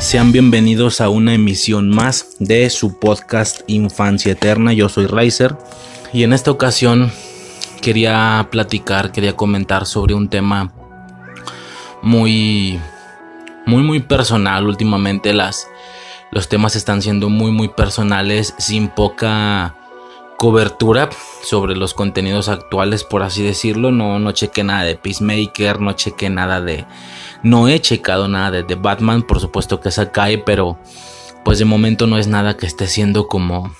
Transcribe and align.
Sean 0.00 0.30
bienvenidos 0.30 1.00
a 1.00 1.08
una 1.08 1.34
emisión 1.34 1.90
más 1.90 2.36
de 2.38 2.70
su 2.70 2.98
podcast 2.98 3.62
Infancia 3.66 4.32
Eterna. 4.32 4.72
Yo 4.72 4.88
soy 4.88 5.06
Riser 5.06 5.56
y 6.12 6.22
en 6.22 6.32
esta 6.32 6.52
ocasión 6.52 7.10
quería 7.82 8.46
platicar, 8.50 9.10
quería 9.10 9.34
comentar 9.34 9.86
sobre 9.86 10.14
un 10.14 10.28
tema 10.28 10.72
muy, 12.00 12.78
muy, 13.66 13.82
muy 13.82 13.98
personal. 14.00 14.68
Últimamente 14.68 15.34
las, 15.34 15.66
los 16.30 16.48
temas 16.48 16.76
están 16.76 17.02
siendo 17.02 17.28
muy, 17.28 17.50
muy 17.50 17.68
personales, 17.68 18.54
sin 18.56 18.88
poca 18.88 19.74
cobertura 20.38 21.10
sobre 21.42 21.74
los 21.74 21.92
contenidos 21.92 22.48
actuales, 22.48 23.02
por 23.02 23.24
así 23.24 23.42
decirlo. 23.42 23.90
No, 23.90 24.20
no 24.20 24.30
chequé 24.30 24.62
nada 24.62 24.84
de 24.84 24.94
Peacemaker, 24.94 25.80
no 25.80 25.92
chequé 25.94 26.30
nada 26.30 26.60
de 26.60 26.86
no 27.42 27.68
he 27.68 27.80
checado 27.80 28.28
nada 28.28 28.62
de, 28.62 28.74
Batman, 28.74 29.22
por 29.22 29.40
supuesto 29.40 29.80
que 29.80 29.88
esa 29.88 30.10
cae, 30.10 30.38
pero 30.38 30.78
pues 31.44 31.58
de 31.58 31.64
momento 31.64 32.06
no 32.06 32.18
es 32.18 32.26
nada 32.26 32.56
que 32.56 32.66
esté 32.66 32.86
siendo 32.86 33.26
como 33.26 33.72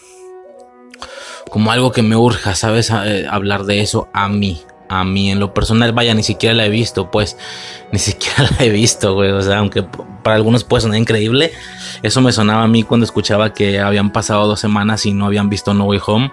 como 1.50 1.72
algo 1.72 1.92
que 1.92 2.02
me 2.02 2.14
urja, 2.14 2.54
¿sabes? 2.54 2.90
hablar 2.90 3.64
de 3.64 3.80
eso 3.80 4.08
a 4.12 4.28
mí, 4.28 4.60
a 4.90 5.02
mí 5.04 5.30
en 5.30 5.40
lo 5.40 5.54
personal, 5.54 5.92
vaya, 5.92 6.12
ni 6.12 6.22
siquiera 6.22 6.54
la 6.54 6.66
he 6.66 6.68
visto, 6.68 7.10
pues, 7.10 7.38
ni 7.92 7.98
siquiera 7.98 8.50
la 8.50 8.66
he 8.66 8.70
visto, 8.70 9.14
güey, 9.14 9.30
o 9.30 9.40
sea, 9.40 9.58
aunque 9.58 9.82
para 9.82 10.36
algunos 10.36 10.64
puede 10.64 10.82
sonar 10.82 10.98
increíble, 10.98 11.52
eso 12.02 12.20
me 12.20 12.32
sonaba 12.32 12.64
a 12.64 12.68
mí 12.68 12.82
cuando 12.82 13.04
escuchaba 13.04 13.54
que 13.54 13.80
habían 13.80 14.12
pasado 14.12 14.46
dos 14.46 14.60
semanas 14.60 15.06
y 15.06 15.12
no 15.12 15.24
habían 15.24 15.48
visto 15.48 15.72
No 15.72 15.84
Way 15.84 16.00
Home, 16.06 16.32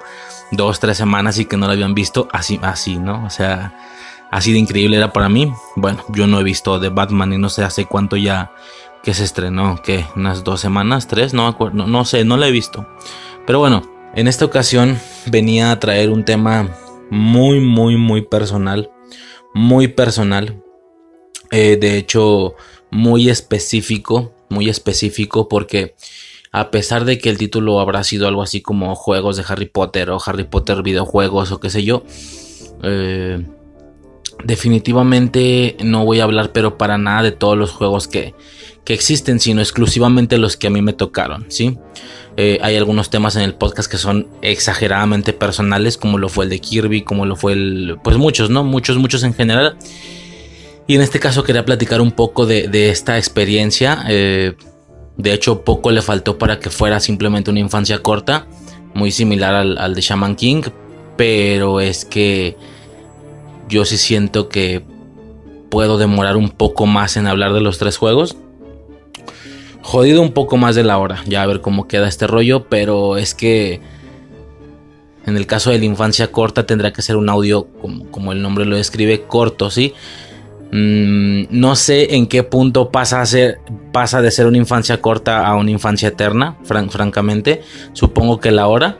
dos, 0.52 0.80
tres 0.80 0.98
semanas 0.98 1.40
y 1.40 1.46
que 1.46 1.58
no 1.58 1.68
la 1.68 1.74
habían 1.74 1.96
visto, 1.96 2.28
así, 2.32 2.60
así, 2.62 2.98
¿no? 2.98 3.24
O 3.26 3.30
sea, 3.30 3.74
así 4.36 4.52
de 4.52 4.60
increíble 4.60 4.98
era 4.98 5.14
para 5.14 5.30
mí. 5.30 5.54
Bueno, 5.78 6.04
yo 6.10 6.28
no 6.28 6.42
he 6.42 6.44
visto 6.44 6.78
The 6.78 6.90
Batman 6.90 7.32
y 7.32 7.38
no 7.38 7.48
sé 7.48 7.64
hace 7.64 7.86
cuánto 7.86 8.18
ya 8.18 8.52
que 9.02 9.14
se 9.14 9.24
estrenó, 9.24 9.82
que 9.82 10.06
unas 10.18 10.44
dos 10.44 10.60
semanas, 10.60 11.08
tres, 11.08 11.34
no, 11.34 11.56
no, 11.72 11.88
no 11.88 12.06
sé, 12.06 12.26
no 12.26 12.36
la 12.36 12.50
he 12.50 12.52
visto. 12.52 12.86
Pero 13.48 13.60
bueno, 13.60 13.84
en 14.14 14.28
esta 14.28 14.44
ocasión 14.44 15.00
venía 15.28 15.72
a 15.72 15.80
traer 15.80 16.10
un 16.10 16.26
tema 16.26 16.70
muy, 17.10 17.62
muy, 17.62 17.96
muy 17.96 18.24
personal, 18.24 18.92
muy 19.54 19.88
personal. 19.88 20.62
Eh, 21.52 21.78
de 21.80 21.98
hecho, 21.98 22.56
muy 22.92 23.30
específico, 23.30 24.34
muy 24.50 24.68
específico 24.68 25.48
porque 25.48 25.96
a 26.52 26.72
pesar 26.72 27.06
de 27.06 27.20
que 27.20 27.30
el 27.30 27.38
título 27.38 27.80
habrá 27.80 28.04
sido 28.04 28.28
algo 28.28 28.42
así 28.42 28.62
como 28.62 28.96
juegos 28.96 29.38
de 29.38 29.46
Harry 29.48 29.68
Potter 29.68 30.10
o 30.10 30.20
Harry 30.26 30.44
Potter 30.44 30.84
videojuegos 30.84 31.54
o 31.54 31.62
qué 31.62 31.70
sé 31.70 31.84
yo, 31.86 32.04
eh, 32.84 33.46
definitivamente 34.44 35.78
no 35.84 36.06
voy 36.06 36.20
a 36.20 36.24
hablar 36.24 36.52
pero 36.52 36.78
para 36.78 36.98
nada 36.98 37.24
de 37.24 37.32
todos 37.32 37.58
los 37.58 37.72
juegos 37.72 38.08
que, 38.08 38.36
que 38.84 38.94
existen, 38.94 39.40
sino 39.40 39.62
exclusivamente 39.62 40.38
los 40.38 40.58
que 40.58 40.68
a 40.68 40.70
mí 40.70 40.82
me 40.82 40.94
tocaron, 40.94 41.46
¿sí? 41.50 41.78
Eh, 42.38 42.60
hay 42.62 42.76
algunos 42.76 43.10
temas 43.10 43.36
en 43.38 43.44
el 43.44 43.56
podcast 43.56 43.90
que 43.90 43.98
son 43.98 44.28
exageradamente 44.42 45.34
personales, 45.34 45.98
como 45.98 46.18
lo 46.18 46.30
fue 46.30 46.46
el 46.46 46.52
de 46.52 46.60
Kirby, 46.60 47.02
como 47.02 47.26
lo 47.26 47.36
fue 47.36 47.54
el... 47.54 47.98
Pues 48.04 48.18
muchos, 48.18 48.50
¿no? 48.50 48.64
Muchos, 48.64 48.98
muchos 48.98 49.24
en 49.24 49.34
general. 49.34 49.78
Y 50.86 50.96
en 50.96 51.02
este 51.02 51.20
caso 51.20 51.44
quería 51.44 51.66
platicar 51.66 52.02
un 52.02 52.12
poco 52.12 52.46
de, 52.46 52.90
esta 52.90 53.18
experiencia. 53.18 54.04
Eh, 54.10 54.54
de 55.18 55.34
hecho, 55.34 55.64
poco 55.64 55.92
le 55.92 56.02
faltó 56.02 56.38
para 56.38 56.60
que 56.60 56.70
fuera 56.70 57.00
simplemente 57.00 57.50
una 57.50 57.62
infancia 57.62 58.00
corta, 58.00 58.48
muy 58.94 59.12
similar 59.12 59.56
al, 59.56 59.78
al 59.78 59.96
de 59.96 60.02
Shaman 60.02 60.36
King, 60.36 60.64
pero 61.18 61.80
es 61.80 62.04
que 62.04 62.58
yo 63.68 63.86
sí 63.86 63.98
siento 63.98 64.50
que 64.50 64.84
puedo 65.70 65.98
demorar 65.98 66.38
un 66.38 66.50
poco 66.50 66.86
más 66.86 67.18
en 67.18 67.28
hablar 67.28 67.54
de 67.54 67.62
los 67.62 67.78
tres 67.78 67.98
juegos. 67.98 68.38
Jodido 69.82 70.22
un 70.22 70.32
poco 70.32 70.58
más 70.58 70.76
de 70.76 70.84
la 70.84 70.98
hora, 70.98 71.22
ya 71.28 71.44
a 71.44 71.46
ver 71.46 71.62
cómo 71.62 71.88
queda 71.88 72.08
este 72.08 72.28
rollo, 72.28 72.68
pero 72.70 73.18
es 73.18 73.36
que 73.36 73.82
en 75.26 75.38
el 75.38 75.48
caso 75.48 75.72
de 75.72 75.80
la 75.80 75.86
infancia 75.86 76.32
corta 76.32 76.66
tendrá 76.66 76.94
que 76.94 77.02
ser 77.02 77.18
un 77.18 77.30
audio, 77.30 77.68
como, 78.12 78.32
el 78.32 78.42
nombre 78.42 78.66
lo 78.66 78.78
describe, 78.78 79.24
corto, 79.24 79.70
¿sí? 79.70 79.94
Mm, 80.72 81.46
no 81.50 81.76
sé 81.76 82.16
en 82.16 82.28
qué 82.28 82.44
punto 82.44 82.92
pasa, 82.92 83.22
a 83.22 83.26
ser, 83.26 83.60
pasa 83.92 84.22
de 84.22 84.32
ser 84.32 84.46
una 84.48 84.58
infancia 84.58 85.02
corta 85.02 85.46
a 85.46 85.56
una 85.56 85.72
infancia 85.72 86.10
eterna, 86.10 86.58
francamente. 86.64 87.62
Supongo 87.94 88.40
que 88.40 88.52
la 88.52 88.68
hora. 88.68 88.98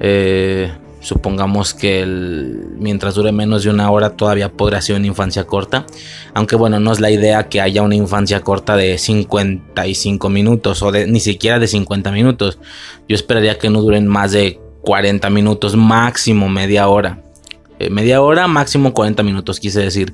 Eh, 0.00 0.70
supongamos 1.06 1.72
que 1.72 2.04
mientras 2.04 3.14
dure 3.14 3.30
menos 3.30 3.62
de 3.62 3.70
una 3.70 3.88
hora 3.92 4.16
todavía 4.16 4.50
podrá 4.50 4.82
ser 4.82 4.96
una 4.96 5.06
infancia 5.06 5.44
corta. 5.44 5.86
Aunque 6.34 6.56
bueno, 6.56 6.80
no 6.80 6.90
es 6.90 6.98
la 6.98 7.12
idea 7.12 7.48
que 7.48 7.60
haya 7.60 7.82
una 7.82 7.94
infancia 7.94 8.40
corta 8.40 8.74
de 8.74 8.98
55 8.98 10.28
minutos 10.28 10.82
o 10.82 10.90
de 10.90 11.06
ni 11.06 11.20
siquiera 11.20 11.60
de 11.60 11.68
50 11.68 12.10
minutos. 12.10 12.58
Yo 13.08 13.14
esperaría 13.14 13.56
que 13.56 13.70
no 13.70 13.82
duren 13.82 14.08
más 14.08 14.32
de 14.32 14.58
40 14.80 15.30
minutos, 15.30 15.76
máximo 15.76 16.48
media 16.48 16.88
hora. 16.88 17.22
Eh, 17.78 17.88
media 17.88 18.20
hora, 18.20 18.48
máximo 18.48 18.92
40 18.92 19.22
minutos, 19.22 19.60
quise 19.60 19.82
decir. 19.82 20.12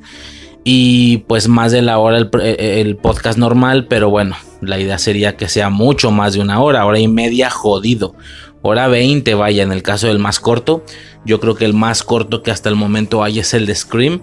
Y 0.62 1.24
pues 1.26 1.48
más 1.48 1.72
de 1.72 1.80
la 1.80 1.98
hora 2.00 2.18
el, 2.18 2.28
eh, 2.42 2.82
el, 2.82 2.96
podcast 2.96 3.38
normal, 3.38 3.86
pero 3.88 4.10
bueno, 4.10 4.36
la 4.60 4.78
idea 4.78 4.98
sería 4.98 5.38
que 5.38 5.48
sea 5.48 5.70
mucho 5.70 6.10
más 6.10 6.34
de 6.34 6.40
una 6.40 6.60
hora, 6.60 6.84
hora 6.84 6.98
y 6.98 7.08
media 7.08 7.48
jodido 7.48 8.14
hora 8.62 8.88
20, 8.88 9.34
vaya, 9.34 9.62
en 9.62 9.72
el 9.72 9.82
caso 9.82 10.06
del 10.06 10.18
más 10.18 10.40
corto. 10.40 10.84
Yo 11.24 11.40
creo 11.40 11.54
que 11.54 11.64
el 11.64 11.74
más 11.74 12.02
corto 12.02 12.42
que 12.42 12.50
hasta 12.50 12.68
el 12.68 12.76
momento 12.76 13.22
hay 13.22 13.40
es 13.40 13.54
el 13.54 13.66
de 13.66 13.74
Scream, 13.74 14.22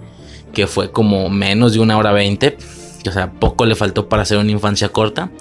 que 0.54 0.68
fue 0.68 0.92
como 0.92 1.30
menos 1.30 1.74
de 1.74 1.80
una 1.80 1.98
hora 1.98 2.12
20. 2.12 2.58
O 3.08 3.12
sea, 3.12 3.32
poco 3.32 3.66
le 3.66 3.76
faltó 3.76 4.10
para 4.10 4.24
hacer 4.24 4.38
una 4.38 4.52
infancia 4.52 4.90
corta. 4.90 5.32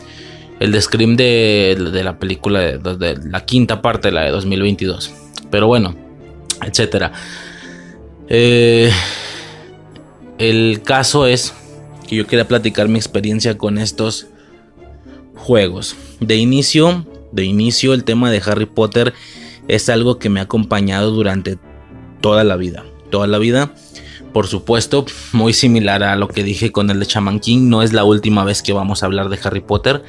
El 0.60 0.72
de 0.72 0.80
Scream 0.80 1.16
de, 1.16 1.76
la 2.04 2.18
película, 2.18 2.60
de, 2.60 3.18
la 3.24 3.44
quinta 3.44 3.80
parte, 3.80 4.10
la 4.10 4.22
de 4.22 4.30
2022. 4.30 5.12
Pero 5.50 5.66
bueno, 5.68 5.94
etcétera. 6.64 7.12
Eh, 8.28 8.90
el 10.38 10.82
caso 10.82 11.26
es 11.26 11.54
que 12.08 12.16
yo 12.16 12.26
quería 12.26 12.46
platicar 12.46 12.88
mi 12.88 12.98
experiencia 12.98 13.56
con 13.56 13.78
estos 13.78 14.26
juegos. 15.34 15.96
De 16.20 16.36
inicio, 16.36 17.06
de 17.32 17.44
inicio 17.44 17.94
el 17.94 18.04
tema 18.04 18.30
de 18.30 18.42
Harry 18.44 18.66
Potter 18.66 19.14
es 19.68 19.88
algo 19.88 20.18
que 20.18 20.28
me 20.28 20.40
ha 20.40 20.44
acompañado 20.44 21.10
durante 21.10 21.58
toda 22.20 22.44
la 22.44 22.56
vida. 22.56 22.84
Toda 23.10 23.26
la 23.26 23.38
vida. 23.38 23.72
Por 24.32 24.46
supuesto, 24.46 25.04
muy 25.32 25.52
similar 25.52 26.02
a 26.02 26.16
lo 26.16 26.28
que 26.28 26.42
dije 26.42 26.72
con 26.72 26.90
el 26.90 27.00
de 27.00 27.06
Shaman 27.06 27.40
King. 27.40 27.68
No 27.68 27.82
es 27.82 27.92
la 27.92 28.04
última 28.04 28.44
vez 28.44 28.62
que 28.62 28.72
vamos 28.72 29.02
a 29.02 29.06
hablar 29.06 29.28
de 29.28 29.38
Harry 29.42 29.60
Potter. 29.60 30.02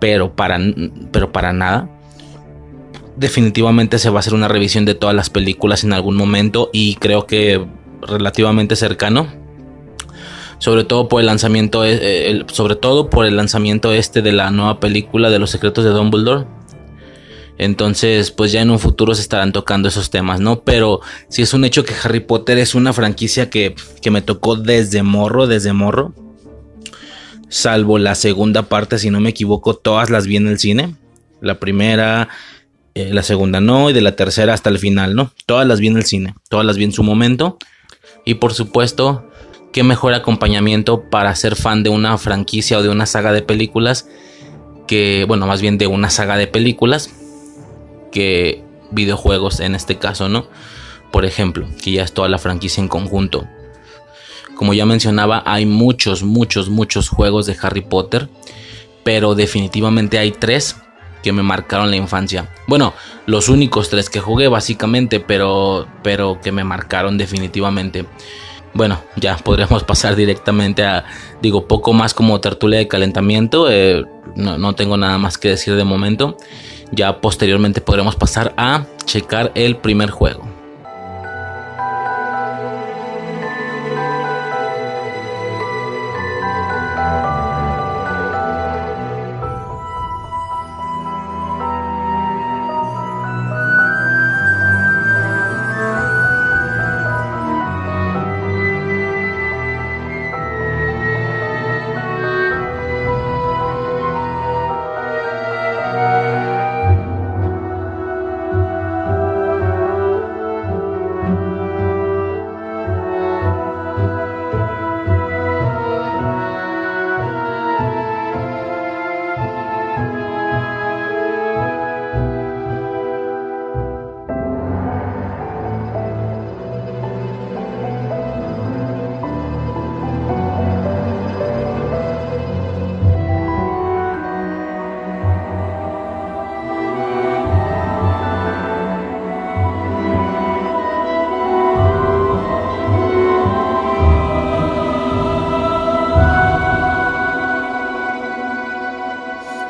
Pero 0.00 0.34
para, 0.34 0.58
pero 1.12 1.32
para 1.32 1.52
nada. 1.52 1.90
Definitivamente 3.16 3.98
se 3.98 4.10
va 4.10 4.18
a 4.18 4.20
hacer 4.20 4.34
una 4.34 4.48
revisión 4.48 4.84
de 4.84 4.94
todas 4.94 5.14
las 5.14 5.30
películas 5.30 5.84
en 5.84 5.92
algún 5.92 6.16
momento. 6.16 6.70
Y 6.72 6.96
creo 6.96 7.26
que 7.26 7.64
relativamente 8.02 8.76
cercano 8.76 9.28
sobre 10.58 10.84
todo 10.84 11.08
por 11.08 11.20
el 11.20 11.26
lanzamiento, 11.26 11.84
eh, 11.84 12.44
sobre 12.50 12.76
todo 12.76 13.10
por 13.10 13.26
el 13.26 13.36
lanzamiento 13.36 13.92
este 13.92 14.22
de 14.22 14.32
la 14.32 14.50
nueva 14.50 14.80
película 14.80 15.30
de 15.30 15.38
los 15.38 15.50
secretos 15.50 15.84
de 15.84 15.90
Dumbledore. 15.90 16.46
Entonces, 17.58 18.30
pues 18.30 18.52
ya 18.52 18.60
en 18.60 18.70
un 18.70 18.78
futuro 18.78 19.14
se 19.14 19.22
estarán 19.22 19.52
tocando 19.52 19.88
esos 19.88 20.10
temas, 20.10 20.40
¿no? 20.40 20.62
Pero 20.62 21.00
si 21.28 21.42
es 21.42 21.54
un 21.54 21.64
hecho 21.64 21.84
que 21.84 21.94
Harry 22.02 22.20
Potter 22.20 22.58
es 22.58 22.74
una 22.74 22.92
franquicia 22.92 23.48
que, 23.48 23.74
que 24.02 24.10
me 24.10 24.22
tocó 24.22 24.56
desde 24.56 25.02
morro, 25.02 25.46
desde 25.46 25.72
morro. 25.72 26.12
salvo 27.48 27.98
la 27.98 28.14
segunda 28.14 28.62
parte, 28.62 28.98
si 28.98 29.10
no 29.10 29.20
me 29.20 29.30
equivoco, 29.30 29.74
todas 29.74 30.10
las 30.10 30.26
vi 30.26 30.36
en 30.36 30.48
el 30.48 30.58
cine. 30.58 30.94
La 31.40 31.58
primera, 31.58 32.28
eh, 32.94 33.10
la 33.12 33.22
segunda 33.22 33.60
no, 33.60 33.88
y 33.88 33.92
de 33.92 34.00
la 34.02 34.16
tercera 34.16 34.52
hasta 34.52 34.68
el 34.68 34.78
final, 34.78 35.14
¿no? 35.14 35.32
Todas 35.46 35.66
las 35.66 35.80
vi 35.80 35.86
en 35.86 35.96
el 35.96 36.04
cine, 36.04 36.34
todas 36.50 36.66
las 36.66 36.76
vi 36.76 36.84
en 36.84 36.92
su 36.92 37.02
momento. 37.02 37.56
Y 38.26 38.34
por 38.34 38.52
supuesto, 38.52 39.30
qué 39.72 39.82
mejor 39.82 40.12
acompañamiento 40.12 41.08
para 41.08 41.34
ser 41.34 41.56
fan 41.56 41.82
de 41.82 41.90
una 41.90 42.18
franquicia 42.18 42.78
o 42.78 42.82
de 42.82 42.88
una 42.90 43.06
saga 43.06 43.32
de 43.32 43.42
películas 43.42 44.08
que, 44.86 45.24
bueno, 45.26 45.46
más 45.46 45.60
bien 45.60 45.78
de 45.78 45.86
una 45.86 46.10
saga 46.10 46.36
de 46.36 46.46
películas 46.46 47.10
videojuegos 48.90 49.60
en 49.60 49.74
este 49.74 49.98
caso, 49.98 50.28
¿no? 50.28 50.46
Por 51.10 51.24
ejemplo, 51.24 51.66
que 51.82 51.92
ya 51.92 52.02
es 52.02 52.12
toda 52.12 52.28
la 52.28 52.38
franquicia 52.38 52.80
en 52.80 52.88
conjunto. 52.88 53.46
Como 54.56 54.74
ya 54.74 54.86
mencionaba, 54.86 55.42
hay 55.46 55.66
muchos, 55.66 56.22
muchos, 56.22 56.68
muchos 56.68 57.08
juegos 57.08 57.46
de 57.46 57.56
Harry 57.60 57.82
Potter, 57.82 58.28
pero 59.04 59.34
definitivamente 59.34 60.18
hay 60.18 60.32
tres 60.32 60.76
que 61.22 61.32
me 61.32 61.42
marcaron 61.42 61.90
la 61.90 61.96
infancia. 61.96 62.48
Bueno, 62.66 62.94
los 63.26 63.48
únicos 63.48 63.90
tres 63.90 64.08
que 64.08 64.20
jugué 64.20 64.48
básicamente, 64.48 65.20
pero, 65.20 65.86
pero 66.02 66.40
que 66.40 66.52
me 66.52 66.64
marcaron 66.64 67.18
definitivamente. 67.18 68.06
Bueno, 68.74 69.02
ya 69.16 69.36
podríamos 69.36 69.84
pasar 69.84 70.16
directamente 70.16 70.84
a, 70.84 71.04
digo, 71.42 71.66
poco 71.66 71.92
más 71.92 72.14
como 72.14 72.40
tertulia 72.40 72.78
de 72.78 72.88
calentamiento. 72.88 73.70
Eh, 73.70 74.04
no, 74.36 74.56
no 74.58 74.74
tengo 74.74 74.96
nada 74.96 75.18
más 75.18 75.36
que 75.36 75.48
decir 75.48 75.74
de 75.76 75.84
momento. 75.84 76.36
Ya 76.92 77.20
posteriormente 77.20 77.80
podremos 77.80 78.16
pasar 78.16 78.54
a 78.56 78.84
checar 79.04 79.52
el 79.54 79.76
primer 79.76 80.10
juego. 80.10 80.55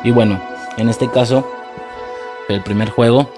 Y 0.07 0.11
bueno, 0.11 0.41
en 0.77 0.87
este 0.87 1.11
caso, 1.11 1.45
el 2.47 2.63
primer 2.63 2.89
juego 2.89 3.29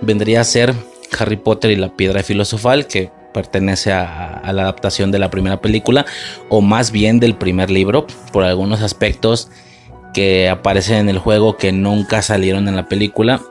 vendría 0.00 0.40
a 0.40 0.44
ser 0.44 0.74
Harry 1.18 1.36
Potter 1.36 1.70
y 1.70 1.76
la 1.76 1.94
Piedra 1.94 2.22
Filosofal, 2.22 2.86
que 2.86 3.10
pertenece 3.34 3.92
a, 3.92 4.40
la 4.54 4.62
adaptación 4.62 5.12
de 5.12 5.18
la 5.18 5.28
primera 5.28 5.60
película, 5.60 6.06
o 6.48 6.62
más 6.62 6.92
bien 6.92 7.20
del 7.20 7.36
primer 7.36 7.70
libro, 7.70 8.06
por 8.32 8.44
algunos 8.44 8.80
aspectos 8.80 9.50
que 10.14 10.48
aparecen 10.48 10.96
en 10.96 11.08
el 11.10 11.18
juego 11.18 11.58
que 11.58 11.72
nunca 11.72 12.22
salieron 12.22 12.68
en 12.68 12.76
la 12.76 12.88
película 12.88 13.42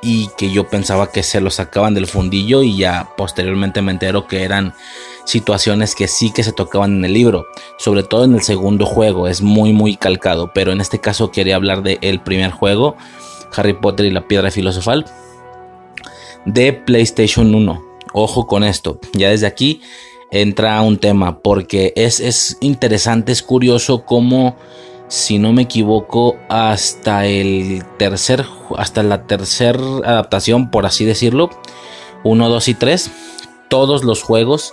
y 0.00 0.30
que 0.38 0.50
yo 0.50 0.70
pensaba 0.70 1.12
que 1.12 1.22
se 1.22 1.42
los 1.42 1.56
sacaban 1.56 1.92
del 1.92 2.06
fundillo 2.06 2.62
y 2.62 2.78
ya 2.78 3.10
posteriormente 3.14 3.82
me 3.82 3.92
entero 3.92 4.26
que 4.26 4.42
eran 4.42 4.72
situaciones 5.28 5.94
que 5.94 6.08
sí 6.08 6.30
que 6.30 6.42
se 6.42 6.52
tocaban 6.52 6.96
en 6.96 7.04
el 7.04 7.12
libro, 7.12 7.48
sobre 7.76 8.02
todo 8.02 8.24
en 8.24 8.34
el 8.34 8.40
segundo 8.40 8.86
juego, 8.86 9.28
es 9.28 9.42
muy 9.42 9.74
muy 9.74 9.96
calcado, 9.96 10.52
pero 10.54 10.72
en 10.72 10.80
este 10.80 11.00
caso 11.00 11.30
quería 11.30 11.56
hablar 11.56 11.82
de 11.82 11.98
el 12.00 12.20
primer 12.20 12.50
juego, 12.50 12.96
Harry 13.54 13.74
Potter 13.74 14.06
y 14.06 14.10
la 14.10 14.26
Piedra 14.26 14.50
Filosofal, 14.50 15.04
de 16.46 16.72
PlayStation 16.72 17.54
1. 17.54 17.84
Ojo 18.14 18.46
con 18.46 18.64
esto, 18.64 19.00
ya 19.12 19.28
desde 19.28 19.46
aquí 19.46 19.82
entra 20.30 20.80
un 20.80 20.96
tema, 20.96 21.40
porque 21.40 21.92
es, 21.94 22.20
es 22.20 22.56
interesante, 22.62 23.30
es 23.30 23.42
curioso 23.42 24.06
cómo, 24.06 24.56
si 25.08 25.38
no 25.38 25.52
me 25.52 25.62
equivoco, 25.62 26.36
hasta 26.48 27.26
el 27.26 27.84
tercer, 27.98 28.46
hasta 28.78 29.02
la 29.02 29.26
tercera 29.26 29.78
adaptación, 30.06 30.70
por 30.70 30.86
así 30.86 31.04
decirlo, 31.04 31.50
1, 32.24 32.48
2 32.48 32.68
y 32.68 32.74
3, 32.74 33.10
todos 33.68 34.04
los 34.04 34.22
juegos 34.22 34.72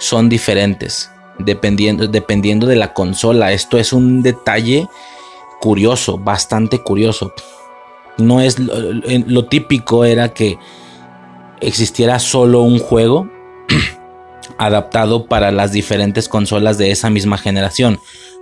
son 0.00 0.28
diferentes 0.28 1.10
dependiendo, 1.44 2.08
dependiendo 2.08 2.66
de 2.66 2.76
la 2.76 2.92
consola. 2.92 3.52
Esto 3.52 3.78
es 3.78 3.92
un 3.92 4.22
detalle 4.22 4.88
curioso, 5.60 6.18
bastante 6.18 6.78
curioso. 6.78 7.32
No 8.18 8.40
es 8.40 8.58
lo, 8.58 9.44
típico 9.46 10.04
era 10.04 10.32
que 10.34 10.58
existiera 11.60 12.18
solo 12.18 12.62
un 12.62 12.78
juego 12.78 13.28
adaptado 14.58 15.26
para 15.26 15.50
las 15.52 15.72
diferentes 15.72 16.28
consolas 16.28 16.76
de 16.78 16.90
esa 16.90 17.08
misma 17.10 17.38
generación. 17.38 17.98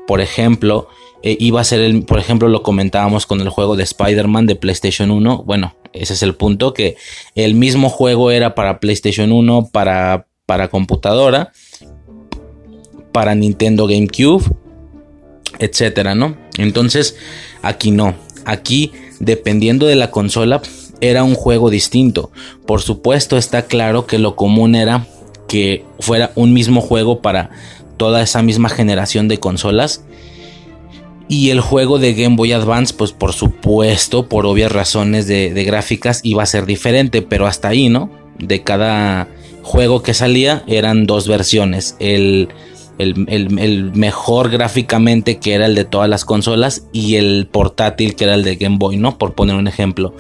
Por 0.07 0.21
ejemplo, 0.21 0.89
eh, 1.23 1.37
iba 1.39 1.61
a 1.61 1.65
ser 1.65 1.81
el, 1.81 2.05
por 2.05 2.19
ejemplo, 2.19 2.49
lo 2.49 2.63
comentábamos 2.63 3.27
con 3.27 3.41
el 3.41 3.51
juego 3.51 3.77
de 3.77 3.85
Spider-Man 3.85 4.47
de 4.47 4.57
PlayStation 4.57 5.11
1. 5.11 5.43
Bueno, 5.45 5.77
ese 5.93 6.15
es 6.15 6.23
el 6.23 6.35
punto 6.35 6.75
que 6.75 6.97
el 7.35 7.55
mismo 7.55 7.89
juego 7.89 8.31
era 8.31 8.55
para 8.55 8.81
PlayStation 8.81 9.31
1, 9.31 9.71
para 9.73 10.28
para 10.49 10.69
computadora, 10.69 11.53
para 13.12 13.35
Nintendo 13.35 13.87
GameCube, 13.87 14.43
etcétera, 15.59 16.15
¿no? 16.15 16.39
Entonces, 16.56 17.17
aquí 17.61 17.91
no. 17.91 18.15
Aquí, 18.47 18.93
dependiendo 19.21 19.85
de 19.85 19.97
la 19.97 20.11
consola, 20.11 20.62
era 21.02 21.23
un 21.23 21.35
juego 21.35 21.69
distinto. 21.69 22.31
Por 22.64 22.81
supuesto, 22.81 23.37
está 23.37 23.67
claro 23.67 24.07
que 24.07 24.19
lo 24.19 24.37
común 24.37 24.75
era 24.75 25.07
que 25.49 25.85
fuera 26.00 26.33
un 26.35 26.55
mismo 26.55 26.81
juego 26.81 27.21
para 27.21 27.50
toda 27.99 28.23
esa 28.23 28.40
misma 28.40 28.71
generación 28.71 29.28
de 29.28 29.40
consolas. 29.40 30.02
Y 31.28 31.50
el 31.50 31.61
juego 31.61 31.99
de 31.99 32.14
Game 32.14 32.37
Boy 32.37 32.52
Advance, 32.52 32.95
pues 32.95 33.12
por 33.12 33.35
supuesto, 33.35 34.31
por 34.31 34.47
obvias 34.47 34.73
razones 34.73 35.26
de, 35.26 35.52
de 35.52 35.64
gráficas, 35.64 36.21
iba 36.23 36.43
a 36.43 36.47
ser 36.47 36.64
diferente, 36.64 37.21
pero 37.21 37.47
hasta 37.47 37.69
ahí, 37.69 37.90
¿no? 37.90 38.11
De 38.38 38.62
cada 38.62 39.28
juego 39.69 40.03
que 40.03 40.15
salía 40.15 40.65
eran 40.67 41.07
dos 41.07 41.29
versiones. 41.29 41.95
El, 42.01 42.49
el, 42.99 43.93
mejor 43.95 44.49
gráficamente 44.49 45.39
que 45.39 45.53
era 45.53 45.67
el 45.67 45.75
de 45.75 45.85
todas 45.85 46.09
las 46.09 46.25
consolas 46.25 46.87
y 46.93 47.17
el 47.17 47.47
portátil 47.53 48.17
que 48.17 48.25
era 48.25 48.35
el 48.35 48.45
de 48.45 48.57
Game 48.57 48.79
Boy, 48.79 48.97
¿no? 48.97 49.19
Por 49.19 49.35
poner 49.35 49.57
un 49.57 49.69
ejemplo. 49.69 50.15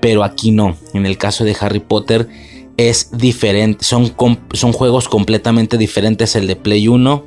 Pero 0.00 0.22
aquí 0.22 0.50
no. 0.50 0.76
En 0.92 1.06
el 1.06 1.16
caso 1.16 1.44
de 1.44 1.56
Harry 1.58 1.80
Potter 1.80 2.28
es 2.76 3.10
diferente. 3.12 3.84
Son, 3.84 4.14
son 4.52 4.72
juegos 4.72 5.08
completamente 5.08 5.78
diferentes 5.78 6.36
el 6.36 6.46
de 6.46 6.56
Play 6.56 6.86
1 6.86 7.24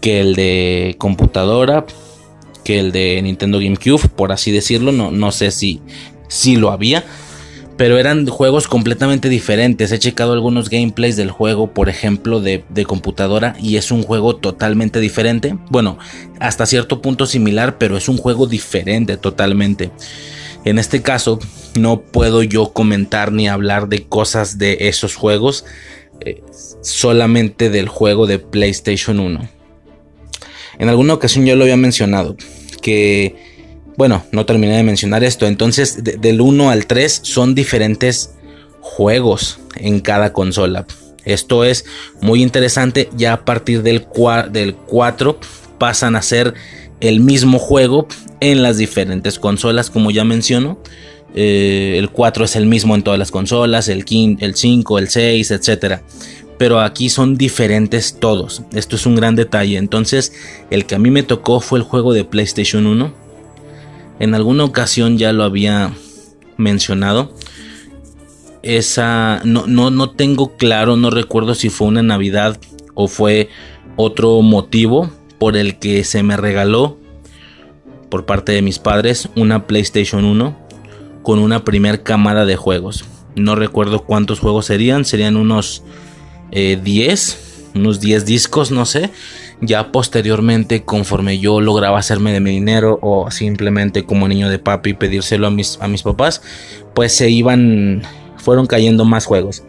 que 0.00 0.20
el 0.20 0.34
de 0.36 0.94
computadora, 0.96 1.84
que 2.64 2.78
el 2.78 2.92
de 2.92 3.20
Nintendo 3.22 3.58
GameCube, 3.58 4.08
por 4.08 4.32
así 4.32 4.52
decirlo. 4.52 4.90
No, 4.92 5.10
no 5.10 5.32
sé 5.32 5.50
si, 5.50 5.82
si 6.28 6.56
lo 6.56 6.70
había 6.70 7.04
pero 7.78 7.96
eran 7.96 8.26
juegos 8.26 8.66
completamente 8.66 9.28
diferentes. 9.28 9.92
He 9.92 10.00
checado 10.00 10.32
algunos 10.32 10.68
gameplays 10.68 11.16
del 11.16 11.30
juego, 11.30 11.72
por 11.72 11.88
ejemplo, 11.88 12.40
de, 12.40 12.64
computadora, 12.84 13.54
y 13.60 13.76
es 13.76 13.92
un 13.92 14.02
juego 14.02 14.34
totalmente 14.36 14.98
diferente. 14.98 15.56
Bueno, 15.70 15.96
hasta 16.40 16.66
cierto 16.66 17.00
punto 17.00 17.24
similar, 17.24 17.78
pero 17.78 17.96
es 17.96 18.08
un 18.08 18.18
juego 18.18 18.48
diferente 18.48 19.16
totalmente. 19.16 19.92
En 20.64 20.80
este 20.80 21.02
caso, 21.02 21.38
no 21.78 22.02
puedo 22.02 22.42
yo 22.42 22.72
comentar 22.72 23.30
ni 23.30 23.48
hablar 23.48 23.88
de 23.88 24.02
cosas 24.02 24.58
de 24.58 24.76
esos 24.80 25.14
juegos, 25.14 25.64
eh, 26.20 26.42
solamente 26.82 27.70
del 27.70 27.88
juego 27.88 28.26
de 28.26 28.40
PlayStation 28.40 29.20
1. 29.20 29.48
En 30.80 30.88
alguna 30.88 31.14
ocasión 31.14 31.46
yo 31.46 31.54
lo 31.54 31.62
había 31.62 31.76
mencionado, 31.76 32.36
que 32.82 33.36
bueno, 33.98 34.24
no 34.30 34.46
terminé 34.46 34.76
de 34.76 34.84
mencionar 34.84 35.24
esto. 35.24 35.48
Entonces, 35.48 36.04
del 36.04 36.40
1 36.40 36.70
al 36.70 36.86
3 36.86 37.20
son 37.24 37.56
diferentes 37.56 38.30
juegos 38.80 39.58
en 39.74 39.98
cada 39.98 40.32
consola. 40.32 40.86
Esto 41.24 41.64
es 41.64 41.84
muy 42.20 42.40
interesante. 42.40 43.10
Ya 43.16 43.32
a 43.32 43.44
partir 43.44 43.82
del, 43.82 44.06
del 44.52 44.76
4 44.76 45.40
pasan 45.78 46.14
a 46.14 46.22
ser 46.22 46.54
el 47.00 47.18
mismo 47.18 47.58
juego 47.58 48.06
en 48.38 48.62
las 48.62 48.78
diferentes 48.78 49.40
consolas, 49.40 49.90
como 49.90 50.12
ya 50.12 50.22
menciono. 50.22 50.78
Eh, 51.34 51.96
el 51.98 52.10
4 52.10 52.44
es 52.44 52.54
el 52.54 52.66
mismo 52.66 52.94
en 52.94 53.02
todas 53.02 53.18
las 53.18 53.32
consolas, 53.32 53.88
el, 53.88 54.04
el 54.38 54.54
5, 54.54 54.98
el 55.00 55.08
6, 55.08 55.50
etc. 55.50 56.02
Pero 56.56 56.78
aquí 56.78 57.08
son 57.08 57.36
diferentes 57.36 58.20
todos. 58.20 58.62
Esto 58.72 58.94
es 58.94 59.06
un 59.06 59.16
gran 59.16 59.34
detalle. 59.34 59.76
Entonces, 59.76 60.32
el 60.70 60.86
que 60.86 60.94
a 60.94 61.00
mí 61.00 61.10
me 61.10 61.24
tocó 61.24 61.58
fue 61.58 61.80
el 61.80 61.84
juego 61.84 62.12
de 62.12 62.22
PlayStation 62.22 62.86
1. 62.86 63.27
En 64.18 64.34
alguna 64.34 64.64
ocasión 64.64 65.18
ya 65.18 65.32
lo 65.32 65.44
había 65.44 65.92
mencionado. 66.56 67.32
Esa 68.62 69.40
no, 69.44 69.66
no, 69.66 69.90
no 69.90 70.10
tengo 70.10 70.56
claro, 70.56 70.96
no 70.96 71.10
recuerdo 71.10 71.54
si 71.54 71.70
fue 71.70 71.88
una 71.88 72.02
Navidad 72.02 72.58
o 72.94 73.06
fue 73.06 73.48
otro 73.96 74.42
motivo 74.42 75.10
por 75.38 75.56
el 75.56 75.78
que 75.78 76.04
se 76.04 76.22
me 76.22 76.36
regaló 76.36 76.98
por 78.08 78.26
parte 78.26 78.52
de 78.52 78.62
mis 78.62 78.78
padres 78.78 79.28
una 79.36 79.66
PlayStation 79.66 80.24
1 80.24 80.56
con 81.22 81.38
una 81.38 81.64
primer 81.64 82.02
camada 82.02 82.44
de 82.44 82.56
juegos. 82.56 83.04
No 83.36 83.54
recuerdo 83.54 84.04
cuántos 84.04 84.40
juegos 84.40 84.66
serían, 84.66 85.04
serían 85.04 85.36
unos 85.36 85.82
10, 86.50 86.82
eh, 87.32 87.70
unos 87.74 88.00
10 88.00 88.24
discos, 88.24 88.70
no 88.70 88.86
sé. 88.86 89.10
Ya 89.60 89.90
posteriormente, 89.90 90.84
conforme 90.84 91.40
yo 91.40 91.60
lograba 91.60 91.98
hacerme 91.98 92.32
de 92.32 92.40
mi 92.40 92.50
dinero 92.50 92.98
o 93.02 93.30
simplemente 93.30 94.04
como 94.04 94.28
niño 94.28 94.48
de 94.48 94.58
papi 94.58 94.94
pedírselo 94.94 95.48
a 95.48 95.50
mis, 95.50 95.78
a 95.80 95.88
mis 95.88 96.02
papás, 96.02 96.42
pues 96.94 97.12
se 97.12 97.28
iban, 97.30 98.02
fueron 98.36 98.66
cayendo 98.66 99.04
más 99.04 99.26
juegos. 99.26 99.64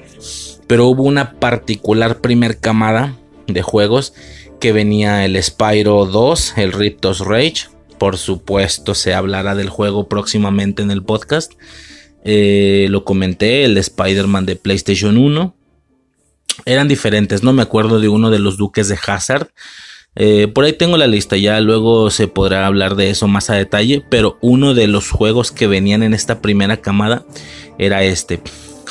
Pero 0.67 0.87
hubo 0.87 1.03
una 1.03 1.33
particular 1.39 2.21
primer 2.21 2.59
camada 2.59 3.15
de 3.47 3.63
juegos 3.63 4.13
que 4.59 4.73
venía 4.73 5.25
el 5.25 5.41
Spyro 5.41 6.05
2, 6.05 6.53
el 6.57 6.71
Riptos 6.71 7.21
Rage, 7.21 7.67
por 7.99 8.17
supuesto 8.17 8.95
se 8.95 9.13
hablará 9.13 9.55
del 9.55 9.69
juego 9.69 10.07
próximamente 10.07 10.81
en 10.81 10.89
el 10.89 11.03
podcast. 11.03 11.53
Eh, 12.23 12.87
lo 12.89 13.03
comenté, 13.03 13.65
el 13.65 13.77
Spider-Man 13.77 14.45
de 14.45 14.55
PlayStation 14.55 15.17
1. 15.17 15.55
Eran 16.65 16.87
diferentes, 16.87 17.43
no 17.43 17.53
me 17.53 17.61
acuerdo 17.61 17.99
de 17.99 18.09
uno 18.09 18.29
de 18.29 18.39
los 18.39 18.57
duques 18.57 18.87
de 18.87 18.97
Hazard. 19.05 19.49
Eh, 20.15 20.47
por 20.47 20.65
ahí 20.65 20.73
tengo 20.73 20.97
la 20.97 21.07
lista, 21.07 21.37
ya 21.37 21.59
luego 21.59 22.09
se 22.09 22.27
podrá 22.27 22.65
hablar 22.65 22.95
de 22.95 23.09
eso 23.09 23.27
más 23.27 23.49
a 23.49 23.55
detalle, 23.55 24.03
pero 24.09 24.37
uno 24.41 24.73
de 24.73 24.87
los 24.87 25.09
juegos 25.11 25.51
que 25.51 25.67
venían 25.67 26.03
en 26.03 26.13
esta 26.13 26.41
primera 26.41 26.77
camada 26.77 27.25
era 27.77 28.03
este, 28.03 28.41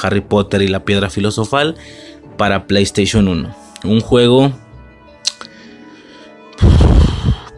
Harry 0.01 0.21
Potter 0.21 0.63
y 0.63 0.69
la 0.69 0.85
Piedra 0.85 1.11
Filosofal 1.11 1.77
para 2.37 2.67
PlayStation 2.67 3.29
1. 3.29 3.57
Un 3.85 4.01
juego 4.01 4.53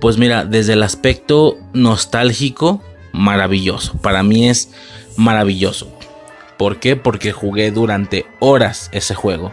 pues 0.01 0.17
mira, 0.17 0.45
desde 0.47 0.73
el 0.73 0.83
aspecto 0.83 1.59
nostálgico, 1.75 2.83
maravilloso. 3.13 3.99
Para 3.99 4.23
mí 4.23 4.49
es 4.49 4.71
maravilloso. 5.17 5.93
¿Por 6.57 6.81
qué? 6.81 6.97
Porque 6.97 7.33
jugué 7.33 7.71
durante 7.71 8.27
horas 8.39 8.89
ese 8.93 9.15
juego. 9.15 9.53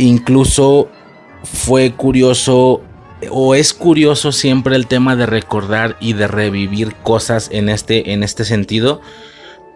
Incluso 0.00 0.88
fue 1.44 1.92
curioso 1.92 2.80
o 3.30 3.54
es 3.54 3.74
curioso 3.74 4.32
siempre 4.32 4.74
el 4.74 4.86
tema 4.86 5.14
de 5.14 5.26
recordar 5.26 5.98
y 6.00 6.14
de 6.14 6.26
revivir 6.26 6.94
cosas 6.94 7.50
en 7.52 7.68
este, 7.68 8.12
en 8.12 8.22
este 8.22 8.46
sentido. 8.46 9.02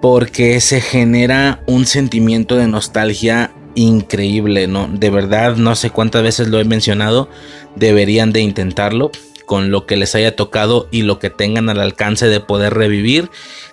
Porque 0.00 0.60
se 0.62 0.80
genera 0.80 1.62
un 1.66 1.84
sentimiento 1.84 2.56
de 2.56 2.68
nostalgia 2.68 3.52
increíble, 3.74 4.66
¿no? 4.66 4.88
De 4.88 5.10
verdad, 5.10 5.56
no 5.56 5.74
sé 5.74 5.90
cuántas 5.90 6.22
veces 6.22 6.48
lo 6.48 6.58
he 6.58 6.64
mencionado. 6.64 7.28
Deberían 7.76 8.32
de 8.32 8.40
intentarlo 8.40 9.10
con 9.44 9.70
lo 9.70 9.84
que 9.84 9.96
les 9.96 10.14
haya 10.14 10.36
tocado 10.36 10.88
y 10.90 11.02
lo 11.02 11.18
que 11.18 11.28
tengan 11.28 11.68
al 11.68 11.80
alcance 11.80 12.28
de 12.28 12.40
poder 12.40 12.72
revivir. 12.72 13.30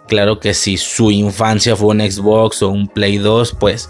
Claro 0.09 0.41
que 0.41 0.53
si 0.53 0.75
su 0.75 1.11
infancia 1.11 1.77
fue 1.77 1.95
un 1.95 2.01
Xbox 2.01 2.61
o 2.61 2.69
un 2.69 2.89
Play 2.89 3.19
2, 3.19 3.55
pues 3.57 3.89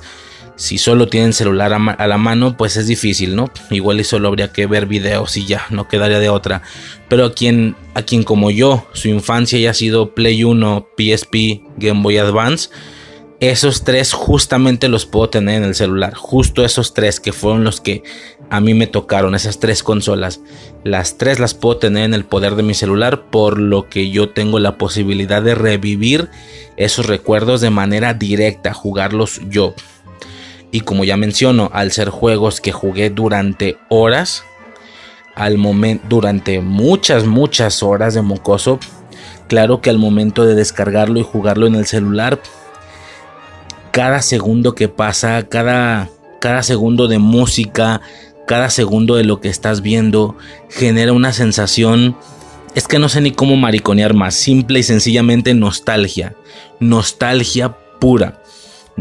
si 0.61 0.77
solo 0.77 1.07
tienen 1.07 1.33
celular 1.33 1.73
a, 1.73 2.07
la 2.07 2.17
mano, 2.19 2.55
pues 2.55 2.77
es 2.77 2.85
difícil, 2.85 3.35
¿no? 3.35 3.49
Igual 3.71 3.99
y 3.99 4.03
solo 4.03 4.27
habría 4.27 4.53
que 4.53 4.67
ver 4.67 4.85
videos 4.85 5.35
y 5.35 5.47
ya, 5.47 5.65
no 5.71 5.87
quedaría 5.87 6.19
de 6.19 6.29
otra. 6.29 6.61
Pero 7.09 7.25
a 7.25 7.33
quien, 7.33 7.75
a 7.95 8.03
quien 8.03 8.23
como 8.23 8.51
yo, 8.51 8.87
su 8.93 9.07
infancia 9.07 9.57
ya 9.57 9.71
ha 9.71 9.73
sido 9.73 10.13
Play 10.13 10.43
1, 10.43 10.87
PSP, 10.95 11.63
Game 11.77 12.03
Boy 12.03 12.19
Advance, 12.19 12.69
esos 13.39 13.83
tres 13.83 14.13
justamente 14.13 14.87
los 14.87 15.07
puedo 15.07 15.29
tener 15.29 15.55
en 15.55 15.63
el 15.63 15.73
celular. 15.73 16.13
Justo 16.13 16.63
esos 16.63 16.93
tres 16.93 17.19
que 17.19 17.33
fueron 17.33 17.63
los 17.63 17.81
que 17.81 18.03
a 18.51 18.61
mí 18.61 18.75
me 18.75 18.85
tocaron, 18.85 19.33
esas 19.33 19.59
tres 19.59 19.81
consolas. 19.81 20.41
Las 20.83 21.17
tres 21.17 21.39
las 21.39 21.55
puedo 21.55 21.77
tener 21.77 22.03
en 22.03 22.13
el 22.13 22.23
poder 22.23 22.53
de 22.53 22.61
mi 22.61 22.75
celular, 22.75 23.31
por 23.31 23.59
lo 23.59 23.89
que 23.89 24.11
yo 24.11 24.29
tengo 24.29 24.59
la 24.59 24.77
posibilidad 24.77 25.41
de 25.41 25.55
revivir 25.55 26.29
esos 26.77 27.07
recuerdos 27.07 27.61
de 27.61 27.71
manera 27.71 28.13
directa, 28.13 28.75
jugarlos 28.75 29.41
yo. 29.49 29.73
Y 30.71 30.81
como 30.81 31.03
ya 31.03 31.17
menciono, 31.17 31.69
al 31.73 31.91
ser 31.91 32.09
juegos 32.09 32.61
que 32.61 32.71
jugué 32.71 33.09
durante 33.09 33.77
horas, 33.89 34.43
al 35.35 35.57
momento, 35.57 36.05
durante 36.09 36.61
muchas, 36.61 37.25
muchas 37.25 37.83
horas 37.83 38.13
de 38.13 38.21
mocoso, 38.21 38.79
claro 39.47 39.81
que 39.81 39.89
al 39.89 39.97
momento 39.97 40.45
de 40.45 40.55
descargarlo 40.55 41.19
y 41.19 41.23
jugarlo 41.23 41.67
en 41.67 41.75
el 41.75 41.85
celular, 41.85 42.41
cada 43.91 44.21
segundo 44.21 44.73
que 44.73 44.87
pasa, 44.87 45.47
cada, 45.49 46.09
cada 46.39 46.63
segundo 46.63 47.07
de 47.07 47.19
música, 47.19 48.01
cada 48.47 48.69
segundo 48.69 49.15
de 49.15 49.25
lo 49.25 49.41
que 49.41 49.49
estás 49.49 49.81
viendo, 49.81 50.37
genera 50.69 51.11
una 51.11 51.33
sensación, 51.33 52.15
es 52.75 52.87
que 52.87 52.99
no 52.99 53.09
sé 53.09 53.19
ni 53.19 53.31
cómo 53.31 53.57
mariconear 53.57 54.13
más, 54.13 54.35
simple 54.35 54.79
y 54.79 54.83
sencillamente 54.83 55.53
nostalgia, 55.53 56.35
nostalgia 56.79 57.75
pura. 57.99 58.40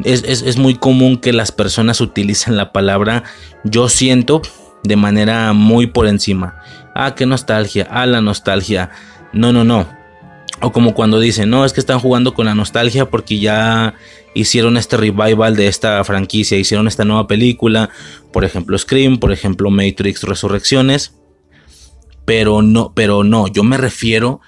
Es, 0.05 0.23
es, 0.23 0.57
muy 0.57 0.77
común 0.77 1.19
que 1.19 1.33
las 1.33 1.53
personas 1.53 2.01
utilicen 2.01 2.57
la 2.57 2.73
palabra 2.73 3.25
yo 3.65 3.89
siento 3.89 4.41
de 4.83 4.97
manera 4.97 5.53
muy 5.53 5.87
por 5.87 6.07
encima. 6.07 6.57
Ah, 6.95 7.15
qué 7.15 7.27
nostalgia, 7.27 7.87
ah, 7.91 8.07
la 8.07 8.21
nostalgia. 8.21 8.91
No, 9.33 9.53
no, 9.53 9.65
no. 9.65 9.87
O 10.63 10.73
como 10.73 10.95
cuando 10.95 11.21
dicen, 11.21 11.51
no, 11.51 11.65
es 11.65 11.73
que 11.73 11.81
están 11.81 12.01
jugando 12.01 12.35
con 12.35 12.47
la 12.47 12.55
nostalgia 12.55 13.09
porque 13.09 13.39
ya 13.39 13.95
hicieron 14.35 14.77
este 14.77 14.97
revival 14.97 15.57
de 15.57 15.67
esta 15.67 16.03
franquicia, 16.05 16.59
hicieron 16.59 16.87
esta 16.87 17.05
nueva 17.05 17.27
película, 17.27 17.91
por 18.33 18.45
ejemplo 18.45 18.77
Scream, 18.77 19.19
por 19.19 19.33
ejemplo 19.33 19.71
Matrix 19.71 20.23
Resurrecciones, 20.23 21.15
pero 22.25 22.63
no, 22.63 22.93
pero 22.95 23.25
no, 23.25 23.49
yo 23.49 23.65
me 23.65 23.77
refiero 23.77 24.41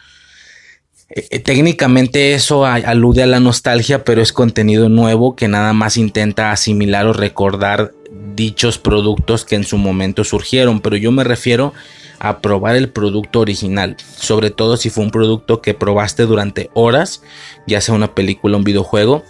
eh, 1.15 1.39
técnicamente 1.41 2.35
eso 2.35 2.65
alude 2.65 3.23
a 3.23 3.27
la 3.27 3.41
nostalgia, 3.41 4.05
pero 4.05 4.23
es 4.23 4.33
contenido 4.33 4.89
nuevo 4.89 5.37
que 5.37 5.49
nada 5.49 5.73
más 5.73 5.97
intenta 5.97 6.53
asimilar 6.53 7.07
o 7.07 7.13
recordar 7.13 7.93
dichos 8.35 8.79
productos 8.79 9.45
que 9.45 9.57
en 9.57 9.65
su 9.65 9.79
momento 9.79 10.25
surgieron, 10.25 10.81
pero 10.81 10.97
yo 10.97 11.13
me 11.13 11.25
refiero 11.25 11.73
a 12.19 12.41
probar 12.41 12.77
el 12.77 12.89
producto 12.89 13.41
original, 13.41 13.97
sobre 14.17 14.51
todo 14.51 14.77
si 14.77 14.91
fue 14.91 15.05
un 15.05 15.11
producto 15.11 15.61
que 15.61 15.75
probaste 15.75 16.25
durante 16.25 16.71
horas, 16.73 17.23
ya 17.67 17.81
sea 17.81 17.95
una 17.95 18.15
película 18.15 18.57
un 18.57 18.65
videojuego, 18.65 19.25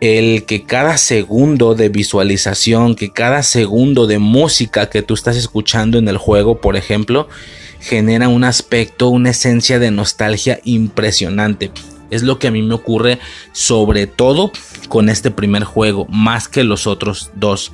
el 0.00 0.46
que 0.46 0.64
cada 0.64 0.98
segundo 0.98 1.74
de 1.74 1.88
visualización, 1.88 2.94
que 2.94 3.12
cada 3.12 3.42
segundo 3.42 4.06
de 4.06 4.18
música 4.18 4.88
que 4.88 5.02
tú 5.02 5.14
estás 5.14 5.36
escuchando 5.36 5.98
en 5.98 6.08
el 6.08 6.16
juego, 6.16 6.60
por 6.60 6.76
ejemplo, 6.76 7.28
genera 7.82 8.28
un 8.28 8.44
aspecto, 8.44 9.08
una 9.08 9.30
esencia 9.30 9.78
de 9.78 9.90
nostalgia 9.90 10.60
impresionante. 10.64 11.72
Es 12.10 12.22
lo 12.22 12.38
que 12.38 12.46
a 12.46 12.50
mí 12.50 12.62
me 12.62 12.74
ocurre 12.74 13.18
sobre 13.52 14.06
todo 14.06 14.52
con 14.88 15.08
este 15.08 15.30
primer 15.30 15.64
juego, 15.64 16.06
más 16.08 16.48
que 16.48 16.62
los 16.62 16.86
otros 16.86 17.30
dos. 17.34 17.72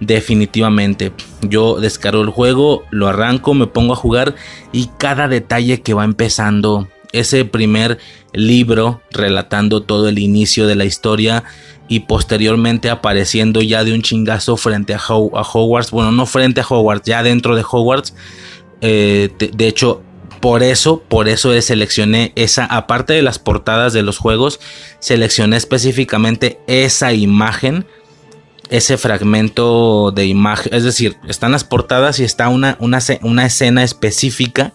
Definitivamente, 0.00 1.12
yo 1.42 1.80
descargo 1.80 2.22
el 2.22 2.30
juego, 2.30 2.84
lo 2.90 3.08
arranco, 3.08 3.54
me 3.54 3.66
pongo 3.66 3.94
a 3.94 3.96
jugar 3.96 4.34
y 4.72 4.90
cada 4.98 5.28
detalle 5.28 5.82
que 5.82 5.94
va 5.94 6.04
empezando 6.04 6.88
ese 7.12 7.44
primer 7.44 7.98
libro 8.32 9.02
relatando 9.10 9.82
todo 9.82 10.08
el 10.08 10.18
inicio 10.18 10.66
de 10.66 10.76
la 10.76 10.84
historia 10.84 11.44
y 11.88 12.00
posteriormente 12.00 12.88
apareciendo 12.88 13.60
ya 13.62 13.82
de 13.84 13.92
un 13.92 14.02
chingazo 14.02 14.56
frente 14.56 14.94
a, 14.94 15.00
Hogwarts, 15.04 15.90
bueno, 15.90 16.12
no 16.12 16.24
frente 16.24 16.60
a 16.60 16.66
Hogwarts, 16.66 17.06
ya 17.06 17.22
dentro 17.22 17.56
de 17.56 17.64
Hogwarts. 17.68 18.14
Eh, 18.80 19.30
de, 19.38 19.66
hecho, 19.66 20.02
por 20.40 20.62
eso, 20.62 21.02
por 21.08 21.28
eso 21.28 21.58
seleccioné 21.60 22.32
esa, 22.34 22.64
aparte 22.64 23.12
de 23.12 23.22
las 23.22 23.38
portadas 23.38 23.92
de 23.92 24.02
los 24.02 24.18
juegos, 24.18 24.60
seleccioné 24.98 25.56
específicamente 25.56 26.58
esa 26.66 27.12
imagen, 27.12 27.86
ese 28.70 28.96
fragmento 28.96 30.12
de 30.12 30.26
imagen, 30.26 30.72
es 30.74 30.84
decir, 30.84 31.16
están 31.28 31.52
las 31.52 31.64
portadas 31.64 32.20
y 32.20 32.24
está 32.24 32.48
una, 32.48 32.76
una, 32.80 33.00
una 33.22 33.46
escena 33.46 33.82
específica 33.82 34.72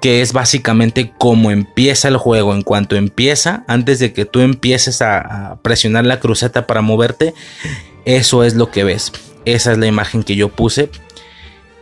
que 0.00 0.22
es 0.22 0.32
básicamente 0.32 1.12
cómo 1.18 1.50
empieza 1.50 2.08
el 2.08 2.16
juego. 2.16 2.54
En 2.54 2.62
cuanto 2.62 2.96
empieza, 2.96 3.64
antes 3.68 3.98
de 3.98 4.12
que 4.12 4.24
tú 4.24 4.40
empieces 4.40 5.02
a, 5.02 5.58
presionar 5.62 6.06
la 6.06 6.20
cruceta 6.20 6.66
para 6.66 6.80
moverte, 6.80 7.34
eso 8.04 8.44
es 8.44 8.54
lo 8.54 8.70
que 8.70 8.84
ves. 8.84 9.12
Esa 9.44 9.72
es 9.72 9.78
la 9.78 9.86
imagen 9.86 10.22
que 10.22 10.36
yo 10.36 10.48
puse. 10.48 10.90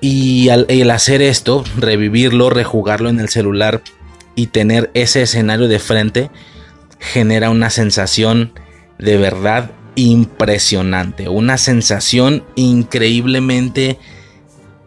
Y 0.01 0.49
al 0.49 0.67
el 0.69 0.91
hacer 0.91 1.23
esto, 1.23 1.65
revivirlo, 1.77 2.51
rejugarlo 2.51 3.09
en 3.09 3.21
el 3.21 3.29
celular 3.29 3.83
y 4.35 4.49
tener 4.49 4.91
ese 4.95 5.23
escenario 5.23 5.67
de 5.67 5.81
frente, 5.81 6.31
genera 7.01 7.51
una 7.51 7.71
sensación 7.71 8.53
de 8.99 9.17
verdad 9.17 9.73
impresionante. 9.97 11.29
Una 11.29 11.59
sensación 11.59 12.45
increíblemente 12.55 13.99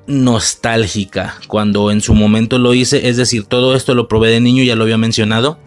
nostálgica 0.07 1.35
cuando 1.47 1.91
en 1.91 2.01
su 2.01 2.13
momento 2.13 2.57
lo 2.57 2.73
hice. 2.73 3.09
Es 3.09 3.17
decir, 3.17 3.45
todo 3.45 3.75
esto 3.75 3.93
lo 3.93 4.07
probé 4.07 4.29
de 4.29 4.39
niño, 4.39 4.63
ya 4.63 4.75
lo 4.75 4.83
había 4.83 4.97
mencionado. 4.97 5.59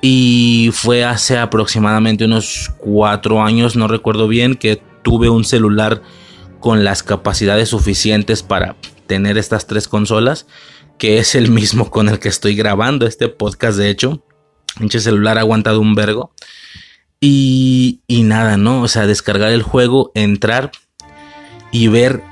Y 0.00 0.70
fue 0.72 1.04
hace 1.04 1.38
aproximadamente 1.38 2.24
unos 2.24 2.70
cuatro 2.78 3.42
años, 3.42 3.74
no 3.74 3.88
recuerdo 3.88 4.28
bien, 4.28 4.54
que 4.54 4.80
tuve 5.02 5.28
un 5.28 5.44
celular 5.44 6.02
con 6.60 6.84
las 6.84 7.02
capacidades 7.02 7.68
suficientes 7.68 8.42
para 8.42 8.76
tener 9.06 9.38
estas 9.38 9.66
tres 9.66 9.88
consolas, 9.88 10.46
que 10.98 11.18
es 11.18 11.34
el 11.34 11.50
mismo 11.50 11.90
con 11.90 12.08
el 12.08 12.18
que 12.18 12.28
estoy 12.28 12.54
grabando 12.54 13.06
este 13.06 13.28
podcast, 13.28 13.78
de 13.78 13.90
hecho. 13.90 14.24
Pinche 14.78 15.00
celular 15.00 15.38
ha 15.38 15.40
aguantado 15.40 15.80
un 15.80 15.94
vergo. 15.94 16.32
Y, 17.20 18.00
y 18.06 18.22
nada, 18.22 18.56
¿no? 18.56 18.82
O 18.82 18.88
sea, 18.88 19.06
descargar 19.06 19.50
el 19.50 19.62
juego, 19.62 20.12
entrar 20.14 20.70
y 21.72 21.88
ver 21.88 22.22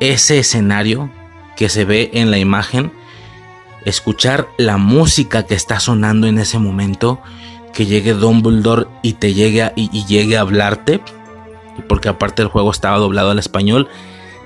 ese 0.00 0.38
escenario 0.38 1.10
que 1.56 1.68
se 1.68 1.84
ve 1.84 2.10
en 2.12 2.30
la 2.30 2.38
imagen, 2.38 2.92
escuchar 3.84 4.48
la 4.58 4.76
música 4.76 5.44
que 5.46 5.54
está 5.54 5.80
sonando 5.80 6.26
en 6.26 6.38
ese 6.38 6.58
momento, 6.58 7.20
que 7.72 7.86
llegue 7.86 8.12
Dumbledore 8.12 8.86
y 9.02 9.14
te 9.14 9.34
llegue 9.34 9.72
y, 9.76 9.88
y 9.92 10.04
llegue 10.06 10.36
a 10.36 10.42
hablarte, 10.42 11.00
porque 11.86 12.08
aparte 12.08 12.42
el 12.42 12.48
juego 12.48 12.70
estaba 12.70 12.98
doblado 12.98 13.30
al 13.30 13.38
español, 13.38 13.88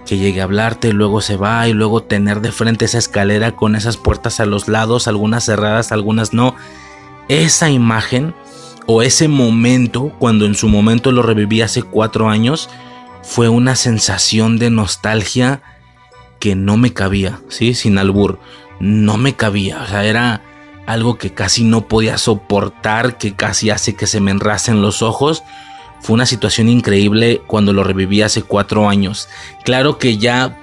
que 0.06 0.18
llegue 0.18 0.40
a 0.40 0.44
hablarte, 0.44 0.92
luego 0.92 1.20
se 1.20 1.36
va 1.36 1.68
y 1.68 1.72
luego 1.72 2.02
tener 2.02 2.40
de 2.40 2.52
frente 2.52 2.84
esa 2.84 2.98
escalera 2.98 3.52
con 3.52 3.76
esas 3.76 3.96
puertas 3.96 4.40
a 4.40 4.46
los 4.46 4.68
lados, 4.68 5.06
algunas 5.08 5.44
cerradas, 5.44 5.92
algunas 5.92 6.32
no. 6.32 6.54
Esa 7.28 7.70
imagen 7.70 8.34
o 8.86 9.02
ese 9.02 9.28
momento, 9.28 10.12
cuando 10.18 10.44
en 10.44 10.54
su 10.54 10.68
momento 10.68 11.12
lo 11.12 11.22
reviví 11.22 11.62
hace 11.62 11.82
cuatro 11.82 12.28
años, 12.28 12.68
fue 13.22 13.48
una 13.48 13.76
sensación 13.76 14.58
de 14.58 14.70
nostalgia 14.70 15.62
que 16.40 16.56
no 16.56 16.76
me 16.76 16.92
cabía, 16.92 17.40
¿sí? 17.48 17.74
Sin 17.74 17.98
albur, 17.98 18.40
no 18.80 19.16
me 19.16 19.34
cabía, 19.36 19.82
o 19.82 19.86
sea, 19.86 20.04
era 20.04 20.42
algo 20.86 21.16
que 21.16 21.32
casi 21.32 21.64
no 21.64 21.86
podía 21.86 22.18
soportar, 22.18 23.18
que 23.18 23.34
casi 23.34 23.70
hace 23.70 23.94
que 23.94 24.06
se 24.06 24.20
me 24.20 24.32
enrasen 24.32 24.82
los 24.82 25.02
ojos. 25.02 25.42
Fue 26.02 26.14
una 26.14 26.26
situación 26.26 26.68
increíble 26.68 27.40
cuando 27.46 27.72
lo 27.72 27.84
reviví 27.84 28.22
hace 28.22 28.42
cuatro 28.42 28.88
años. 28.88 29.28
Claro 29.64 29.98
que 29.98 30.18
ya 30.18 30.58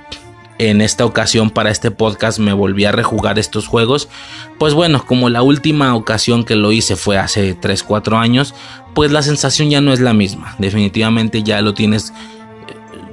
en 0.59 0.81
esta 0.81 1.05
ocasión 1.05 1.49
para 1.49 1.71
este 1.71 1.89
podcast 1.89 2.37
me 2.37 2.51
volví 2.53 2.85
a 2.85 2.91
rejugar 2.91 3.39
estos 3.39 3.65
juegos. 3.65 4.09
Pues 4.59 4.73
bueno, 4.73 5.05
como 5.05 5.29
la 5.29 5.41
última 5.41 5.95
ocasión 5.95 6.43
que 6.43 6.55
lo 6.55 6.71
hice 6.73 6.97
fue 6.97 7.17
hace 7.17 7.53
3, 7.55 7.83
4 7.83 8.17
años, 8.17 8.53
pues 8.93 9.11
la 9.11 9.21
sensación 9.21 9.69
ya 9.69 9.79
no 9.79 9.93
es 9.93 10.01
la 10.01 10.13
misma. 10.13 10.55
Definitivamente 10.59 11.41
ya 11.41 11.61
lo 11.61 11.73
tienes 11.73 12.13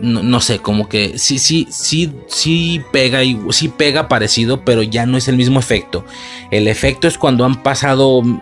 no, 0.01 0.41
sé, 0.41 0.59
como 0.59 0.89
que 0.89 1.19
sí, 1.19 1.39
sí, 1.39 1.67
sí, 1.71 2.13
sí 2.29 2.83
pega 2.93 3.25
y 3.25 3.39
sí 3.51 3.69
pega 3.69 4.09
parecido, 4.09 4.63
pero 4.65 4.83
ya 4.83 5.07
no 5.07 5.17
es 5.17 5.29
el 5.29 5.37
mismo 5.37 5.59
efecto. 5.59 6.05
El 6.51 6.69
efecto 6.69 7.09
es 7.09 7.17
cuando 7.17 7.45
han 7.45 7.63
pasado 7.63 8.23
mm, 8.23 8.39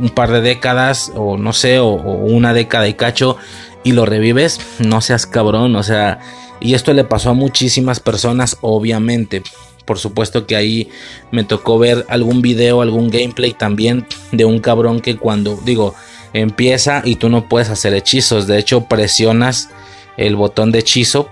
un 0.00 0.10
par 0.10 0.30
de 0.30 0.40
décadas, 0.40 1.12
o 1.14 1.36
no 1.36 1.52
sé, 1.52 1.78
o, 1.78 1.92
una 1.92 2.54
década 2.54 2.88
y 2.88 2.94
cacho, 2.94 3.36
y 3.84 3.92
lo 3.92 4.06
revives, 4.06 4.60
no 4.78 5.00
seas 5.00 5.26
cabrón, 5.26 5.76
o 5.76 5.82
sea, 5.82 6.20
y 6.60 6.74
esto 6.74 6.92
le 6.92 7.04
pasó 7.04 7.30
a 7.30 7.34
muchísimas 7.34 8.00
personas, 8.00 8.56
obviamente. 8.60 9.42
Por 9.84 9.98
supuesto 9.98 10.46
que 10.46 10.54
ahí 10.54 10.90
me 11.32 11.42
tocó 11.42 11.78
ver 11.78 12.06
algún 12.08 12.40
video, 12.40 12.82
algún 12.82 13.10
gameplay 13.10 13.52
también 13.52 14.06
de 14.30 14.44
un 14.44 14.60
cabrón 14.60 15.00
que 15.00 15.16
cuando, 15.16 15.58
digo, 15.64 15.94
empieza 16.32 17.02
y 17.04 17.16
tú 17.16 17.28
no 17.28 17.48
puedes 17.48 17.68
hacer 17.68 17.92
hechizos, 17.94 18.46
de 18.46 18.58
hecho 18.58 18.84
presionas 18.84 19.70
el 20.16 20.36
botón 20.36 20.72
de 20.72 20.80
hechizo 20.80 21.28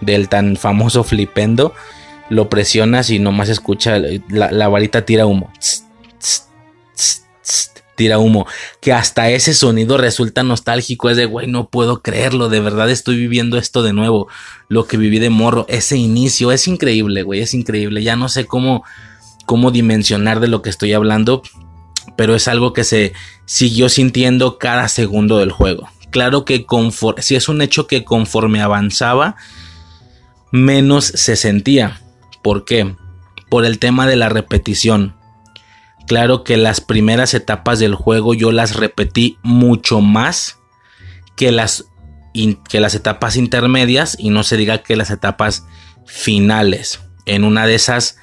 del 0.00 0.28
tan 0.28 0.56
famoso 0.56 1.04
flipendo, 1.04 1.74
lo 2.28 2.48
presionas 2.48 3.10
y 3.10 3.18
nomás 3.18 3.48
escucha 3.48 3.98
la, 4.28 4.68
varita 4.68 5.04
tira 5.04 5.26
humo. 5.26 5.50
Tira 7.96 8.18
humo. 8.18 8.46
Que 8.80 8.92
hasta 8.92 9.30
ese 9.30 9.54
sonido 9.54 9.96
resulta 9.96 10.42
nostálgico. 10.42 11.10
Es 11.10 11.16
de, 11.16 11.26
güey, 11.26 11.46
no 11.46 11.68
puedo 11.68 12.02
creerlo. 12.02 12.48
De 12.48 12.60
verdad 12.60 12.90
estoy 12.90 13.16
viviendo 13.16 13.58
esto 13.58 13.82
de 13.82 13.92
nuevo. 13.92 14.28
Lo 14.68 14.86
que 14.86 14.96
viví 14.96 15.18
de 15.18 15.30
morro. 15.30 15.66
Ese 15.68 15.96
inicio 15.96 16.52
es 16.52 16.68
increíble, 16.68 17.22
güey. 17.22 17.40
Es 17.40 17.54
increíble. 17.54 18.02
Ya 18.02 18.16
no 18.16 18.28
sé 18.28 18.46
cómo, 18.46 18.84
cómo 19.46 19.70
dimensionar 19.70 20.40
de 20.40 20.48
lo 20.48 20.62
que 20.62 20.70
estoy 20.70 20.92
hablando. 20.92 21.42
Pero 22.16 22.34
es 22.34 22.46
algo 22.46 22.72
que 22.72 22.84
se 22.84 23.12
siguió 23.44 23.88
sintiendo 23.88 24.58
cada 24.58 24.88
segundo 24.88 25.38
del 25.38 25.50
juego 25.50 25.88
claro 26.16 26.46
que 26.46 26.64
conforme, 26.64 27.20
si 27.20 27.34
es 27.34 27.46
un 27.50 27.60
hecho 27.60 27.86
que 27.86 28.02
conforme 28.02 28.62
avanzaba, 28.62 29.36
menos 30.50 31.04
se 31.04 31.36
sentía. 31.36 32.00
¿Por 32.42 32.64
qué? 32.64 32.96
Por 33.50 33.66
el 33.66 33.78
tema 33.78 34.06
de 34.06 34.16
la 34.16 34.30
repetición. 34.30 35.14
Claro 36.06 36.44
que 36.44 36.56
las 36.56 36.80
primeras 36.80 37.34
etapas 37.34 37.78
del 37.78 37.94
juego 37.94 38.34
yo 38.34 38.52
las 38.52 38.76
repetí 38.76 39.38
mucho 39.42 40.00
más 40.00 40.58
que 41.36 41.52
las, 41.52 41.86
que 42.68 42.80
las 42.80 42.94
etapas 42.94 43.36
intermedias 43.36 44.16
y 44.18 44.30
no 44.30 44.42
se 44.42 44.56
diga 44.56 44.82
que 44.82 44.96
las 44.96 45.10
etapas 45.10 45.64
finales. 46.06 47.00
En 47.26 47.44
una 47.44 47.66
de 47.66 47.74
esas, 47.74 48.18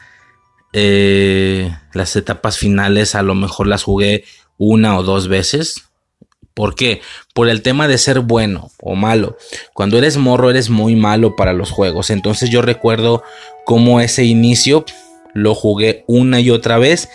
eh, 0.71 1.75
las 1.93 2.15
etapas 2.15 2.57
finales 2.57 3.15
a 3.15 3.21
lo 3.21 3.35
mejor 3.35 3.67
las 3.67 3.83
jugué 3.83 4.23
una 4.57 4.97
o 4.97 5.03
dos 5.03 5.27
veces 5.27 5.89
¿Por 6.53 6.75
qué? 6.75 7.01
Por 7.33 7.49
el 7.49 7.61
tema 7.61 7.87
de 7.87 7.97
ser 7.97 8.19
bueno 8.19 8.69
o 8.81 8.95
malo. 8.95 9.37
Cuando 9.73 9.97
eres 9.97 10.17
morro 10.17 10.51
eres 10.51 10.69
muy 10.69 10.95
malo 10.95 11.35
para 11.35 11.53
los 11.53 11.71
juegos. 11.71 12.09
Entonces 12.09 12.49
yo 12.51 12.61
recuerdo 12.61 13.23
cómo 13.65 14.01
ese 14.01 14.23
inicio 14.23 14.85
lo 15.33 15.55
jugué 15.55 16.03
una 16.07 16.39
y 16.39 16.51
otra 16.51 16.77
vez. 16.77 17.09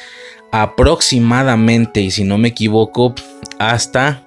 Aproximadamente, 0.50 2.00
y 2.00 2.10
si 2.10 2.24
no 2.24 2.38
me 2.38 2.48
equivoco, 2.48 3.14
hasta 3.58 4.24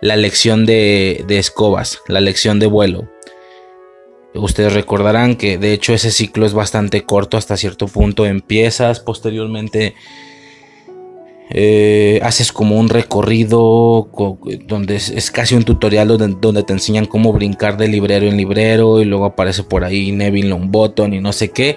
la 0.00 0.16
lección 0.16 0.66
de, 0.66 1.24
escobas, 1.28 2.00
la 2.08 2.20
lección 2.20 2.58
de 2.58 2.66
vuelo. 2.66 3.08
Ustedes 4.34 4.72
recordarán 4.72 5.36
que 5.36 5.58
de 5.58 5.72
hecho 5.72 5.94
ese 5.94 6.10
ciclo 6.10 6.46
es 6.46 6.52
bastante 6.52 7.04
corto 7.04 7.36
hasta 7.36 7.56
cierto 7.56 7.88
punto. 7.88 8.26
Empiezas, 8.26 9.00
posteriormente 9.00 9.94
eh, 11.50 12.20
haces 12.22 12.52
como 12.52 12.78
un 12.78 12.90
recorrido 12.90 14.10
donde 14.66 14.96
es, 14.96 15.30
casi 15.30 15.54
un 15.54 15.64
tutorial 15.64 16.08
donde, 16.08 16.62
te 16.62 16.72
enseñan 16.74 17.06
cómo 17.06 17.32
brincar 17.32 17.78
de 17.78 17.88
librero 17.88 18.26
en 18.26 18.36
librero 18.36 19.00
y 19.00 19.06
luego 19.06 19.24
aparece 19.24 19.62
por 19.62 19.82
ahí 19.82 20.12
Neville 20.12 20.50
Longbottom 20.50 21.14
y 21.14 21.20
no 21.20 21.32
sé 21.32 21.50
qué. 21.50 21.76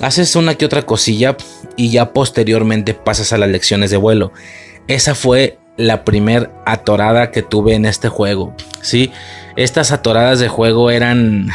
Haces 0.00 0.36
una 0.36 0.54
que 0.54 0.64
otra 0.64 0.86
cosilla 0.86 1.36
y 1.76 1.90
ya 1.90 2.12
posteriormente 2.12 2.94
pasas 2.94 3.32
a 3.32 3.38
las 3.38 3.48
lecciones 3.48 3.90
de 3.90 3.96
vuelo. 3.96 4.32
Esa 4.86 5.14
fue 5.14 5.58
la 5.76 6.04
primer 6.04 6.50
atorada 6.66 7.30
que 7.30 7.42
tuve 7.42 7.74
en 7.74 7.84
este 7.84 8.08
juego. 8.08 8.54
Sí, 8.80 9.12
estas 9.56 9.92
atoradas 9.92 10.38
de 10.40 10.48
juego 10.48 10.90
eran 10.90 11.48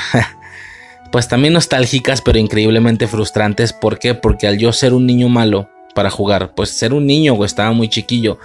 pues 1.11 1.27
también 1.27 1.53
nostálgicas 1.53 2.21
pero 2.21 2.39
increíblemente 2.39 3.07
frustrantes. 3.07 3.71
¿Por 3.73 3.99
qué? 3.99 4.13
Porque 4.13 4.47
al 4.47 4.57
yo 4.57 4.73
ser 4.73 4.93
un 4.93 5.05
niño 5.05 5.29
malo 5.29 5.69
para 5.93 6.09
jugar. 6.09 6.53
Pues 6.55 6.69
ser 6.69 6.93
un 6.93 7.05
niño, 7.05 7.33
o 7.33 7.45
estaba 7.45 7.71
muy 7.71 7.87
chiquillo. 7.87 8.39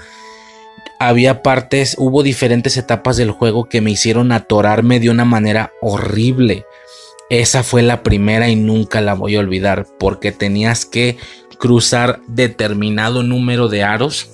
Había 1.01 1.43
partes, 1.43 1.95
hubo 1.99 2.23
diferentes 2.23 2.77
etapas 2.77 3.17
del 3.17 3.31
juego 3.31 3.69
que 3.69 3.81
me 3.81 3.91
hicieron 3.91 4.33
atorarme 4.33 5.01
de 5.01 5.11
una 5.11 5.25
manera 5.25 5.71
horrible. 5.81 6.65
Esa 7.31 7.63
fue 7.63 7.83
la 7.83 8.03
primera 8.03 8.49
y 8.49 8.57
nunca 8.57 9.01
la 9.01 9.15
voy 9.15 9.37
a 9.37 9.41
olvidar 9.41 9.87
porque 9.99 10.33
tenías 10.33 10.87
que 10.87 11.19
cruzar 11.59 12.21
determinado 12.27 13.23
número 13.23 13.69
de 13.69 13.83
aros 13.83 14.31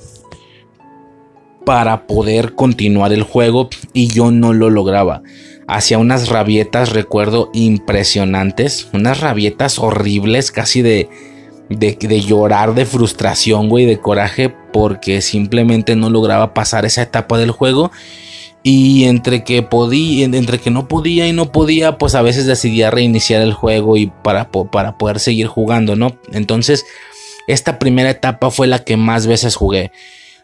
para 1.64 2.06
poder 2.06 2.54
continuar 2.54 3.12
el 3.12 3.22
juego 3.22 3.68
y 3.92 4.08
yo 4.08 4.30
no 4.30 4.52
lo 4.52 4.70
lograba. 4.70 5.22
Hacía 5.66 5.98
unas 5.98 6.28
rabietas, 6.28 6.92
recuerdo, 6.92 7.50
impresionantes, 7.54 8.88
unas 8.92 9.20
rabietas 9.20 9.78
horribles, 9.78 10.50
casi 10.50 10.82
de, 10.82 11.08
de, 11.70 12.20
llorar 12.20 12.74
de 12.74 12.84
frustración, 12.84 13.70
güey, 13.70 13.86
de 13.86 13.98
coraje, 13.98 14.54
porque 14.72 15.22
simplemente 15.22 15.96
no 15.96 16.10
lograba 16.10 16.52
pasar 16.52 16.84
esa 16.84 17.02
etapa 17.02 17.38
del 17.38 17.50
juego. 17.50 17.90
Y 18.66 19.04
entre 19.04 19.44
que 19.44 19.62
podía, 19.62 20.24
entre 20.24 20.58
que 20.58 20.70
no 20.70 20.88
podía 20.88 21.28
y 21.28 21.32
no 21.32 21.52
podía, 21.52 21.98
pues 21.98 22.14
a 22.14 22.22
veces 22.22 22.46
decidía 22.46 22.90
reiniciar 22.90 23.42
el 23.42 23.52
juego 23.52 23.98
y 23.98 24.10
para, 24.22 24.50
para 24.50 24.96
poder 24.96 25.20
seguir 25.20 25.48
jugando, 25.48 25.96
¿no? 25.96 26.18
Entonces, 26.32 26.86
esta 27.46 27.78
primera 27.78 28.08
etapa 28.08 28.50
fue 28.50 28.66
la 28.66 28.82
que 28.82 28.96
más 28.96 29.26
veces 29.26 29.54
jugué. 29.54 29.92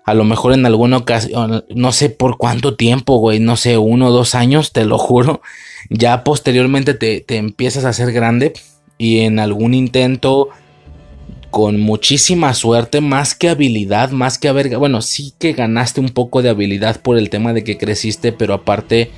A 0.04 0.12
lo 0.12 0.24
mejor 0.24 0.52
en 0.52 0.66
alguna 0.66 0.98
ocasión, 0.98 1.64
no 1.74 1.92
sé 1.92 2.10
por 2.10 2.36
cuánto 2.36 2.76
tiempo, 2.76 3.16
güey, 3.18 3.40
no 3.40 3.56
sé, 3.56 3.78
uno 3.78 4.08
o 4.08 4.12
dos 4.12 4.34
años, 4.34 4.72
te 4.72 4.84
lo 4.84 4.98
juro. 4.98 5.40
Ya 5.88 6.22
posteriormente 6.22 6.94
te, 6.94 7.20
te 7.22 7.36
empiezas 7.36 7.84
a 7.84 7.90
hacer 7.90 8.12
grande 8.12 8.52
y 8.98 9.20
en 9.20 9.38
algún 9.38 9.72
intento 9.72 10.50
con 11.50 11.80
muchísima 11.80 12.54
suerte, 12.54 13.00
más 13.00 13.34
que 13.34 13.48
habilidad, 13.48 14.10
más 14.10 14.38
que 14.38 14.48
haber, 14.48 14.76
bueno, 14.78 15.02
sí 15.02 15.32
que 15.38 15.52
ganaste 15.52 16.00
un 16.00 16.10
poco 16.10 16.42
de 16.42 16.50
habilidad 16.50 17.00
por 17.00 17.18
el 17.18 17.30
tema 17.30 17.52
de 17.52 17.64
que 17.64 17.78
creciste, 17.78 18.32
pero 18.32 18.54
aparte 18.54 19.10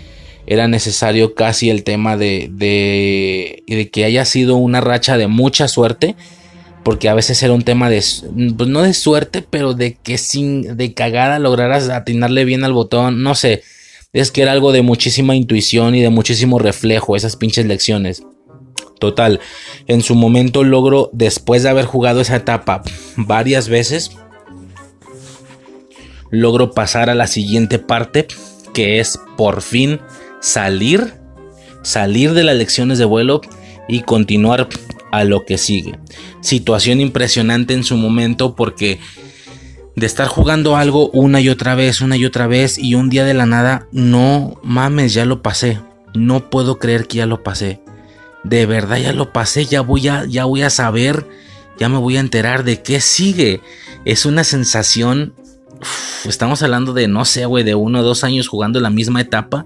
era 0.47 0.67
necesario 0.67 1.35
casi 1.35 1.71
el 1.71 1.85
tema 1.85 2.17
de, 2.17 2.51
de, 2.53 3.63
de 3.67 3.91
que 3.91 4.05
haya 4.05 4.25
sido 4.25 4.57
una 4.57 4.81
racha 4.81 5.17
de 5.17 5.29
mucha 5.29 5.69
suerte, 5.69 6.17
porque 6.83 7.09
a 7.09 7.15
veces 7.15 7.43
era 7.43 7.53
un 7.53 7.63
tema 7.63 7.91
de, 7.91 8.03
pues 8.57 8.69
no 8.69 8.83
de 8.83 8.95
suerte, 8.95 9.45
pero 9.49 9.75
de 9.75 9.95
que 9.95 10.19
sin, 10.19 10.77
de 10.77 10.95
cagada 10.95 11.39
lograras 11.39 11.89
atinarle 11.91 12.45
bien 12.45 12.65
al 12.65 12.73
botón, 12.73 13.23
no 13.23 13.35
sé, 13.35 13.63
es 14.13 14.31
que 14.31 14.43
era 14.43 14.53
algo 14.53 14.73
de 14.73 14.83
muchísima 14.83 15.37
intuición 15.37 15.95
y 15.95 16.03
de 16.03 16.11
muchísimo 16.11 16.59
reflejo, 16.59 17.15
esas 17.15 17.37
pinches 17.37 17.67
lecciones. 17.67 18.23
Total, 19.03 19.41
en 19.89 20.01
su 20.01 20.15
momento 20.15 20.63
logro, 20.63 21.11
después 21.13 21.65
de 21.65 21.69
haber 21.69 21.87
jugado 21.87 22.21
esa 22.21 22.37
etapa 22.37 22.85
varias 23.17 23.69
veces, 23.69 24.13
logro 26.31 26.71
pasar 26.71 27.11
a 27.11 27.17
la 27.17 27.27
siguiente 27.27 27.81
parte, 27.81 28.29
que 28.73 29.01
es 29.01 29.19
por 29.37 29.61
fin 29.61 29.99
salir, 30.41 31.15
salir 31.83 32.33
de 32.33 32.45
las 32.45 32.55
lecciones 32.55 32.99
de 32.99 33.05
vuelo 33.05 33.41
y 33.89 34.03
continuar 34.03 34.69
a 35.11 35.25
lo 35.25 35.45
que 35.47 35.59
sigue. 35.59 35.99
Situación 36.41 37.01
impresionante 37.01 37.75
en 37.75 37.83
su 37.83 37.97
momento 37.97 38.55
porque 38.55 39.01
de 39.97 40.07
estar 40.07 40.29
jugando 40.29 40.77
algo 40.77 41.11
una 41.11 41.41
y 41.41 41.49
otra 41.49 41.75
vez, 41.75 42.03
una 42.03 42.17
y 42.17 42.25
otra 42.25 42.47
vez 42.47 42.79
y 42.79 42.95
un 42.95 43.11
día 43.11 43.25
de 43.25 43.35
la 43.35 43.47
nada, 43.47 43.89
no 43.91 44.61
mames, 44.63 45.13
ya 45.13 45.25
lo 45.25 45.43
pasé. 45.43 45.81
No 46.15 46.51
puedo 46.51 46.79
creer 46.79 47.09
que 47.09 47.17
ya 47.17 47.27
lo 47.27 47.43
pasé 47.43 47.81
de 48.45 48.67
verdad 48.67 48.99
ya 48.99 49.13
lo 49.13 49.33
pasé, 49.33 49.67
ya 49.67 49.81
voy 49.81 50.09
a, 50.09 50.25
ya 50.25 50.45
voy 50.45 50.63
a 50.63 50.71
saber, 50.71 51.27
ya 51.79 51.89
me 51.89 51.99
voy 51.99 52.17
a 52.17 52.21
enterar 52.21 52.65
de 52.65 52.83
qué 52.83 53.01
sigue. 53.01 53.61
Es 54.05 54.27
una 54.27 54.45
sensación, 54.45 55.35
estamos 56.25 56.63
hablando 56.63 56.93
de, 56.93 57.09
no 57.09 57.25
sé, 57.25 57.47
güey, 57.47 57.65
de 57.65 57.75
uno 57.75 58.01
o 58.01 58.03
dos 58.03 58.25
años 58.25 58.49
jugando 58.49 58.81
la 58.81 58.91
misma 58.91 59.21
etapa 59.21 59.65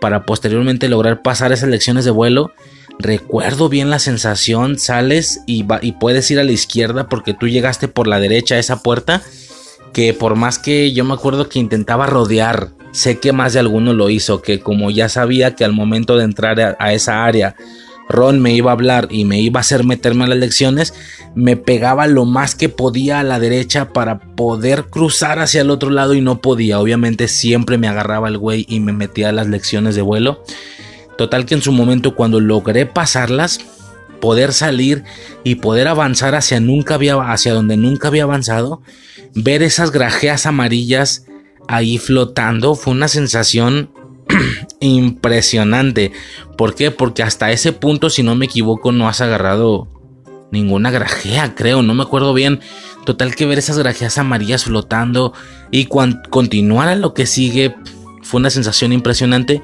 para 0.00 0.24
posteriormente 0.26 0.88
lograr 0.88 1.22
pasar 1.22 1.52
esas 1.52 1.68
lecciones 1.68 2.04
de 2.04 2.10
vuelo. 2.10 2.52
Recuerdo 2.98 3.68
bien 3.68 3.90
la 3.90 3.98
sensación, 3.98 4.78
sales 4.78 5.40
y, 5.46 5.64
y 5.82 5.92
puedes 5.92 6.30
ir 6.30 6.38
a 6.38 6.44
la 6.44 6.52
izquierda 6.52 7.08
porque 7.08 7.34
tú 7.34 7.48
llegaste 7.48 7.88
por 7.88 8.06
la 8.06 8.20
derecha 8.20 8.54
a 8.54 8.58
esa 8.58 8.82
puerta, 8.82 9.22
que 9.92 10.14
por 10.14 10.36
más 10.36 10.60
que 10.60 10.92
yo 10.92 11.04
me 11.04 11.14
acuerdo 11.14 11.48
que 11.48 11.58
intentaba 11.58 12.06
rodear, 12.06 12.70
sé 12.92 13.18
que 13.18 13.32
más 13.32 13.54
de 13.54 13.58
alguno 13.58 13.92
lo 13.92 14.10
hizo, 14.10 14.40
que 14.40 14.60
como 14.60 14.92
ya 14.92 15.08
sabía 15.08 15.56
que 15.56 15.64
al 15.64 15.72
momento 15.72 16.16
de 16.16 16.24
entrar 16.24 16.76
a 16.78 16.92
esa 16.92 17.24
área, 17.24 17.56
Ron 18.08 18.40
me 18.40 18.52
iba 18.52 18.70
a 18.70 18.74
hablar 18.74 19.08
y 19.10 19.24
me 19.24 19.40
iba 19.40 19.60
a 19.60 19.62
hacer 19.62 19.84
meterme 19.84 20.24
a 20.24 20.28
las 20.28 20.38
lecciones, 20.38 20.94
me 21.34 21.56
pegaba 21.56 22.06
lo 22.06 22.24
más 22.24 22.54
que 22.54 22.68
podía 22.68 23.20
a 23.20 23.24
la 23.24 23.38
derecha 23.38 23.92
para 23.92 24.18
poder 24.20 24.86
cruzar 24.86 25.38
hacia 25.38 25.62
el 25.62 25.70
otro 25.70 25.90
lado 25.90 26.14
y 26.14 26.20
no 26.20 26.40
podía. 26.40 26.80
Obviamente 26.80 27.28
siempre 27.28 27.78
me 27.78 27.88
agarraba 27.88 28.28
el 28.28 28.38
güey 28.38 28.66
y 28.68 28.80
me 28.80 28.92
metía 28.92 29.30
a 29.30 29.32
las 29.32 29.48
lecciones 29.48 29.94
de 29.94 30.02
vuelo. 30.02 30.42
Total 31.16 31.46
que 31.46 31.54
en 31.54 31.62
su 31.62 31.72
momento 31.72 32.14
cuando 32.14 32.40
logré 32.40 32.86
pasarlas, 32.86 33.60
poder 34.20 34.52
salir 34.52 35.04
y 35.42 35.56
poder 35.56 35.88
avanzar 35.88 36.34
hacia 36.34 36.60
nunca 36.60 36.94
había 36.94 37.16
hacia 37.16 37.54
donde 37.54 37.76
nunca 37.76 38.08
había 38.08 38.24
avanzado, 38.24 38.82
ver 39.34 39.62
esas 39.62 39.90
grajeas 39.90 40.46
amarillas 40.46 41.26
ahí 41.68 41.98
flotando 41.98 42.74
fue 42.74 42.92
una 42.92 43.08
sensación 43.08 43.90
impresionante. 44.80 46.12
¿Por 46.56 46.74
qué? 46.74 46.90
Porque 46.90 47.22
hasta 47.22 47.50
ese 47.50 47.72
punto, 47.72 48.10
si 48.10 48.22
no 48.22 48.34
me 48.34 48.46
equivoco, 48.46 48.92
no 48.92 49.08
has 49.08 49.20
agarrado 49.20 49.88
ninguna 50.50 50.90
grajea, 50.90 51.54
creo, 51.54 51.82
no 51.82 51.94
me 51.94 52.02
acuerdo 52.02 52.32
bien. 52.32 52.60
Total 53.04 53.34
que 53.34 53.46
ver 53.46 53.58
esas 53.58 53.78
grajeas 53.78 54.18
amarillas 54.18 54.64
flotando 54.64 55.34
y 55.70 55.86
continuar 55.86 56.88
a 56.88 56.96
lo 56.96 57.12
que 57.12 57.26
sigue 57.26 57.74
fue 58.22 58.40
una 58.40 58.50
sensación 58.50 58.92
impresionante. 58.92 59.62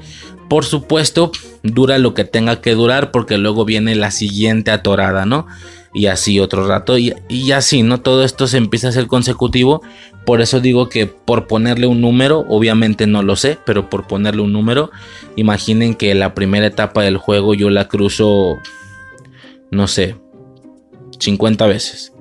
Por 0.48 0.64
supuesto, 0.64 1.30
dura 1.62 1.98
lo 1.98 2.12
que 2.12 2.24
tenga 2.24 2.60
que 2.60 2.74
durar 2.74 3.12
porque 3.12 3.38
luego 3.38 3.64
viene 3.64 3.94
la 3.94 4.10
siguiente 4.10 4.72
atorada, 4.72 5.24
¿no? 5.24 5.46
Y 5.92 6.06
así 6.06 6.38
otro 6.38 6.66
rato 6.68 6.98
y, 6.98 7.14
y 7.28 7.50
así, 7.52 7.82
¿no? 7.82 8.00
Todo 8.00 8.24
esto 8.24 8.46
se 8.46 8.58
empieza 8.58 8.88
a 8.88 8.92
ser 8.92 9.08
consecutivo 9.08 9.82
por 10.24 10.42
eso 10.42 10.60
digo 10.60 10.88
que 10.88 11.06
por 11.06 11.46
ponerle 11.46 11.86
un 11.86 12.00
número, 12.00 12.44
obviamente 12.48 13.06
no 13.06 13.22
lo 13.22 13.36
sé, 13.36 13.58
pero 13.64 13.88
por 13.88 14.06
ponerle 14.06 14.42
un 14.42 14.52
número, 14.52 14.90
imaginen 15.36 15.94
que 15.94 16.14
la 16.14 16.34
primera 16.34 16.66
etapa 16.66 17.02
del 17.02 17.16
juego 17.16 17.54
yo 17.54 17.70
la 17.70 17.88
cruzo, 17.88 18.58
no 19.70 19.88
sé, 19.88 20.16
50 21.18 21.66
veces. 21.66 22.12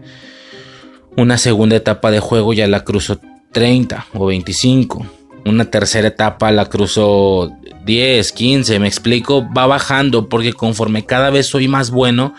Una 1.18 1.38
segunda 1.38 1.76
etapa 1.76 2.12
de 2.12 2.20
juego 2.20 2.54
ya 2.54 2.68
la 2.68 2.86
cruzo 2.86 3.20
30 3.52 4.08
o 4.14 4.28
25. 4.28 5.06
Una 5.46 5.66
tercera 5.66 6.08
etapa 6.08 6.52
la 6.52 6.66
cruzo 6.66 7.52
10, 7.86 8.32
15, 8.32 8.80
me 8.80 8.88
explico, 8.88 9.46
va 9.56 9.68
bajando 9.68 10.30
porque 10.30 10.54
conforme 10.54 11.06
cada 11.06 11.30
vez 11.32 11.48
soy 11.48 11.68
más 11.68 11.92
bueno, 11.92 12.34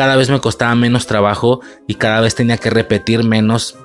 cada 0.00 0.16
vez 0.16 0.30
me 0.30 0.40
costaba 0.40 0.74
menos 0.74 1.06
trabajo 1.06 1.60
y 1.86 1.96
cada 1.96 2.22
vez 2.22 2.34
tenía 2.34 2.56
que 2.56 2.70
repetir 2.70 3.22
menos 3.22 3.76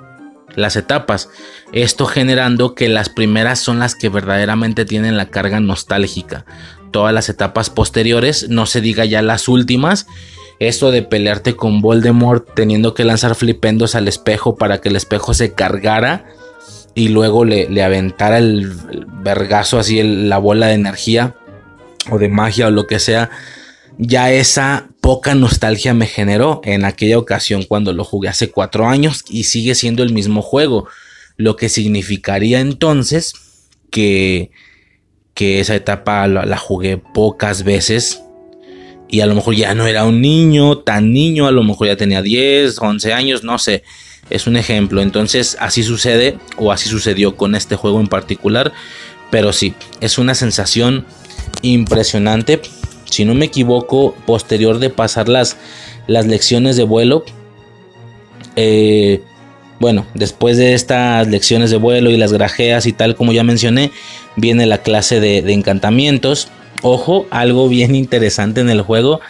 las 0.55 0.77
etapas. 0.77 1.27
Esto 1.73 2.05
generando 2.05 2.73
que 2.73 2.87
las 2.87 3.09
primeras 3.09 3.59
son 3.59 3.79
las 3.79 3.95
que 3.95 4.07
verdaderamente 4.07 4.85
tienen 4.85 5.17
la 5.17 5.25
carga 5.25 5.59
nostálgica. 5.59 6.45
Todas 6.91 7.13
las 7.13 7.27
etapas 7.27 7.69
posteriores, 7.69 8.47
no 8.47 8.65
se 8.65 8.79
diga 8.79 9.03
ya 9.03 9.21
las 9.21 9.49
últimas, 9.49 10.07
eso 10.59 10.89
de 10.89 11.01
pelearte 11.01 11.57
con 11.57 11.81
Voldemort 11.81 12.47
teniendo 12.55 12.93
que 12.93 13.03
lanzar 13.03 13.35
flipendos 13.35 13.93
al 13.93 14.07
espejo 14.07 14.55
para 14.55 14.79
que 14.79 14.87
el 14.87 14.95
espejo 14.95 15.33
se 15.33 15.51
cargara 15.51 16.27
y 16.93 17.09
luego 17.09 17.43
le, 17.43 17.83
aventara 17.83 18.37
el, 18.37 18.71
vergazo 19.21 19.79
así 19.79 20.01
la 20.01 20.37
bola 20.37 20.67
de 20.67 20.75
energía 20.75 21.35
o 22.09 22.19
de 22.19 22.29
magia 22.29 22.67
o 22.67 22.71
lo 22.71 22.87
que 22.87 22.99
sea 22.99 23.31
ya 23.97 24.31
esa 24.31 24.89
poca 25.05 25.35
nostalgia 25.35 25.93
me 25.93 26.07
generó 26.07 26.61
en 26.63 26.83
aquella 26.83 27.19
ocasión 27.19 27.61
cuando 27.61 27.93
lo 27.93 28.03
jugué 28.03 28.27
hace 28.27 28.49
cuatro 28.49 28.87
años 28.87 29.23
y 29.29 29.43
sigue 29.43 29.75
siendo 29.75 30.01
el 30.01 30.11
mismo 30.11 30.41
juego, 30.41 30.87
lo 31.37 31.55
que 31.57 31.69
significaría 31.69 32.59
entonces 32.59 33.33
que, 33.91 34.49
que 35.35 35.59
esa 35.59 35.75
etapa 35.75 36.27
la, 36.27 36.57
jugué 36.57 36.97
pocas 36.97 37.63
veces 37.63 38.23
y 39.07 39.19
a 39.19 39.27
lo 39.27 39.35
mejor 39.35 39.53
ya 39.53 39.75
no 39.75 39.85
era 39.85 40.05
un 40.05 40.21
niño, 40.21 40.79
tan 40.79 41.13
niño, 41.13 41.45
a 41.45 41.51
lo 41.51 41.61
mejor 41.61 41.85
ya 41.85 41.97
tenía 41.97 42.23
10, 42.23 42.79
11 42.79 43.13
años, 43.13 43.43
no 43.43 43.59
sé, 43.59 43.83
es 44.31 44.47
un 44.47 44.57
ejemplo, 44.57 45.03
entonces 45.03 45.55
así 45.59 45.83
sucede 45.83 46.39
o 46.57 46.71
así 46.71 46.89
sucedió 46.89 47.35
con 47.35 47.53
este 47.53 47.75
juego 47.75 47.99
en 47.99 48.07
particular, 48.07 48.73
pero 49.29 49.53
sí, 49.53 49.75
es 50.01 50.17
una 50.17 50.33
sensación 50.33 51.05
impresionante 51.61 52.59
si 53.09 53.25
no 53.25 53.33
me 53.33 53.45
equivoco, 53.45 54.15
posterior 54.25 54.79
de 54.79 54.89
pasar 54.89 55.29
las, 55.29 55.57
las 56.07 56.25
lecciones 56.25 56.75
de 56.75 56.83
vuelo. 56.83 57.23
Eh, 58.55 59.21
bueno, 59.79 60.05
después 60.13 60.57
de 60.57 60.73
estas 60.73 61.27
lecciones 61.27 61.69
de 61.69 61.77
vuelo 61.77 62.09
y 62.09 62.17
las 62.17 62.31
grajeas 62.31 62.85
y 62.85 62.93
tal 62.93 63.15
como 63.15 63.33
ya 63.33 63.43
mencioné, 63.43 63.91
viene 64.35 64.65
la 64.65 64.79
clase 64.79 65.19
de, 65.19 65.39
encantamientos. 65.51 66.49
Ojo, 66.81 67.27
algo 67.29 67.69
bien 67.69 67.95
interesante 67.95 68.61
en 68.61 68.69
el 68.69 68.81
juego. 68.81 69.21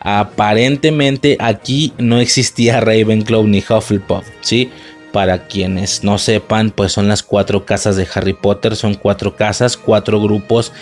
Aparentemente 0.00 1.36
aquí 1.38 1.92
no 1.98 2.18
existía 2.18 2.80
Ravenclaw 2.80 3.46
ni 3.46 3.58
Hufflepuff, 3.60 4.26
¿sí? 4.40 4.70
Para 5.12 5.46
quienes 5.46 6.02
no 6.02 6.18
sepan, 6.18 6.70
pues 6.70 6.90
son 6.92 7.06
las 7.06 7.22
cuatro 7.22 7.64
casas 7.64 7.96
de 7.96 8.08
Harry 8.12 8.32
Potter, 8.32 8.74
son 8.74 8.94
cuatro 8.94 9.36
casas, 9.36 9.76
cuatro 9.76 10.20
grupos 10.20 10.72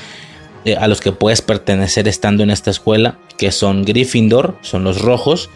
eh, 0.65 0.77
a 0.77 0.89
los 0.89 1.01
que 1.01 1.13
puedes 1.13 1.43
pertenecer 1.43 2.07
estando 2.09 2.43
en 2.43 2.51
esta 2.51 2.71
escuela, 2.71 3.19
que 3.39 3.51
son 3.53 3.85
Gryffindor, 3.85 4.57
son 4.61 4.85
los 4.85 5.01
rojos, 5.01 5.49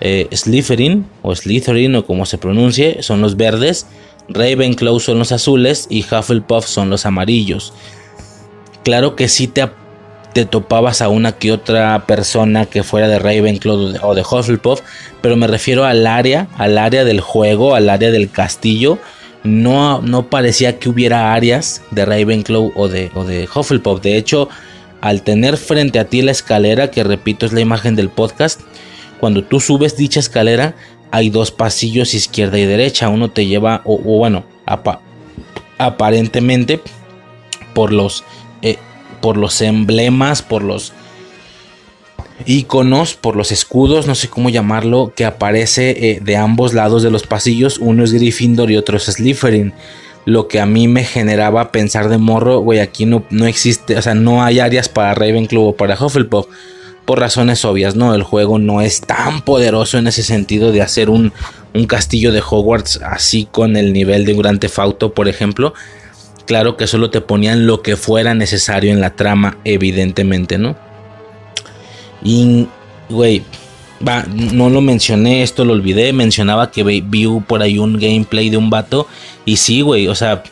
eh, 0.00 0.28
Slytherin 0.32 1.06
o 1.22 1.34
Slytherin 1.34 1.96
o 1.96 2.06
como 2.06 2.24
se 2.24 2.38
pronuncie, 2.38 3.02
son 3.02 3.20
los 3.20 3.36
verdes, 3.36 3.86
Ravenclaw 4.28 5.00
son 5.00 5.18
los 5.18 5.32
azules 5.32 5.86
y 5.90 6.04
Hufflepuff 6.04 6.66
son 6.66 6.90
los 6.90 7.06
amarillos. 7.06 7.72
Claro 8.84 9.16
que 9.16 9.28
si 9.28 9.48
te, 9.48 9.68
te 10.32 10.44
topabas 10.44 11.02
a 11.02 11.08
una 11.08 11.32
que 11.32 11.52
otra 11.52 12.06
persona 12.06 12.66
que 12.66 12.82
fuera 12.82 13.08
de 13.08 13.18
Ravenclaw 13.18 13.96
o 14.02 14.14
de 14.14 14.22
Hufflepuff, 14.22 14.80
pero 15.20 15.36
me 15.36 15.46
refiero 15.46 15.84
al 15.84 16.06
área, 16.06 16.48
al 16.56 16.78
área 16.78 17.04
del 17.04 17.20
juego, 17.20 17.74
al 17.74 17.88
área 17.90 18.10
del 18.10 18.30
castillo 18.30 18.98
no, 19.44 20.02
no 20.02 20.28
parecía 20.28 20.78
que 20.78 20.88
hubiera 20.88 21.32
áreas 21.32 21.82
de 21.90 22.04
Ravenclaw 22.04 22.72
o 22.74 22.88
de, 22.88 23.10
o 23.14 23.24
de 23.24 23.48
Hufflepuff. 23.52 24.00
De 24.00 24.16
hecho, 24.16 24.48
al 25.00 25.22
tener 25.22 25.56
frente 25.56 25.98
a 25.98 26.06
ti 26.06 26.22
la 26.22 26.32
escalera, 26.32 26.90
que 26.90 27.04
repito 27.04 27.46
es 27.46 27.52
la 27.52 27.60
imagen 27.60 27.96
del 27.96 28.08
podcast, 28.08 28.60
cuando 29.20 29.44
tú 29.44 29.60
subes 29.60 29.96
dicha 29.96 30.20
escalera, 30.20 30.74
hay 31.10 31.30
dos 31.30 31.50
pasillos 31.50 32.14
izquierda 32.14 32.58
y 32.58 32.66
derecha. 32.66 33.08
Uno 33.08 33.30
te 33.30 33.46
lleva, 33.46 33.82
o, 33.84 33.98
bueno, 33.98 34.44
aparentemente 35.78 36.80
por 37.74 37.92
los, 37.92 38.24
eh, 38.62 38.76
por 39.20 39.36
los 39.36 39.60
emblemas, 39.60 40.42
por 40.42 40.62
los 40.62 40.92
iconos, 42.46 43.14
por 43.14 43.36
los 43.36 43.52
escudos, 43.52 44.06
no 44.06 44.14
sé 44.14 44.28
cómo 44.28 44.50
llamarlo, 44.50 45.12
que 45.14 45.24
aparece 45.24 45.90
eh, 45.90 46.20
de 46.22 46.36
ambos 46.36 46.74
lados 46.74 47.02
de 47.02 47.10
los 47.10 47.26
pasillos. 47.26 47.78
Uno 47.78 48.04
es 48.04 48.12
Gryffindor 48.12 48.70
y 48.70 48.76
otro 48.76 48.96
es 48.96 49.04
Slytherin. 49.04 49.72
Lo 50.24 50.46
que 50.46 50.60
a 50.60 50.66
mí 50.66 50.88
me 50.88 51.04
generaba 51.04 51.72
pensar 51.72 52.08
de 52.08 52.18
morro, 52.18 52.60
güey, 52.60 52.80
aquí 52.80 53.06
no, 53.06 53.24
no 53.30 53.46
existe, 53.46 53.96
o 53.96 54.02
sea, 54.02 54.14
no 54.14 54.42
hay 54.42 54.60
áreas 54.60 54.88
para 54.88 55.14
Ravenclaw 55.14 55.68
o 55.68 55.76
para 55.76 55.94
Hufflepuff. 55.94 56.46
Por 57.04 57.20
razones 57.20 57.64
obvias, 57.64 57.96
¿no? 57.96 58.14
El 58.14 58.22
juego 58.22 58.58
no 58.58 58.82
es 58.82 59.00
tan 59.00 59.40
poderoso 59.40 59.96
en 59.96 60.06
ese 60.08 60.22
sentido 60.22 60.72
de 60.72 60.82
hacer 60.82 61.08
un, 61.08 61.32
un 61.72 61.86
castillo 61.86 62.32
de 62.32 62.42
Hogwarts 62.46 63.00
así 63.02 63.48
con 63.50 63.76
el 63.76 63.94
nivel 63.94 64.26
de 64.26 64.34
un 64.34 64.46
Auto, 64.76 65.14
por 65.14 65.28
ejemplo. 65.28 65.72
Claro 66.46 66.76
que 66.76 66.86
solo 66.86 67.10
te 67.10 67.22
ponían 67.22 67.66
lo 67.66 67.80
que 67.80 67.96
fuera 67.96 68.34
necesario 68.34 68.92
en 68.92 69.00
la 69.00 69.16
trama, 69.16 69.56
evidentemente, 69.64 70.58
¿no? 70.58 70.76
Y, 72.22 72.66
güey, 73.08 73.42
no 74.52 74.70
lo 74.70 74.80
mencioné, 74.80 75.42
esto 75.42 75.64
lo 75.64 75.72
olvidé. 75.72 76.12
Mencionaba 76.12 76.70
que 76.70 76.82
vi 76.82 77.02
por 77.46 77.62
ahí 77.62 77.78
un 77.78 77.98
gameplay 77.98 78.50
de 78.50 78.56
un 78.56 78.70
vato. 78.70 79.06
Y 79.44 79.56
sí, 79.56 79.80
güey, 79.80 80.08
o 80.08 80.14
sea, 80.14 80.42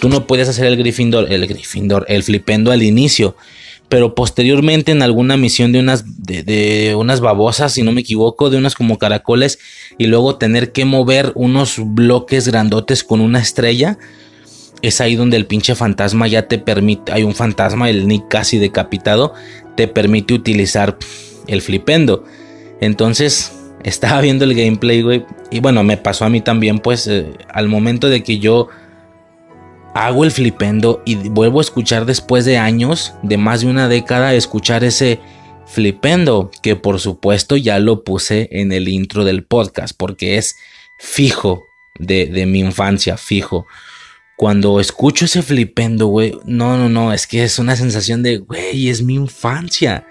tú 0.00 0.08
no 0.08 0.26
puedes 0.26 0.48
hacer 0.48 0.66
el 0.66 0.76
Gryffindor, 0.76 1.32
el 1.32 1.46
Gryffindor, 1.46 2.04
el 2.08 2.22
flipendo 2.22 2.70
al 2.70 2.82
inicio. 2.82 3.36
Pero 3.88 4.14
posteriormente 4.14 4.92
en 4.92 5.02
alguna 5.02 5.36
misión 5.36 5.72
de 5.72 5.80
unas, 5.80 6.04
de, 6.16 6.94
unas 6.96 7.20
babosas, 7.20 7.74
si 7.74 7.82
no 7.82 7.92
me 7.92 8.00
equivoco, 8.00 8.48
de 8.48 8.56
unas 8.56 8.74
como 8.74 8.96
caracoles, 8.96 9.58
y 9.98 10.06
luego 10.06 10.36
tener 10.36 10.72
que 10.72 10.86
mover 10.86 11.32
unos 11.34 11.76
bloques 11.78 12.48
grandotes 12.48 13.04
con 13.04 13.20
una 13.20 13.38
estrella, 13.38 13.98
es 14.82 15.00
ahí 15.00 15.14
donde 15.14 15.36
el 15.36 15.46
pinche 15.46 15.74
fantasma 15.74 16.26
ya 16.26 16.48
te 16.48 16.58
permite, 16.58 17.12
hay 17.12 17.22
un 17.22 17.34
fantasma, 17.34 17.88
el 17.88 18.08
Nick 18.08 18.28
casi 18.28 18.58
decapitado, 18.58 19.32
te 19.76 19.86
permite 19.88 20.34
utilizar 20.34 20.98
el 21.46 21.62
flipendo. 21.62 22.24
Entonces, 22.80 23.52
estaba 23.84 24.20
viendo 24.20 24.44
el 24.44 24.54
gameplay, 24.54 25.02
güey. 25.02 25.24
Y 25.50 25.60
bueno, 25.60 25.84
me 25.84 25.96
pasó 25.96 26.24
a 26.24 26.28
mí 26.28 26.40
también, 26.40 26.80
pues, 26.80 27.06
eh, 27.06 27.26
al 27.48 27.68
momento 27.68 28.08
de 28.08 28.24
que 28.24 28.40
yo 28.40 28.68
hago 29.94 30.24
el 30.24 30.32
flipendo 30.32 31.02
y 31.04 31.16
vuelvo 31.28 31.58
a 31.58 31.62
escuchar 31.62 32.04
después 32.04 32.44
de 32.44 32.58
años, 32.58 33.14
de 33.22 33.36
más 33.36 33.60
de 33.60 33.68
una 33.68 33.88
década, 33.88 34.34
escuchar 34.34 34.84
ese 34.84 35.20
flipendo, 35.66 36.50
que 36.62 36.76
por 36.76 36.98
supuesto 36.98 37.56
ya 37.56 37.78
lo 37.78 38.02
puse 38.02 38.48
en 38.52 38.72
el 38.72 38.88
intro 38.88 39.24
del 39.24 39.44
podcast, 39.44 39.94
porque 39.96 40.38
es 40.38 40.56
fijo 40.98 41.64
de, 41.98 42.26
de 42.26 42.46
mi 42.46 42.60
infancia, 42.60 43.16
fijo 43.16 43.66
cuando 44.42 44.80
escucho 44.80 45.26
ese 45.26 45.40
flipendo, 45.40 46.08
güey, 46.08 46.36
no, 46.44 46.76
no, 46.76 46.88
no, 46.88 47.12
es 47.12 47.28
que 47.28 47.44
es 47.44 47.60
una 47.60 47.76
sensación 47.76 48.24
de, 48.24 48.38
güey, 48.38 48.88
es 48.88 49.00
mi 49.00 49.14
infancia. 49.14 50.04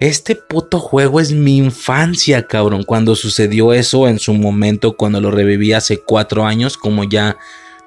Este 0.00 0.34
puto 0.34 0.80
juego 0.80 1.20
es 1.20 1.30
mi 1.30 1.58
infancia, 1.58 2.48
cabrón. 2.48 2.82
Cuando 2.82 3.14
sucedió 3.14 3.72
eso 3.72 4.08
en 4.08 4.18
su 4.18 4.34
momento, 4.34 4.96
cuando 4.96 5.20
lo 5.20 5.30
reviví 5.30 5.72
hace 5.72 5.98
cuatro 5.98 6.44
años, 6.44 6.76
como 6.76 7.04
ya 7.04 7.36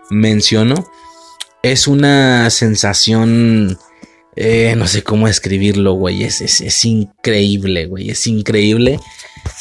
menciono, 0.10 0.90
es 1.64 1.86
una 1.90 2.50
sensación, 2.50 3.78
eh, 4.38 4.76
no 4.78 4.88
sé 4.88 5.04
cómo 5.04 5.28
escribirlo, 5.28 5.96
güey. 5.96 6.24
Es, 6.24 6.40
es, 6.40 6.62
es 6.62 6.86
increíble, 6.86 7.88
güey. 7.88 8.10
Es 8.10 8.26
increíble. 8.26 9.02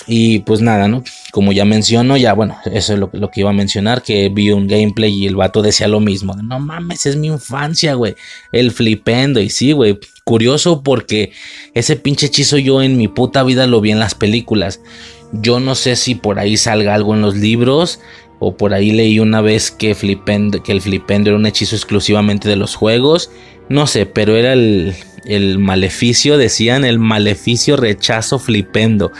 Y 0.06 0.40
pues 0.40 0.60
nada, 0.60 0.88
¿no? 0.88 1.04
Como 1.30 1.52
ya 1.52 1.64
menciono, 1.64 2.16
ya 2.16 2.32
bueno, 2.34 2.56
eso 2.72 2.94
es 2.94 2.98
lo, 2.98 3.10
que 3.30 3.40
iba 3.40 3.50
a 3.50 3.54
mencionar, 3.54 4.02
que 4.02 4.28
vi 4.28 4.50
un 4.50 4.66
gameplay 4.66 5.12
y 5.12 5.26
el 5.26 5.36
vato 5.36 5.62
decía 5.62 5.88
lo 5.88 6.00
mismo. 6.00 6.34
No 6.34 6.58
mames, 6.58 7.06
es 7.06 7.16
mi 7.16 7.28
infancia, 7.28 7.94
güey. 7.94 8.14
El 8.50 8.72
flipendo. 8.72 9.40
Y 9.40 9.48
sí, 9.48 9.72
güey. 9.72 9.98
Curioso 10.24 10.82
porque 10.82 11.32
ese 11.74 11.96
pinche 11.96 12.26
hechizo 12.26 12.56
yo 12.56 12.82
en 12.82 12.96
mi 12.96 13.08
puta 13.08 13.42
vida 13.42 13.66
lo 13.66 13.80
vi 13.80 13.90
en 13.90 13.98
las 13.98 14.14
películas. 14.14 14.80
Yo 15.32 15.60
no 15.60 15.74
sé 15.74 15.96
si 15.96 16.14
por 16.14 16.38
ahí 16.38 16.56
salga 16.56 16.94
algo 16.94 17.14
en 17.14 17.22
los 17.22 17.36
libros. 17.36 18.00
O 18.44 18.56
por 18.56 18.74
ahí 18.74 18.90
leí 18.90 19.20
una 19.20 19.40
vez 19.40 19.70
que, 19.70 19.94
flipendo, 19.94 20.64
que 20.64 20.72
el 20.72 20.80
flipendo 20.80 21.30
era 21.30 21.38
un 21.38 21.46
hechizo 21.46 21.76
exclusivamente 21.76 22.48
de 22.48 22.56
los 22.56 22.74
juegos. 22.74 23.30
No 23.68 23.86
sé, 23.86 24.04
pero 24.04 24.36
era 24.36 24.52
el, 24.52 24.94
el 25.24 25.58
maleficio, 25.60 26.38
decían, 26.38 26.84
el 26.84 26.98
maleficio 26.98 27.76
rechazo 27.76 28.40
flipendo 28.40 29.12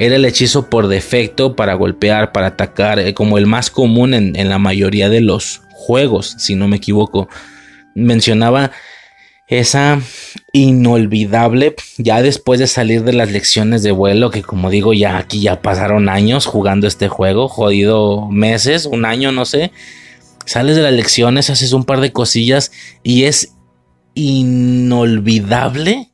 era 0.00 0.16
el 0.16 0.24
hechizo 0.24 0.70
por 0.70 0.88
defecto 0.88 1.54
para 1.54 1.74
golpear, 1.74 2.32
para 2.32 2.46
atacar, 2.46 2.98
eh, 2.98 3.12
como 3.12 3.36
el 3.36 3.46
más 3.46 3.70
común 3.70 4.14
en, 4.14 4.48
la 4.48 4.58
mayoría 4.58 5.10
de 5.10 5.20
los 5.20 5.60
juegos, 5.72 6.36
si 6.38 6.54
no 6.54 6.68
me 6.68 6.78
equivoco. 6.78 7.28
Mencionaba 7.94 8.70
esa 9.46 10.00
inolvidable, 10.54 11.76
ya 11.98 12.22
después 12.22 12.58
de 12.58 12.66
salir 12.66 13.04
de 13.04 13.12
las 13.12 13.30
lecciones 13.30 13.82
de 13.82 13.90
vuelo, 13.90 14.30
que 14.30 14.42
como 14.42 14.70
digo, 14.70 14.94
ya 14.94 15.18
aquí 15.18 15.42
ya 15.42 15.60
pasaron 15.60 16.08
años 16.08 16.46
jugando 16.46 16.86
este 16.86 17.08
juego, 17.08 17.48
jodido 17.48 18.26
meses, 18.30 18.86
un 18.86 19.04
año, 19.04 19.32
no 19.32 19.44
sé. 19.44 19.70
Sales 20.46 20.76
de 20.76 20.82
las 20.82 20.94
lecciones, 20.94 21.50
haces 21.50 21.74
un 21.74 21.84
par 21.84 22.00
de 22.00 22.10
cosillas 22.10 22.72
y 23.02 23.24
es 23.24 23.52
inolvidable 24.14 26.09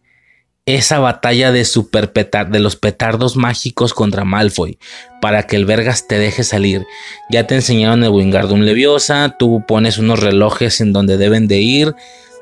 esa 0.66 0.98
batalla 0.98 1.52
de 1.52 1.64
super 1.64 2.12
de 2.12 2.58
los 2.58 2.74
petardos 2.74 3.36
mágicos 3.36 3.94
contra 3.94 4.24
Malfoy 4.24 4.78
para 5.22 5.44
que 5.44 5.54
el 5.54 5.64
Vergas 5.64 6.08
te 6.08 6.18
deje 6.18 6.42
salir. 6.42 6.84
Ya 7.30 7.46
te 7.46 7.54
enseñaron 7.54 8.02
el 8.02 8.10
Wingardium 8.10 8.62
Leviosa, 8.62 9.36
tú 9.38 9.64
pones 9.66 9.98
unos 9.98 10.20
relojes 10.20 10.80
en 10.80 10.92
donde 10.92 11.16
deben 11.16 11.46
de 11.46 11.60
ir 11.60 11.94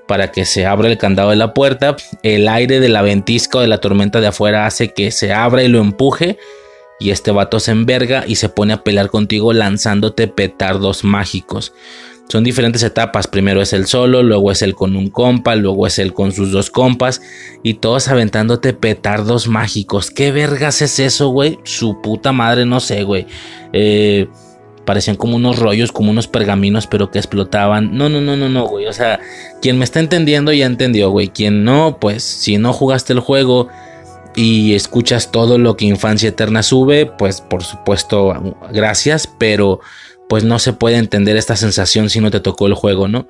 para 0.08 0.32
que 0.32 0.46
se 0.46 0.64
abra 0.64 0.88
el 0.88 0.96
candado 0.96 1.30
de 1.30 1.36
la 1.36 1.52
puerta. 1.52 1.96
El 2.22 2.48
aire 2.48 2.80
de 2.80 2.88
la 2.88 3.02
ventisca 3.02 3.58
o 3.58 3.60
de 3.60 3.68
la 3.68 3.78
tormenta 3.78 4.22
de 4.22 4.28
afuera 4.28 4.66
hace 4.66 4.94
que 4.94 5.10
se 5.10 5.32
abra 5.32 5.62
y 5.62 5.68
lo 5.68 5.80
empuje. 5.80 6.38
Y 7.00 7.10
este 7.10 7.30
vato 7.30 7.60
se 7.60 7.72
enverga 7.72 8.24
y 8.26 8.36
se 8.36 8.48
pone 8.48 8.72
a 8.72 8.82
pelear 8.84 9.10
contigo 9.10 9.52
lanzándote 9.52 10.28
petardos 10.28 11.04
mágicos. 11.04 11.74
Son 12.28 12.42
diferentes 12.42 12.82
etapas. 12.82 13.26
Primero 13.26 13.60
es 13.60 13.72
el 13.72 13.86
solo, 13.86 14.22
luego 14.22 14.50
es 14.50 14.62
el 14.62 14.74
con 14.74 14.96
un 14.96 15.08
compa, 15.08 15.54
luego 15.56 15.86
es 15.86 15.98
el 15.98 16.14
con 16.14 16.32
sus 16.32 16.50
dos 16.50 16.70
compas. 16.70 17.20
Y 17.62 17.74
todos 17.74 18.08
aventándote 18.08 18.72
petardos 18.72 19.46
mágicos. 19.46 20.10
¿Qué 20.10 20.32
vergas 20.32 20.82
es 20.82 20.98
eso, 20.98 21.28
güey? 21.28 21.58
Su 21.64 22.00
puta 22.00 22.32
madre, 22.32 22.64
no 22.64 22.80
sé, 22.80 23.04
güey. 23.04 23.26
Eh, 23.72 24.26
parecían 24.84 25.16
como 25.16 25.36
unos 25.36 25.58
rollos, 25.58 25.92
como 25.92 26.10
unos 26.10 26.26
pergaminos, 26.26 26.86
pero 26.86 27.10
que 27.10 27.18
explotaban. 27.18 27.96
No, 27.96 28.08
no, 28.08 28.20
no, 28.20 28.36
no, 28.36 28.48
no, 28.48 28.66
güey. 28.66 28.86
O 28.86 28.92
sea, 28.92 29.20
quien 29.60 29.78
me 29.78 29.84
está 29.84 30.00
entendiendo 30.00 30.52
ya 30.52 30.66
entendió, 30.66 31.10
güey. 31.10 31.28
Quien 31.28 31.62
no, 31.64 31.98
pues 32.00 32.22
si 32.22 32.56
no 32.56 32.72
jugaste 32.72 33.12
el 33.12 33.20
juego 33.20 33.68
y 34.36 34.74
escuchas 34.74 35.30
todo 35.30 35.58
lo 35.58 35.76
que 35.76 35.84
Infancia 35.84 36.30
Eterna 36.30 36.62
sube, 36.62 37.06
pues 37.06 37.40
por 37.40 37.62
supuesto, 37.62 38.56
gracias, 38.72 39.28
pero 39.38 39.80
pues 40.28 40.44
no 40.44 40.58
se 40.58 40.72
puede 40.72 40.96
entender 40.96 41.36
esta 41.36 41.56
sensación 41.56 42.10
si 42.10 42.20
no 42.20 42.30
te 42.30 42.40
tocó 42.40 42.66
el 42.66 42.74
juego, 42.74 43.08
¿no? 43.08 43.28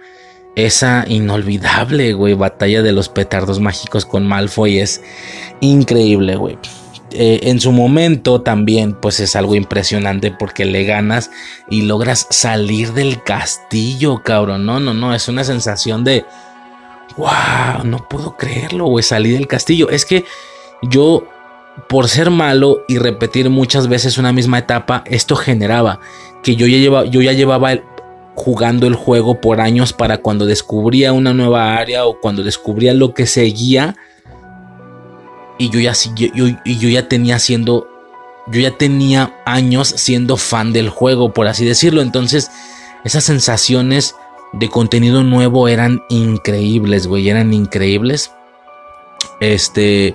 Esa 0.57 1.05
inolvidable, 1.09 2.13
güey, 2.13 2.35
batalla 2.35 2.83
de 2.83 2.93
los 2.93 3.09
petardos 3.09 3.59
mágicos 3.59 4.07
con 4.07 4.27
Malfoy 4.27 4.79
es 4.79 5.03
increíble, 5.61 6.37
güey. 6.37 6.59
Eh, 7.17 7.49
en 7.49 7.61
su 7.61 7.71
momento 7.71 8.41
también, 8.41 8.95
pues 8.95 9.21
es 9.21 9.37
algo 9.37 9.55
impresionante 9.55 10.33
porque 10.33 10.65
le 10.65 10.85
ganas 10.85 11.31
y 11.71 11.83
logras 11.83 12.27
salir 12.31 12.93
del 12.93 13.23
castillo, 13.23 14.23
cabrón. 14.25 14.67
No, 14.67 14.81
no, 14.81 14.95
no, 14.95 15.15
es 15.15 15.29
una 15.29 15.45
sensación 15.45 16.03
de, 16.03 16.25
wow, 17.17 17.85
no 17.85 18.09
puedo 18.09 18.37
creerlo, 18.37 18.87
güey, 18.87 19.05
salí 19.05 19.31
del 19.31 19.47
castillo. 19.47 19.91
Es 19.91 20.05
que 20.05 20.25
yo 20.83 21.29
por 21.89 22.09
ser 22.09 22.31
malo 22.31 22.85
y 22.89 22.99
repetir 22.99 23.51
muchas 23.51 23.89
veces 23.89 24.19
una 24.19 24.33
misma 24.33 24.59
etapa, 24.59 25.03
esto 25.07 25.37
generaba 25.37 26.01
que 26.43 26.57
yo 26.57 26.67
ya, 26.67 26.79
llevaba, 26.79 27.05
yo 27.07 27.21
ya 27.23 27.33
llevaba 27.33 27.73
jugando 28.35 28.87
el 28.87 28.95
juego 28.95 29.41
por 29.41 29.61
años 29.61 29.93
para 29.93 30.19
cuando 30.19 30.47
descubría 30.47 31.13
una 31.13 31.33
nueva 31.33 31.77
área 31.77 32.05
o 32.05 32.21
cuando 32.21 32.43
descubría 32.43 32.93
lo 32.93 33.15
que 33.15 33.27
seguía 33.27 33.97
y 35.57 35.71
yo 35.71 35.79
ya 35.81 35.93
yo, 36.15 36.47
yo 36.65 36.89
ya 36.89 37.09
tenía 37.09 37.39
siendo 37.39 37.89
yo 38.49 38.61
ya 38.61 38.77
tenía 38.77 39.35
años 39.47 39.89
siendo 39.89 40.37
fan 40.37 40.73
del 40.73 40.91
juego 40.91 41.33
por 41.33 41.47
así 41.47 41.65
decirlo. 41.65 42.03
Entonces 42.03 42.51
esas 43.05 43.25
sensaciones 43.25 44.17
de 44.53 44.69
contenido 44.69 45.23
nuevo 45.23 45.69
eran 45.69 46.03
increíbles 46.09 47.07
güey 47.07 47.29
eran 47.29 47.53
increíbles. 47.53 48.33
Este 49.41 50.15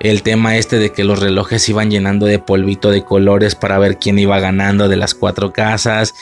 el 0.00 0.22
tema 0.22 0.56
este 0.56 0.78
de 0.78 0.92
que 0.92 1.04
los 1.04 1.18
relojes 1.18 1.68
iban 1.68 1.90
llenando 1.90 2.26
de 2.26 2.38
polvito 2.38 2.90
de 2.90 3.04
colores 3.04 3.54
para 3.54 3.78
ver 3.78 3.98
quién 3.98 4.18
iba 4.18 4.38
ganando 4.40 4.88
de 4.88 4.96
las 4.96 5.14
cuatro 5.14 5.52
casas. 5.52 6.14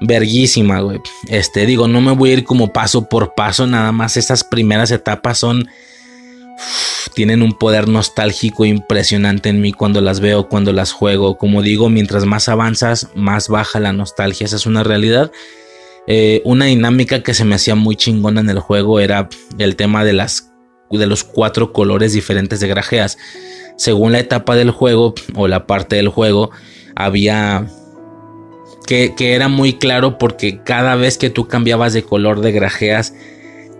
Verguísima, 0.00 0.80
güey. 0.80 1.00
Este, 1.28 1.66
digo, 1.66 1.88
no 1.88 2.00
me 2.00 2.12
voy 2.12 2.30
a 2.30 2.32
ir 2.34 2.44
como 2.44 2.72
paso 2.72 3.08
por 3.08 3.34
paso, 3.34 3.66
nada 3.66 3.92
más 3.92 4.16
esas 4.16 4.44
primeras 4.44 4.90
etapas 4.90 5.38
son... 5.38 5.68
tienen 7.14 7.42
un 7.42 7.52
poder 7.52 7.88
nostálgico 7.88 8.64
impresionante 8.64 9.48
en 9.48 9.60
mí 9.60 9.72
cuando 9.72 10.00
las 10.00 10.20
veo, 10.20 10.48
cuando 10.48 10.72
las 10.72 10.92
juego. 10.92 11.36
Como 11.36 11.62
digo, 11.62 11.90
mientras 11.90 12.24
más 12.24 12.48
avanzas, 12.48 13.08
más 13.14 13.48
baja 13.48 13.80
la 13.80 13.92
nostalgia. 13.92 14.46
Esa 14.46 14.56
es 14.56 14.66
una 14.66 14.84
realidad. 14.84 15.30
Eh, 16.06 16.40
una 16.44 16.64
dinámica 16.64 17.22
que 17.22 17.34
se 17.34 17.44
me 17.44 17.56
hacía 17.56 17.74
muy 17.74 17.94
chingona 17.94 18.40
en 18.40 18.48
el 18.48 18.60
juego 18.60 19.00
era 19.00 19.28
el 19.58 19.76
tema 19.76 20.04
de 20.04 20.14
las 20.14 20.50
de 20.96 21.06
los 21.06 21.24
cuatro 21.24 21.72
colores 21.72 22.12
diferentes 22.12 22.60
de 22.60 22.68
grajeas. 22.68 23.18
Según 23.76 24.12
la 24.12 24.20
etapa 24.20 24.56
del 24.56 24.70
juego 24.70 25.14
o 25.34 25.48
la 25.48 25.66
parte 25.66 25.96
del 25.96 26.08
juego, 26.08 26.50
había 26.96 27.66
que, 28.86 29.14
que, 29.14 29.34
era 29.34 29.48
muy 29.48 29.74
claro 29.74 30.16
porque 30.16 30.62
cada 30.62 30.94
vez 30.94 31.18
que 31.18 31.28
tú 31.28 31.46
cambiabas 31.46 31.92
de 31.92 32.02
color 32.02 32.40
de 32.40 32.52
grajeas, 32.52 33.12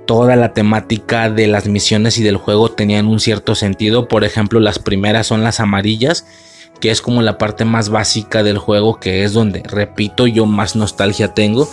toda 0.09 0.37
la 0.37 0.55
temática 0.55 1.29
de 1.29 1.47
las 1.47 1.67
misiones 1.67 2.17
y 2.17 2.23
del 2.23 2.39
juego 2.39 2.71
tenían 2.71 3.07
un 3.07 3.21
cierto 3.21 3.55
sentido. 3.55 4.09
Por 4.09 4.25
ejemplo, 4.25 4.59
las 4.59 4.79
primeras 4.79 5.27
son 5.27 5.45
las 5.45 5.61
amarillas, 5.61 6.27
que 6.81 6.91
es 6.91 7.03
como 7.03 7.21
la 7.21 7.37
parte 7.37 7.67
más 7.67 7.91
básica 7.91 8.43
del 8.43 8.57
juego, 8.57 9.01
que 9.01 9.25
es 9.25 9.35
donde, 9.35 9.63
repito, 9.65 10.27
yo 10.27 10.47
más 10.47 10.77
nostalgia 10.77 11.35
tengo. 11.35 11.69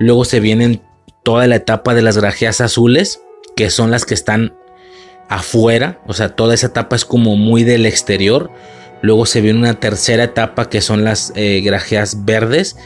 Luego 0.00 0.24
se 0.24 0.40
vienen 0.40 0.82
toda 1.22 1.46
la 1.46 1.54
etapa 1.54 1.94
de 1.94 2.02
las 2.02 2.18
grajeas 2.18 2.60
azules, 2.60 3.22
que 3.54 3.70
son 3.70 3.92
las 3.92 4.04
que 4.04 4.14
están 4.14 4.54
afuera, 5.28 6.00
o 6.06 6.14
sea, 6.14 6.34
toda 6.34 6.54
esa 6.54 6.68
etapa 6.68 6.96
es 6.96 7.04
como 7.04 7.36
muy 7.36 7.64
del 7.64 7.86
exterior. 7.86 8.50
Luego 9.02 9.26
se 9.26 9.40
viene 9.40 9.58
una 9.58 9.74
tercera 9.74 10.24
etapa 10.24 10.68
que 10.68 10.80
son 10.80 11.04
las 11.04 11.32
eh, 11.36 11.60
grajeas 11.60 12.24
verdes, 12.24 12.76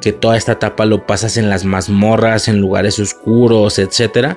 que 0.00 0.12
toda 0.12 0.36
esta 0.36 0.52
etapa 0.52 0.84
lo 0.84 1.06
pasas 1.06 1.36
en 1.36 1.50
las 1.50 1.64
mazmorras, 1.64 2.48
en 2.48 2.58
lugares 2.58 2.98
oscuros, 2.98 3.78
etc. 3.78 4.36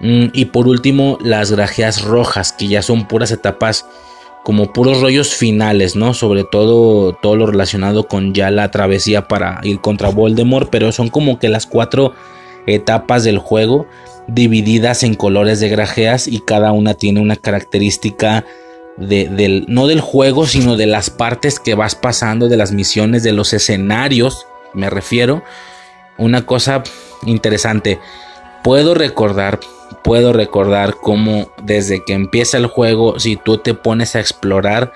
Mm, 0.00 0.26
y 0.32 0.46
por 0.46 0.66
último, 0.68 1.18
las 1.20 1.52
grajeas 1.52 2.02
rojas, 2.02 2.52
que 2.52 2.68
ya 2.68 2.82
son 2.82 3.06
puras 3.08 3.30
etapas 3.30 3.86
como 4.44 4.72
puros 4.72 5.00
rollos 5.00 5.34
finales, 5.34 5.96
¿no? 5.96 6.14
Sobre 6.14 6.44
todo 6.44 7.14
todo 7.14 7.36
lo 7.36 7.46
relacionado 7.46 8.06
con 8.06 8.34
ya 8.34 8.50
la 8.50 8.70
travesía 8.70 9.26
para 9.26 9.60
ir 9.62 9.80
contra 9.80 10.10
Voldemort, 10.10 10.68
pero 10.70 10.92
son 10.92 11.08
como 11.08 11.38
que 11.38 11.48
las 11.48 11.66
cuatro 11.66 12.12
etapas 12.66 13.24
del 13.24 13.38
juego 13.38 13.86
divididas 14.26 15.02
en 15.02 15.14
colores 15.14 15.60
de 15.60 15.68
grajeas 15.68 16.26
y 16.26 16.40
cada 16.40 16.72
una 16.72 16.94
tiene 16.94 17.20
una 17.20 17.36
característica 17.36 18.44
de, 18.96 19.28
del, 19.28 19.64
no 19.68 19.86
del 19.86 20.00
juego, 20.00 20.46
sino 20.46 20.76
de 20.76 20.86
las 20.86 21.10
partes 21.10 21.58
que 21.60 21.74
vas 21.74 21.94
pasando, 21.94 22.48
de 22.48 22.56
las 22.56 22.72
misiones, 22.72 23.22
de 23.22 23.32
los 23.32 23.52
escenarios, 23.52 24.46
me 24.72 24.90
refiero. 24.90 25.42
Una 26.16 26.46
cosa 26.46 26.82
interesante, 27.26 27.98
puedo 28.62 28.94
recordar, 28.94 29.60
puedo 30.02 30.32
recordar 30.32 30.96
cómo 31.00 31.50
desde 31.62 32.04
que 32.04 32.12
empieza 32.12 32.56
el 32.56 32.66
juego, 32.66 33.18
si 33.18 33.36
tú 33.36 33.58
te 33.58 33.74
pones 33.74 34.14
a 34.14 34.20
explorar, 34.20 34.92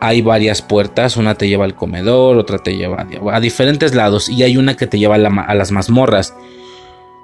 hay 0.00 0.20
varias 0.20 0.62
puertas, 0.62 1.16
una 1.16 1.36
te 1.36 1.46
lleva 1.46 1.64
al 1.64 1.76
comedor, 1.76 2.36
otra 2.36 2.58
te 2.58 2.76
lleva 2.76 3.06
a 3.32 3.40
diferentes 3.40 3.94
lados 3.94 4.28
y 4.28 4.42
hay 4.42 4.56
una 4.56 4.76
que 4.76 4.88
te 4.88 4.98
lleva 4.98 5.14
a, 5.14 5.54
las 5.54 5.70
mazmorras. 5.70 6.34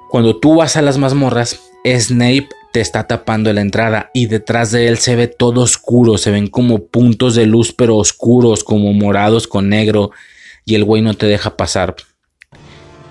Cuando 0.08 0.36
tú 0.36 0.56
vas 0.56 0.76
a 0.76 0.82
las 0.82 0.96
mazmorras, 0.96 1.60
Snape 1.84 2.48
te 2.72 2.80
está 2.80 3.06
tapando 3.06 3.52
la 3.52 3.60
entrada 3.60 4.10
y 4.14 4.26
detrás 4.26 4.70
de 4.70 4.88
él 4.88 4.98
se 4.98 5.16
ve 5.16 5.28
todo 5.28 5.60
oscuro, 5.62 6.16
se 6.16 6.30
ven 6.30 6.48
como 6.48 6.86
puntos 6.86 7.34
de 7.34 7.46
luz 7.46 7.72
pero 7.72 7.96
oscuros, 7.96 8.64
como 8.64 8.92
morados 8.94 9.46
con 9.46 9.68
negro 9.68 10.10
y 10.64 10.74
el 10.74 10.84
güey 10.84 11.02
no 11.02 11.14
te 11.14 11.26
deja 11.26 11.56
pasar. 11.56 11.96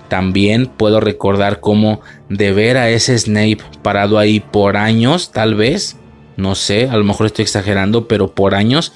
También 0.08 0.66
puedo 0.66 1.00
recordar 1.00 1.60
cómo 1.60 2.00
de 2.28 2.52
ver 2.52 2.76
a 2.76 2.90
ese 2.90 3.16
Snape 3.16 3.58
parado 3.82 4.18
ahí 4.18 4.40
por 4.40 4.76
años, 4.76 5.30
tal 5.32 5.54
vez, 5.54 5.96
no 6.36 6.54
sé, 6.54 6.88
a 6.88 6.96
lo 6.96 7.04
mejor 7.04 7.26
estoy 7.26 7.44
exagerando, 7.44 8.08
pero 8.08 8.34
por 8.34 8.54
años, 8.54 8.92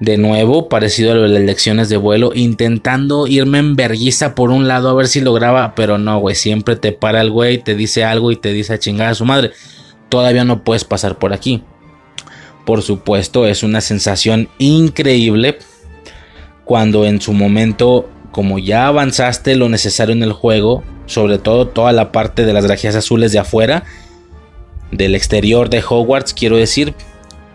de 0.00 0.16
nuevo, 0.16 0.68
parecido 0.68 1.12
a 1.12 1.14
lo 1.14 1.22
de 1.22 1.28
las 1.28 1.42
lecciones 1.42 1.90
de 1.90 1.98
vuelo, 1.98 2.32
intentando 2.34 3.26
irme 3.26 3.58
en 3.58 3.76
vergüenza 3.76 4.34
por 4.34 4.50
un 4.50 4.66
lado 4.66 4.88
a 4.88 4.94
ver 4.94 5.06
si 5.06 5.20
lograba, 5.20 5.74
pero 5.74 5.98
no, 5.98 6.18
güey, 6.18 6.34
siempre 6.34 6.76
te 6.76 6.92
para 6.92 7.20
el 7.20 7.30
güey, 7.30 7.58
te 7.58 7.74
dice 7.74 8.02
algo 8.04 8.32
y 8.32 8.36
te 8.36 8.52
dice 8.52 8.72
a 8.74 8.78
chingar 8.78 9.08
a 9.08 9.14
su 9.14 9.26
madre. 9.26 9.52
Todavía 10.08 10.44
no 10.44 10.64
puedes 10.64 10.84
pasar 10.84 11.18
por 11.18 11.34
aquí. 11.34 11.62
Por 12.64 12.82
supuesto, 12.82 13.46
es 13.46 13.62
una 13.62 13.80
sensación 13.80 14.48
increíble 14.58 15.58
cuando 16.64 17.04
en 17.04 17.20
su 17.20 17.32
momento 17.32 18.08
como 18.30 18.58
ya 18.58 18.86
avanzaste 18.86 19.56
lo 19.56 19.68
necesario 19.68 20.14
en 20.14 20.22
el 20.22 20.32
juego, 20.32 20.82
sobre 21.06 21.38
todo 21.38 21.68
toda 21.68 21.92
la 21.92 22.12
parte 22.12 22.46
de 22.46 22.52
las 22.52 22.64
grajeas 22.64 22.94
azules 22.94 23.32
de 23.32 23.40
afuera, 23.40 23.84
del 24.92 25.14
exterior 25.14 25.68
de 25.68 25.82
Hogwarts, 25.86 26.32
quiero 26.32 26.56
decir, 26.56 26.94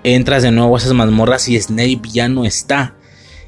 entras 0.06 0.44
de 0.44 0.52
nuevo 0.52 0.76
a 0.76 0.80
esas 0.80 0.94
mazmorras 0.94 1.50
y 1.50 1.60
Snape 1.60 2.02
ya 2.12 2.30
no 2.30 2.46
está. 2.46 2.96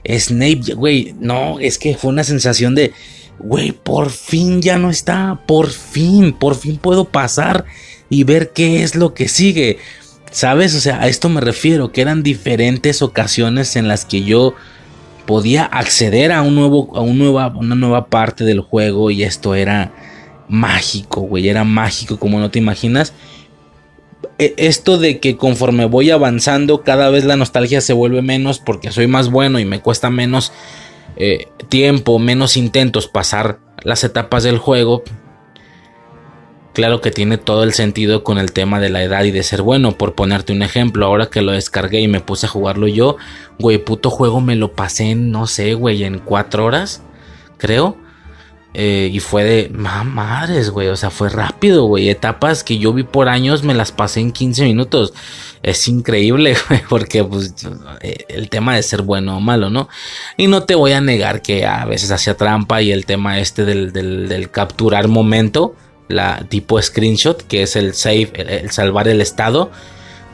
Snape, 0.07 0.73
güey, 0.75 1.15
no, 1.19 1.59
es 1.59 1.77
que 1.77 1.95
fue 1.95 2.09
una 2.09 2.23
sensación 2.23 2.73
de, 2.75 2.93
güey, 3.39 3.71
por 3.71 4.09
fin 4.09 4.61
ya 4.61 4.77
no 4.77 4.89
está, 4.89 5.41
por 5.45 5.69
fin, 5.69 6.33
por 6.33 6.55
fin 6.55 6.77
puedo 6.77 7.05
pasar 7.05 7.65
y 8.09 8.23
ver 8.23 8.51
qué 8.53 8.83
es 8.83 8.95
lo 8.95 9.13
que 9.13 9.27
sigue. 9.27 9.77
¿Sabes? 10.31 10.75
O 10.75 10.79
sea, 10.79 11.01
a 11.01 11.07
esto 11.07 11.29
me 11.29 11.41
refiero, 11.41 11.91
que 11.91 12.01
eran 12.01 12.23
diferentes 12.23 13.01
ocasiones 13.01 13.75
en 13.75 13.87
las 13.87 14.05
que 14.05 14.23
yo 14.23 14.55
podía 15.25 15.65
acceder 15.65 16.31
a, 16.31 16.41
un 16.41 16.55
nuevo, 16.55 16.97
a 16.97 17.03
nueva, 17.03 17.47
una 17.55 17.75
nueva 17.75 18.07
parte 18.07 18.43
del 18.43 18.61
juego 18.61 19.11
y 19.11 19.23
esto 19.23 19.55
era 19.55 19.93
mágico, 20.49 21.21
güey, 21.21 21.49
era 21.49 21.63
mágico 21.63 22.17
como 22.17 22.39
no 22.39 22.49
te 22.49 22.59
imaginas. 22.59 23.13
E, 24.39 24.53
esto 24.57 24.97
de 24.97 25.19
que 25.19 25.37
conforme 25.37 25.85
voy 25.85 26.11
avanzando 26.11 26.83
cada 26.83 27.09
vez 27.09 27.25
la 27.25 27.35
nostalgia 27.35 27.81
se 27.81 27.93
vuelve 27.93 28.21
menos 28.21 28.59
porque 28.59 28.91
soy 28.91 29.07
más 29.07 29.29
bueno 29.29 29.59
y 29.59 29.65
me 29.65 29.81
cuesta 29.81 30.09
menos 30.09 30.51
eh, 31.15 31.47
tiempo, 31.69 32.19
menos 32.19 32.57
intentos 32.57 33.07
pasar 33.07 33.59
las 33.83 34.03
etapas 34.03 34.43
del 34.43 34.57
juego, 34.57 35.03
Claro 36.77 37.01
que 37.01 37.09
tiene 37.09 37.39
todo 37.39 37.63
el 37.63 37.73
sentido 37.73 38.23
con 38.23 38.37
el 38.37 38.51
tema 38.51 38.79
de 38.79 38.91
la 38.91 39.01
edad 39.01 39.23
y 39.23 39.31
de 39.31 39.41
ser 39.41 39.63
bueno. 39.63 39.97
Por 39.97 40.13
ponerte 40.13 40.53
un 40.53 40.61
ejemplo, 40.61 41.07
ahora 41.07 41.25
que 41.25 41.41
lo 41.41 41.53
descargué 41.53 42.01
y 42.01 42.07
me 42.07 42.21
puse 42.21 42.45
a 42.45 42.49
jugarlo 42.49 42.85
yo, 42.87 43.17
güey, 43.57 43.79
puto 43.79 44.11
juego 44.11 44.41
me 44.41 44.55
lo 44.55 44.73
pasé 44.73 45.09
en, 45.09 45.31
no 45.31 45.47
sé, 45.47 45.73
güey, 45.73 46.03
en 46.03 46.19
cuatro 46.19 46.65
horas, 46.65 47.01
creo. 47.57 47.97
Eh, 48.79 49.09
y 49.11 49.19
fue 49.21 49.43
de, 49.43 49.69
madres, 49.69 50.69
güey, 50.69 50.89
o 50.89 50.95
sea, 50.95 51.09
fue 51.09 51.29
rápido, 51.29 51.85
güey. 51.85 52.09
Etapas 52.09 52.63
que 52.63 52.77
yo 52.77 52.93
vi 52.93 53.01
por 53.01 53.27
años 53.27 53.63
me 53.63 53.73
las 53.73 53.91
pasé 53.91 54.19
en 54.19 54.31
15 54.31 54.65
minutos. 54.65 55.13
Es 55.63 55.87
increíble, 55.87 56.55
güey, 56.69 56.83
porque 56.87 57.23
pues, 57.23 57.55
eh, 58.01 58.25
el 58.29 58.49
tema 58.49 58.75
de 58.75 58.83
ser 58.83 59.01
bueno 59.01 59.37
o 59.37 59.39
malo, 59.39 59.71
¿no? 59.71 59.89
Y 60.37 60.45
no 60.45 60.63
te 60.63 60.75
voy 60.75 60.91
a 60.91 61.01
negar 61.01 61.41
que 61.41 61.65
a 61.65 61.85
veces 61.85 62.11
hacía 62.11 62.37
trampa 62.37 62.83
y 62.83 62.91
el 62.91 63.07
tema 63.07 63.39
este 63.39 63.65
del, 63.65 63.91
del 63.91 64.51
capturar 64.51 65.07
momento 65.07 65.75
la 66.07 66.45
tipo 66.47 66.81
screenshot, 66.81 67.41
que 67.47 67.63
es 67.63 67.75
el 67.75 67.93
save, 67.93 68.31
el, 68.35 68.71
salvar 68.71 69.07
el 69.07 69.21
estado. 69.21 69.71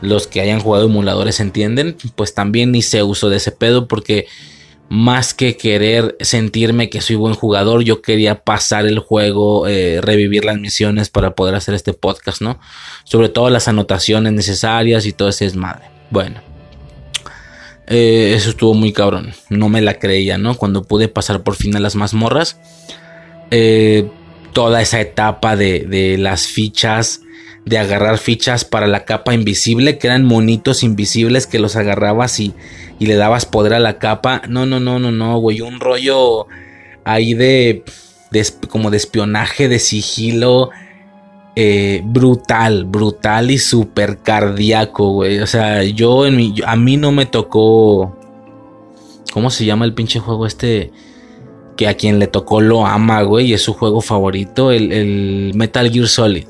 Los 0.01 0.27
que 0.27 0.41
hayan 0.41 0.59
jugado 0.59 0.85
emuladores 0.85 1.39
entienden, 1.39 1.95
pues 2.15 2.33
también 2.33 2.75
hice 2.75 3.03
uso 3.03 3.29
de 3.29 3.37
ese 3.37 3.51
pedo 3.51 3.87
porque 3.87 4.27
más 4.93 5.33
que 5.33 5.57
querer 5.57 6.15
sentirme 6.19 6.91
que 6.91 7.01
soy 7.01 7.15
buen 7.15 7.33
jugador, 7.33 7.81
yo 7.81 8.03
quería 8.03 8.43
pasar 8.43 8.85
el 8.85 8.99
juego, 8.99 9.67
eh, 9.67 10.01
revivir 10.01 10.45
las 10.45 10.59
misiones 10.59 11.09
para 11.09 11.33
poder 11.33 11.55
hacer 11.55 11.73
este 11.73 11.93
podcast, 11.93 12.43
¿no? 12.43 12.59
Sobre 13.03 13.29
todo 13.29 13.49
las 13.49 13.67
anotaciones 13.67 14.33
necesarias 14.33 15.07
y 15.07 15.11
todo 15.11 15.29
ese 15.29 15.45
desmadre. 15.45 15.85
Bueno, 16.11 16.41
eh, 17.87 18.33
eso 18.35 18.51
estuvo 18.51 18.75
muy 18.75 18.93
cabrón. 18.93 19.33
No 19.49 19.67
me 19.67 19.81
la 19.81 19.97
creía, 19.97 20.37
¿no? 20.37 20.55
Cuando 20.55 20.83
pude 20.83 21.07
pasar 21.07 21.41
por 21.41 21.55
fin 21.55 21.75
a 21.75 21.79
las 21.79 21.95
mazmorras. 21.95 22.59
Eh, 23.49 24.07
toda 24.53 24.79
esa 24.79 25.01
etapa 25.01 25.55
de, 25.55 26.17
las 26.19 26.45
fichas, 26.45 27.21
de 27.65 27.79
agarrar 27.79 28.19
fichas 28.19 28.63
para 28.63 28.85
la 28.85 29.05
capa 29.05 29.33
invisible, 29.33 29.97
que 29.97 30.05
eran 30.05 30.23
monitos 30.23 30.83
invisibles 30.83 31.47
que 31.47 31.57
los 31.57 31.75
agarrabas 31.75 32.39
y, 32.39 32.53
y 33.03 33.05
le 33.05 33.15
dabas 33.15 33.45
poder 33.45 33.73
a 33.73 33.79
la 33.79 33.99
capa. 33.99 34.41
No, 34.47 34.65
no, 34.65 34.79
no, 34.79 34.97
no, 34.97 35.11
no, 35.11 35.37
güey, 35.39 35.59
un 35.59 35.79
rollo 35.79 36.47
ahí 37.03 37.33
de, 37.33 37.83
como 38.69 38.89
de 38.91 38.97
espionaje, 38.97 39.67
de 39.67 39.79
sigilo. 39.79 40.69
Eh, 41.55 42.01
brutal, 42.05 42.85
brutal 42.85 43.51
y 43.51 43.57
súper 43.57 44.19
cardíaco, 44.19 45.09
güey. 45.11 45.39
O 45.39 45.47
sea, 45.47 45.83
yo 45.83 46.25
en 46.25 46.37
mi, 46.37 46.55
a 46.65 46.77
mí 46.77 46.95
no 46.95 47.11
me 47.11 47.25
tocó. 47.25 48.17
¿Cómo 49.33 49.49
se 49.49 49.65
llama 49.65 49.83
el 49.83 49.93
pinche 49.93 50.19
juego 50.19 50.47
este? 50.47 50.91
que 51.75 51.87
a 51.87 51.95
quien 51.95 52.19
le 52.19 52.27
tocó 52.27 52.61
lo 52.61 52.85
ama, 52.85 53.23
güey, 53.23 53.47
y 53.47 53.53
es 53.53 53.63
su 53.63 53.73
juego 53.73 54.01
favorito, 54.01 54.71
el, 54.71 55.51
Metal 55.55 55.91
Gear 55.91 56.07
Solid. 56.07 56.45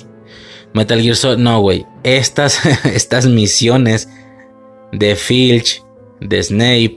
Metal 0.73 1.01
Gear 1.01 1.15
Solid, 1.15 1.37
no, 1.37 1.61
güey, 1.61 1.85
estas, 2.03 2.65
estas 2.85 3.27
misiones 3.27 4.09
de 4.91 5.15
Filch, 5.15 5.81
de 6.27 6.41
Snape, 6.41 6.95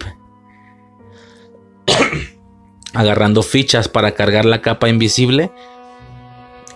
agarrando 2.94 3.42
fichas 3.42 3.88
para 3.88 4.12
cargar 4.12 4.44
la 4.44 4.62
capa 4.62 4.88
invisible. 4.88 5.50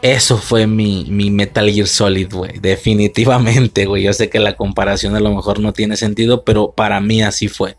Eso 0.03 0.39
fue 0.39 0.67
mi, 0.67 1.05
mi 1.11 1.31
Metal 1.31 1.71
Gear 1.71 1.87
Solid, 1.87 2.33
güey. 2.33 2.59
Definitivamente, 2.59 3.85
güey. 3.85 4.05
Yo 4.05 4.13
sé 4.15 4.31
que 4.31 4.39
la 4.39 4.57
comparación 4.57 5.15
a 5.15 5.21
lo 5.21 5.35
mejor 5.35 5.61
no 5.61 5.75
tiene 5.75 5.97
sentido, 5.97 6.43
pero 6.43 6.73
para 6.73 7.01
mí 7.01 7.23
así 7.23 7.49
fue. 7.49 7.77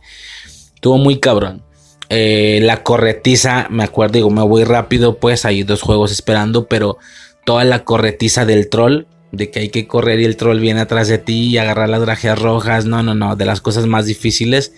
Estuvo 0.76 0.98
muy 0.98 1.20
cabrón. 1.20 1.64
Eh, 2.10 2.60
la 2.62 2.84
corretiza, 2.84 3.68
me 3.70 3.84
acuerdo, 3.84 4.16
digo, 4.16 4.30
me 4.30 4.44
voy 4.44 4.66
rápido, 4.66 5.18
pues 5.18 5.46
hay 5.46 5.64
dos 5.64 5.82
juegos 5.82 6.12
esperando, 6.12 6.68
pero 6.68 6.98
toda 7.46 7.64
la 7.64 7.86
corretiza 7.86 8.46
del 8.46 8.70
troll, 8.70 9.06
de 9.32 9.50
que 9.50 9.60
hay 9.60 9.70
que 9.70 9.88
correr 9.88 10.20
y 10.20 10.26
el 10.26 10.38
troll 10.38 10.60
viene 10.60 10.82
atrás 10.82 11.08
de 11.08 11.18
ti 11.18 11.48
y 11.50 11.58
agarrar 11.58 11.90
las 11.90 12.02
grajeas 12.02 12.40
rojas, 12.40 12.86
no, 12.86 13.02
no, 13.04 13.16
no, 13.16 13.36
de 13.36 13.46
las 13.46 13.62
cosas 13.62 13.86
más 13.86 14.06
difíciles 14.06 14.74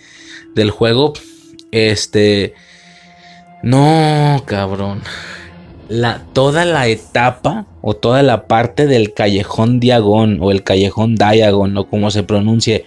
del 0.54 0.70
juego. 0.70 1.12
Este, 1.70 2.54
no, 3.62 4.42
cabrón. 4.46 5.02
La, 5.88 6.22
toda 6.32 6.64
la 6.64 6.86
etapa 6.86 7.66
o 7.82 7.94
toda 7.94 8.22
la 8.22 8.46
parte 8.46 8.86
del 8.86 9.12
callejón 9.12 9.80
Diagon 9.80 10.38
o 10.40 10.50
el 10.50 10.62
callejón 10.62 11.16
Diagon 11.16 11.76
o 11.76 11.88
como 11.88 12.10
se 12.10 12.22
pronuncie 12.22 12.86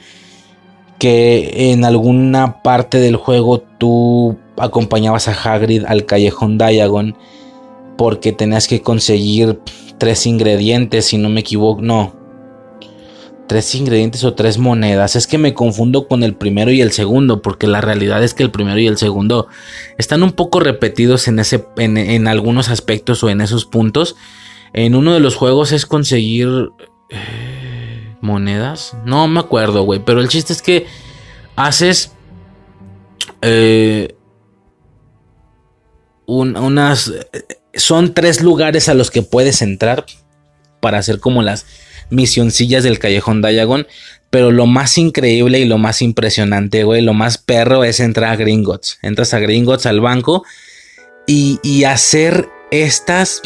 que 0.98 1.72
en 1.72 1.86
alguna 1.86 2.64
parte 2.64 2.98
del 2.98 3.16
juego 3.18 3.60
tú 3.60 4.38
acompañabas 4.58 5.28
a 5.28 5.34
Hagrid 5.34 5.86
al 5.86 6.06
callejón 6.06 6.58
Diagon 6.58 7.16
porque 7.98 8.32
tenías 8.32 8.68
que 8.68 8.82
conseguir 8.82 9.60
tres 9.98 10.26
ingredientes, 10.26 11.06
si 11.06 11.18
no 11.18 11.30
me 11.30 11.42
equivoco, 11.42 11.82
no. 11.82 12.16
Tres 13.48 13.74
ingredientes 13.76 14.24
o 14.24 14.34
tres 14.34 14.58
monedas. 14.58 15.16
Es 15.16 15.26
que 15.26 15.38
me 15.38 15.54
confundo 15.54 16.08
con 16.08 16.24
el 16.24 16.36
primero 16.36 16.72
y 16.72 16.82
el 16.82 16.92
segundo, 16.92 17.42
porque 17.42 17.68
la 17.68 17.82
realidad 17.82 18.24
es 18.24 18.34
que 18.34 18.44
el 18.44 18.52
primero 18.52 18.80
y 18.80 18.88
el 18.88 18.98
segundo 18.98 19.48
están 19.98 20.24
un 20.24 20.34
poco 20.34 20.60
repetidos 20.60 21.28
en, 21.28 21.40
ese, 21.40 21.66
en, 21.78 22.28
algunos 22.28 22.70
aspectos 22.70 23.24
o 23.24 23.30
en 23.30 23.42
esos 23.42 23.66
puntos. 23.66 24.16
En 24.74 24.96
uno 24.96 25.14
de 25.14 25.20
los 25.20 25.36
juegos 25.36 25.72
es 25.72 25.86
conseguir... 25.86 26.70
Eh, 27.10 27.68
monedas. 28.22 28.96
No 29.06 29.28
me 29.28 29.40
acuerdo, 29.40 29.84
güey. 29.84 30.00
Pero 30.04 30.22
el 30.22 30.28
chiste 30.28 30.54
es 30.54 30.62
que 30.62 30.86
haces 31.56 32.14
eh, 33.42 34.16
unas... 36.26 37.14
Son 37.78 38.14
tres 38.14 38.42
lugares 38.42 38.90
a 38.90 38.94
los 38.94 39.12
que 39.12 39.22
puedes 39.22 39.62
entrar 39.62 40.06
para 40.80 40.98
hacer 40.98 41.20
como 41.20 41.42
las 41.42 41.66
misioncillas 42.10 42.84
del 42.84 43.00
Callejón 43.00 43.42
Diagon. 43.42 43.88
Pero 44.30 44.52
lo 44.52 44.66
más 44.66 44.98
increíble 44.98 45.60
y 45.60 45.66
lo 45.66 45.78
más 45.78 46.02
impresionante, 46.02 46.84
güey, 46.84 47.02
lo 47.02 47.14
más 47.14 47.38
perro 47.38 47.86
es 47.86 48.02
entrar 48.02 48.34
a 48.34 48.36
Gringotts. 48.36 49.00
Entras 49.02 49.34
a 49.34 49.40
Gringotts 49.40 49.86
al 49.86 50.02
banco 50.02 50.44
y, 51.26 51.60
y 51.64 51.86
hacer 51.86 52.50
estas, 52.70 53.42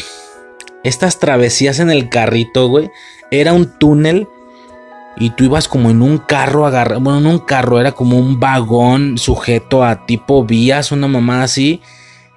estas 0.82 1.20
travesías 1.20 1.78
en 1.78 1.90
el 1.90 2.08
carrito, 2.08 2.66
güey. 2.66 2.90
Era 3.30 3.52
un 3.52 3.78
túnel 3.78 4.26
y 5.16 5.30
tú 5.30 5.44
ibas 5.44 5.68
como 5.68 5.90
en 5.90 6.02
un 6.02 6.18
carro 6.18 6.66
agarrado, 6.66 7.00
bueno, 7.00 7.18
en 7.18 7.26
un 7.26 7.38
carro, 7.38 7.78
era 7.78 7.92
como 7.92 8.18
un 8.18 8.40
vagón 8.40 9.18
sujeto 9.18 9.84
a 9.84 10.06
tipo 10.06 10.44
vías, 10.44 10.90
una 10.90 11.06
mamá 11.06 11.42
así, 11.42 11.80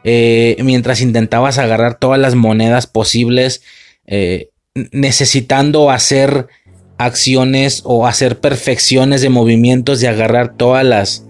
eh, 0.08 0.56
mientras 0.64 1.02
intentabas 1.02 1.58
agarrar 1.58 1.98
todas 1.98 2.20
las 2.20 2.36
monedas 2.36 2.86
posibles, 2.86 3.64
eh, 4.06 4.50
necesitando 4.92 5.90
hacer 5.90 6.48
acciones 7.00 7.82
o 7.86 8.06
hacer 8.06 8.40
perfecciones 8.40 9.22
de 9.22 9.30
movimientos 9.30 10.04
y 10.04 10.06
agarrar 10.06 10.56
todas 10.56 10.86
las, 10.86 11.26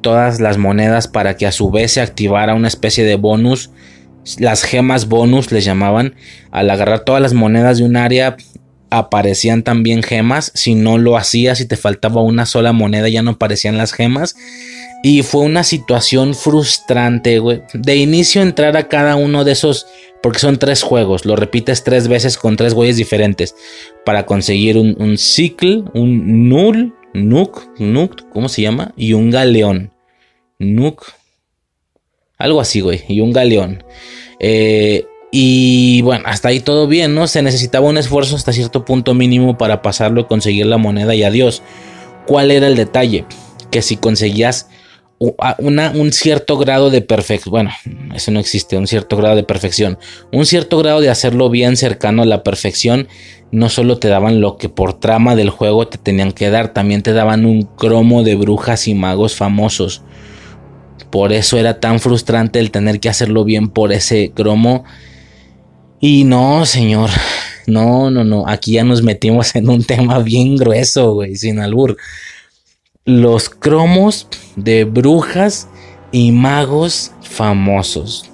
todas 0.00 0.40
las 0.40 0.56
monedas 0.56 1.06
para 1.06 1.36
que 1.36 1.46
a 1.46 1.52
su 1.52 1.70
vez 1.70 1.92
se 1.92 2.00
activara 2.00 2.54
una 2.54 2.68
especie 2.68 3.04
de 3.04 3.16
bonus. 3.16 3.70
Las 4.38 4.62
gemas 4.62 5.06
bonus 5.06 5.52
les 5.52 5.66
llamaban. 5.66 6.14
Al 6.50 6.70
agarrar 6.70 7.00
todas 7.00 7.20
las 7.20 7.34
monedas 7.34 7.76
de 7.76 7.84
un 7.84 7.96
área, 7.96 8.38
aparecían 8.88 9.62
también 9.62 10.02
gemas. 10.02 10.50
Si 10.54 10.74
no 10.74 10.96
lo 10.96 11.18
hacías 11.18 11.60
y 11.60 11.66
te 11.66 11.76
faltaba 11.76 12.22
una 12.22 12.46
sola 12.46 12.72
moneda, 12.72 13.10
ya 13.10 13.20
no 13.20 13.32
aparecían 13.32 13.76
las 13.76 13.92
gemas. 13.92 14.34
Y 15.06 15.22
fue 15.22 15.42
una 15.42 15.64
situación 15.64 16.34
frustrante, 16.34 17.38
güey. 17.38 17.60
De 17.74 17.94
inicio 17.94 18.40
entrar 18.40 18.74
a 18.78 18.88
cada 18.88 19.16
uno 19.16 19.44
de 19.44 19.52
esos, 19.52 19.86
porque 20.22 20.38
son 20.38 20.58
tres 20.58 20.82
juegos, 20.82 21.26
lo 21.26 21.36
repites 21.36 21.84
tres 21.84 22.08
veces 22.08 22.38
con 22.38 22.56
tres 22.56 22.72
güeyes 22.72 22.96
diferentes. 22.96 23.54
Para 24.06 24.24
conseguir 24.24 24.78
un, 24.78 24.96
un 24.98 25.18
cicle, 25.18 25.84
un 25.92 26.48
null, 26.48 26.94
nuk, 27.12 27.78
nuk, 27.78 28.30
¿cómo 28.30 28.48
se 28.48 28.62
llama? 28.62 28.94
Y 28.96 29.12
un 29.12 29.30
galeón. 29.30 29.92
Nuk. 30.58 31.04
Algo 32.38 32.62
así, 32.62 32.80
güey. 32.80 33.02
Y 33.06 33.20
un 33.20 33.34
galeón. 33.34 33.84
Eh, 34.40 35.04
y 35.30 36.00
bueno, 36.00 36.24
hasta 36.26 36.48
ahí 36.48 36.60
todo 36.60 36.86
bien, 36.86 37.14
¿no? 37.14 37.26
Se 37.26 37.42
necesitaba 37.42 37.86
un 37.86 37.98
esfuerzo 37.98 38.36
hasta 38.36 38.54
cierto 38.54 38.86
punto 38.86 39.12
mínimo 39.12 39.58
para 39.58 39.82
pasarlo 39.82 40.22
y 40.22 40.24
conseguir 40.24 40.64
la 40.64 40.78
moneda 40.78 41.14
y 41.14 41.24
adiós. 41.24 41.60
¿Cuál 42.26 42.50
era 42.50 42.68
el 42.68 42.74
detalle? 42.74 43.26
Que 43.70 43.82
si 43.82 43.98
conseguías 43.98 44.70
un 45.18 46.12
cierto 46.12 46.58
grado 46.58 46.90
de 46.90 47.00
perfección, 47.00 47.50
bueno, 47.50 47.70
eso 48.14 48.30
no 48.30 48.40
existe, 48.40 48.76
un 48.76 48.86
cierto 48.86 49.16
grado 49.16 49.36
de 49.36 49.44
perfección, 49.44 49.98
un 50.32 50.44
cierto 50.44 50.78
grado 50.78 51.00
de 51.00 51.08
hacerlo 51.08 51.50
bien 51.50 51.76
cercano 51.76 52.22
a 52.22 52.26
la 52.26 52.42
perfección, 52.42 53.08
no 53.52 53.68
solo 53.68 53.98
te 53.98 54.08
daban 54.08 54.40
lo 54.40 54.56
que 54.56 54.68
por 54.68 54.98
trama 54.98 55.36
del 55.36 55.50
juego 55.50 55.86
te 55.86 55.98
tenían 55.98 56.32
que 56.32 56.50
dar, 56.50 56.72
también 56.72 57.02
te 57.02 57.12
daban 57.12 57.46
un 57.46 57.62
cromo 57.62 58.22
de 58.22 58.34
brujas 58.34 58.88
y 58.88 58.94
magos 58.94 59.36
famosos. 59.36 60.02
Por 61.10 61.32
eso 61.32 61.58
era 61.58 61.78
tan 61.78 62.00
frustrante 62.00 62.58
el 62.58 62.72
tener 62.72 62.98
que 62.98 63.08
hacerlo 63.08 63.44
bien 63.44 63.68
por 63.68 63.92
ese 63.92 64.32
cromo 64.34 64.84
y 66.00 66.24
no, 66.24 66.66
señor. 66.66 67.08
No, 67.66 68.10
no, 68.10 68.24
no. 68.24 68.46
Aquí 68.46 68.72
ya 68.72 68.84
nos 68.84 69.02
metimos 69.02 69.54
en 69.54 69.70
un 69.70 69.84
tema 69.86 70.18
bien 70.18 70.56
grueso, 70.56 71.14
güey, 71.14 71.36
sin 71.36 71.60
albur. 71.60 71.96
Los 73.06 73.50
cromos 73.50 74.28
de 74.56 74.84
brujas 74.84 75.68
y 76.10 76.32
magos 76.32 77.12
famosos. 77.20 78.30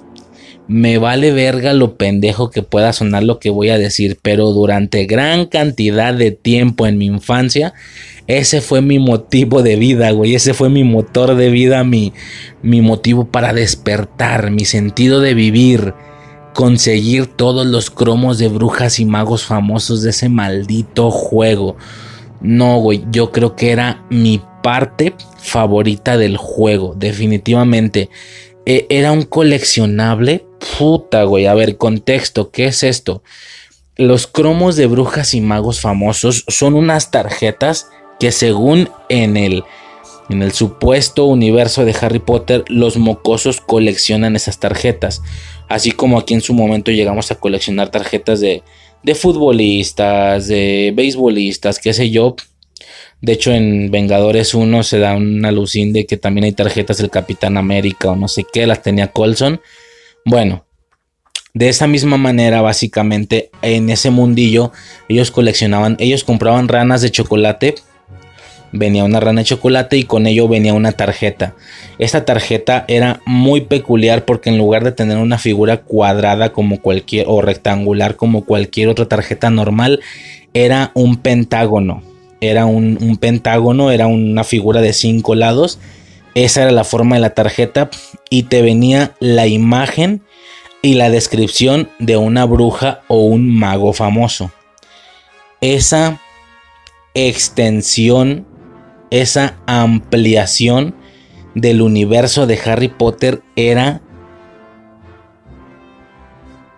Me 0.69 0.97
vale 0.97 1.33
verga 1.33 1.73
lo 1.73 1.97
pendejo 1.97 2.51
que 2.51 2.63
pueda 2.63 2.93
sonar 2.93 3.23
lo 3.23 3.37
que 3.37 3.49
voy 3.49 3.67
a 3.67 3.77
decir, 3.77 4.17
pero 4.21 4.51
durante 4.51 5.03
gran 5.07 5.47
cantidad 5.47 6.13
de 6.13 6.31
tiempo 6.31 6.87
en 6.87 6.97
mi 6.97 7.07
infancia, 7.07 7.73
ese 8.27 8.61
fue 8.61 8.81
mi 8.81 8.97
motivo 8.97 9.61
de 9.61 9.75
vida, 9.75 10.11
güey. 10.11 10.35
Ese 10.35 10.53
fue 10.53 10.69
mi 10.69 10.85
motor 10.85 11.35
de 11.35 11.49
vida, 11.49 11.83
mi, 11.83 12.13
mi 12.61 12.79
motivo 12.79 13.27
para 13.27 13.51
despertar, 13.51 14.51
mi 14.51 14.63
sentido 14.63 15.19
de 15.19 15.33
vivir 15.33 15.93
conseguir 16.53 17.25
todos 17.25 17.67
los 17.67 17.89
cromos 17.89 18.37
de 18.37 18.47
brujas 18.47 19.01
y 19.01 19.05
magos 19.05 19.43
famosos 19.43 20.01
de 20.01 20.11
ese 20.11 20.29
maldito 20.29 21.11
juego. 21.11 21.75
No, 22.39 22.79
güey, 22.79 23.03
yo 23.11 23.33
creo 23.33 23.57
que 23.57 23.71
era 23.71 24.05
mi 24.09 24.41
parte 24.61 25.13
favorita 25.37 26.17
del 26.17 26.37
juego, 26.37 26.93
definitivamente. 26.95 28.09
E, 28.65 28.85
era 28.89 29.11
un 29.11 29.23
coleccionable. 29.23 30.45
Puta, 30.77 31.23
güey. 31.23 31.47
A 31.47 31.53
ver, 31.53 31.77
contexto, 31.77 32.51
¿qué 32.51 32.65
es 32.65 32.83
esto? 32.83 33.23
Los 33.95 34.27
cromos 34.27 34.75
de 34.75 34.87
brujas 34.87 35.33
y 35.33 35.41
magos 35.41 35.81
famosos 35.81 36.45
son 36.47 36.75
unas 36.75 37.11
tarjetas 37.11 37.89
que 38.19 38.31
según 38.31 38.89
en 39.09 39.37
el 39.37 39.63
en 40.31 40.41
el 40.41 40.53
supuesto 40.53 41.25
universo 41.25 41.83
de 41.83 41.95
Harry 41.99 42.19
Potter, 42.19 42.63
los 42.67 42.95
mocosos 42.97 43.59
coleccionan 43.59 44.35
esas 44.35 44.59
tarjetas. 44.59 45.21
Así 45.67 45.91
como 45.91 46.17
aquí 46.17 46.33
en 46.33 46.41
su 46.41 46.53
momento 46.53 46.91
llegamos 46.91 47.31
a 47.31 47.35
coleccionar 47.35 47.89
tarjetas 47.89 48.39
de, 48.39 48.63
de 49.03 49.15
futbolistas, 49.15 50.47
de 50.47 50.93
beisbolistas, 50.95 51.79
qué 51.79 51.93
sé 51.93 52.11
yo. 52.11 52.35
De 53.21 53.33
hecho, 53.33 53.51
en 53.51 53.91
Vengadores 53.91 54.53
1 54.53 54.83
se 54.83 54.99
da 54.99 55.15
una 55.15 55.49
alucín 55.49 55.93
de 55.93 56.05
que 56.05 56.17
también 56.17 56.45
hay 56.45 56.53
tarjetas 56.53 56.97
del 56.97 57.09
Capitán 57.09 57.57
América 57.57 58.09
o 58.09 58.15
no 58.15 58.27
sé 58.27 58.45
qué, 58.51 58.65
las 58.65 58.81
tenía 58.81 59.11
Colson. 59.11 59.61
Bueno, 60.25 60.65
de 61.53 61.69
esa 61.69 61.87
misma 61.87 62.17
manera, 62.17 62.61
básicamente, 62.61 63.51
en 63.61 63.89
ese 63.89 64.09
mundillo, 64.09 64.71
ellos 65.07 65.31
coleccionaban, 65.31 65.97
ellos 65.99 66.23
compraban 66.23 66.67
ranas 66.67 67.01
de 67.01 67.11
chocolate 67.11 67.75
venía 68.71 69.03
una 69.03 69.19
rana 69.19 69.41
de 69.41 69.45
chocolate 69.45 69.97
y 69.97 70.03
con 70.03 70.27
ello 70.27 70.47
venía 70.47 70.73
una 70.73 70.91
tarjeta. 70.93 71.55
Esta 71.97 72.25
tarjeta 72.25 72.85
era 72.87 73.21
muy 73.25 73.61
peculiar 73.61 74.25
porque 74.25 74.49
en 74.49 74.57
lugar 74.57 74.83
de 74.83 74.91
tener 74.91 75.17
una 75.17 75.37
figura 75.37 75.77
cuadrada 75.77 76.51
como 76.53 76.81
cualquier 76.81 77.25
o 77.27 77.41
rectangular 77.41 78.15
como 78.15 78.45
cualquier 78.45 78.89
otra 78.89 79.07
tarjeta 79.07 79.49
normal, 79.49 79.99
era 80.53 80.91
un 80.93 81.17
pentágono. 81.17 82.03
Era 82.41 82.65
un, 82.65 83.17
pentágono, 83.19 83.91
era 83.91 84.07
una 84.07 84.43
figura 84.43 84.81
de 84.81 84.93
cinco 84.93 85.35
lados. 85.35 85.79
Esa 86.35 86.63
era 86.63 86.71
la 86.71 86.83
forma 86.83 87.15
de 87.15 87.21
la 87.21 87.33
tarjeta 87.33 87.89
y 88.29 88.43
te 88.43 88.61
venía 88.61 89.13
la 89.19 89.47
imagen 89.47 90.23
y 90.81 90.95
la 90.95 91.09
descripción 91.09 91.89
de 91.99 92.17
una 92.17 92.45
bruja 92.45 93.01
o 93.07 93.23
un 93.23 93.55
mago 93.55 93.93
famoso. 93.93 94.51
Esa 95.61 96.19
extensión 97.13 98.47
esa 99.11 99.57
ampliación 99.67 100.95
del 101.53 101.81
universo 101.81 102.47
de 102.47 102.59
Harry 102.65 102.87
Potter 102.87 103.43
era 103.55 104.01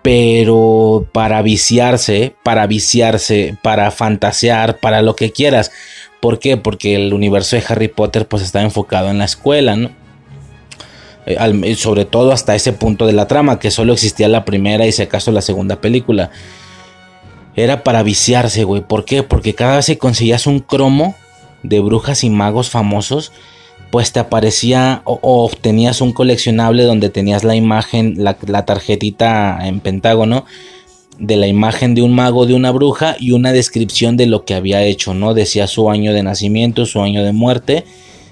pero 0.04 1.08
para 1.12 1.42
viciarse, 1.42 2.36
para 2.44 2.68
viciarse, 2.68 3.58
para 3.64 3.90
fantasear, 3.90 4.78
para 4.80 5.02
lo 5.02 5.16
que 5.16 5.32
quieras. 5.32 5.72
¿Por 6.20 6.38
qué? 6.38 6.58
Porque 6.58 6.96
el 6.96 7.14
universo 7.14 7.56
de 7.56 7.64
Harry 7.68 7.88
Potter 7.88 8.28
pues 8.28 8.44
está 8.44 8.62
enfocado 8.62 9.10
en 9.10 9.18
la 9.18 9.26
escuela, 9.26 9.76
¿no? 9.76 9.90
eh, 11.26 11.38
al- 11.40 11.76
sobre 11.78 12.06
todo 12.06 12.32
hasta 12.32 12.54
ese 12.54 12.74
punto 12.74 13.08
de 13.08 13.14
la 13.14 13.28
trama, 13.28 13.60
que 13.60 13.72
solo 13.72 13.94
existía 13.94 14.28
la 14.28 14.46
primera 14.46 14.86
y 14.86 14.92
si 14.92 15.02
acaso 15.02 15.32
la 15.32 15.42
segunda 15.42 15.82
película. 15.82 16.30
Era 17.56 17.84
para 17.84 18.04
viciarse, 18.04 18.64
güey. 18.66 18.82
¿Por 18.82 19.06
qué? 19.06 19.24
Porque 19.24 19.56
cada 19.56 19.78
vez 19.78 19.86
que 19.86 19.98
conseguías 19.98 20.48
un 20.48 20.60
cromo 20.60 21.16
de 21.62 21.80
brujas 21.80 22.24
y 22.24 22.30
magos 22.30 22.70
famosos, 22.70 23.32
pues 23.94 24.12
te 24.12 24.20
aparecía 24.20 25.04
o, 25.06 25.20
o 25.22 25.46
obtenías 25.46 26.02
un 26.02 26.14
coleccionable 26.14 26.82
donde 26.82 27.12
tenías 27.12 27.44
la 27.44 27.56
imagen, 27.56 28.16
la, 28.18 28.34
tarjetita 28.66 29.68
en 29.68 29.82
pentágono 29.82 30.46
de 31.20 31.38
la 31.38 31.46
imagen 31.46 31.94
de 31.94 32.02
un 32.02 32.16
mago, 32.16 32.48
de 32.48 32.56
una 32.56 32.72
bruja 32.72 33.16
y 33.20 33.34
una 33.34 33.52
descripción 33.52 34.18
de 34.18 34.26
lo 34.26 34.46
que 34.46 34.56
había 34.56 34.82
hecho, 34.82 35.14
¿no? 35.14 35.36
Decía 35.36 35.68
su 35.68 35.92
año 35.92 36.12
de 36.12 36.24
nacimiento, 36.24 36.88
su 36.88 37.04
año 37.04 37.24
de 37.24 37.34
muerte. 37.34 37.84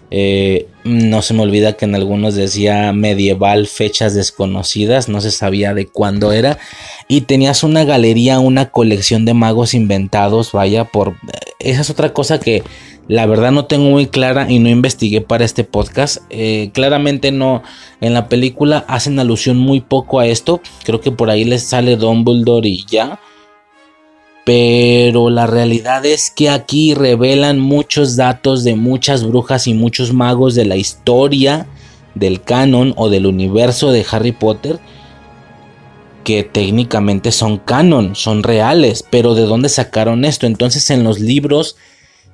Eh, 0.09 0.65
no 0.83 1.21
se 1.21 1.35
me 1.35 1.43
olvida 1.43 1.73
que 1.73 1.85
en 1.85 1.93
algunos 1.93 2.33
decía 2.33 2.91
medieval, 2.91 3.67
fechas 3.67 4.15
desconocidas, 4.15 5.09
no 5.09 5.21
se 5.21 5.29
sabía 5.29 5.75
de 5.75 5.85
cuándo 5.85 6.31
era. 6.31 6.57
Y 7.07 7.21
tenías 7.21 7.63
una 7.63 7.83
galería, 7.83 8.39
una 8.39 8.71
colección 8.71 9.25
de 9.25 9.35
magos 9.35 9.75
inventados, 9.75 10.53
vaya, 10.53 10.85
por... 10.85 11.17
Esa 11.59 11.81
es 11.81 11.91
otra 11.91 12.13
cosa 12.13 12.39
que 12.39 12.63
la 13.07 13.25
verdad 13.25 13.51
no 13.51 13.65
tengo 13.65 13.89
muy 13.89 14.07
clara 14.07 14.49
y 14.49 14.59
no 14.59 14.69
investigué 14.69 15.21
para 15.21 15.45
este 15.45 15.63
podcast. 15.63 16.19
Eh, 16.29 16.71
claramente 16.73 17.31
no, 17.31 17.63
en 17.99 18.13
la 18.13 18.29
película 18.29 18.85
hacen 18.87 19.19
alusión 19.19 19.57
muy 19.57 19.81
poco 19.81 20.19
a 20.19 20.27
esto. 20.27 20.61
Creo 20.83 21.01
que 21.01 21.11
por 21.11 21.29
ahí 21.29 21.43
les 21.43 21.63
sale 21.63 21.97
Dumbledore 21.97 22.69
y 22.69 22.85
ya. 22.85 23.19
Pero 24.45 25.29
la 25.29 25.45
realidad 25.45 26.05
es 26.05 26.31
que 26.31 26.49
aquí 26.49 26.93
revelan 26.93 27.59
muchos 27.59 28.15
datos 28.15 28.63
de 28.63 28.75
muchas 28.75 29.23
brujas 29.23 29.67
y 29.67 29.73
muchos 29.73 30.13
magos 30.13 30.55
de 30.55 30.65
la 30.65 30.77
historia 30.77 31.67
del 32.15 32.41
canon 32.41 32.93
o 32.97 33.09
del 33.09 33.25
universo 33.25 33.91
de 33.91 34.05
Harry 34.09 34.31
Potter 34.31 34.79
que 36.23 36.43
técnicamente 36.43 37.31
son 37.31 37.57
canon, 37.57 38.15
son 38.15 38.43
reales, 38.43 39.03
pero 39.09 39.33
¿de 39.33 39.43
dónde 39.43 39.69
sacaron 39.69 40.25
esto? 40.25 40.45
Entonces 40.45 40.89
en 40.89 41.03
los 41.03 41.19
libros 41.19 41.77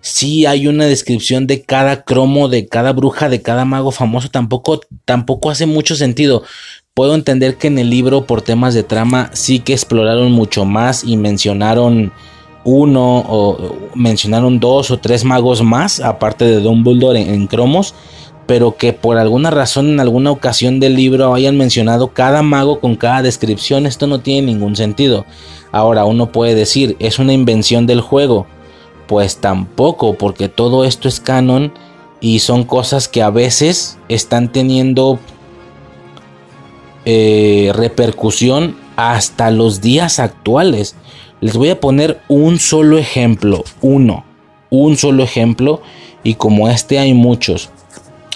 sí 0.08 0.45
hay 0.45 0.68
una 0.68 0.86
descripción 0.86 1.47
de 1.47 1.64
cada 1.64 2.03
cromo, 2.03 2.47
de 2.47 2.68
cada 2.68 2.93
bruja, 2.93 3.28
de 3.28 3.41
cada 3.41 3.66
mago 3.66 3.91
famoso, 3.91 4.30
tampoco, 4.30 4.80
tampoco 5.05 5.49
hace 5.49 5.66
mucho 5.66 5.95
sentido. 5.95 6.43
Puedo 6.93 7.14
entender 7.14 7.58
que 7.58 7.68
en 7.68 7.78
el 7.78 7.89
libro 7.89 8.26
por 8.26 8.41
temas 8.41 8.74
de 8.74 8.84
trama 8.84 9.30
sí 9.34 9.60
que 9.60 9.74
exploraron 9.74 10.32
mucho 10.32 10.66
más 10.66 11.03
y 11.03 11.18
mencionaron 11.18 12.14
uno 12.64 13.24
o 13.28 13.76
mencionaron 13.95 14.60
dos 14.60 14.91
o 14.91 14.97
tres 14.97 15.24
magos 15.24 15.62
más, 15.62 15.99
aparte 15.99 16.45
de 16.45 16.60
Dumbledore 16.60 17.22
en, 17.22 17.30
en 17.30 17.47
cromos, 17.47 17.93
pero 18.45 18.78
que 18.78 18.93
por 18.93 19.18
alguna 19.18 19.51
razón 19.51 19.89
en 19.89 19.99
alguna 19.99 20.32
ocasión 20.32 20.80
del 20.80 20.95
libro 20.95 21.34
hayan 21.34 21.58
mencionado 21.58 22.14
cada 22.14 22.41
mago 22.41 22.80
con 22.80 22.95
cada 22.95 23.22
descripción, 23.22 23.86
esto 23.86 24.08
no 24.08 24.20
tiene 24.20 24.47
ningún 24.47 24.76
sentido. 24.76 25.26
Ahora 25.72 26.05
uno 26.05 26.32
puede 26.32 26.55
decir, 26.55 26.95
es 26.99 27.20
una 27.20 27.34
invención 27.34 27.86
del 27.86 28.01
juego, 28.01 28.47
pues 29.08 29.38
tampoco, 29.38 30.16
porque 30.16 30.49
todo 30.49 30.86
esto 30.86 31.08
es 31.08 31.20
canon 31.20 31.74
y 32.20 32.39
son 32.39 32.64
cosas 32.64 33.08
que 33.08 33.22
a 33.22 33.30
veces 33.30 33.97
están 34.10 34.51
teniendo 34.51 35.20
eh, 37.05 37.72
repercusión 37.74 38.76
hasta 38.95 39.51
los 39.51 39.82
días 39.82 40.20
actuales. 40.20 40.95
Les 41.39 41.55
voy 41.55 41.70
a 41.70 41.80
poner 41.80 42.20
un 42.28 42.60
solo 42.60 42.97
ejemplo, 42.97 43.64
uno, 43.82 44.26
un 44.70 44.97
solo 44.97 45.24
ejemplo, 45.24 45.82
y 46.24 46.34
como 46.34 46.68
este 46.68 46.99
hay 46.99 47.14
muchos. 47.14 47.70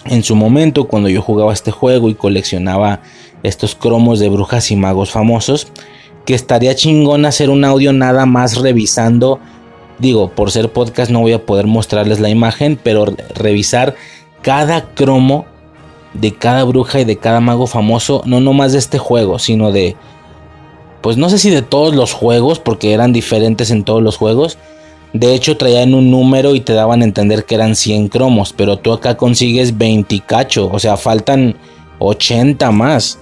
En 0.05 0.23
su 0.23 0.35
momento, 0.35 0.87
cuando 0.87 1.09
yo 1.09 1.21
jugaba 1.21 1.53
este 1.53 1.71
juego 1.71 2.09
y 2.09 2.15
coleccionaba 2.15 3.01
estos 3.43 3.75
cromos 3.75 4.19
de 4.19 4.29
brujas 4.29 4.71
y 4.71 4.75
magos 4.75 5.11
famosos, 5.11 5.67
que 6.25 6.35
estaría 6.35 6.75
chingón 6.75 7.25
hacer 7.25 7.49
un 7.49 7.65
audio 7.65 7.91
nada 7.93 8.25
más 8.25 8.57
revisando 8.57 9.39
Digo, 10.01 10.31
por 10.31 10.49
ser 10.49 10.71
podcast 10.71 11.11
no 11.11 11.19
voy 11.19 11.33
a 11.33 11.45
poder 11.45 11.67
mostrarles 11.67 12.19
la 12.19 12.29
imagen, 12.29 12.77
pero 12.81 13.05
revisar 13.35 13.95
cada 14.41 14.93
cromo 14.95 15.45
de 16.13 16.33
cada 16.33 16.63
bruja 16.63 16.99
y 16.99 17.05
de 17.05 17.17
cada 17.17 17.39
mago 17.39 17.67
famoso, 17.67 18.23
no 18.25 18.39
nomás 18.39 18.71
de 18.71 18.79
este 18.79 18.97
juego, 18.97 19.37
sino 19.37 19.71
de, 19.71 19.95
pues 21.01 21.17
no 21.17 21.29
sé 21.29 21.37
si 21.37 21.51
de 21.51 21.61
todos 21.61 21.95
los 21.95 22.13
juegos, 22.13 22.57
porque 22.57 22.93
eran 22.93 23.13
diferentes 23.13 23.69
en 23.69 23.83
todos 23.83 24.01
los 24.01 24.17
juegos. 24.17 24.57
De 25.13 25.35
hecho, 25.35 25.55
traían 25.55 25.93
un 25.93 26.09
número 26.09 26.55
y 26.55 26.61
te 26.61 26.73
daban 26.73 27.01
a 27.01 27.05
entender 27.05 27.45
que 27.45 27.55
eran 27.55 27.75
100 27.75 28.07
cromos, 28.07 28.53
pero 28.53 28.77
tú 28.77 28.93
acá 28.93 29.17
consigues 29.17 29.77
20 29.77 30.19
cacho, 30.21 30.67
o 30.71 30.79
sea, 30.79 30.97
faltan 30.97 31.55
80 31.99 32.71
más. 32.71 33.19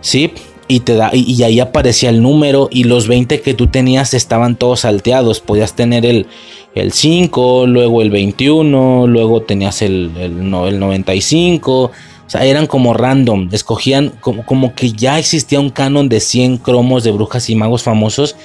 Sí, 0.00 0.32
y 0.66 0.80
te 0.80 0.94
da 0.94 1.10
y, 1.12 1.42
ahí 1.42 1.60
aparecía 1.60 2.08
el 2.10 2.22
número 2.22 2.68
y 2.70 2.84
los 2.84 3.08
20 3.08 3.40
que 3.40 3.54
tú 3.54 3.66
tenías 3.66 4.14
estaban 4.14 4.54
todos 4.56 4.80
salteados. 4.80 5.40
Podías 5.40 5.74
tener 5.74 6.06
el, 6.06 6.26
el 6.74 6.92
5, 6.92 7.66
luego 7.66 8.00
el 8.02 8.10
21, 8.10 9.06
luego 9.06 9.42
tenías 9.42 9.82
el, 9.82 10.12
el, 10.18 10.50
no, 10.50 10.66
el 10.66 10.78
95. 10.78 11.84
O 11.84 11.90
sea, 12.26 12.44
eran 12.44 12.66
como 12.66 12.94
random. 12.94 13.50
Escogían 13.52 14.12
como, 14.20 14.46
como, 14.46 14.74
que 14.74 14.92
ya 14.92 15.18
existía 15.18 15.60
un 15.60 15.68
canon 15.70 16.08
de 16.08 16.20
100 16.20 16.56
cromos 16.58 17.04
de 17.04 17.12
brujas 17.12 17.50
y 17.50 17.54
magos 17.54 17.82
famosos. 17.82 18.36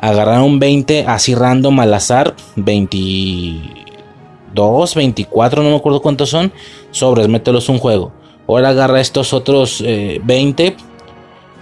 Agarraron 0.00 0.60
20 0.60 1.04
así 1.06 1.34
random 1.34 1.80
al 1.80 1.94
azar. 1.94 2.36
22, 2.56 4.94
24, 4.94 5.62
no 5.62 5.70
me 5.70 5.76
acuerdo 5.76 6.00
cuántos 6.00 6.30
son. 6.30 6.52
Sobres, 6.92 7.28
mételos 7.28 7.68
un 7.68 7.78
juego. 7.78 8.12
Ahora 8.46 8.68
agarra 8.68 9.00
estos 9.00 9.32
otros 9.32 9.82
eh, 9.84 10.20
20 10.22 10.76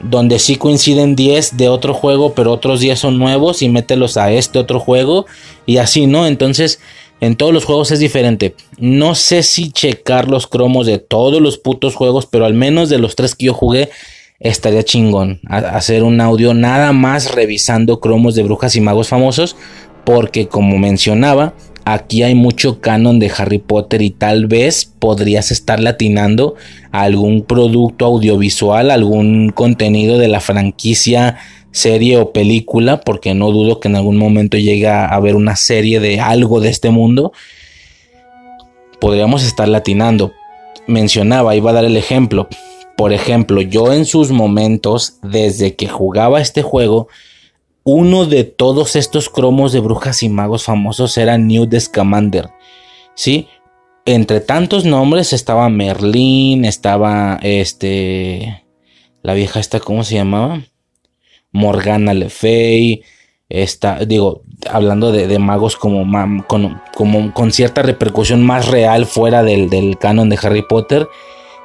donde 0.03 0.39
sí 0.39 0.57
coinciden 0.57 1.17
10 1.17 1.57
de 1.57 1.69
otro 1.69 1.95
juego, 1.95 2.35
pero 2.35 2.53
otros 2.53 2.81
10 2.81 2.99
son 2.99 3.19
nuevos 3.19 3.63
y 3.63 3.69
mételos 3.69 4.17
a 4.17 4.33
este 4.33 4.59
otro 4.59 4.81
juego 4.81 5.27
y 5.67 5.79
así, 5.79 6.07
¿no? 6.07 6.27
Entonces, 6.27 6.81
en 7.21 7.37
todos 7.37 7.55
los 7.55 7.65
juegos 7.65 7.93
es 7.93 8.01
diferente. 8.01 8.57
No 8.79 9.15
sé 9.15 9.45
si 9.45 9.71
checar 9.71 10.29
los 10.29 10.49
cromos 10.49 10.87
de 10.87 10.99
todos 10.99 11.41
los 11.41 11.57
putos 11.57 11.95
juegos, 11.95 12.27
pero 12.27 12.45
al 12.45 12.55
menos 12.55 12.89
de 12.89 12.99
los 12.99 13.15
tres 13.15 13.35
que 13.37 13.47
yo 13.47 13.55
jugué, 13.55 13.91
estaría 14.41 14.83
chingón 14.83 15.41
hacer 15.49 16.03
un 16.03 16.21
audio 16.21 16.53
nada 16.53 16.93
más 16.93 17.33
revisando 17.33 18.01
cromos 18.01 18.35
de 18.35 18.43
brujas 18.43 18.75
y 18.75 18.81
magos 18.81 19.07
famosos, 19.09 19.55
porque 20.05 20.49
como 20.49 20.79
mencionaba, 20.79 21.55
aquí 21.85 22.23
hay 22.23 22.35
mucho 22.35 22.81
canon 22.81 23.19
de 23.19 23.31
Harry 23.37 23.59
Potter 23.59 24.03
y 24.03 24.11
tal 24.11 24.47
vez 24.47 24.85
podrías 24.99 25.51
estar 25.51 25.81
latinando 25.81 26.55
algún 26.91 27.43
producto 27.43 28.07
audiovisual, 28.07 28.91
algún 28.91 29.51
contenido 29.51 30.19
de 30.19 30.29
la 30.29 30.41
franquicia, 30.41 31.39
serie 31.71 32.19
o 32.19 32.33
película, 32.33 33.01
porque 33.01 33.35
no 33.35 33.51
dudo 33.51 33.81
que 33.81 33.89
en 33.89 33.97
algún 33.97 34.17
momento 34.17 34.59
llegue 34.59 34.89
a 34.89 35.07
haber 35.07 35.37
una 35.37 35.57
serie 35.57 36.01
de 36.01 36.21
algo 36.21 36.61
de 36.61 36.69
este 36.69 36.91
mundo. 36.91 37.33
Podríamos 39.01 39.45
estar 39.45 39.69
latinando. 39.69 40.33
Mencionaba, 40.87 41.57
iba 41.57 41.71
a 41.71 41.75
dar 41.75 41.85
el 41.85 41.97
ejemplo. 41.97 42.49
Por 42.97 43.13
ejemplo, 43.13 43.63
yo 43.63 43.93
en 43.93 44.05
sus 44.05 44.31
momentos, 44.31 45.19
desde 45.23 45.75
que 45.75 45.89
jugaba 45.89 46.41
este 46.41 46.63
juego, 46.63 47.09
uno 47.85 48.27
de 48.27 48.45
todos 48.45 48.97
estos 48.97 49.29
cromos 49.29 49.73
de 49.73 49.81
brujas 49.81 50.23
y 50.23 50.29
magos 50.29 50.65
famosos 50.65 51.17
era 51.19 51.39
Newt 51.39 51.75
Scamander. 51.79 52.51
¿Sí? 53.15 53.49
Entre 54.05 54.41
tantos 54.41 54.85
nombres 54.85 55.33
estaba 55.33 55.69
Merlín, 55.69 56.65
estaba 56.65 57.39
este. 57.43 58.65
La 59.23 59.35
vieja 59.35 59.61
esta, 59.61 59.79
¿cómo 59.79 60.03
se 60.03 60.17
llamaba? 60.17 60.63
Morgana 61.53 62.15
Le 62.15 62.29
Fay. 62.29 63.03
Está, 63.49 64.05
digo, 64.07 64.43
hablando 64.69 65.13
de, 65.13 65.39
magos 65.39 65.77
como, 65.77 66.05
con, 66.47 67.53
cierta 67.53 67.83
repercusión 67.83 68.43
más 68.43 68.67
real 68.67 69.05
fuera 69.07 69.43
del 69.43 69.99
canon 69.99 70.31
de 70.31 70.39
Harry 70.43 70.63
Potter 70.63 71.07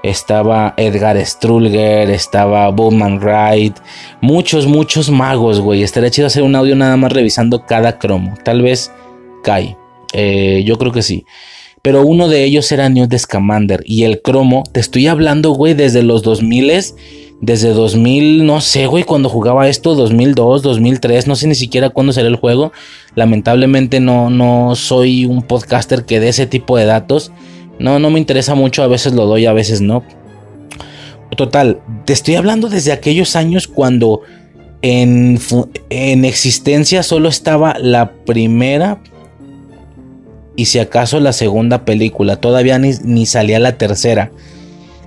estaba 0.03 0.73
Edgar 0.77 1.23
Strulger, 1.25 2.09
estaba 2.09 2.69
Bowman 2.69 3.19
Wright, 3.19 3.75
muchos, 4.21 4.67
muchos 4.67 5.09
magos, 5.09 5.59
güey. 5.59 5.83
Estaría 5.83 6.09
chido 6.09 6.27
hacer 6.27 6.43
un 6.43 6.55
audio 6.55 6.75
nada 6.75 6.97
más 6.97 7.11
revisando 7.11 7.65
cada 7.65 7.99
cromo. 7.99 8.35
Tal 8.43 8.61
vez 8.61 8.91
cae. 9.43 9.77
Eh, 10.13 10.63
yo 10.65 10.77
creo 10.77 10.91
que 10.91 11.01
sí. 11.01 11.25
Pero 11.81 12.05
uno 12.05 12.27
de 12.27 12.43
ellos 12.43 12.71
era 12.71 12.89
Newt 12.89 13.15
Scamander. 13.17 13.81
Y 13.85 14.03
el 14.03 14.21
cromo, 14.21 14.63
te 14.71 14.79
estoy 14.79 15.07
hablando, 15.07 15.51
güey, 15.51 15.73
desde 15.73 16.03
los 16.03 16.21
2000 16.23 16.95
desde 17.39 17.69
2000, 17.69 18.45
no 18.45 18.61
sé, 18.61 18.87
güey, 18.87 19.03
cuando 19.03 19.29
jugaba 19.29 19.67
esto, 19.67 19.93
2002, 19.93 20.63
2003, 20.63 21.27
no 21.27 21.35
sé 21.35 21.47
ni 21.47 21.55
siquiera 21.55 21.89
cuándo 21.89 22.11
salió 22.11 22.29
el 22.29 22.35
juego. 22.35 22.71
Lamentablemente 23.15 23.99
no, 23.99 24.29
no 24.29 24.75
soy 24.75 25.25
un 25.25 25.43
podcaster 25.43 26.05
que 26.05 26.19
dé 26.19 26.29
ese 26.29 26.47
tipo 26.47 26.77
de 26.77 26.85
datos. 26.85 27.31
No, 27.79 27.99
no 27.99 28.09
me 28.09 28.19
interesa 28.19 28.55
mucho, 28.55 28.83
a 28.83 28.87
veces 28.87 29.13
lo 29.13 29.25
doy, 29.25 29.45
a 29.45 29.53
veces 29.53 29.81
no. 29.81 30.03
Total, 31.35 31.79
te 32.05 32.13
estoy 32.13 32.35
hablando 32.35 32.69
desde 32.69 32.91
aquellos 32.91 33.35
años 33.35 33.67
cuando 33.67 34.21
en, 34.81 35.39
en 35.89 36.25
existencia 36.25 37.03
solo 37.03 37.29
estaba 37.29 37.77
la 37.79 38.11
primera 38.25 38.99
y 40.55 40.65
si 40.65 40.79
acaso 40.79 41.19
la 41.19 41.33
segunda 41.33 41.85
película, 41.85 42.37
todavía 42.37 42.79
ni, 42.79 42.91
ni 43.03 43.25
salía 43.27 43.59
la 43.59 43.77
tercera. 43.77 44.31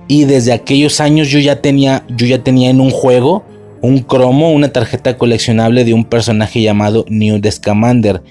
Y 0.07 0.23
desde 0.23 0.53
aquellos 0.53 1.01
años 1.01 1.29
yo 1.29 1.39
ya 1.39 1.61
tenía, 1.61 2.05
yo 2.09 2.25
ya 2.25 2.41
tenía 2.43 2.69
en 2.69 2.79
un 2.79 2.89
juego 2.89 3.43
un 3.81 3.99
cromo, 3.99 4.51
una 4.51 4.71
tarjeta 4.71 5.17
coleccionable 5.17 5.83
de 5.83 5.93
un 5.93 6.05
personaje 6.05 6.61
llamado 6.61 7.05
Newt 7.09 7.45
Scamander. 7.49 8.21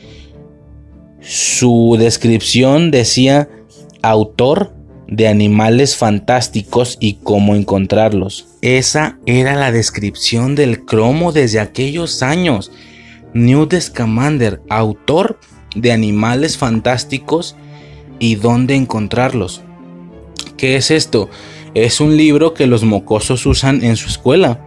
Su 1.20 1.96
descripción 1.98 2.90
decía 2.90 3.48
autor 4.02 4.74
de 5.06 5.26
animales 5.26 5.96
fantásticos 5.96 6.96
y 7.00 7.14
cómo 7.14 7.56
encontrarlos. 7.56 8.46
Esa 8.62 9.18
era 9.26 9.56
la 9.56 9.72
descripción 9.72 10.54
del 10.54 10.84
cromo 10.84 11.32
desde 11.32 11.60
aquellos 11.60 12.22
años. 12.22 12.70
Newt 13.34 13.74
Scamander, 13.74 14.60
autor 14.68 15.38
de 15.74 15.92
animales 15.92 16.56
fantásticos 16.56 17.56
y 18.18 18.36
dónde 18.36 18.76
encontrarlos. 18.76 19.62
¿Qué 20.56 20.76
es 20.76 20.90
esto? 20.90 21.28
Es 21.74 22.00
un 22.00 22.16
libro 22.16 22.54
que 22.54 22.66
los 22.66 22.84
mocosos 22.84 23.46
usan 23.46 23.82
en 23.82 23.96
su 23.96 24.08
escuela. 24.08 24.64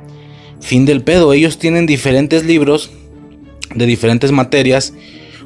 Fin 0.59 0.85
del 0.85 1.03
pedo, 1.03 1.33
ellos 1.33 1.57
tienen 1.57 1.85
diferentes 1.85 2.45
libros 2.45 2.91
de 3.75 3.85
diferentes 3.85 4.31
materias. 4.31 4.93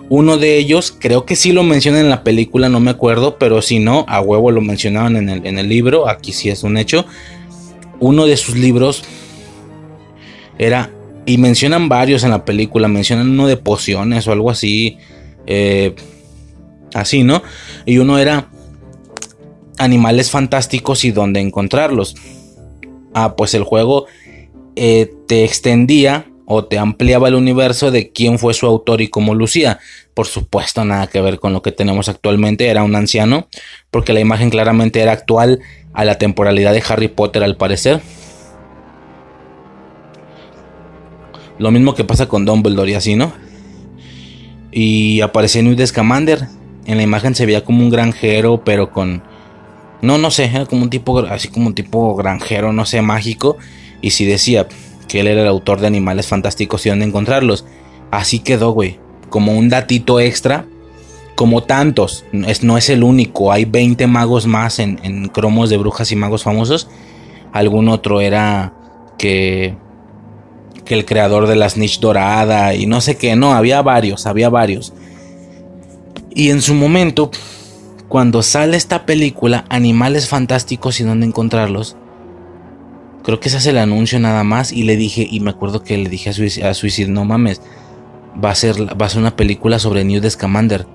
Uno 0.10 0.38
de 0.38 0.58
ellos, 0.58 0.96
creo 0.98 1.26
que 1.26 1.36
sí 1.36 1.52
lo 1.52 1.64
mencionan 1.64 2.02
en 2.02 2.10
la 2.10 2.24
película, 2.24 2.70
no 2.70 2.80
me 2.80 2.92
acuerdo, 2.92 3.38
pero 3.38 3.62
si 3.62 3.80
no, 3.80 4.06
a 4.08 4.22
huevo 4.22 4.52
lo 4.52 4.62
mencionaban 4.62 5.18
en 5.18 5.58
el, 5.58 5.68
libro, 5.68 6.08
aquí 6.08 6.32
sí 6.32 6.50
es 6.50 6.64
un 6.64 6.78
hecho. 6.78 7.06
Uno 8.00 8.26
de 8.26 8.38
sus 8.38 8.56
libros 8.56 9.04
era, 10.58 10.92
y 11.26 11.38
mencionan 11.38 11.90
varios 11.90 12.24
en 12.24 12.30
la 12.30 12.46
película, 12.46 12.88
mencionan 12.88 13.30
uno 13.30 13.48
de 13.48 13.58
pociones 13.58 14.28
o 14.28 14.32
algo 14.32 14.50
así, 14.50 14.98
eh, 15.46 15.94
así, 16.94 17.24
¿no? 17.24 17.44
Y 17.86 17.98
uno 17.98 18.18
era 18.18 18.50
animales 19.78 20.32
fantásticos 20.32 21.04
y 21.04 21.12
dónde 21.12 21.42
encontrarlos. 21.42 22.16
Ah, 23.14 23.36
pues 23.36 23.54
el 23.54 23.64
juego 23.64 24.06
eh, 24.78 25.12
te 25.28 25.44
extendía 25.44 26.28
o 26.50 26.64
te 26.64 26.80
ampliaba 26.80 27.28
el 27.28 27.36
universo 27.36 27.92
de 27.92 28.10
quién 28.14 28.40
fue 28.40 28.54
su 28.54 28.66
autor 28.66 29.02
y 29.02 29.10
cómo 29.10 29.36
lucía. 29.36 29.80
Por 30.14 30.28
supuesto, 30.28 30.86
nada 30.86 31.08
que 31.08 31.20
ver 31.20 31.40
con 31.40 31.52
lo 31.52 31.62
que 31.62 31.74
tenemos 31.74 32.08
actualmente, 32.08 32.68
era 32.68 32.84
un 32.84 32.96
anciano, 32.96 33.50
porque 33.92 34.14
la 34.14 34.22
imagen 34.22 34.50
claramente 34.50 35.02
era 35.02 35.12
actual 35.12 35.60
a 35.94 36.06
la 36.06 36.18
temporalidad 36.18 36.72
de 36.72 36.82
Harry 36.88 37.10
Potter 37.10 37.44
al 37.44 37.58
parecer. 37.58 38.02
Lo 41.60 41.70
mismo 41.70 41.96
que 41.96 42.06
pasa 42.06 42.28
con 42.28 42.46
Dumbledore 42.46 42.92
y 42.92 42.96
así, 42.96 43.16
¿no? 43.18 43.34
Y 44.72 45.20
aparecía 45.20 45.62
Newt 45.62 45.86
Scamander. 45.86 46.48
En 46.86 46.96
la 46.96 47.04
imagen 47.04 47.36
se 47.36 47.46
veía 47.46 47.66
como 47.66 47.84
un 47.84 47.90
granjero, 47.90 48.64
pero 48.64 48.92
con... 48.92 49.22
No, 50.02 50.18
no 50.18 50.32
sé, 50.32 50.50
como 50.70 50.84
un 50.84 50.90
tipo, 50.90 51.20
así 51.20 51.50
como 51.50 51.68
un 51.68 51.76
tipo 51.76 52.16
granjero, 52.16 52.72
no 52.72 52.86
sé, 52.86 53.02
mágico. 53.02 53.58
Y 54.02 54.12
si 54.12 54.24
decía 54.24 54.68
que 55.08 55.20
él 55.20 55.28
era 55.28 55.42
el 55.42 55.48
autor 55.48 55.80
de 55.80 55.88
Animales 55.88 56.28
Fantásticos 56.28 56.86
y 56.86 56.90
dónde 56.90 57.06
encontrarlos. 57.06 57.66
Así 58.12 58.40
quedó, 58.40 58.72
güey. 58.72 59.00
Como 59.30 59.54
un 59.54 59.70
datito 59.70 60.20
extra. 60.20 60.66
Como 61.36 61.64
tantos. 61.64 62.26
Es, 62.32 62.64
no 62.64 62.78
es 62.78 62.90
el 62.90 63.04
único. 63.04 63.52
Hay 63.52 63.66
20 63.66 64.08
magos 64.08 64.48
más 64.48 64.80
en, 64.80 65.00
en 65.04 65.28
cromos 65.28 65.70
de 65.70 65.78
brujas 65.78 66.12
y 66.12 66.16
magos 66.16 66.44
famosos. 66.44 66.90
Algún 67.54 67.90
otro 67.90 68.22
era 68.22 68.74
que 69.18 69.76
que 70.88 70.96
el 70.96 71.06
creador 71.06 71.48
de 71.48 71.56
la 71.56 71.70
snitch 71.70 72.00
dorada 72.00 72.74
y 72.74 72.86
no 72.86 73.02
sé 73.02 73.18
qué, 73.18 73.36
no, 73.36 73.54
había 73.54 73.82
varios, 73.82 74.26
había 74.26 74.50
varios. 74.50 74.94
Y 76.34 76.50
en 76.50 76.62
su 76.62 76.74
momento, 76.74 77.30
cuando 78.08 78.42
sale 78.42 78.78
esta 78.78 79.06
película, 79.06 79.66
Animales 79.70 80.30
Fantásticos 80.30 81.00
y 81.00 81.04
dónde 81.04 81.26
encontrarlos, 81.26 81.98
creo 83.28 83.42
que 83.42 83.50
se 83.50 83.58
hace 83.58 83.72
el 83.72 83.78
anuncio 83.78 84.22
nada 84.22 84.46
más 84.46 84.72
y 84.72 84.84
le 84.84 84.96
dije, 84.96 85.28
y 85.30 85.42
me 85.42 85.50
acuerdo 85.50 85.84
que 85.84 85.98
le 85.98 86.10
dije 86.10 86.30
a 86.30 86.74
Suicide, 86.74 87.10
no 87.10 87.26
mames, 87.26 87.60
va 88.42 88.52
a, 88.52 88.56
ser, 88.56 88.76
va 88.80 89.06
a 89.06 89.10
ser 89.10 89.20
una 89.20 89.36
película 89.36 89.80
sobre 89.80 90.06
Newt 90.06 90.30
Scamander. 90.30 90.88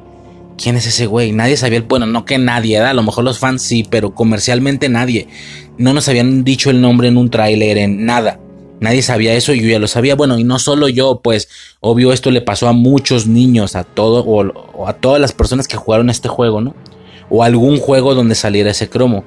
¿Quién 0.57 0.76
es 0.76 0.87
ese 0.87 1.05
güey? 1.05 1.33
Nadie 1.33 1.59
sabía 1.59 1.76
el. 1.76 1.85
Bueno, 1.85 2.07
no 2.07 2.24
que 2.24 2.39
nadie, 2.39 2.78
a 2.78 2.95
lo 2.95 3.03
mejor 3.03 3.24
los 3.24 3.39
fans 3.39 3.61
sí, 3.61 3.87
pero 3.89 4.14
comercialmente 4.14 4.89
nadie. 4.89 5.28
No 5.76 5.93
nos 5.93 6.09
habían 6.09 6.43
dicho 6.43 6.70
el 6.70 6.80
nombre 6.80 7.09
en 7.09 7.18
un 7.18 7.28
tráiler, 7.28 7.76
en 7.76 8.07
nada. 8.07 8.41
Nadie 8.80 9.03
sabía 9.03 9.35
eso 9.35 9.53
y 9.53 9.61
yo 9.61 9.68
ya 9.68 9.78
lo 9.78 9.87
sabía. 9.87 10.14
Bueno, 10.14 10.39
y 10.39 10.45
no 10.45 10.59
solo 10.59 10.89
yo, 10.89 11.20
pues 11.22 11.51
obvio 11.80 12.14
esto 12.14 12.30
le 12.30 12.41
pasó 12.41 12.66
a 12.66 12.72
muchos 12.72 13.26
niños, 13.26 13.76
a 13.76 13.85
todo 13.85 14.24
o, 14.24 14.89
a 14.89 14.95
todas 14.95 15.20
las 15.20 15.33
personas 15.33 15.68
que 15.68 15.76
jugaron 15.76 16.09
este 16.09 16.28
juego, 16.28 16.62
¿no? 16.62 16.74
O 17.28 17.43
algún 17.43 17.76
juego 17.76 18.14
donde 18.14 18.35
saliera 18.35 18.70
ese 18.70 18.89
cromo. 18.89 19.22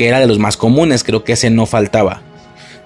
Que 0.00 0.08
era 0.08 0.18
de 0.18 0.26
los 0.26 0.38
más 0.38 0.56
comunes, 0.56 1.04
creo 1.04 1.24
que 1.24 1.34
ese 1.34 1.50
no 1.50 1.66
faltaba. 1.66 2.22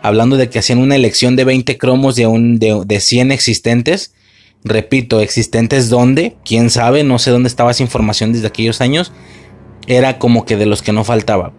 Hablando 0.02 0.36
de 0.36 0.50
que 0.50 0.58
hacían 0.58 0.80
una 0.80 0.96
elección 0.96 1.36
de 1.36 1.44
20 1.44 1.78
cromos 1.78 2.16
de, 2.16 2.26
un, 2.26 2.58
de, 2.58 2.82
de 2.84 2.98
100 2.98 3.30
existentes. 3.30 4.14
Repito, 4.64 5.20
existentes 5.20 5.90
donde, 5.90 6.34
quién 6.44 6.70
sabe, 6.70 7.04
no 7.04 7.20
sé 7.20 7.30
dónde 7.30 7.46
estaba 7.46 7.70
esa 7.70 7.84
información 7.84 8.32
desde 8.32 8.48
aquellos 8.48 8.80
años. 8.80 9.12
Era 9.86 10.18
como 10.18 10.44
que 10.44 10.56
de 10.56 10.66
los 10.66 10.82
que 10.82 10.90
no 10.90 11.04
faltaba. 11.04 11.52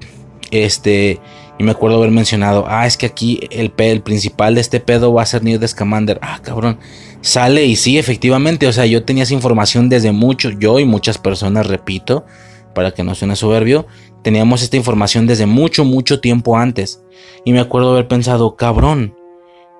Este, 0.51 1.21
y 1.57 1.63
me 1.63 1.71
acuerdo 1.71 1.99
haber 1.99 2.11
mencionado, 2.11 2.65
ah, 2.67 2.85
es 2.85 2.97
que 2.97 3.05
aquí 3.05 3.39
el, 3.49 3.71
el 3.77 4.01
principal 4.01 4.55
de 4.55 4.61
este 4.61 4.81
pedo 4.81 5.13
va 5.13 5.21
a 5.21 5.25
ser 5.25 5.41
Newt 5.41 5.65
Scamander. 5.65 6.19
Ah, 6.21 6.41
cabrón. 6.43 6.79
Sale 7.21 7.63
y 7.63 7.77
sí, 7.77 7.97
efectivamente. 7.97 8.67
O 8.67 8.73
sea, 8.73 8.85
yo 8.87 9.05
tenía 9.05 9.23
esa 9.23 9.33
información 9.33 9.87
desde 9.87 10.11
mucho. 10.11 10.49
Yo 10.49 10.81
y 10.81 10.85
muchas 10.85 11.17
personas, 11.17 11.65
repito, 11.65 12.25
para 12.75 12.91
que 12.91 13.03
no 13.03 13.15
suene 13.15 13.37
soberbio, 13.37 13.87
teníamos 14.25 14.63
esta 14.63 14.75
información 14.75 15.27
desde 15.27 15.45
mucho, 15.45 15.85
mucho 15.85 16.19
tiempo 16.19 16.57
antes. 16.57 17.03
Y 17.45 17.53
me 17.53 17.59
acuerdo 17.59 17.91
haber 17.91 18.07
pensado, 18.07 18.55
cabrón, 18.55 19.15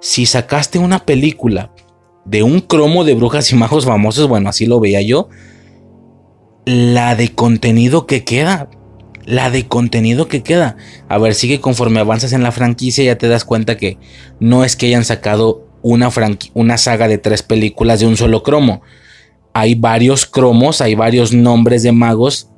si 0.02 0.28
sacaste 0.28 0.78
una 0.78 1.04
película 1.04 1.74
de 2.26 2.44
un 2.44 2.60
cromo 2.60 3.04
de 3.06 3.16
brujas 3.16 3.52
y 3.52 3.56
majos 3.56 3.86
famosos, 3.86 4.28
bueno, 4.28 4.48
así 4.48 4.68
lo 4.68 4.80
veía 4.80 5.02
yo, 5.02 5.30
la 6.64 7.16
de 7.16 7.34
contenido 7.34 8.06
que 8.06 8.24
queda 8.24 8.70
la 9.26 9.50
de 9.50 9.68
contenido 9.68 10.28
que 10.28 10.44
queda. 10.44 10.78
A 11.10 11.18
ver, 11.18 11.34
sigue 11.34 11.60
conforme 11.60 12.00
avanzas 12.00 12.32
en 12.32 12.44
la 12.44 12.52
franquicia 12.52 13.04
ya 13.04 13.18
te 13.18 13.28
das 13.28 13.44
cuenta 13.44 13.76
que 13.76 13.98
no 14.40 14.64
es 14.64 14.76
que 14.76 14.86
hayan 14.86 15.04
sacado 15.04 15.68
una, 15.82 16.12
una 16.54 16.78
saga 16.78 17.08
de 17.08 17.18
tres 17.18 17.42
películas 17.42 18.00
de 18.00 18.06
un 18.06 18.18
solo 18.18 18.44
cromo. 18.44 18.84
Hay 19.54 19.74
varios 19.74 20.28
cromos, 20.28 20.82
hay 20.82 20.94
varios 20.94 21.34
nombres 21.34 21.82
de 21.82 21.92
magos 21.92 22.52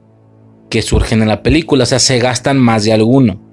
que 0.69 0.81
surgen 0.81 1.21
en 1.21 1.27
la 1.27 1.43
película. 1.43 1.83
O 1.83 1.87
sea, 1.87 1.99
se 1.99 2.19
gastan 2.19 2.57
más 2.57 2.83
de 2.83 2.93
alguno. 2.93 3.51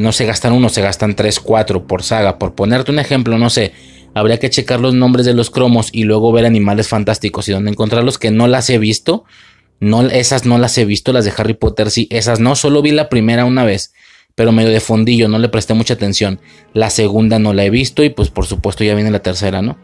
no 0.00 0.12
se 0.12 0.26
gastan 0.26 0.52
uno, 0.52 0.68
se 0.68 0.82
gastan 0.82 1.16
tres, 1.16 1.40
cuatro 1.40 1.86
por 1.86 2.02
saga. 2.02 2.38
Por 2.38 2.54
ponerte 2.54 2.92
un 2.92 2.98
ejemplo, 2.98 3.38
no 3.38 3.50
sé. 3.50 3.72
Habría 4.14 4.38
que 4.38 4.50
checar 4.50 4.80
los 4.80 4.94
nombres 4.94 5.24
de 5.24 5.34
los 5.34 5.50
cromos 5.50 5.88
y 5.92 6.04
luego 6.04 6.32
ver 6.32 6.44
animales 6.44 6.88
fantásticos 6.88 7.48
y 7.48 7.52
dónde 7.52 7.70
encontrarlos 7.70 8.18
que 8.18 8.30
no 8.30 8.48
las 8.48 8.68
he 8.68 8.78
visto 8.78 9.24
no, 9.80 10.02
esas 10.02 10.44
no 10.44 10.58
las 10.58 10.76
he 10.76 10.84
visto, 10.84 11.12
las 11.12 11.24
de 11.24 11.32
Harry 11.36 11.54
Potter 11.54 11.90
sí, 11.90 12.06
esas 12.10 12.38
no, 12.38 12.54
solo 12.54 12.82
vi 12.82 12.92
la 12.92 13.08
primera 13.08 13.46
una 13.46 13.64
vez, 13.64 13.94
pero 14.34 14.52
medio 14.52 14.70
de 14.70 14.80
fondillo, 14.80 15.26
no 15.28 15.38
le 15.38 15.48
presté 15.48 15.72
mucha 15.74 15.94
atención. 15.94 16.40
La 16.74 16.90
segunda 16.90 17.38
no 17.38 17.54
la 17.54 17.64
he 17.64 17.70
visto 17.70 18.04
y 18.04 18.10
pues 18.10 18.28
por 18.28 18.46
supuesto 18.46 18.84
ya 18.84 18.94
viene 18.94 19.10
la 19.10 19.22
tercera, 19.22 19.62
¿no? 19.62 19.78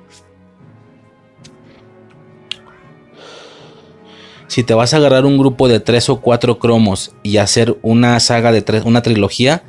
Si 4.49 4.63
te 4.63 4.75
vas 4.75 4.95
a 4.95 4.99
agarrar 4.99 5.27
un 5.27 5.39
grupo 5.39 5.69
de 5.69 5.81
tres 5.81 6.09
o 6.09 6.21
cuatro 6.21 6.59
cromos 6.59 7.13
y 7.23 7.39
hacer 7.39 7.77
una 7.83 8.19
saga 8.21 8.53
de 8.53 8.63
tres, 8.63 8.85
una 8.85 9.03
trilogía, 9.03 9.65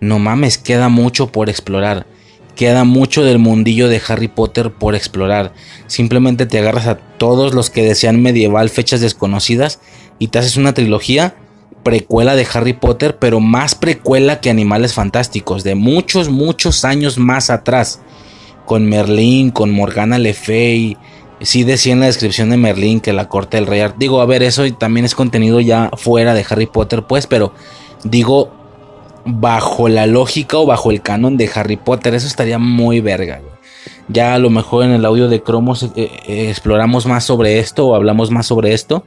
no 0.00 0.18
mames, 0.18 0.58
queda 0.58 0.88
mucho 0.88 1.28
por 1.28 1.48
explorar. 1.48 2.06
Queda 2.56 2.84
mucho 2.84 3.22
del 3.22 3.38
mundillo 3.38 3.88
de 3.88 4.00
Harry 4.08 4.28
Potter 4.28 4.72
por 4.72 4.94
explorar. 4.94 5.52
Simplemente 5.86 6.46
te 6.46 6.58
agarras 6.58 6.86
a 6.86 6.96
todos 6.96 7.54
los 7.54 7.70
que 7.70 7.82
desean 7.82 8.22
medieval, 8.22 8.70
fechas 8.70 9.00
desconocidas, 9.00 9.78
y 10.18 10.28
te 10.28 10.38
haces 10.38 10.56
una 10.56 10.72
trilogía 10.72 11.36
precuela 11.82 12.34
de 12.34 12.46
Harry 12.52 12.72
Potter, 12.72 13.18
pero 13.18 13.40
más 13.40 13.74
precuela 13.74 14.40
que 14.40 14.50
Animales 14.50 14.94
Fantásticos, 14.94 15.62
de 15.62 15.74
muchos, 15.76 16.30
muchos 16.30 16.84
años 16.84 17.18
más 17.18 17.50
atrás. 17.50 18.00
Con 18.64 18.86
Merlín, 18.86 19.50
con 19.50 19.70
Morgana 19.70 20.18
Le 20.18 20.34
Fay. 20.34 20.96
Sí 21.40 21.64
decía 21.64 21.92
en 21.92 22.00
la 22.00 22.06
descripción 22.06 22.50
de 22.50 22.56
Merlín 22.56 23.00
que 23.00 23.12
la 23.12 23.28
corte 23.28 23.58
del 23.58 23.66
rey. 23.66 23.82
Digo, 23.98 24.20
a 24.20 24.26
ver, 24.26 24.42
eso 24.42 24.70
también 24.74 25.04
es 25.04 25.14
contenido 25.14 25.60
ya 25.60 25.90
fuera 25.96 26.34
de 26.34 26.46
Harry 26.48 26.66
Potter, 26.66 27.02
pues, 27.02 27.26
pero 27.26 27.52
digo, 28.04 28.50
bajo 29.26 29.88
la 29.88 30.06
lógica 30.06 30.56
o 30.56 30.66
bajo 30.66 30.90
el 30.90 31.02
canon 31.02 31.36
de 31.36 31.50
Harry 31.54 31.76
Potter. 31.76 32.14
Eso 32.14 32.26
estaría 32.26 32.58
muy 32.58 33.00
verga. 33.00 33.42
Ya 34.08 34.34
a 34.34 34.38
lo 34.38 34.50
mejor 34.50 34.84
en 34.84 34.92
el 34.92 35.04
audio 35.04 35.28
de 35.28 35.42
Cromos 35.42 35.82
eh, 35.82 35.90
eh, 35.96 36.48
exploramos 36.48 37.06
más 37.06 37.24
sobre 37.24 37.58
esto 37.58 37.88
o 37.88 37.94
hablamos 37.94 38.30
más 38.30 38.46
sobre 38.46 38.72
esto. 38.72 39.04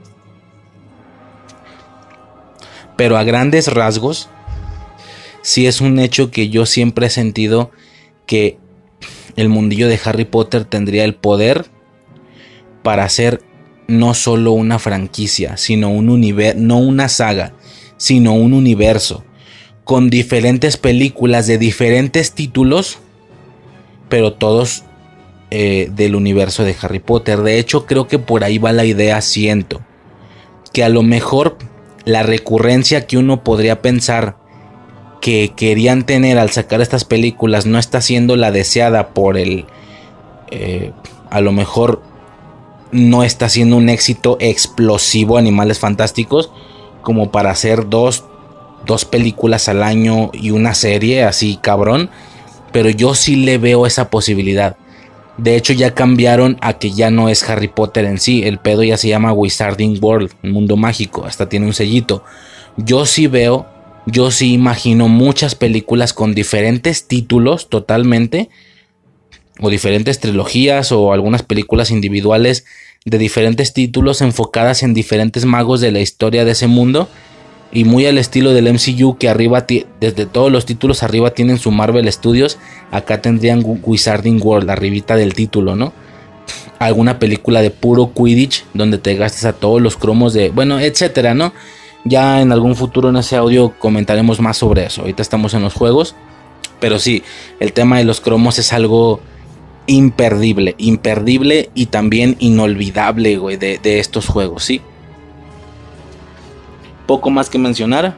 Pero 2.95 3.17
a 3.17 3.23
grandes 3.23 3.73
rasgos, 3.73 4.29
sí 5.41 5.67
es 5.67 5.79
un 5.79 5.99
hecho 5.99 6.31
que 6.31 6.49
yo 6.49 6.65
siempre 6.65 7.07
he 7.07 7.09
sentido 7.09 7.71
que 8.25 8.59
el 9.37 9.47
mundillo 9.47 9.87
de 9.87 9.99
Harry 10.03 10.25
Potter 10.25 10.65
tendría 10.65 11.05
el 11.05 11.15
poder 11.15 11.67
para 12.83 13.03
hacer 13.03 13.41
no 13.87 14.13
solo 14.13 14.51
una 14.51 14.79
franquicia, 14.79 15.57
sino 15.57 15.89
un 15.89 16.09
universo, 16.09 16.59
no 16.59 16.77
una 16.77 17.09
saga, 17.09 17.53
sino 17.97 18.33
un 18.33 18.53
universo 18.53 19.23
con 19.83 20.11
diferentes 20.11 20.77
películas 20.77 21.47
de 21.47 21.57
diferentes 21.57 22.33
títulos, 22.33 22.99
pero 24.07 24.33
todos 24.33 24.83
eh, 25.49 25.89
del 25.95 26.13
universo 26.13 26.63
de 26.63 26.75
Harry 26.79 26.99
Potter. 26.99 27.39
De 27.39 27.57
hecho, 27.57 27.87
creo 27.87 28.07
que 28.07 28.19
por 28.19 28.43
ahí 28.43 28.59
va 28.59 28.71
la 28.71 28.85
idea, 28.85 29.19
siento, 29.21 29.81
que 30.71 30.83
a 30.83 30.89
lo 30.89 31.01
mejor 31.01 31.57
la 32.05 32.21
recurrencia 32.21 33.07
que 33.07 33.17
uno 33.17 33.43
podría 33.43 33.81
pensar 33.81 34.37
que 35.21 35.53
querían 35.55 36.05
tener 36.05 36.37
al 36.37 36.51
sacar 36.51 36.81
estas 36.81 37.03
películas 37.03 37.65
no 37.65 37.79
está 37.79 37.99
siendo 38.01 38.35
la 38.35 38.51
deseada 38.51 39.09
por 39.09 39.37
el... 39.37 39.65
Eh, 40.51 40.91
a 41.31 41.41
lo 41.41 41.51
mejor 41.51 42.03
no 42.91 43.23
está 43.23 43.49
siendo 43.49 43.77
un 43.77 43.89
éxito 43.89 44.37
explosivo 44.39 45.37
Animales 45.37 45.79
Fantásticos 45.79 46.51
como 47.01 47.31
para 47.31 47.51
hacer 47.51 47.89
dos, 47.89 48.25
dos 48.85 49.05
películas 49.05 49.69
al 49.69 49.83
año 49.83 50.31
y 50.33 50.51
una 50.51 50.73
serie 50.73 51.23
así 51.23 51.57
cabrón. 51.61 52.09
Pero 52.71 52.89
yo 52.89 53.15
sí 53.15 53.35
le 53.35 53.57
veo 53.57 53.87
esa 53.87 54.09
posibilidad. 54.09 54.77
De 55.37 55.55
hecho 55.55 55.73
ya 55.73 55.95
cambiaron 55.95 56.57
a 56.61 56.73
que 56.73 56.91
ya 56.91 57.09
no 57.09 57.29
es 57.29 57.47
Harry 57.49 57.67
Potter 57.67 58.05
en 58.05 58.19
sí. 58.19 58.43
El 58.43 58.59
pedo 58.59 58.83
ya 58.83 58.97
se 58.97 59.07
llama 59.07 59.33
Wizarding 59.33 59.97
World, 60.01 60.31
un 60.43 60.51
mundo 60.51 60.77
mágico. 60.77 61.25
Hasta 61.25 61.49
tiene 61.49 61.65
un 61.65 61.73
sellito. 61.73 62.23
Yo 62.77 63.05
sí 63.05 63.27
veo 63.27 63.65
yo 64.11 64.31
sí 64.31 64.53
imagino 64.53 65.07
muchas 65.07 65.55
películas 65.55 66.13
con 66.13 66.33
diferentes 66.33 67.07
títulos 67.07 67.69
totalmente, 67.69 68.49
o 69.61 69.69
diferentes 69.69 70.19
trilogías, 70.19 70.91
o 70.91 71.13
algunas 71.13 71.43
películas 71.43 71.91
individuales 71.91 72.65
de 73.05 73.17
diferentes 73.17 73.73
títulos 73.73 74.21
enfocadas 74.21 74.83
en 74.83 74.93
diferentes 74.93 75.45
magos 75.45 75.81
de 75.81 75.91
la 75.91 75.99
historia 75.99 76.45
de 76.45 76.51
ese 76.51 76.67
mundo. 76.67 77.09
Y 77.71 77.83
muy 77.83 78.07
al 78.07 78.17
estilo 78.17 78.51
del 78.53 78.73
MCU 78.73 79.17
que 79.17 79.29
arriba, 79.29 79.65
desde 79.99 80.25
todos 80.25 80.51
los 80.51 80.65
títulos 80.65 81.03
arriba 81.03 81.31
tienen 81.31 81.59
su 81.59 81.69
Marvel 81.69 82.11
Studios, 82.11 82.57
acá 82.89 83.21
tendrían 83.21 83.63
Wizarding 83.63 84.41
World, 84.41 84.71
arribita 84.71 85.15
del 85.15 85.35
título, 85.35 85.75
¿no? 85.75 85.93
Alguna 86.79 87.19
película 87.19 87.61
de 87.61 87.69
puro 87.69 88.11
Quidditch, 88.13 88.65
donde 88.73 88.97
te 88.97 89.13
gastes 89.15 89.45
a 89.45 89.53
todos 89.53 89.81
los 89.81 89.97
cromos 89.97 90.33
de, 90.33 90.49
bueno, 90.49 90.79
etcétera, 90.79 91.35
¿no? 91.35 91.53
Ya 92.05 92.41
en 92.41 92.51
algún 92.51 92.75
futuro 92.75 93.09
en 93.09 93.17
ese 93.17 93.35
audio 93.35 93.73
comentaremos 93.77 94.39
más 94.39 94.57
sobre 94.57 94.85
eso. 94.85 95.01
Ahorita 95.01 95.21
estamos 95.21 95.53
en 95.53 95.61
los 95.61 95.73
juegos. 95.73 96.15
Pero 96.79 96.97
sí, 96.97 97.23
el 97.59 97.73
tema 97.73 97.97
de 97.97 98.05
los 98.05 98.21
cromos 98.21 98.57
es 98.57 98.71
algo 98.73 99.19
imperdible, 99.89 100.75
imperdible 100.77 101.69
y 101.73 101.87
también 101.87 102.35
inolvidable, 102.39 103.37
güey, 103.37 103.57
de, 103.57 103.79
de 103.79 103.99
estos 103.99 104.27
juegos, 104.27 104.63
¿sí? 104.63 104.81
Poco 107.05 107.29
más 107.29 107.49
que 107.49 107.57
mencionar. 107.57 108.15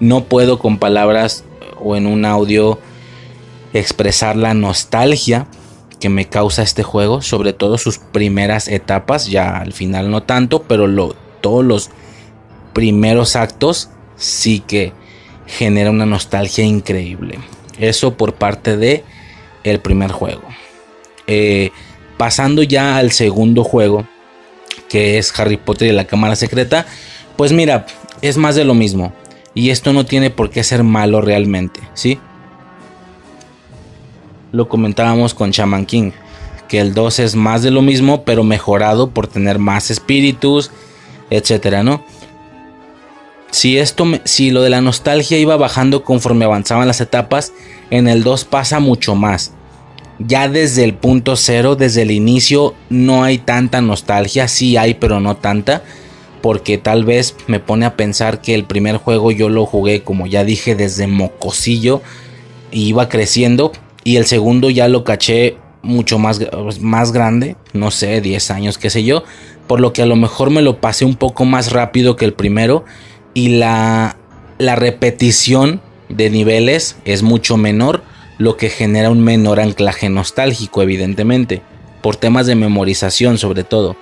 No 0.00 0.24
puedo 0.24 0.58
con 0.58 0.78
palabras 0.78 1.44
o 1.82 1.96
en 1.96 2.06
un 2.06 2.26
audio 2.26 2.78
expresar 3.72 4.36
la 4.36 4.52
nostalgia 4.52 5.46
que 5.98 6.10
me 6.10 6.26
causa 6.26 6.62
este 6.62 6.82
juego, 6.82 7.22
sobre 7.22 7.54
todo 7.54 7.78
sus 7.78 7.98
primeras 7.98 8.68
etapas, 8.68 9.26
ya 9.28 9.56
al 9.56 9.72
final 9.72 10.10
no 10.10 10.22
tanto, 10.22 10.62
pero 10.62 10.86
lo, 10.86 11.16
todos 11.40 11.64
los 11.64 11.90
primeros 12.74 13.34
actos 13.34 13.88
sí 14.16 14.60
que 14.60 14.92
genera 15.46 15.90
una 15.90 16.04
nostalgia 16.04 16.64
increíble. 16.64 17.38
Eso 17.78 18.14
por 18.14 18.34
parte 18.34 18.76
de 18.76 19.04
el 19.70 19.80
primer 19.80 20.12
juego. 20.12 20.42
Eh, 21.26 21.70
pasando 22.16 22.62
ya 22.62 22.96
al 22.96 23.12
segundo 23.12 23.64
juego, 23.64 24.06
que 24.88 25.18
es 25.18 25.38
Harry 25.38 25.56
Potter 25.56 25.88
y 25.88 25.92
la 25.92 26.06
Cámara 26.06 26.36
Secreta, 26.36 26.86
pues 27.36 27.52
mira, 27.52 27.86
es 28.22 28.36
más 28.36 28.54
de 28.54 28.64
lo 28.64 28.74
mismo. 28.74 29.12
Y 29.54 29.70
esto 29.70 29.92
no 29.92 30.04
tiene 30.04 30.30
por 30.30 30.50
qué 30.50 30.62
ser 30.62 30.82
malo 30.82 31.20
realmente, 31.20 31.80
¿sí? 31.94 32.18
Lo 34.52 34.68
comentábamos 34.68 35.34
con 35.34 35.50
Shaman 35.50 35.86
King, 35.86 36.12
que 36.68 36.78
el 36.78 36.94
2 36.94 37.18
es 37.20 37.34
más 37.34 37.62
de 37.62 37.70
lo 37.70 37.82
mismo, 37.82 38.22
pero 38.24 38.44
mejorado 38.44 39.10
por 39.10 39.26
tener 39.26 39.58
más 39.58 39.90
espíritus, 39.90 40.70
etcétera, 41.30 41.82
¿no? 41.82 42.04
Si 43.50 43.78
esto, 43.78 44.04
si 44.24 44.50
lo 44.50 44.62
de 44.62 44.70
la 44.70 44.82
nostalgia 44.82 45.38
iba 45.38 45.56
bajando 45.56 46.04
conforme 46.04 46.44
avanzaban 46.44 46.86
las 46.86 47.00
etapas, 47.00 47.52
en 47.90 48.08
el 48.08 48.22
2 48.22 48.44
pasa 48.44 48.80
mucho 48.80 49.14
más. 49.14 49.55
Ya 50.18 50.48
desde 50.48 50.84
el 50.84 50.94
punto 50.94 51.36
cero, 51.36 51.76
desde 51.76 52.02
el 52.02 52.10
inicio, 52.10 52.74
no 52.88 53.24
hay 53.24 53.38
tanta 53.38 53.80
nostalgia, 53.80 54.48
sí 54.48 54.76
hay, 54.76 54.94
pero 54.94 55.20
no 55.20 55.36
tanta. 55.36 55.82
Porque 56.42 56.78
tal 56.78 57.04
vez 57.04 57.36
me 57.46 57.60
pone 57.60 57.86
a 57.86 57.96
pensar 57.96 58.40
que 58.40 58.54
el 58.54 58.64
primer 58.64 58.96
juego 58.96 59.30
yo 59.30 59.48
lo 59.48 59.66
jugué, 59.66 60.02
como 60.02 60.26
ya 60.26 60.44
dije, 60.44 60.74
desde 60.74 61.06
mocosillo 61.06 62.02
y 62.70 62.88
iba 62.88 63.08
creciendo. 63.08 63.72
Y 64.04 64.16
el 64.16 64.26
segundo 64.26 64.70
ya 64.70 64.88
lo 64.88 65.04
caché 65.04 65.56
mucho 65.82 66.18
más, 66.18 66.40
más 66.80 67.12
grande, 67.12 67.56
no 67.72 67.90
sé, 67.90 68.20
10 68.20 68.50
años, 68.50 68.78
qué 68.78 68.90
sé 68.90 69.04
yo. 69.04 69.24
Por 69.66 69.80
lo 69.80 69.92
que 69.92 70.02
a 70.02 70.06
lo 70.06 70.16
mejor 70.16 70.50
me 70.50 70.62
lo 70.62 70.80
pasé 70.80 71.04
un 71.04 71.16
poco 71.16 71.44
más 71.44 71.72
rápido 71.72 72.16
que 72.16 72.24
el 72.24 72.32
primero 72.32 72.84
y 73.34 73.48
la, 73.48 74.16
la 74.58 74.76
repetición 74.76 75.80
de 76.08 76.30
niveles 76.30 76.96
es 77.04 77.22
mucho 77.22 77.56
menor, 77.56 78.02
lo 78.38 78.56
que 78.56 78.70
genera 78.70 79.10
un 79.10 79.22
menor 79.22 79.60
anclaje 79.60 80.08
nostálgico, 80.08 80.82
evidentemente, 80.82 81.62
por 82.02 82.16
temas 82.16 82.46
de 82.46 82.54
memorización 82.54 83.38
sobre 83.38 83.64
todo. 83.64 83.96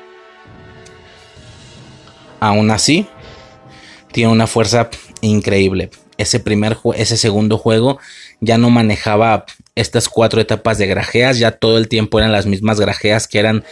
Aún 2.41 2.70
así, 2.70 3.07
tiene 4.12 4.32
una 4.32 4.47
fuerza 4.47 4.91
increíble. 5.20 5.91
Ese 6.16 6.39
primer 6.39 6.76
ese 6.95 7.16
segundo 7.16 7.59
juego 7.59 7.99
ya 8.41 8.59
no 8.59 8.70
manejaba 8.70 9.47
estas 9.74 10.09
cuatro 10.09 10.41
etapas 10.41 10.78
de 10.78 10.87
grajeas, 10.87 11.39
ya 11.39 11.53
todo 11.53 11.78
el 11.78 11.89
tiempo 11.89 12.18
eran 12.18 12.30
las 12.30 12.47
mismas 12.47 12.78
grajeas 12.78 13.26
que 13.26 13.39
eran 13.39 13.64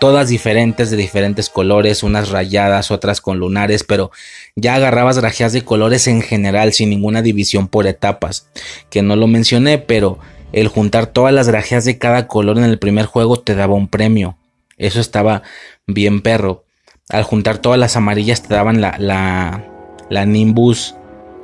todas 0.00 0.28
diferentes, 0.28 0.90
de 0.90 0.96
diferentes 0.96 1.50
colores, 1.50 2.02
unas 2.02 2.30
rayadas, 2.30 2.90
otras 2.90 3.20
con 3.20 3.38
lunares, 3.38 3.84
pero 3.84 4.10
ya 4.56 4.74
agarrabas 4.74 5.18
grajeas 5.18 5.52
de 5.52 5.62
colores 5.62 6.08
en 6.08 6.22
general, 6.22 6.72
sin 6.72 6.88
ninguna 6.88 7.20
división 7.20 7.68
por 7.68 7.86
etapas, 7.86 8.48
que 8.88 9.02
no 9.02 9.14
lo 9.14 9.26
mencioné, 9.26 9.76
pero 9.76 10.18
el 10.52 10.68
juntar 10.68 11.06
todas 11.06 11.34
las 11.34 11.48
grajeas 11.48 11.84
de 11.84 11.98
cada 11.98 12.26
color 12.26 12.56
en 12.56 12.64
el 12.64 12.78
primer 12.78 13.04
juego 13.04 13.38
te 13.40 13.54
daba 13.54 13.74
un 13.74 13.88
premio. 13.88 14.38
Eso 14.78 15.00
estaba 15.00 15.42
bien 15.86 16.22
perro. 16.22 16.64
Al 17.10 17.24
juntar 17.24 17.58
todas 17.58 17.78
las 17.78 17.94
amarillas 17.94 18.42
te 18.42 18.54
daban 18.54 18.80
la, 18.80 18.96
la, 18.98 20.24
Nimbus 20.24 20.94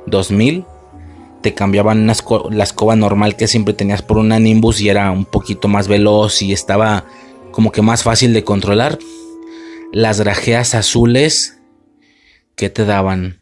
2000. 0.07 0.65
Te 1.43 1.53
cambiaban 1.53 2.07
la 2.07 2.63
escoba 2.63 2.95
normal 2.95 3.35
que 3.35 3.47
siempre 3.47 3.75
tenías 3.75 4.01
por 4.01 4.17
una 4.17 4.39
Nimbus 4.39 4.81
y 4.81 4.89
era 4.89 5.11
un 5.11 5.25
poquito 5.25 5.67
más 5.67 5.87
veloz 5.87 6.41
y 6.41 6.51
estaba 6.51 7.05
como 7.57 7.71
que 7.71 7.81
más 7.81 8.03
fácil 8.03 8.33
de 8.33 8.43
controlar. 8.43 8.99
Las 9.91 10.21
grajeas 10.21 10.75
azules, 10.75 11.57
¿qué 12.55 12.69
te 12.69 12.85
daban? 12.85 13.41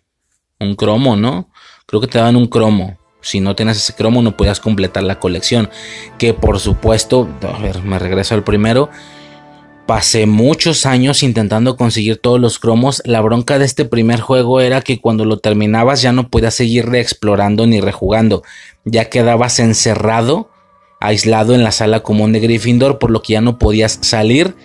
Un 0.57 0.77
cromo, 0.77 1.17
¿no? 1.17 1.49
Creo 1.85 1.99
que 1.99 2.07
te 2.07 2.19
daban 2.19 2.37
un 2.37 2.47
cromo. 2.47 2.97
Si 3.19 3.41
no 3.41 3.57
tenías 3.57 3.75
ese 3.75 3.91
cromo 3.91 4.21
no 4.21 4.37
podías 4.37 4.61
completar 4.61 5.03
la 5.03 5.19
colección. 5.19 5.69
Que 6.17 6.33
por 6.33 6.61
supuesto, 6.61 7.27
a 7.41 7.59
ver, 7.59 7.83
me 7.83 7.99
regreso 7.99 8.35
al 8.35 8.45
primero. 8.45 8.89
Pasé 9.85 10.27
muchos 10.27 10.85
años 10.85 11.21
intentando 11.21 11.75
conseguir 11.75 12.15
todos 12.15 12.39
los 12.39 12.57
cromos. 12.57 13.01
La 13.03 13.19
bronca 13.19 13.59
de 13.59 13.65
este 13.65 13.83
primer 13.83 14.21
juego 14.21 14.61
era 14.61 14.79
que 14.79 15.01
cuando 15.01 15.25
lo 15.25 15.39
terminabas 15.39 16.01
ya 16.01 16.13
no 16.13 16.29
podías 16.29 16.53
seguir 16.53 16.85
reexplorando 16.85 17.67
ni 17.67 17.81
rejugando. 17.81 18.43
Ya 18.85 19.09
quedabas 19.09 19.59
encerrado 19.59 20.54
aislado 20.99 21.53
en 21.53 21.63
la 21.63 21.71
sala 21.71 22.01
común 22.01 22.33
de 22.33 22.39
Gryffindor, 22.39 22.99
por 22.99 23.11
lo 23.11 23.21
que 23.21 23.33
ya 23.33 23.41
no 23.41 23.57
podías 23.57 23.99
salir. 24.01 24.55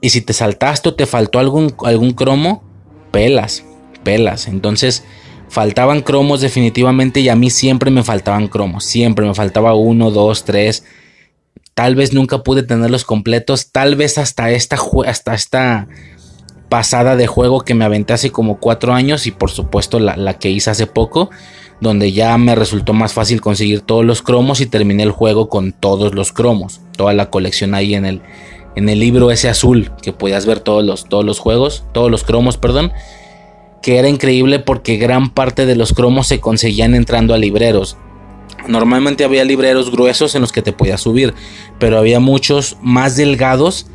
Y 0.00 0.10
si 0.10 0.20
te 0.20 0.32
saltaste 0.32 0.90
o 0.90 0.94
te 0.94 1.06
faltó 1.06 1.38
algún, 1.38 1.74
algún 1.84 2.12
cromo, 2.12 2.62
pelas, 3.10 3.64
pelas. 4.04 4.48
Entonces 4.48 5.04
faltaban 5.48 6.02
cromos 6.02 6.40
definitivamente 6.40 7.20
y 7.20 7.28
a 7.28 7.36
mí 7.36 7.50
siempre 7.50 7.90
me 7.90 8.04
faltaban 8.04 8.48
cromos. 8.48 8.84
Siempre 8.84 9.26
me 9.26 9.34
faltaba 9.34 9.74
uno, 9.74 10.10
dos, 10.10 10.44
tres. 10.44 10.84
Tal 11.74 11.94
vez 11.94 12.12
nunca 12.12 12.42
pude 12.42 12.62
tenerlos 12.62 13.04
completos. 13.04 13.72
Tal 13.72 13.96
vez 13.96 14.18
hasta 14.18 14.50
esta, 14.50 14.76
hasta 15.06 15.34
esta 15.34 15.88
pasada 16.68 17.16
de 17.16 17.26
juego 17.26 17.62
que 17.62 17.74
me 17.74 17.84
aventé 17.84 18.12
hace 18.12 18.30
como 18.30 18.58
cuatro 18.58 18.92
años 18.92 19.26
y 19.26 19.30
por 19.30 19.50
supuesto 19.50 19.98
la, 20.00 20.16
la 20.16 20.38
que 20.38 20.50
hice 20.50 20.70
hace 20.70 20.86
poco 20.86 21.30
donde 21.80 22.12
ya 22.12 22.36
me 22.38 22.54
resultó 22.54 22.92
más 22.92 23.12
fácil 23.12 23.40
conseguir 23.40 23.80
todos 23.80 24.04
los 24.04 24.22
cromos 24.22 24.60
y 24.60 24.66
terminé 24.66 25.02
el 25.02 25.10
juego 25.10 25.48
con 25.48 25.72
todos 25.72 26.14
los 26.14 26.32
cromos, 26.32 26.80
toda 26.96 27.12
la 27.12 27.30
colección 27.30 27.74
ahí 27.74 27.94
en 27.94 28.04
el, 28.04 28.22
en 28.74 28.88
el 28.88 28.98
libro 28.98 29.30
ese 29.30 29.48
azul 29.48 29.90
que 30.02 30.12
podías 30.12 30.46
ver 30.46 30.60
todos 30.60 30.84
los, 30.84 31.08
todos 31.08 31.24
los 31.24 31.38
juegos, 31.38 31.84
todos 31.92 32.10
los 32.10 32.24
cromos, 32.24 32.56
perdón, 32.56 32.92
que 33.82 33.98
era 33.98 34.08
increíble 34.08 34.58
porque 34.58 34.96
gran 34.96 35.30
parte 35.30 35.66
de 35.66 35.76
los 35.76 35.92
cromos 35.92 36.26
se 36.26 36.40
conseguían 36.40 36.94
entrando 36.94 37.34
a 37.34 37.38
libreros. 37.38 37.96
Normalmente 38.66 39.24
había 39.24 39.44
libreros 39.44 39.90
gruesos 39.90 40.34
en 40.34 40.40
los 40.40 40.52
que 40.52 40.62
te 40.62 40.72
podías 40.72 41.00
subir, 41.00 41.32
pero 41.78 41.98
había 41.98 42.20
muchos 42.20 42.76
más 42.82 43.16
delgados 43.16 43.86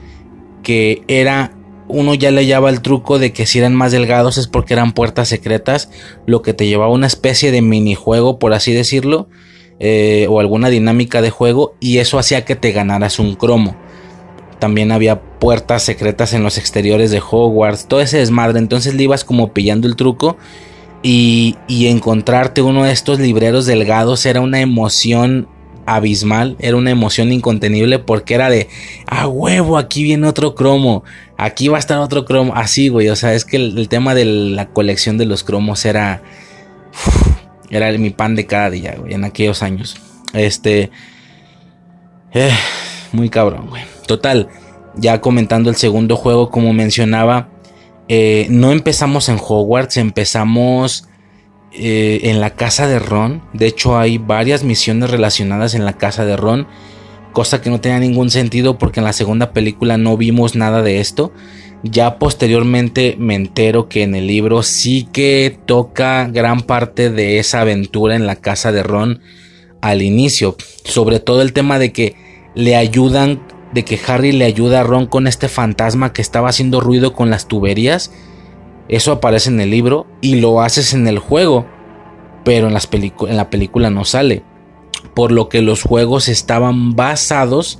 que 0.63 1.03
era 1.07 1.51
uno 1.93 2.15
ya 2.15 2.31
le 2.31 2.41
hallaba 2.41 2.69
el 2.69 2.81
truco 2.81 3.19
de 3.19 3.31
que 3.31 3.45
si 3.45 3.59
eran 3.59 3.75
más 3.75 3.91
delgados 3.91 4.37
es 4.37 4.47
porque 4.47 4.73
eran 4.73 4.93
puertas 4.93 5.27
secretas, 5.27 5.89
lo 6.25 6.41
que 6.41 6.53
te 6.53 6.65
llevaba 6.65 6.91
a 6.91 6.95
una 6.95 7.07
especie 7.07 7.51
de 7.51 7.61
minijuego, 7.61 8.39
por 8.39 8.53
así 8.53 8.73
decirlo, 8.73 9.29
eh, 9.79 10.25
o 10.29 10.39
alguna 10.39 10.69
dinámica 10.69 11.21
de 11.21 11.29
juego, 11.29 11.75
y 11.79 11.99
eso 11.99 12.17
hacía 12.17 12.45
que 12.45 12.55
te 12.55 12.71
ganaras 12.71 13.19
un 13.19 13.35
cromo. 13.35 13.75
También 14.59 14.91
había 14.91 15.21
puertas 15.21 15.83
secretas 15.83 16.33
en 16.33 16.41
los 16.41 16.57
exteriores 16.57 17.11
de 17.11 17.19
Hogwarts, 17.19 17.87
todo 17.87 18.01
ese 18.01 18.17
desmadre, 18.17 18.59
entonces 18.59 18.95
le 18.95 19.03
ibas 19.03 19.23
como 19.23 19.53
pillando 19.53 19.87
el 19.87 19.95
truco. 19.95 20.37
Y, 21.05 21.57
y 21.67 21.87
encontrarte 21.87 22.61
uno 22.61 22.85
de 22.85 22.93
estos 22.93 23.19
libreros 23.19 23.65
delgados 23.65 24.25
era 24.25 24.39
una 24.39 24.61
emoción 24.61 25.49
abismal, 25.85 26.55
era 26.59 26.77
una 26.77 26.91
emoción 26.91 27.31
incontenible 27.31 27.99
porque 27.99 28.35
era 28.35 28.49
de, 28.49 28.67
a 29.07 29.27
huevo, 29.27 29.77
aquí 29.77 30.03
viene 30.03 30.27
otro 30.27 30.55
cromo, 30.55 31.03
aquí 31.37 31.67
va 31.67 31.77
a 31.77 31.79
estar 31.79 31.97
otro 31.99 32.25
cromo, 32.25 32.53
así, 32.55 32.89
güey, 32.89 33.09
o 33.09 33.15
sea, 33.15 33.33
es 33.33 33.45
que 33.45 33.57
el, 33.57 33.87
tema 33.89 34.15
de 34.15 34.25
la 34.25 34.69
colección 34.69 35.17
de 35.17 35.25
los 35.25 35.43
cromos 35.43 35.85
era, 35.85 36.21
era 37.69 37.91
mi 37.93 38.09
pan 38.09 38.35
de 38.35 38.45
cada 38.45 38.69
día, 38.69 38.95
güey, 38.97 39.13
en 39.13 39.23
aquellos 39.23 39.63
años. 39.63 39.97
Este, 40.33 40.89
eh, 42.33 42.51
muy 43.11 43.29
cabrón, 43.29 43.67
güey. 43.69 43.83
Total, 44.07 44.49
ya 44.95 45.21
comentando 45.21 45.69
el 45.69 45.75
segundo 45.75 46.15
juego, 46.15 46.49
como 46.49 46.73
mencionaba, 46.73 47.49
eh, 48.07 48.47
no 48.49 48.71
empezamos 48.71 49.29
en 49.29 49.37
Hogwarts, 49.39 49.97
empezamos 49.97 51.07
eh, 51.75 52.29
en 52.29 52.39
la 52.39 52.51
casa 52.51 52.87
de 52.87 52.99
Ron. 52.99 53.41
De 53.53 53.65
hecho, 53.65 53.97
hay 53.97 54.19
varias 54.19 54.63
misiones 54.63 55.09
relacionadas 55.09 55.73
en 55.73 55.85
la 55.85 55.93
casa 55.93 56.23
de 56.23 56.37
Ron. 56.37 56.67
Cosa 57.31 57.61
que 57.61 57.71
no 57.71 57.81
tenía 57.81 57.99
ningún 57.99 58.29
sentido 58.29 58.77
porque 58.77 58.99
en 58.99 59.05
la 59.05 59.13
segunda 59.13 59.53
película 59.53 59.97
no 59.97 60.15
vimos 60.15 60.55
nada 60.55 60.83
de 60.83 60.99
esto. 60.99 61.33
Ya 61.81 62.19
posteriormente 62.19 63.15
me 63.17 63.33
entero 63.33 63.89
que 63.89 64.03
en 64.03 64.13
el 64.13 64.27
libro 64.27 64.61
sí 64.61 65.07
que 65.11 65.57
toca 65.65 66.27
gran 66.27 66.61
parte 66.61 67.09
de 67.09 67.39
esa 67.39 67.61
aventura 67.61 68.15
en 68.15 68.27
la 68.27 68.35
casa 68.35 68.71
de 68.71 68.83
Ron 68.83 69.21
al 69.81 70.03
inicio. 70.03 70.55
Sobre 70.85 71.19
todo 71.19 71.41
el 71.41 71.53
tema 71.53 71.79
de 71.79 71.91
que 71.91 72.15
le 72.53 72.75
ayudan, 72.75 73.41
de 73.73 73.83
que 73.83 73.99
Harry 74.07 74.31
le 74.31 74.45
ayuda 74.45 74.81
a 74.81 74.83
Ron 74.83 75.07
con 75.07 75.25
este 75.25 75.49
fantasma 75.49 76.13
que 76.13 76.21
estaba 76.21 76.49
haciendo 76.49 76.81
ruido 76.81 77.13
con 77.13 77.31
las 77.31 77.47
tuberías 77.47 78.11
eso 78.89 79.13
aparece 79.13 79.49
en 79.49 79.61
el 79.61 79.71
libro 79.71 80.07
y 80.21 80.35
lo 80.35 80.61
haces 80.61 80.93
en 80.93 81.07
el 81.07 81.19
juego, 81.19 81.65
pero 82.43 82.67
en, 82.67 83.37
la 83.37 83.49
película 83.49 83.89
no 83.89 84.05
sale. 84.05 84.43
Por 85.15 85.31
lo 85.31 85.49
que 85.49 85.61
los 85.61 85.83
juegos 85.83 86.27
estaban 86.27 86.95
basados 86.95 87.79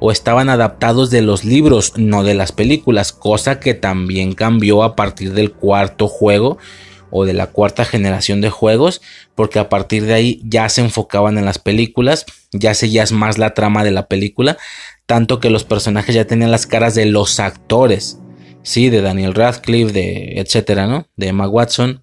o 0.00 0.10
estaban 0.10 0.48
adaptados 0.48 1.10
de 1.10 1.22
los 1.22 1.44
libros, 1.44 1.92
no 1.96 2.24
de 2.24 2.34
las 2.34 2.50
películas, 2.50 3.12
cosa 3.12 3.60
que 3.60 3.74
también 3.74 4.32
cambió 4.32 4.82
a 4.82 4.96
partir 4.96 5.32
del 5.32 5.52
cuarto 5.52 6.08
juego 6.08 6.58
o 7.10 7.24
de 7.24 7.34
la 7.34 7.48
cuarta 7.48 7.84
generación 7.84 8.40
de 8.40 8.50
juegos, 8.50 9.00
porque 9.34 9.58
a 9.58 9.68
partir 9.68 10.06
de 10.06 10.14
ahí 10.14 10.40
ya 10.44 10.68
se 10.70 10.80
enfocaban 10.80 11.38
en 11.38 11.44
las 11.44 11.58
películas, 11.58 12.24
ya 12.52 12.74
seguías 12.74 13.12
más 13.12 13.38
la 13.38 13.54
trama 13.54 13.84
de 13.84 13.90
la 13.90 14.06
película, 14.06 14.56
tanto 15.06 15.38
que 15.38 15.50
los 15.50 15.62
personajes 15.64 16.14
ya 16.14 16.26
tenían 16.26 16.50
las 16.50 16.66
caras 16.66 16.94
de 16.94 17.06
los 17.06 17.38
actores 17.38 18.18
sí, 18.62 18.90
de 18.90 19.00
Daniel 19.00 19.34
Radcliffe, 19.34 19.92
de 19.92 20.34
etcétera, 20.36 20.86
¿no? 20.86 21.06
De 21.16 21.28
Emma 21.28 21.48
Watson. 21.48 22.02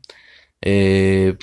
Eh, 0.61 1.35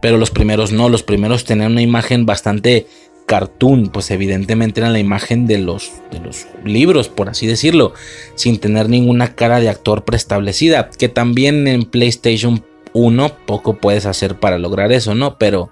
pero 0.00 0.16
los 0.16 0.30
primeros 0.30 0.72
no, 0.72 0.88
los 0.88 1.02
primeros 1.02 1.44
tenían 1.44 1.72
una 1.72 1.82
imagen 1.82 2.26
bastante 2.26 2.86
cartoon, 3.26 3.88
pues 3.88 4.10
evidentemente 4.10 4.80
era 4.80 4.88
la 4.88 4.98
imagen 4.98 5.46
de 5.46 5.58
los, 5.58 5.92
de 6.10 6.18
los 6.18 6.46
libros, 6.64 7.08
por 7.08 7.28
así 7.28 7.46
decirlo, 7.46 7.92
sin 8.34 8.58
tener 8.58 8.88
ninguna 8.88 9.34
cara 9.34 9.60
de 9.60 9.68
actor 9.68 10.04
preestablecida, 10.04 10.88
que 10.88 11.08
también 11.10 11.68
en 11.68 11.84
PlayStation 11.84 12.64
1 12.94 13.36
poco 13.46 13.76
puedes 13.76 14.06
hacer 14.06 14.40
para 14.40 14.58
lograr 14.58 14.92
eso, 14.92 15.14
¿no? 15.14 15.36
Pero 15.36 15.70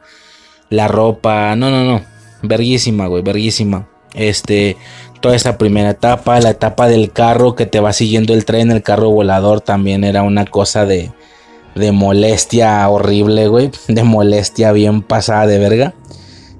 la 0.68 0.86
ropa, 0.86 1.56
no, 1.56 1.70
no, 1.70 1.84
no, 1.84 2.04
verguísima, 2.42 3.06
güey, 3.06 3.22
verguísima. 3.22 3.88
Este, 4.14 4.76
toda 5.20 5.36
esa 5.36 5.58
primera 5.58 5.90
etapa, 5.90 6.40
la 6.40 6.50
etapa 6.50 6.88
del 6.88 7.12
carro 7.12 7.54
que 7.54 7.66
te 7.66 7.80
va 7.80 7.92
siguiendo 7.92 8.34
el 8.34 8.44
tren, 8.44 8.70
el 8.70 8.82
carro 8.82 9.10
volador 9.10 9.60
también 9.60 10.04
era 10.04 10.22
una 10.22 10.44
cosa 10.44 10.86
de, 10.86 11.10
de 11.74 11.92
molestia 11.92 12.88
horrible, 12.88 13.48
güey, 13.48 13.70
de 13.88 14.02
molestia 14.02 14.72
bien 14.72 15.02
pasada 15.02 15.46
de 15.46 15.58
verga. 15.58 15.94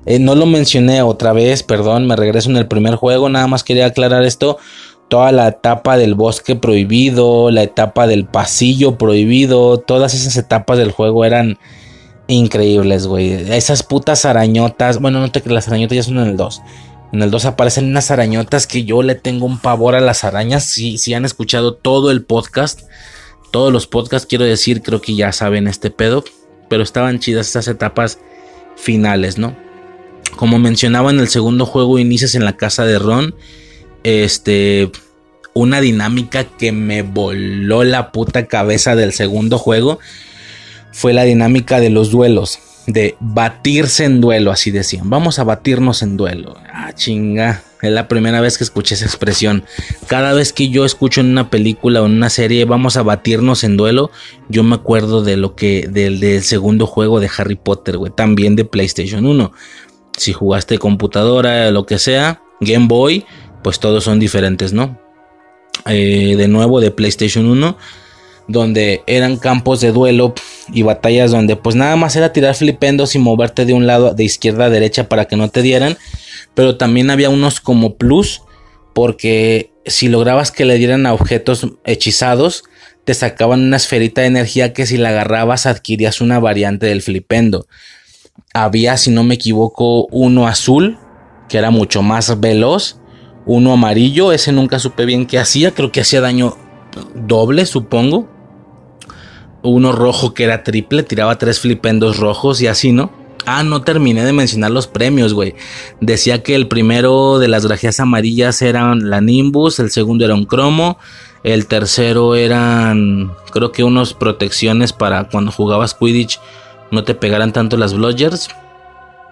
Eh, 0.05 0.21
no 0.21 0.37
lo 0.37 0.47
mencioné 0.47 1.03
otra 1.03 1.33
vez, 1.33 1.65
perdón, 1.65 2.07
me 2.07 2.15
regreso 2.15 2.49
en 2.49 2.57
el 2.57 2.69
primer 2.69 2.95
juego, 2.95 3.29
nada 3.29 3.49
más 3.49 3.65
quería 3.65 3.87
aclarar 3.87 4.23
esto. 4.25 4.59
Toda 5.09 5.33
la 5.33 5.49
etapa 5.49 5.97
del 5.97 6.15
bosque 6.15 6.57
prohibido, 6.57 7.51
la 7.51 7.63
etapa 7.63 8.07
del 8.07 8.25
pasillo 8.25 8.99
prohibido, 8.99 9.79
todas 9.79 10.15
esas 10.15 10.37
etapas 10.37 10.79
del 10.79 10.91
juego 10.91 11.25
eran 11.25 11.59
increíbles, 12.29 13.07
güey. 13.07 13.33
Esas 13.53 13.83
putas 13.83 14.25
arañotas, 14.25 15.01
bueno, 15.01 15.21
no 15.21 15.31
te 15.31 15.43
que 15.43 15.51
las 15.51 15.69
arañotas 15.69 15.97
ya 15.97 16.03
son 16.03 16.19
en 16.19 16.29
el 16.29 16.37
2. 16.37 16.63
En 17.17 17.23
el 17.23 17.31
2 17.31 17.47
aparecen 17.47 17.87
unas 17.87 18.11
arañotas 18.11 18.67
que 18.67 18.85
yo 18.85 19.03
le 19.03 19.15
tengo 19.15 19.47
un 19.47 19.59
pavor 19.59 19.95
a 19.95 20.03
las 20.03 20.23
arañas. 20.23 20.67
Si, 20.67 21.15
han 21.15 21.25
escuchado 21.25 21.73
todo 21.73 22.11
el 22.11 22.23
podcast, 22.23 22.83
todos 23.51 23.73
los 23.73 23.87
podcasts, 23.87 24.29
quiero 24.29 24.45
decir, 24.45 24.83
creo 24.83 25.01
que 25.01 25.15
ya 25.15 25.33
saben 25.33 25.67
este 25.67 25.91
pedo. 25.91 26.25
Pero 26.69 26.83
estaban 26.83 27.19
chidas 27.19 27.47
estas 27.47 27.69
etapas 27.69 28.19
finales, 28.77 29.39
¿no? 29.39 29.57
Como 30.37 30.59
mencionaba 30.59 31.11
en 31.11 31.19
el 31.19 31.29
segundo 31.29 31.65
juego, 31.65 31.99
inicias 31.99 32.35
en 32.35 32.45
la 32.45 32.59
casa 32.59 32.85
de 32.85 32.99
Ron. 32.99 33.35
Este. 34.05 34.93
Una 35.55 35.81
dinámica 35.81 36.45
que 36.45 36.71
me 36.71 37.01
voló 37.01 37.83
la 37.83 38.13
puta 38.13 38.45
cabeza 38.45 38.95
del 38.95 39.15
segundo 39.15 39.57
juego 39.57 40.01
fue 40.93 41.15
la 41.15 41.23
dinámica 41.23 41.81
de 41.81 41.89
los 41.89 42.11
duelos 42.11 42.59
de 42.87 43.17
batirse 43.21 44.05
en 44.05 44.21
duelo, 44.21 44.51
así 44.51 44.71
decían. 44.71 45.11
Vamos 45.11 45.39
a 45.39 45.45
batirnos 45.45 46.03
en 46.03 46.17
duelo. 46.17 46.57
Ah, 46.73 46.93
chinga. 46.93 47.63
Es 47.83 47.91
la 47.93 48.09
primera 48.09 48.41
vez 48.41 48.57
que 48.57 48.65
escuché 48.65 48.95
esa 48.95 49.05
expresión. 49.05 49.65
Cada 50.07 50.33
vez 50.33 50.53
que 50.53 50.71
yo 50.71 50.85
escucho 50.85 51.21
en 51.21 51.31
una 51.31 51.51
película 51.51 52.03
o 52.03 52.07
en 52.07 52.13
una 52.13 52.31
serie 52.31 52.65
vamos 52.65 52.97
a 52.97 53.03
batirnos 53.03 53.65
en 53.65 53.77
duelo, 53.77 54.11
yo 54.49 54.63
me 54.63 54.77
acuerdo 54.77 55.23
de 55.23 55.37
lo 55.37 55.55
que 55.55 55.87
del, 55.89 56.21
del 56.21 56.43
segundo 56.43 56.87
juego 56.87 57.21
de 57.21 57.31
Harry 57.37 57.57
Potter, 57.57 57.99
güey, 57.99 58.13
también 58.15 58.57
de 58.57 58.65
PlayStation 58.65 59.27
1. 59.27 59.53
Si 60.17 60.33
jugaste 60.33 60.79
computadora, 60.79 61.71
lo 61.71 61.85
que 61.85 61.99
sea, 61.99 62.41
Game 62.61 62.87
Boy, 62.87 63.27
pues 63.63 63.79
todos 63.79 64.05
son 64.05 64.19
diferentes, 64.19 64.73
¿no? 64.73 64.99
Eh, 65.85 66.35
de 66.37 66.49
nuevo 66.49 66.81
de 66.81 66.91
PlayStation 66.91 67.47
1 67.47 67.77
donde 68.49 69.03
eran 69.07 69.37
campos 69.37 69.81
de 69.81 69.93
duelo 69.93 70.35
y 70.73 70.83
batallas 70.83 71.31
donde 71.31 71.57
pues 71.57 71.75
nada 71.75 71.97
más 71.97 72.17
era 72.17 72.33
tirar 72.33 72.55
flipendos 72.55 73.15
y 73.15 73.19
moverte 73.19 73.65
de 73.65 73.73
un 73.73 73.87
lado 73.87 74.15
de 74.15 74.25
izquierda 74.25 74.67
a 74.67 74.71
derecha 74.71 75.09
para 75.09 75.27
que 75.27 75.37
no 75.37 75.49
te 75.49 75.63
dieran, 75.63 75.97
pero 76.55 76.77
también 76.77 77.11
había 77.11 77.31
unos 77.31 77.61
como 77.61 77.97
plus 77.97 78.43
porque 78.95 79.73
si 79.85 80.09
lograbas 80.09 80.51
que 80.51 80.65
le 80.65 80.79
dieran 80.79 81.07
a 81.07 81.13
objetos 81.13 81.67
hechizados, 81.85 82.65
te 83.05 83.15
sacaban 83.15 83.61
una 83.61 83.77
esferita 83.77 84.23
de 84.23 84.29
energía 84.29 84.73
que 84.73 84.87
si 84.87 84.97
la 84.97 85.11
agarrabas 85.11 85.67
adquirías 85.67 86.21
una 86.21 86.41
variante 86.41 86.87
del 86.87 87.03
flipendo. 87.03 87.67
Había, 88.55 88.97
si 88.97 89.11
no 89.11 89.23
me 89.23 89.35
equivoco, 89.35 90.07
uno 90.07 90.49
azul, 90.49 90.99
que 91.49 91.59
era 91.59 91.71
mucho 91.71 92.03
más 92.03 92.41
veloz, 92.41 92.99
uno 93.45 93.75
amarillo, 93.75 94.33
ese 94.33 94.51
nunca 94.51 94.79
supe 94.79 95.05
bien 95.05 95.27
qué 95.27 95.39
hacía, 95.39 95.73
creo 95.73 95.93
que 95.93 96.01
hacía 96.01 96.21
daño 96.21 96.57
doble, 97.15 97.67
supongo 97.67 98.36
uno 99.63 99.93
rojo 99.93 100.35
que 100.35 100.45
era 100.45 100.63
triple, 100.63 101.03
tiraba 101.03 101.39
tres 101.39 101.61
flipendos 101.61 102.19
rojos 102.19 102.61
y 102.61 102.67
así, 102.67 102.93
¿no? 102.93 103.11
Ah, 103.47 103.63
no 103.63 103.83
terminé 103.83 104.25
de 104.25 104.33
mencionar 104.33 104.73
los 104.73 104.89
premios, 104.89 105.33
güey. 105.33 105.55
Decía 106.01 106.43
que 106.43 106.57
el 106.57 106.67
primero 106.67 107.39
de 107.39 107.47
las 107.47 107.65
grajeas 107.65 108.01
amarillas 108.01 108.61
eran 108.61 109.09
la 109.09 109.21
Nimbus, 109.21 109.79
el 109.79 109.91
segundo 109.91 110.25
era 110.25 110.35
un 110.35 110.47
cromo, 110.47 110.99
el 111.45 111.67
tercero 111.67 112.35
eran, 112.35 113.33
creo 113.53 113.71
que 113.71 113.85
unos 113.85 114.15
protecciones 114.15 114.93
para 114.93 115.29
cuando 115.29 115.53
jugabas 115.53 115.95
Quidditch 115.95 116.41
no 116.91 117.05
te 117.05 117.15
pegaran 117.15 117.53
tanto 117.53 117.77
las 117.77 117.95
bludgers. 117.95 118.49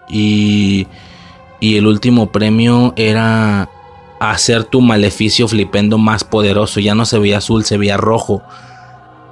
Y, 0.08 0.86
y 1.58 1.76
el 1.76 1.86
último 1.86 2.30
premio 2.30 2.92
era 2.96 3.68
hacer 4.20 4.62
tu 4.62 4.80
maleficio 4.80 5.48
flipendo 5.48 5.98
más 5.98 6.22
poderoso. 6.22 6.78
Ya 6.78 6.94
no 6.94 7.04
se 7.04 7.18
veía 7.18 7.38
azul, 7.38 7.64
se 7.64 7.78
veía 7.78 7.96
rojo 7.96 8.42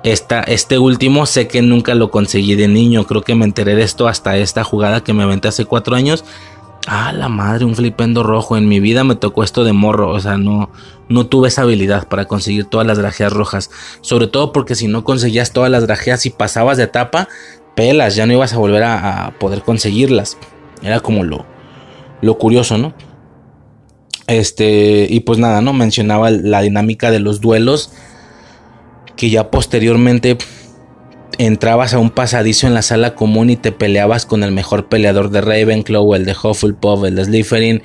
este 0.02 0.78
último 0.78 1.26
sé 1.26 1.46
que 1.46 1.62
nunca 1.62 1.94
lo 1.94 2.10
conseguí 2.10 2.54
de 2.54 2.68
niño. 2.68 3.06
Creo 3.06 3.22
que 3.22 3.34
me 3.34 3.44
enteré 3.44 3.74
de 3.74 3.82
esto 3.82 4.08
hasta 4.08 4.36
esta 4.36 4.64
jugada 4.64 5.04
que 5.04 5.12
me 5.12 5.22
aventé 5.22 5.48
hace 5.48 5.64
cuatro 5.64 5.94
años. 5.94 6.24
Ah, 6.88 7.12
la 7.12 7.28
madre, 7.28 7.64
un 7.64 7.76
flipendo 7.76 8.24
rojo. 8.24 8.56
En 8.56 8.68
mi 8.68 8.80
vida 8.80 9.04
me 9.04 9.14
tocó 9.14 9.44
esto 9.44 9.62
de 9.62 9.72
morro. 9.72 10.10
O 10.10 10.18
sea, 10.18 10.38
no, 10.38 10.70
no 11.08 11.26
tuve 11.26 11.48
esa 11.48 11.62
habilidad 11.62 12.08
para 12.08 12.24
conseguir 12.24 12.64
todas 12.64 12.86
las 12.86 12.98
drajeas 12.98 13.32
rojas. 13.32 13.70
Sobre 14.00 14.26
todo 14.26 14.52
porque 14.52 14.74
si 14.74 14.88
no 14.88 15.04
conseguías 15.04 15.52
todas 15.52 15.70
las 15.70 15.86
drajeas 15.86 16.26
y 16.26 16.30
pasabas 16.30 16.78
de 16.78 16.84
etapa, 16.84 17.28
pelas, 17.76 18.16
ya 18.16 18.26
no 18.26 18.32
ibas 18.32 18.52
a 18.52 18.58
volver 18.58 18.82
a, 18.82 19.34
poder 19.38 19.62
conseguirlas. 19.62 20.36
Era 20.82 20.98
como 20.98 21.22
lo, 21.22 21.46
lo 22.20 22.38
curioso, 22.38 22.76
¿no? 22.76 22.92
Este, 24.26 25.06
y 25.08 25.20
pues 25.20 25.38
nada, 25.38 25.60
¿no? 25.60 25.72
Mencionaba 25.72 26.30
la 26.30 26.62
dinámica 26.62 27.12
de 27.12 27.20
los 27.20 27.40
duelos 27.40 27.92
que 29.16 29.30
ya 29.30 29.50
posteriormente 29.50 30.36
entrabas 31.38 31.94
a 31.94 31.98
un 31.98 32.10
pasadizo 32.10 32.66
en 32.66 32.74
la 32.74 32.82
sala 32.82 33.14
común 33.14 33.50
y 33.50 33.56
te 33.56 33.72
peleabas 33.72 34.26
con 34.26 34.42
el 34.42 34.52
mejor 34.52 34.88
peleador 34.88 35.30
de 35.30 35.40
Ravenclaw, 35.40 36.14
el 36.14 36.24
de 36.24 36.32
Hufflepuff, 36.32 37.04
el 37.04 37.16
de 37.16 37.24
Slytherin 37.24 37.82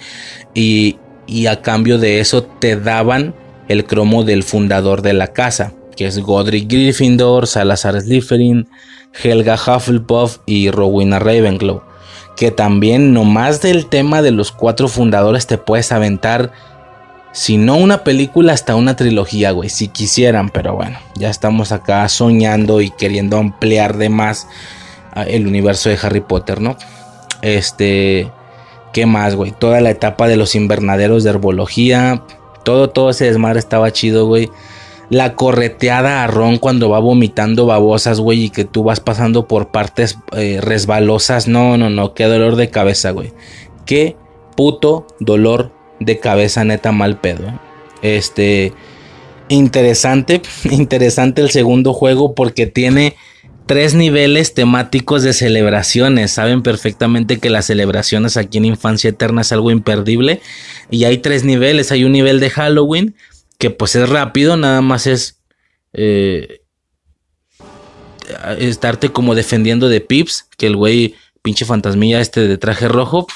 y, 0.54 0.98
y 1.26 1.48
a 1.48 1.62
cambio 1.62 1.98
de 1.98 2.20
eso 2.20 2.44
te 2.44 2.76
daban 2.76 3.34
el 3.68 3.86
cromo 3.86 4.24
del 4.24 4.44
fundador 4.44 5.02
de 5.02 5.14
la 5.14 5.28
casa, 5.28 5.74
que 5.96 6.08
es 6.08 6.20
Godric 6.20 6.70
Gryffindor, 6.70 7.48
Salazar 7.48 8.00
Slytherin, 8.00 8.68
Helga 9.22 9.56
Hufflepuff 9.56 10.38
y 10.46 10.72
Rowena 10.72 11.20
Ravenclaw. 11.20 11.82
Que 12.36 12.52
también 12.52 13.14
nomás 13.14 13.62
del 13.62 13.88
tema 13.88 14.22
de 14.22 14.32
los 14.32 14.52
cuatro 14.52 14.88
fundadores 14.88 15.48
te 15.48 15.58
puedes 15.58 15.92
aventar 15.92 16.52
si 17.32 17.58
no 17.58 17.78
una 17.78 18.04
película, 18.04 18.54
hasta 18.54 18.76
una 18.76 18.96
trilogía, 18.96 19.52
güey. 19.52 19.70
Si 19.70 19.88
quisieran, 19.90 20.50
pero 20.50 20.76
bueno, 20.76 20.98
ya 21.16 21.30
estamos 21.30 21.72
acá 21.72 22.08
soñando 22.10 22.82
y 22.82 22.90
queriendo 22.90 23.38
ampliar 23.38 23.98
de 23.98 24.10
más 24.10 24.48
ah, 25.14 25.24
el 25.24 25.46
universo 25.48 25.90
de 25.90 26.00
Harry 26.02 26.22
Potter, 26.22 26.62
¿no? 26.62 26.78
Este, 27.42 28.32
¿qué 28.94 29.06
más, 29.06 29.36
güey? 29.36 29.52
Toda 29.52 29.82
la 29.82 29.92
etapa 29.92 30.28
de 30.28 30.38
los 30.38 30.56
invernaderos 30.56 31.24
de 31.24 31.30
herbología, 31.30 32.24
todo, 32.64 32.90
todo 32.90 33.12
ese 33.12 33.26
desmadre 33.26 33.60
estaba 33.60 33.92
chido, 33.92 34.26
güey. 34.26 34.50
La 35.10 35.36
correteada 35.36 36.24
a 36.24 36.28
Ron 36.28 36.58
cuando 36.58 36.90
va 36.90 37.00
vomitando 37.00 37.66
babosas, 37.66 38.20
güey, 38.20 38.46
y 38.46 38.50
que 38.50 38.66
tú 38.66 38.84
vas 38.84 39.00
pasando 39.00 39.48
por 39.48 39.70
partes 39.70 40.18
eh, 40.34 40.60
resbalosas. 40.62 41.48
No, 41.48 41.78
no, 41.78 41.90
no, 41.90 42.14
qué 42.14 42.26
dolor 42.26 42.56
de 42.58 42.70
cabeza, 42.70 43.12
güey. 43.12 43.32
Qué 43.86 44.18
puto 44.58 45.08
dolor 45.20 45.77
de 46.00 46.20
cabeza 46.20 46.64
neta 46.64 46.92
mal 46.92 47.20
pedo. 47.20 47.60
Este, 48.02 48.74
interesante, 49.50 50.42
interesante 50.66 51.42
el 51.42 51.50
segundo 51.50 51.94
juego 51.94 52.36
porque 52.36 52.68
tiene 52.68 53.16
tres 53.66 53.94
niveles 53.94 54.54
temáticos 54.54 55.24
de 55.24 55.34
celebraciones. 55.34 56.32
Saben 56.32 56.64
perfectamente 56.64 57.40
que 57.40 57.50
las 57.50 57.66
celebraciones 57.66 58.38
aquí 58.38 58.58
en 58.58 58.66
Infancia 58.66 59.10
Eterna 59.10 59.42
es 59.42 59.52
algo 59.52 59.72
imperdible. 59.72 60.42
Y 60.90 61.04
hay 61.04 61.18
tres 61.20 61.44
niveles. 61.44 61.92
Hay 61.92 62.04
un 62.04 62.14
nivel 62.14 62.40
de 62.40 62.50
Halloween 62.50 63.16
que 63.58 63.70
pues 63.70 63.96
es 63.96 64.08
rápido, 64.08 64.56
nada 64.56 64.82
más 64.82 65.08
es 65.08 65.40
eh, 65.94 66.62
estarte 68.60 69.10
como 69.10 69.36
defendiendo 69.36 69.90
de 69.90 70.02
Pips, 70.02 70.48
que 70.58 70.68
el 70.68 70.76
güey 70.76 71.16
pinche 71.42 71.66
fantasmilla 71.66 72.22
este 72.22 72.48
de 72.48 72.58
traje 72.58 72.88
rojo 72.88 73.28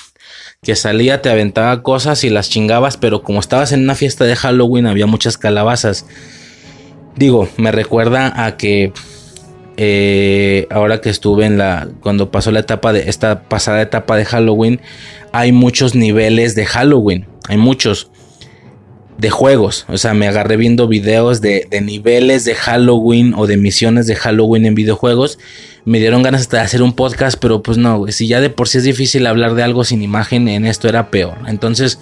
que 0.64 0.76
salía, 0.76 1.24
te 1.24 1.30
aventaba 1.32 1.82
cosas 1.82 2.24
y 2.24 2.30
las 2.30 2.47
chingabas, 2.47 2.95
pero 2.95 3.24
como 3.24 3.39
estabas 3.39 3.72
en 3.72 3.82
una 3.82 3.95
fiesta 3.95 4.26
de 4.26 4.36
Halloween 4.36 4.86
había 4.86 5.07
muchas 5.07 5.39
calabazas. 5.39 6.05
Digo, 7.16 7.49
me 7.57 7.72
recuerda 7.72 8.45
a 8.45 8.57
que 8.57 8.93
eh, 9.78 10.68
ahora 10.70 11.01
que 11.01 11.09
estuve 11.09 11.47
en 11.47 11.57
la, 11.57 11.88
cuando 12.01 12.30
pasó 12.30 12.51
la 12.51 12.59
etapa 12.59 12.93
de 12.93 13.09
esta 13.09 13.41
pasada 13.49 13.82
etapa 13.82 14.16
de 14.18 14.26
Halloween, 14.26 14.82
hay 15.32 15.51
muchos 15.51 15.95
niveles 15.95 16.53
de 16.53 16.68
Halloween, 16.68 17.26
hay 17.47 17.57
muchos 17.57 18.12
de 19.18 19.32
juegos, 19.32 19.88
o 19.89 19.97
sea, 19.97 20.14
me 20.14 20.28
agarré 20.28 20.57
viendo 20.57 20.88
videos 20.88 21.41
de, 21.41 21.66
de 21.72 21.82
niveles 21.82 22.45
de 22.45 22.53
Halloween 22.53 23.34
o 23.36 23.47
de 23.47 23.57
misiones 23.57 24.05
de 24.05 24.16
Halloween 24.16 24.68
en 24.68 24.76
videojuegos 24.76 25.39
me 25.86 25.99
dieron 25.99 26.23
ganas 26.23 26.49
de 26.49 26.59
hacer 26.59 26.82
un 26.82 26.93
podcast, 26.93 27.38
pero 27.39 27.63
pues 27.63 27.77
no, 27.77 28.05
Si 28.09 28.27
ya 28.27 28.39
de 28.41 28.49
por 28.49 28.67
sí 28.67 28.77
es 28.79 28.84
difícil 28.84 29.25
hablar 29.25 29.55
de 29.55 29.63
algo 29.63 29.84
sin 29.84 30.01
imagen, 30.01 30.47
en 30.47 30.65
esto 30.65 30.88
era 30.88 31.09
peor. 31.09 31.38
Entonces, 31.47 31.99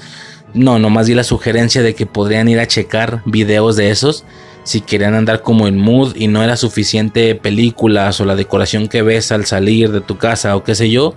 no, 0.54 0.80
nomás 0.80 1.08
di 1.08 1.14
la 1.14 1.24
sugerencia 1.24 1.82
de 1.82 1.96
que 1.96 2.06
podrían 2.06 2.48
ir 2.48 2.60
a 2.60 2.68
checar 2.68 3.22
videos 3.26 3.76
de 3.76 3.92
esos. 3.92 4.26
Si 4.64 4.82
querían 4.82 5.14
andar 5.14 5.42
como 5.42 5.68
en 5.68 5.78
mood 5.78 6.16
y 6.16 6.28
no 6.28 6.44
era 6.44 6.58
suficiente 6.58 7.36
películas 7.36 8.20
o 8.20 8.26
la 8.26 8.36
decoración 8.36 8.88
que 8.88 9.02
ves 9.02 9.32
al 9.32 9.46
salir 9.46 9.92
de 9.92 10.02
tu 10.02 10.18
casa 10.18 10.56
o 10.56 10.64
qué 10.64 10.76
sé 10.76 10.90
yo, 10.90 11.16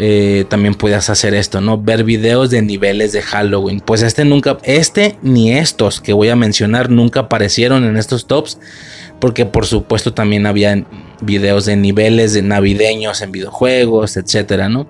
eh, 0.00 0.44
también 0.48 0.74
puedes 0.74 1.10
hacer 1.10 1.34
esto, 1.34 1.60
¿no? 1.60 1.76
Ver 1.76 2.04
videos 2.04 2.50
de 2.50 2.62
niveles 2.62 3.12
de 3.12 3.22
Halloween. 3.22 3.80
Pues 3.80 4.02
este 4.02 4.24
nunca, 4.24 4.58
este 4.62 5.18
ni 5.22 5.52
estos 5.52 6.00
que 6.00 6.12
voy 6.12 6.28
a 6.28 6.36
mencionar 6.36 6.90
nunca 6.90 7.20
aparecieron 7.20 7.84
en 7.84 7.96
estos 7.96 8.26
tops 8.26 8.58
porque 9.20 9.46
por 9.46 9.66
supuesto 9.66 10.14
también 10.14 10.46
había 10.46 10.84
videos 11.20 11.66
de 11.66 11.76
niveles 11.76 12.32
de 12.32 12.42
navideños 12.42 13.20
en 13.22 13.32
videojuegos, 13.32 14.16
etcétera, 14.16 14.68
¿no? 14.68 14.86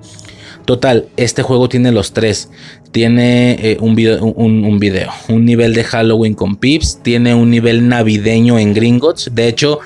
Total, 0.68 1.08
este 1.16 1.42
juego 1.42 1.70
tiene 1.70 1.92
los 1.92 2.12
tres. 2.12 2.50
Tiene 2.92 3.52
eh, 3.52 3.78
un, 3.80 3.94
video, 3.94 4.22
un, 4.22 4.78
video, 4.78 5.10
un 5.28 5.46
nivel 5.46 5.72
de 5.72 5.82
Halloween 5.82 6.34
con 6.34 6.56
Pips, 6.56 7.00
tiene 7.02 7.34
un 7.34 7.50
nivel 7.50 7.88
navideño 7.88 8.58
en 8.58 8.74
Gringotts. 8.74 9.30
De 9.34 9.48
hecho, 9.48 9.80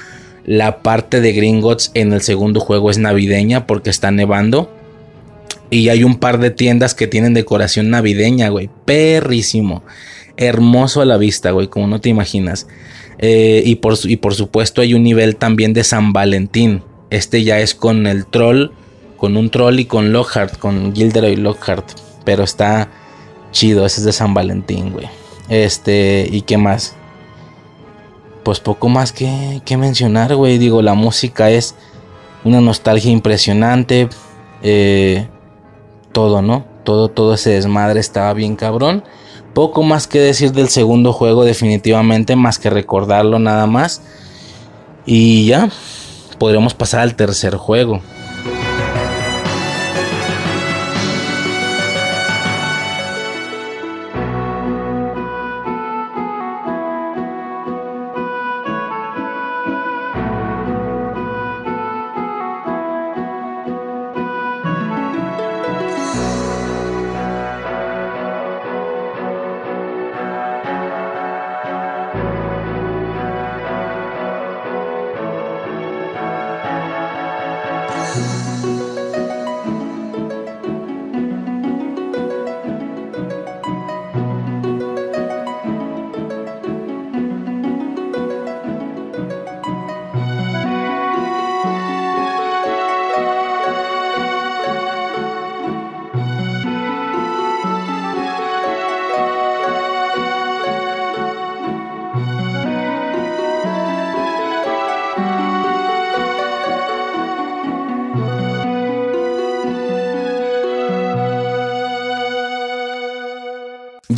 la 0.44 0.82
parte 0.82 1.20
de 1.20 1.32
Gringotts 1.32 1.92
en 1.94 2.12
el 2.12 2.20
segundo 2.20 2.58
juego 2.58 2.90
es 2.90 2.98
navideña 2.98 3.64
porque 3.68 3.90
está 3.90 4.10
nevando. 4.10 4.74
Y 5.70 5.88
hay 5.88 6.02
un 6.02 6.16
par 6.16 6.40
de 6.40 6.50
tiendas 6.50 6.94
que 6.94 7.06
tienen 7.06 7.32
decoración 7.32 7.88
navideña, 7.88 8.48
güey. 8.48 8.68
Perrísimo. 8.84 9.84
Hermoso 10.36 11.00
a 11.00 11.04
la 11.04 11.16
vista, 11.16 11.52
güey, 11.52 11.68
como 11.68 11.86
no 11.86 12.00
te 12.00 12.08
imaginas. 12.08 12.66
Eh, 13.24 13.62
y, 13.64 13.76
por, 13.76 13.94
y 14.02 14.16
por 14.16 14.34
supuesto 14.34 14.82
hay 14.82 14.94
un 14.94 15.04
nivel 15.04 15.36
también 15.36 15.72
de 15.72 15.84
San 15.84 16.12
Valentín. 16.12 16.82
Este 17.08 17.44
ya 17.44 17.60
es 17.60 17.74
con 17.74 18.06
el 18.08 18.26
troll, 18.26 18.72
con 19.16 19.36
un 19.36 19.48
troll 19.48 19.78
y 19.78 19.84
con 19.84 20.12
Lockhart, 20.12 20.58
con 20.58 20.92
Gilderoy 20.92 21.36
Lockhart. 21.36 21.86
Pero 22.24 22.42
está 22.42 22.88
chido, 23.52 23.86
ese 23.86 24.00
es 24.00 24.04
de 24.06 24.12
San 24.12 24.34
Valentín, 24.34 24.90
güey. 24.90 25.06
Este, 25.48 26.28
¿y 26.30 26.42
qué 26.42 26.58
más? 26.58 26.96
Pues 28.42 28.58
poco 28.58 28.88
más 28.88 29.12
que, 29.12 29.62
que 29.64 29.76
mencionar, 29.76 30.34
güey. 30.34 30.58
Digo, 30.58 30.82
la 30.82 30.94
música 30.94 31.48
es 31.50 31.76
una 32.42 32.60
nostalgia 32.60 33.12
impresionante. 33.12 34.08
Eh, 34.64 35.28
todo, 36.10 36.42
¿no? 36.42 36.64
Todo, 36.82 37.08
todo 37.08 37.34
ese 37.34 37.50
desmadre 37.50 38.00
estaba 38.00 38.32
bien 38.34 38.56
cabrón. 38.56 39.04
Poco 39.54 39.82
más 39.82 40.06
que 40.06 40.18
decir 40.18 40.52
del 40.52 40.68
segundo 40.68 41.12
juego 41.12 41.44
definitivamente, 41.44 42.36
más 42.36 42.58
que 42.58 42.70
recordarlo 42.70 43.38
nada 43.38 43.66
más. 43.66 44.02
Y 45.04 45.46
ya, 45.46 45.68
podríamos 46.38 46.74
pasar 46.74 47.00
al 47.00 47.16
tercer 47.16 47.56
juego. 47.56 48.00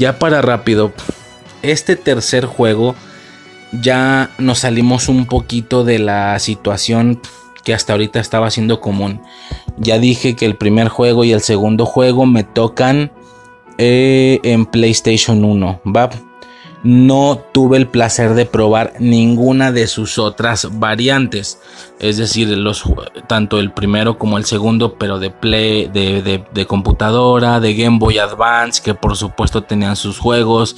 Ya 0.04 0.18
para 0.18 0.42
rápido, 0.42 0.92
este 1.62 1.96
tercer 1.96 2.44
juego 2.44 2.94
ya 3.72 4.28
nos 4.36 4.58
salimos 4.58 5.08
un 5.08 5.24
poquito 5.24 5.82
de 5.82 5.98
la 5.98 6.38
situación 6.40 7.22
que 7.64 7.72
hasta 7.72 7.94
ahorita 7.94 8.20
estaba 8.20 8.50
siendo 8.50 8.82
común. 8.82 9.22
Ya 9.78 9.98
dije 9.98 10.36
que 10.36 10.44
el 10.44 10.56
primer 10.56 10.88
juego 10.88 11.24
y 11.24 11.32
el 11.32 11.40
segundo 11.40 11.86
juego 11.86 12.26
me 12.26 12.44
tocan 12.44 13.12
eh, 13.78 14.40
en 14.42 14.66
PlayStation 14.66 15.42
1, 15.42 15.80
¿va? 15.86 16.10
No 16.84 17.42
tuve 17.52 17.78
el 17.78 17.88
placer 17.88 18.34
de 18.34 18.44
probar 18.44 18.92
ninguna 18.98 19.72
de 19.72 19.86
sus 19.86 20.18
otras 20.18 20.78
variantes. 20.78 21.58
Es 21.98 22.18
decir, 22.18 22.54
tanto 23.26 23.58
el 23.58 23.72
primero 23.72 24.18
como 24.18 24.36
el 24.36 24.44
segundo, 24.44 24.96
pero 24.98 25.18
de 25.18 25.30
play, 25.30 25.88
de, 25.88 26.66
computadora, 26.68 27.58
de 27.58 27.74
Game 27.74 27.98
Boy 27.98 28.18
Advance, 28.18 28.82
que 28.82 28.94
por 28.94 29.16
supuesto 29.16 29.62
tenían 29.62 29.96
sus 29.96 30.18
juegos. 30.18 30.76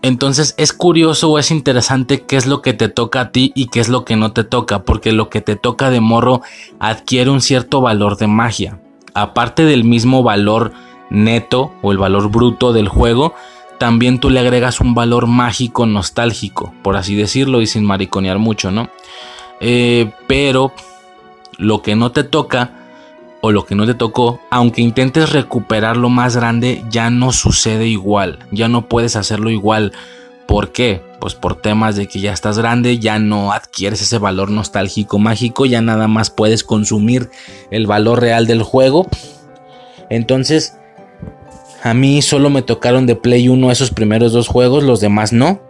Entonces 0.00 0.54
es 0.56 0.72
curioso 0.72 1.30
o 1.30 1.38
es 1.38 1.50
interesante 1.50 2.22
qué 2.22 2.36
es 2.36 2.46
lo 2.46 2.62
que 2.62 2.72
te 2.72 2.88
toca 2.88 3.20
a 3.20 3.30
ti 3.30 3.52
y 3.54 3.66
qué 3.66 3.80
es 3.80 3.90
lo 3.90 4.06
que 4.06 4.16
no 4.16 4.32
te 4.32 4.42
toca, 4.42 4.84
porque 4.84 5.12
lo 5.12 5.28
que 5.28 5.42
te 5.42 5.56
toca 5.56 5.90
de 5.90 6.00
morro 6.00 6.40
adquiere 6.78 7.30
un 7.30 7.42
cierto 7.42 7.82
valor 7.82 8.16
de 8.16 8.26
magia. 8.26 8.80
Aparte 9.12 9.64
del 9.64 9.84
mismo 9.84 10.22
valor 10.22 10.72
neto 11.10 11.72
o 11.82 11.92
el 11.92 11.98
valor 11.98 12.30
bruto 12.30 12.72
del 12.72 12.88
juego, 12.88 13.34
también 13.78 14.18
tú 14.18 14.30
le 14.30 14.40
agregas 14.40 14.80
un 14.80 14.94
valor 14.94 15.26
mágico 15.26 15.86
nostálgico, 15.86 16.74
por 16.82 16.96
así 16.96 17.14
decirlo 17.14 17.60
y 17.60 17.66
sin 17.66 17.84
mariconear 17.84 18.38
mucho, 18.38 18.70
¿no? 18.70 18.90
Eh, 19.60 20.10
pero 20.26 20.72
lo 21.56 21.82
que 21.82 21.96
no 21.96 22.12
te 22.12 22.24
toca 22.24 22.72
o 23.40 23.52
lo 23.52 23.64
que 23.64 23.74
no 23.74 23.86
te 23.86 23.94
tocó, 23.94 24.40
aunque 24.50 24.82
intentes 24.82 25.30
recuperar 25.30 25.96
lo 25.96 26.08
más 26.08 26.36
grande, 26.36 26.84
ya 26.90 27.10
no 27.10 27.32
sucede 27.32 27.86
igual, 27.86 28.40
ya 28.50 28.68
no 28.68 28.88
puedes 28.88 29.16
hacerlo 29.16 29.50
igual. 29.50 29.92
¿Por 30.46 30.72
qué? 30.72 31.02
Pues 31.20 31.34
por 31.34 31.56
temas 31.56 31.94
de 31.94 32.08
que 32.08 32.20
ya 32.20 32.32
estás 32.32 32.58
grande, 32.58 32.98
ya 32.98 33.18
no 33.18 33.52
adquieres 33.52 34.02
ese 34.02 34.18
valor 34.18 34.50
nostálgico 34.50 35.18
mágico, 35.18 35.66
ya 35.66 35.82
nada 35.82 36.08
más 36.08 36.30
puedes 36.30 36.64
consumir 36.64 37.30
el 37.70 37.86
valor 37.86 38.20
real 38.20 38.46
del 38.46 38.62
juego. 38.62 39.06
Entonces, 40.10 40.77
a 41.82 41.94
mí 41.94 42.22
solo 42.22 42.50
me 42.50 42.62
tocaron 42.62 43.06
de 43.06 43.16
Play 43.16 43.48
1 43.48 43.70
esos 43.70 43.90
primeros 43.90 44.32
dos 44.32 44.48
juegos, 44.48 44.82
los 44.84 45.00
demás 45.00 45.32
no. 45.32 45.60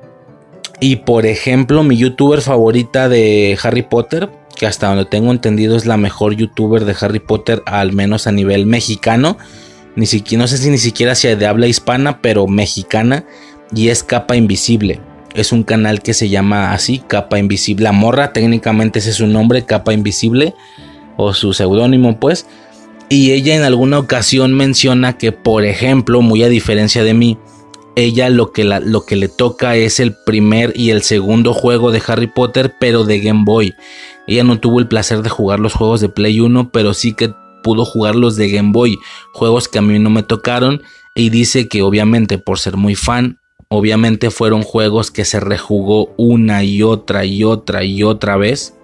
Y 0.81 0.97
por 0.97 1.27
ejemplo, 1.27 1.83
mi 1.83 1.97
youtuber 1.97 2.41
favorita 2.41 3.09
de 3.09 3.59
Harry 3.63 3.83
Potter, 3.83 4.31
que 4.57 4.67
hasta 4.67 4.89
donde 4.89 5.05
tengo 5.05 5.31
entendido 5.31 5.77
es 5.77 5.87
la 5.87 5.97
mejor 5.97 6.35
youtuber 6.35 6.85
de 6.85 6.97
Harry 7.01 7.21
Potter, 7.21 7.63
al 7.67 7.93
menos 7.93 8.27
a 8.27 8.33
nivel 8.33 8.67
mexicano. 8.67 9.37
Ni 9.97 10.07
siquiera, 10.07 10.43
no 10.43 10.49
sé 10.49 10.59
si 10.59 10.71
ni 10.71 10.79
siquiera 10.79 11.15
sea 11.15 11.37
de 11.37 11.47
habla 11.47 11.67
hispana, 11.67 12.21
pero 12.23 12.47
mexicana. 12.47 13.25
Y 13.75 13.89
es 13.89 14.03
Capa 14.03 14.37
Invisible. 14.37 15.01
Es 15.35 15.53
un 15.53 15.63
canal 15.63 16.01
que 16.01 16.15
se 16.15 16.29
llama 16.29 16.73
así, 16.73 17.01
Capa 17.01 17.39
Invisible. 17.39 17.85
La 17.85 17.93
morra, 17.93 18.33
técnicamente 18.33 19.01
ese 19.01 19.11
es 19.11 19.17
su 19.17 19.27
nombre, 19.27 19.65
Capa 19.65 19.93
Invisible. 19.93 20.55
O 21.17 21.35
su 21.35 21.53
seudónimo, 21.53 22.19
pues. 22.21 22.47
Y 23.11 23.33
ella 23.33 23.55
en 23.55 23.63
alguna 23.63 23.99
ocasión 23.99 24.55
menciona 24.55 25.17
que, 25.17 25.33
por 25.33 25.65
ejemplo, 25.65 26.21
muy 26.21 26.43
a 26.43 26.49
diferencia 26.49 27.03
de 27.05 27.15
mí, 27.15 27.39
ella 27.97 28.29
lo 28.29 28.53
que, 28.53 28.65
lo 28.65 29.07
que 29.07 29.17
le 29.17 29.29
toca 29.29 29.75
es 29.75 29.99
el 29.99 30.15
primer 30.15 30.73
y 30.77 30.91
el 30.91 31.03
segundo 31.03 31.55
juego 31.55 31.91
de 31.91 32.03
Harry 32.07 32.27
Potter, 32.27 32.75
pero 32.79 33.05
de 33.05 33.21
Game 33.21 33.45
Boy. 33.45 33.75
Ella 34.29 34.45
no 34.45 34.61
tuvo 34.61 34.79
el 34.79 34.89
placer 34.89 35.23
de 35.23 35.31
jugar 35.31 35.59
los 35.59 35.73
juegos 35.73 36.01
de 36.01 36.09
Play 36.11 36.39
1, 36.39 36.71
pero 36.71 36.93
sí 36.93 37.15
que 37.15 37.33
pudo 37.63 37.85
jugar 37.85 38.15
los 38.15 38.37
de 38.37 38.51
Game 38.51 38.73
Boy, 38.73 38.99
juegos 39.33 39.69
que 39.69 39.79
a 39.79 39.83
mí 39.83 39.99
no 39.99 40.11
me 40.11 40.23
tocaron. 40.23 40.83
Y 41.15 41.31
dice 41.31 41.67
que 41.67 41.83
obviamente 41.83 42.39
por 42.39 42.61
ser 42.61 42.77
muy 42.77 42.95
fan, 42.95 43.41
obviamente 43.69 44.31
fueron 44.31 44.63
juegos 44.63 45.11
que 45.11 45.25
se 45.25 45.41
rejugó 45.41 46.15
una 46.17 46.63
y 46.63 46.83
otra 46.83 47.25
y 47.25 47.43
otra 47.43 47.83
y 47.83 48.03
otra 48.05 48.37
vez. 48.37 48.75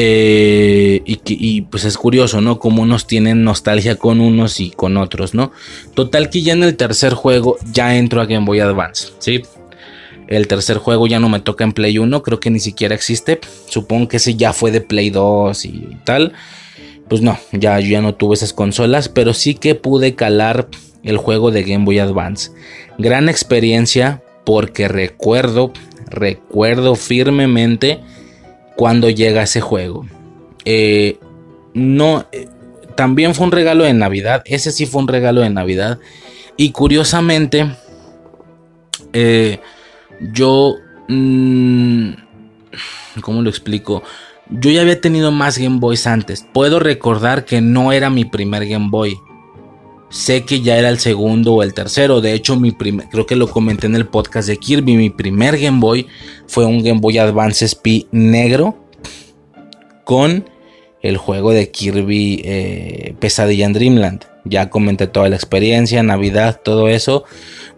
Eh, 0.00 1.02
y, 1.04 1.62
pues 1.62 1.84
es 1.84 1.98
curioso, 1.98 2.40
¿no? 2.40 2.60
Como 2.60 2.82
unos 2.82 3.08
tienen 3.08 3.42
nostalgia 3.42 3.96
con 3.96 4.20
unos 4.20 4.60
y 4.60 4.70
con 4.70 4.96
otros, 4.96 5.34
¿no? 5.34 5.50
Total 5.94 6.30
que 6.30 6.40
ya 6.40 6.52
en 6.52 6.62
el 6.62 6.76
tercer 6.76 7.14
juego 7.14 7.56
ya 7.72 7.96
entro 7.96 8.20
a 8.20 8.26
Game 8.26 8.46
Boy 8.46 8.60
Advance, 8.60 9.08
¿sí? 9.18 9.42
El 10.28 10.46
tercer 10.46 10.76
juego 10.76 11.08
ya 11.08 11.18
no 11.18 11.28
me 11.28 11.40
toca 11.40 11.64
en 11.64 11.72
Play 11.72 11.98
1, 11.98 12.22
creo 12.22 12.38
que 12.38 12.48
ni 12.48 12.60
siquiera 12.60 12.94
existe. 12.94 13.40
Supongo 13.66 14.06
que 14.06 14.18
ese 14.18 14.36
ya 14.36 14.52
fue 14.52 14.70
de 14.70 14.80
Play 14.80 15.10
2 15.10 15.64
y 15.64 15.96
tal. 16.04 16.32
Pues 17.08 17.20
no, 17.20 17.36
ya 17.50 17.80
yo 17.80 17.88
ya 17.88 18.00
no 18.00 18.14
tuve 18.14 18.34
esas 18.36 18.52
consolas, 18.52 19.08
pero 19.08 19.34
sí 19.34 19.54
que 19.54 19.74
pude 19.74 20.14
calar 20.14 20.68
el 21.02 21.16
juego 21.16 21.50
de 21.50 21.64
Game 21.64 21.84
Boy 21.84 21.98
Advance. 21.98 22.52
Gran 22.98 23.28
experiencia 23.28 24.22
porque 24.44 24.86
recuerdo, 24.86 25.72
recuerdo 26.08 26.94
firmemente 26.94 27.98
cuando 28.78 29.10
llega 29.10 29.42
ese 29.42 29.60
juego. 29.60 30.06
Eh, 30.64 31.18
no, 31.74 32.26
eh, 32.30 32.46
también 32.94 33.34
fue 33.34 33.46
un 33.46 33.50
regalo 33.50 33.82
de 33.82 33.92
Navidad. 33.92 34.42
Ese 34.44 34.70
sí 34.70 34.86
fue 34.86 35.02
un 35.02 35.08
regalo 35.08 35.40
de 35.40 35.50
Navidad. 35.50 35.98
Y 36.56 36.70
curiosamente, 36.70 37.74
eh, 39.12 39.58
yo... 40.32 40.76
Mmm, 41.08 42.10
¿Cómo 43.20 43.42
lo 43.42 43.50
explico? 43.50 44.04
Yo 44.48 44.70
ya 44.70 44.82
había 44.82 45.00
tenido 45.00 45.32
más 45.32 45.58
Game 45.58 45.80
Boys 45.80 46.06
antes. 46.06 46.46
Puedo 46.52 46.78
recordar 46.78 47.44
que 47.44 47.60
no 47.60 47.90
era 47.90 48.10
mi 48.10 48.26
primer 48.26 48.64
Game 48.68 48.90
Boy. 48.90 49.18
Sé 50.10 50.44
que 50.44 50.62
ya 50.62 50.78
era 50.78 50.88
el 50.88 50.98
segundo 50.98 51.54
o 51.54 51.62
el 51.62 51.74
tercero. 51.74 52.20
De 52.20 52.32
hecho, 52.32 52.56
mi 52.56 52.72
primer, 52.72 53.08
creo 53.08 53.26
que 53.26 53.36
lo 53.36 53.48
comenté 53.48 53.86
en 53.86 53.94
el 53.94 54.06
podcast 54.06 54.48
de 54.48 54.56
Kirby. 54.56 54.96
Mi 54.96 55.10
primer 55.10 55.58
Game 55.58 55.80
Boy 55.80 56.06
fue 56.46 56.64
un 56.64 56.82
Game 56.82 57.00
Boy 57.00 57.18
Advance 57.18 57.64
SP 57.68 58.08
negro 58.10 58.76
con 60.04 60.48
el 61.02 61.16
juego 61.16 61.52
de 61.52 61.70
Kirby 61.70 62.40
eh, 62.44 63.14
Pesadilla 63.18 63.66
en 63.66 63.72
Dreamland. 63.74 64.24
Ya 64.44 64.70
comenté 64.70 65.06
toda 65.06 65.28
la 65.28 65.36
experiencia, 65.36 66.02
Navidad, 66.02 66.60
todo 66.64 66.88
eso. 66.88 67.24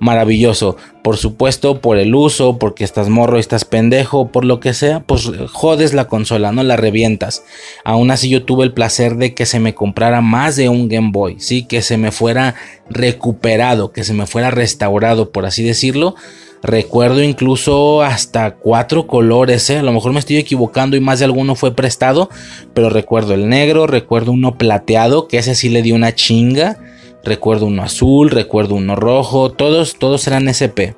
Maravilloso. 0.00 0.78
Por 1.04 1.18
supuesto, 1.18 1.82
por 1.82 1.98
el 1.98 2.14
uso, 2.14 2.58
porque 2.58 2.84
estás 2.84 3.10
morro 3.10 3.38
estás 3.38 3.66
pendejo, 3.66 4.28
por 4.28 4.46
lo 4.46 4.58
que 4.58 4.72
sea, 4.72 5.00
pues 5.00 5.30
jodes 5.52 5.92
la 5.92 6.08
consola, 6.08 6.52
no 6.52 6.62
la 6.62 6.78
revientas. 6.78 7.44
Aún 7.84 8.10
así 8.10 8.30
yo 8.30 8.42
tuve 8.44 8.64
el 8.64 8.72
placer 8.72 9.16
de 9.16 9.34
que 9.34 9.44
se 9.44 9.60
me 9.60 9.74
comprara 9.74 10.22
más 10.22 10.56
de 10.56 10.70
un 10.70 10.88
Game 10.88 11.10
Boy, 11.12 11.36
sí, 11.38 11.64
que 11.64 11.82
se 11.82 11.98
me 11.98 12.12
fuera 12.12 12.54
recuperado, 12.88 13.92
que 13.92 14.02
se 14.02 14.14
me 14.14 14.26
fuera 14.26 14.50
restaurado, 14.50 15.32
por 15.32 15.44
así 15.44 15.62
decirlo. 15.62 16.14
Recuerdo 16.62 17.22
incluso 17.22 18.02
hasta 18.02 18.54
cuatro 18.56 19.06
colores, 19.06 19.68
¿eh? 19.68 19.78
a 19.78 19.82
lo 19.82 19.92
mejor 19.92 20.12
me 20.12 20.18
estoy 20.18 20.36
equivocando 20.36 20.96
y 20.96 21.00
más 21.00 21.18
de 21.18 21.26
alguno 21.26 21.54
fue 21.54 21.74
prestado, 21.74 22.28
pero 22.74 22.88
recuerdo 22.88 23.34
el 23.34 23.48
negro, 23.48 23.86
recuerdo 23.86 24.32
uno 24.32 24.56
plateado, 24.56 25.28
que 25.28 25.38
ese 25.38 25.54
sí 25.54 25.70
le 25.70 25.82
dio 25.82 25.94
una 25.94 26.14
chinga, 26.14 26.78
recuerdo 27.24 27.66
uno 27.66 27.82
azul, 27.82 28.30
recuerdo 28.30 28.74
uno 28.74 28.96
rojo, 28.96 29.50
todos, 29.50 29.96
todos 29.98 30.26
eran 30.26 30.48
SP. 30.48 30.96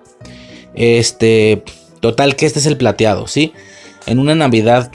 Este, 0.75 1.63
total 2.01 2.37
que 2.37 2.47
este 2.47 2.59
es 2.59 2.67
el 2.67 2.77
plateado, 2.77 3.27
¿sí? 3.27 3.53
En 4.07 4.19
una 4.19 4.35
Navidad, 4.35 4.91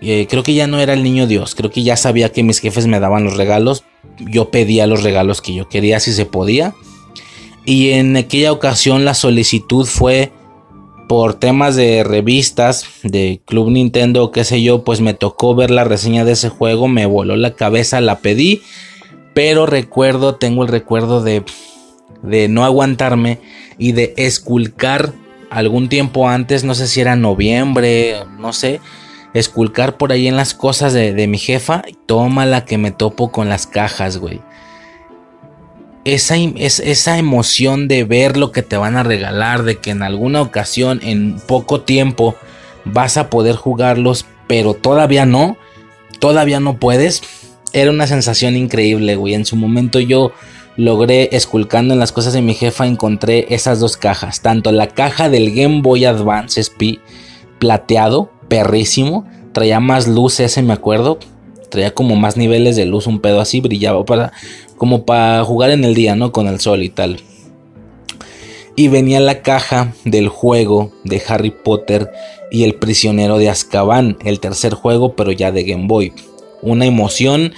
eh, 0.00 0.26
creo 0.28 0.42
que 0.42 0.54
ya 0.54 0.66
no 0.66 0.80
era 0.80 0.92
el 0.92 1.02
niño 1.02 1.26
Dios, 1.26 1.54
creo 1.54 1.70
que 1.70 1.82
ya 1.82 1.96
sabía 1.96 2.30
que 2.30 2.42
mis 2.42 2.60
jefes 2.60 2.86
me 2.86 3.00
daban 3.00 3.24
los 3.24 3.36
regalos, 3.36 3.84
yo 4.18 4.50
pedía 4.50 4.86
los 4.86 5.02
regalos 5.02 5.40
que 5.40 5.54
yo 5.54 5.68
quería 5.68 6.00
si 6.00 6.12
se 6.12 6.26
podía. 6.26 6.74
Y 7.64 7.90
en 7.90 8.16
aquella 8.16 8.52
ocasión 8.52 9.04
la 9.04 9.14
solicitud 9.14 9.86
fue 9.86 10.32
por 11.08 11.34
temas 11.34 11.76
de 11.76 12.04
revistas 12.04 12.86
de 13.02 13.40
Club 13.44 13.70
Nintendo, 13.70 14.30
qué 14.30 14.44
sé 14.44 14.62
yo, 14.62 14.84
pues 14.84 15.00
me 15.00 15.14
tocó 15.14 15.54
ver 15.54 15.70
la 15.70 15.84
reseña 15.84 16.24
de 16.24 16.32
ese 16.32 16.48
juego, 16.48 16.88
me 16.88 17.06
voló 17.06 17.36
la 17.36 17.54
cabeza, 17.54 18.00
la 18.00 18.18
pedí, 18.18 18.62
pero 19.34 19.66
recuerdo, 19.66 20.36
tengo 20.36 20.62
el 20.62 20.68
recuerdo 20.68 21.22
de, 21.22 21.44
de 22.22 22.48
no 22.48 22.64
aguantarme 22.64 23.40
y 23.78 23.92
de 23.92 24.14
esculcar 24.16 25.12
algún 25.50 25.88
tiempo 25.88 26.28
antes, 26.28 26.64
no 26.64 26.74
sé 26.74 26.88
si 26.88 27.00
era 27.00 27.16
noviembre, 27.16 28.24
no 28.38 28.52
sé, 28.52 28.80
esculcar 29.34 29.96
por 29.96 30.12
ahí 30.12 30.26
en 30.26 30.36
las 30.36 30.54
cosas 30.54 30.92
de, 30.92 31.12
de 31.12 31.26
mi 31.26 31.38
jefa, 31.38 31.82
toma 32.06 32.46
la 32.46 32.64
que 32.64 32.78
me 32.78 32.90
topo 32.90 33.30
con 33.30 33.48
las 33.48 33.66
cajas, 33.66 34.18
güey 34.18 34.40
esa, 36.04 36.36
esa 36.36 37.18
emoción 37.18 37.88
de 37.88 38.04
ver 38.04 38.36
lo 38.36 38.52
que 38.52 38.62
te 38.62 38.76
van 38.76 38.96
a 38.96 39.02
regalar, 39.02 39.62
de 39.62 39.76
que 39.76 39.90
en 39.90 40.02
alguna 40.02 40.42
ocasión, 40.42 41.00
en 41.02 41.40
poco 41.46 41.80
tiempo, 41.80 42.36
vas 42.84 43.16
a 43.16 43.30
poder 43.30 43.56
jugarlos, 43.56 44.26
pero 44.46 44.74
todavía 44.74 45.26
no, 45.26 45.56
todavía 46.18 46.60
no 46.60 46.78
puedes, 46.78 47.22
era 47.72 47.90
una 47.90 48.06
sensación 48.06 48.56
increíble, 48.56 49.16
güey. 49.16 49.34
En 49.34 49.46
su 49.46 49.56
momento 49.56 49.98
yo 49.98 50.32
logré, 50.76 51.30
esculcando 51.32 51.94
en 51.94 52.00
las 52.00 52.12
cosas 52.12 52.32
de 52.32 52.42
mi 52.42 52.54
jefa, 52.54 52.86
encontré 52.86 53.46
esas 53.54 53.80
dos 53.80 53.96
cajas, 53.96 54.40
tanto 54.40 54.72
la 54.72 54.88
caja 54.88 55.28
del 55.28 55.54
Game 55.54 55.80
Boy 55.82 56.04
Advance 56.04 56.60
SP 56.60 57.00
plateado, 57.58 58.30
perrísimo, 58.48 59.26
traía 59.52 59.80
más 59.80 60.06
luz 60.06 60.40
ese, 60.40 60.62
me 60.62 60.72
acuerdo, 60.72 61.18
traía 61.74 61.92
como 61.92 62.14
más 62.14 62.36
niveles 62.36 62.76
de 62.76 62.86
luz, 62.86 63.08
un 63.08 63.18
pedo 63.18 63.40
así, 63.40 63.60
brillaba 63.60 64.04
para 64.04 64.32
como 64.76 65.04
para 65.04 65.42
jugar 65.44 65.70
en 65.70 65.84
el 65.84 65.94
día, 65.94 66.14
¿no? 66.14 66.30
Con 66.30 66.46
el 66.46 66.60
sol 66.60 66.84
y 66.84 66.88
tal. 66.88 67.20
Y 68.76 68.88
venía 68.88 69.18
la 69.18 69.42
caja 69.42 69.92
del 70.04 70.28
juego 70.28 70.92
de 71.02 71.20
Harry 71.26 71.50
Potter 71.50 72.10
y 72.50 72.62
el 72.62 72.76
prisionero 72.76 73.38
de 73.38 73.48
Azkaban, 73.48 74.16
el 74.24 74.38
tercer 74.38 74.74
juego, 74.74 75.16
pero 75.16 75.32
ya 75.32 75.50
de 75.50 75.64
Game 75.64 75.86
Boy. 75.88 76.12
Una 76.62 76.86
emoción 76.86 77.54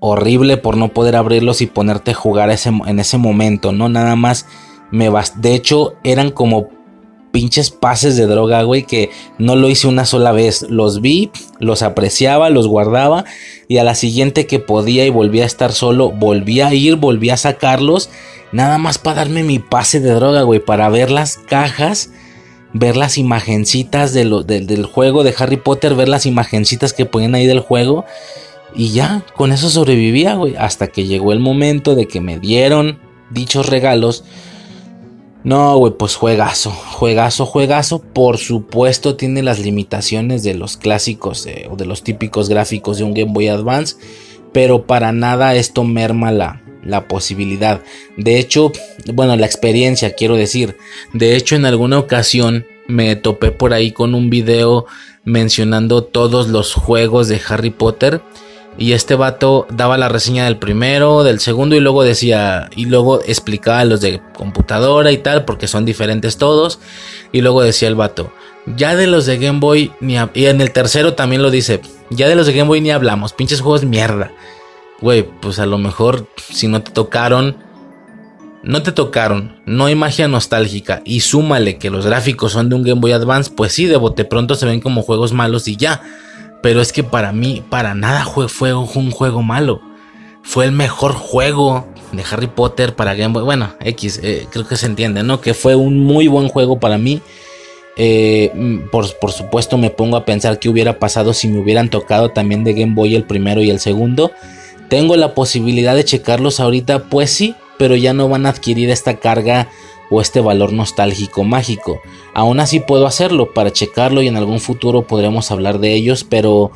horrible 0.00 0.56
por 0.56 0.76
no 0.76 0.88
poder 0.94 1.16
abrirlos 1.16 1.60
y 1.60 1.66
ponerte 1.66 2.12
a 2.12 2.14
jugar 2.14 2.50
ese, 2.50 2.70
en 2.70 2.98
ese 2.98 3.18
momento, 3.18 3.72
¿no? 3.72 3.90
Nada 3.90 4.16
más 4.16 4.46
me 4.90 5.10
vas. 5.10 5.42
De 5.42 5.54
hecho, 5.54 5.94
eran 6.04 6.30
como 6.30 6.68
pinches 7.30 7.70
pases 7.70 8.16
de 8.16 8.26
droga, 8.26 8.62
güey, 8.62 8.84
que 8.84 9.10
no 9.38 9.56
lo 9.56 9.68
hice 9.68 9.86
una 9.86 10.04
sola 10.04 10.32
vez. 10.32 10.66
Los 10.68 11.00
vi, 11.00 11.30
los 11.60 11.82
apreciaba, 11.82 12.50
los 12.50 12.66
guardaba 12.66 13.24
y 13.68 13.78
a 13.78 13.84
la 13.84 13.94
siguiente 13.94 14.46
que 14.46 14.58
podía 14.58 15.06
y 15.06 15.10
volvía 15.10 15.44
a 15.44 15.46
estar 15.46 15.72
solo, 15.72 16.10
volvía 16.10 16.68
a 16.68 16.74
ir, 16.74 16.96
volvía 16.96 17.34
a 17.34 17.38
sacarlos, 17.38 18.10
nada 18.52 18.78
más 18.78 18.98
para 18.98 19.16
darme 19.16 19.42
mi 19.42 19.58
pase 19.58 20.00
de 20.00 20.10
droga, 20.10 20.42
güey, 20.42 20.60
para 20.60 20.88
ver 20.88 21.10
las 21.10 21.36
cajas, 21.36 22.10
ver 22.72 22.96
las 22.96 23.18
imagencitas 23.18 24.12
de 24.12 24.24
del 24.24 24.86
juego 24.86 25.24
de 25.24 25.34
Harry 25.38 25.56
Potter, 25.56 25.94
ver 25.94 26.08
las 26.08 26.26
imagencitas 26.26 26.92
que 26.92 27.06
ponían 27.06 27.34
ahí 27.34 27.46
del 27.46 27.60
juego. 27.60 28.04
Y 28.74 28.92
ya, 28.92 29.24
con 29.34 29.50
eso 29.52 29.70
sobrevivía, 29.70 30.34
güey. 30.34 30.54
Hasta 30.56 30.88
que 30.88 31.06
llegó 31.06 31.32
el 31.32 31.40
momento 31.40 31.94
de 31.94 32.06
que 32.06 32.20
me 32.20 32.38
dieron 32.38 32.98
dichos 33.30 33.66
regalos 33.66 34.24
no, 35.44 35.78
güey, 35.78 35.92
pues 35.96 36.16
juegazo, 36.16 36.70
juegazo, 36.70 37.46
juegazo. 37.46 38.00
Por 38.00 38.38
supuesto 38.38 39.16
tiene 39.16 39.42
las 39.42 39.60
limitaciones 39.60 40.42
de 40.42 40.54
los 40.54 40.76
clásicos 40.76 41.46
eh, 41.46 41.68
o 41.70 41.76
de 41.76 41.86
los 41.86 42.02
típicos 42.02 42.48
gráficos 42.48 42.98
de 42.98 43.04
un 43.04 43.14
Game 43.14 43.32
Boy 43.32 43.48
Advance, 43.48 43.96
pero 44.52 44.86
para 44.86 45.12
nada 45.12 45.54
esto 45.54 45.84
merma 45.84 46.32
la, 46.32 46.62
la 46.82 47.06
posibilidad. 47.06 47.82
De 48.16 48.38
hecho, 48.38 48.72
bueno, 49.14 49.36
la 49.36 49.46
experiencia, 49.46 50.14
quiero 50.14 50.34
decir. 50.34 50.76
De 51.12 51.36
hecho, 51.36 51.54
en 51.54 51.66
alguna 51.66 51.98
ocasión 51.98 52.66
me 52.88 53.14
topé 53.14 53.52
por 53.52 53.74
ahí 53.74 53.92
con 53.92 54.14
un 54.14 54.30
video 54.30 54.86
mencionando 55.24 56.02
todos 56.02 56.48
los 56.48 56.74
juegos 56.74 57.28
de 57.28 57.40
Harry 57.48 57.70
Potter 57.70 58.22
y 58.78 58.92
este 58.92 59.16
vato 59.16 59.66
daba 59.70 59.98
la 59.98 60.08
reseña 60.08 60.44
del 60.44 60.56
primero, 60.56 61.24
del 61.24 61.40
segundo 61.40 61.74
y 61.74 61.80
luego 61.80 62.04
decía, 62.04 62.70
y 62.76 62.86
luego 62.86 63.20
explicaba 63.26 63.84
los 63.84 64.00
de 64.00 64.22
computadora 64.36 65.10
y 65.10 65.18
tal, 65.18 65.44
porque 65.44 65.66
son 65.66 65.84
diferentes 65.84 66.38
todos. 66.38 66.78
Y 67.32 67.40
luego 67.40 67.62
decía 67.62 67.88
el 67.88 67.96
vato, 67.96 68.32
ya 68.76 68.94
de 68.94 69.08
los 69.08 69.26
de 69.26 69.38
Game 69.38 69.58
Boy, 69.58 69.90
ni 70.00 70.16
y 70.34 70.46
en 70.46 70.60
el 70.60 70.72
tercero 70.72 71.14
también 71.14 71.42
lo 71.42 71.50
dice, 71.50 71.80
ya 72.10 72.28
de 72.28 72.36
los 72.36 72.46
de 72.46 72.52
Game 72.52 72.68
Boy 72.68 72.80
ni 72.80 72.92
hablamos, 72.92 73.32
pinches 73.32 73.60
juegos 73.60 73.84
mierda. 73.84 74.30
Güey, 75.00 75.28
pues 75.40 75.58
a 75.58 75.66
lo 75.66 75.78
mejor 75.78 76.28
si 76.36 76.68
no 76.68 76.80
te 76.80 76.92
tocaron, 76.92 77.56
no 78.62 78.82
te 78.84 78.92
tocaron, 78.92 79.60
no 79.66 79.86
hay 79.86 79.96
magia 79.96 80.28
nostálgica 80.28 81.02
y 81.04 81.20
súmale 81.20 81.78
que 81.78 81.90
los 81.90 82.06
gráficos 82.06 82.52
son 82.52 82.68
de 82.68 82.76
un 82.76 82.84
Game 82.84 83.00
Boy 83.00 83.10
Advance, 83.10 83.50
pues 83.50 83.72
sí, 83.72 83.86
de 83.86 83.96
bote 83.96 84.24
pronto 84.24 84.54
se 84.54 84.66
ven 84.66 84.80
como 84.80 85.02
juegos 85.02 85.32
malos 85.32 85.66
y 85.66 85.76
ya. 85.76 86.00
Pero 86.62 86.80
es 86.80 86.92
que 86.92 87.04
para 87.04 87.32
mí, 87.32 87.62
para 87.68 87.94
nada 87.94 88.24
fue, 88.24 88.74
un 88.74 89.10
juego 89.10 89.42
malo. 89.42 89.80
Fue 90.42 90.64
el 90.64 90.72
mejor 90.72 91.12
juego 91.12 91.86
de 92.12 92.24
Harry 92.30 92.48
Potter 92.48 92.94
para 92.94 93.14
Game 93.14 93.32
Boy. 93.32 93.44
Bueno, 93.44 93.74
X, 93.80 94.20
eh, 94.22 94.46
creo 94.50 94.66
que 94.66 94.76
se 94.76 94.86
entiende, 94.86 95.22
¿no? 95.22 95.40
Que 95.40 95.54
fue 95.54 95.74
un 95.74 96.00
muy 96.04 96.26
buen 96.26 96.48
juego 96.48 96.80
para 96.80 96.98
mí. 96.98 97.20
Eh, 97.96 98.52
por, 98.92 99.12
por, 99.18 99.32
supuesto 99.32 99.76
me 99.76 99.90
pongo 99.90 100.16
a 100.16 100.24
pensar 100.24 100.60
qué 100.60 100.68
hubiera 100.68 101.00
pasado 101.00 101.34
si 101.34 101.48
me 101.48 101.58
hubieran 101.58 101.90
tocado 101.90 102.30
también 102.30 102.62
de 102.62 102.72
Game 102.72 102.94
Boy 102.94 103.14
el 103.14 103.24
primero 103.24 103.62
y 103.62 103.70
el 103.70 103.80
segundo. 103.80 104.32
Tengo 104.88 105.16
la 105.16 105.34
posibilidad 105.34 105.94
de 105.94 106.04
checarlos 106.04 106.60
ahorita, 106.60 107.04
pues 107.04 107.30
sí, 107.30 107.54
pero 107.76 107.94
ya 107.94 108.12
no 108.14 108.28
van 108.28 108.46
a 108.46 108.50
adquirir 108.50 108.90
esta 108.90 109.18
carga 109.18 109.68
o 110.10 110.20
este 110.20 110.40
valor 110.40 110.72
nostálgico 110.72 111.44
mágico. 111.44 112.00
Aún 112.34 112.60
así 112.60 112.80
puedo 112.80 113.06
hacerlo 113.06 113.52
para 113.52 113.72
checarlo 113.72 114.22
y 114.22 114.28
en 114.28 114.36
algún 114.36 114.60
futuro 114.60 115.06
podremos 115.06 115.50
hablar 115.50 115.78
de 115.78 115.94
ellos, 115.94 116.24
pero 116.24 116.70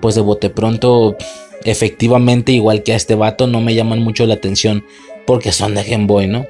pues 0.00 0.14
de 0.14 0.20
bote 0.20 0.50
pronto 0.50 1.16
efectivamente 1.64 2.52
igual 2.52 2.82
que 2.82 2.92
a 2.92 2.96
este 2.96 3.14
vato 3.14 3.46
no 3.46 3.60
me 3.60 3.74
llaman 3.74 4.02
mucho 4.02 4.26
la 4.26 4.34
atención 4.34 4.84
porque 5.26 5.52
son 5.52 5.74
de 5.74 5.84
Game 5.84 6.06
Boy, 6.06 6.26
¿no? 6.26 6.46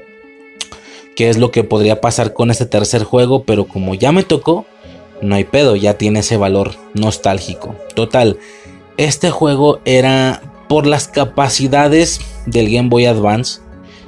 ¿Qué 1.16 1.28
es 1.28 1.38
lo 1.38 1.50
que 1.50 1.64
podría 1.64 2.00
pasar 2.00 2.32
con 2.32 2.50
este 2.50 2.66
tercer 2.66 3.02
juego? 3.02 3.42
Pero 3.42 3.66
como 3.66 3.94
ya 3.94 4.12
me 4.12 4.22
tocó, 4.22 4.66
no 5.20 5.34
hay 5.34 5.44
pedo, 5.44 5.74
ya 5.74 5.94
tiene 5.94 6.20
ese 6.20 6.36
valor 6.36 6.76
nostálgico. 6.94 7.74
Total, 7.96 8.38
este 8.96 9.30
juego 9.30 9.80
era 9.84 10.42
por 10.68 10.86
las 10.86 11.08
capacidades 11.08 12.20
del 12.46 12.70
Game 12.70 12.88
Boy 12.88 13.06
Advance, 13.06 13.60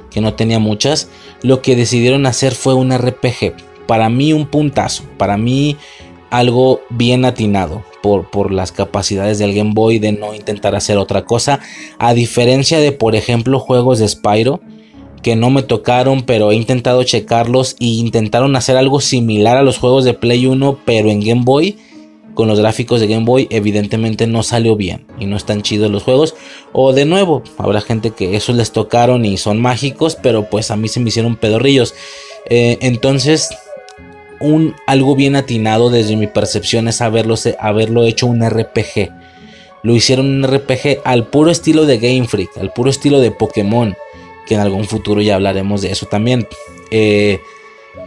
que 0.09 0.21
no 0.21 0.35
tenía 0.35 0.59
muchas, 0.59 1.09
lo 1.43 1.61
que 1.61 1.75
decidieron 1.75 2.25
hacer 2.25 2.53
fue 2.53 2.73
un 2.73 2.91
RPG. 2.95 3.53
Para 3.87 4.09
mí 4.09 4.33
un 4.33 4.47
puntazo, 4.47 5.03
para 5.17 5.37
mí 5.37 5.77
algo 6.29 6.81
bien 6.89 7.25
atinado 7.25 7.83
por, 8.01 8.29
por, 8.29 8.51
las 8.51 8.71
capacidades 8.71 9.37
del 9.37 9.53
Game 9.53 9.73
Boy 9.73 9.99
de 9.99 10.13
no 10.13 10.33
intentar 10.33 10.75
hacer 10.75 10.97
otra 10.97 11.25
cosa. 11.25 11.59
A 11.99 12.13
diferencia 12.13 12.79
de, 12.79 12.91
por 12.91 13.15
ejemplo, 13.15 13.59
juegos 13.59 13.99
de 13.99 14.07
Spyro 14.07 14.61
que 15.21 15.35
no 15.35 15.49
me 15.49 15.63
tocaron, 15.63 16.23
pero 16.23 16.51
he 16.51 16.55
intentado 16.55 17.03
checarlos 17.03 17.75
y 17.79 17.99
intentaron 17.99 18.55
hacer 18.55 18.77
algo 18.77 18.99
similar 19.01 19.57
a 19.57 19.61
los 19.61 19.77
juegos 19.77 20.03
de 20.03 20.13
Play 20.13 20.47
1, 20.47 20.79
pero 20.85 21.09
en 21.09 21.19
Game 21.21 21.43
Boy 21.43 21.77
con 22.33 22.47
los 22.47 22.59
gráficos 22.59 22.99
de 22.99 23.07
Game 23.07 23.25
Boy 23.25 23.47
evidentemente 23.49 24.27
no 24.27 24.43
salió 24.43 24.75
bien 24.75 25.05
y 25.19 25.25
no 25.25 25.35
están 25.35 25.61
chidos 25.61 25.91
los 25.91 26.03
juegos. 26.03 26.35
O 26.73 26.93
de 26.93 27.05
nuevo 27.05 27.43
habrá 27.57 27.81
gente 27.81 28.11
que 28.11 28.35
esos 28.35 28.55
les 28.55 28.71
tocaron 28.71 29.25
y 29.25 29.37
son 29.37 29.61
mágicos 29.61 30.17
pero 30.21 30.49
pues 30.49 30.71
a 30.71 30.75
mí 30.75 30.87
se 30.87 30.99
me 30.99 31.09
hicieron 31.09 31.35
pedorrillos. 31.35 31.93
Eh, 32.49 32.77
entonces 32.81 33.49
un 34.39 34.75
algo 34.87 35.15
bien 35.15 35.35
atinado 35.35 35.89
desde 35.89 36.15
mi 36.15 36.27
percepción 36.27 36.87
es 36.87 37.01
haberlo, 37.01 37.35
haberlo 37.59 38.03
hecho 38.03 38.27
un 38.27 38.47
RPG 38.47 39.11
lo 39.83 39.95
hicieron 39.95 40.27
un 40.27 40.43
RPG 40.43 41.01
al 41.03 41.27
puro 41.27 41.51
estilo 41.51 41.85
de 41.85 41.97
Game 41.97 42.27
Freak 42.27 42.57
al 42.57 42.73
puro 42.73 42.89
estilo 42.89 43.19
de 43.19 43.31
Pokémon 43.31 43.95
que 44.45 44.55
en 44.55 44.61
algún 44.61 44.85
futuro 44.85 45.21
ya 45.21 45.35
hablaremos 45.35 45.81
de 45.81 45.91
eso 45.91 46.05
también. 46.07 46.47
Eh, 46.91 47.39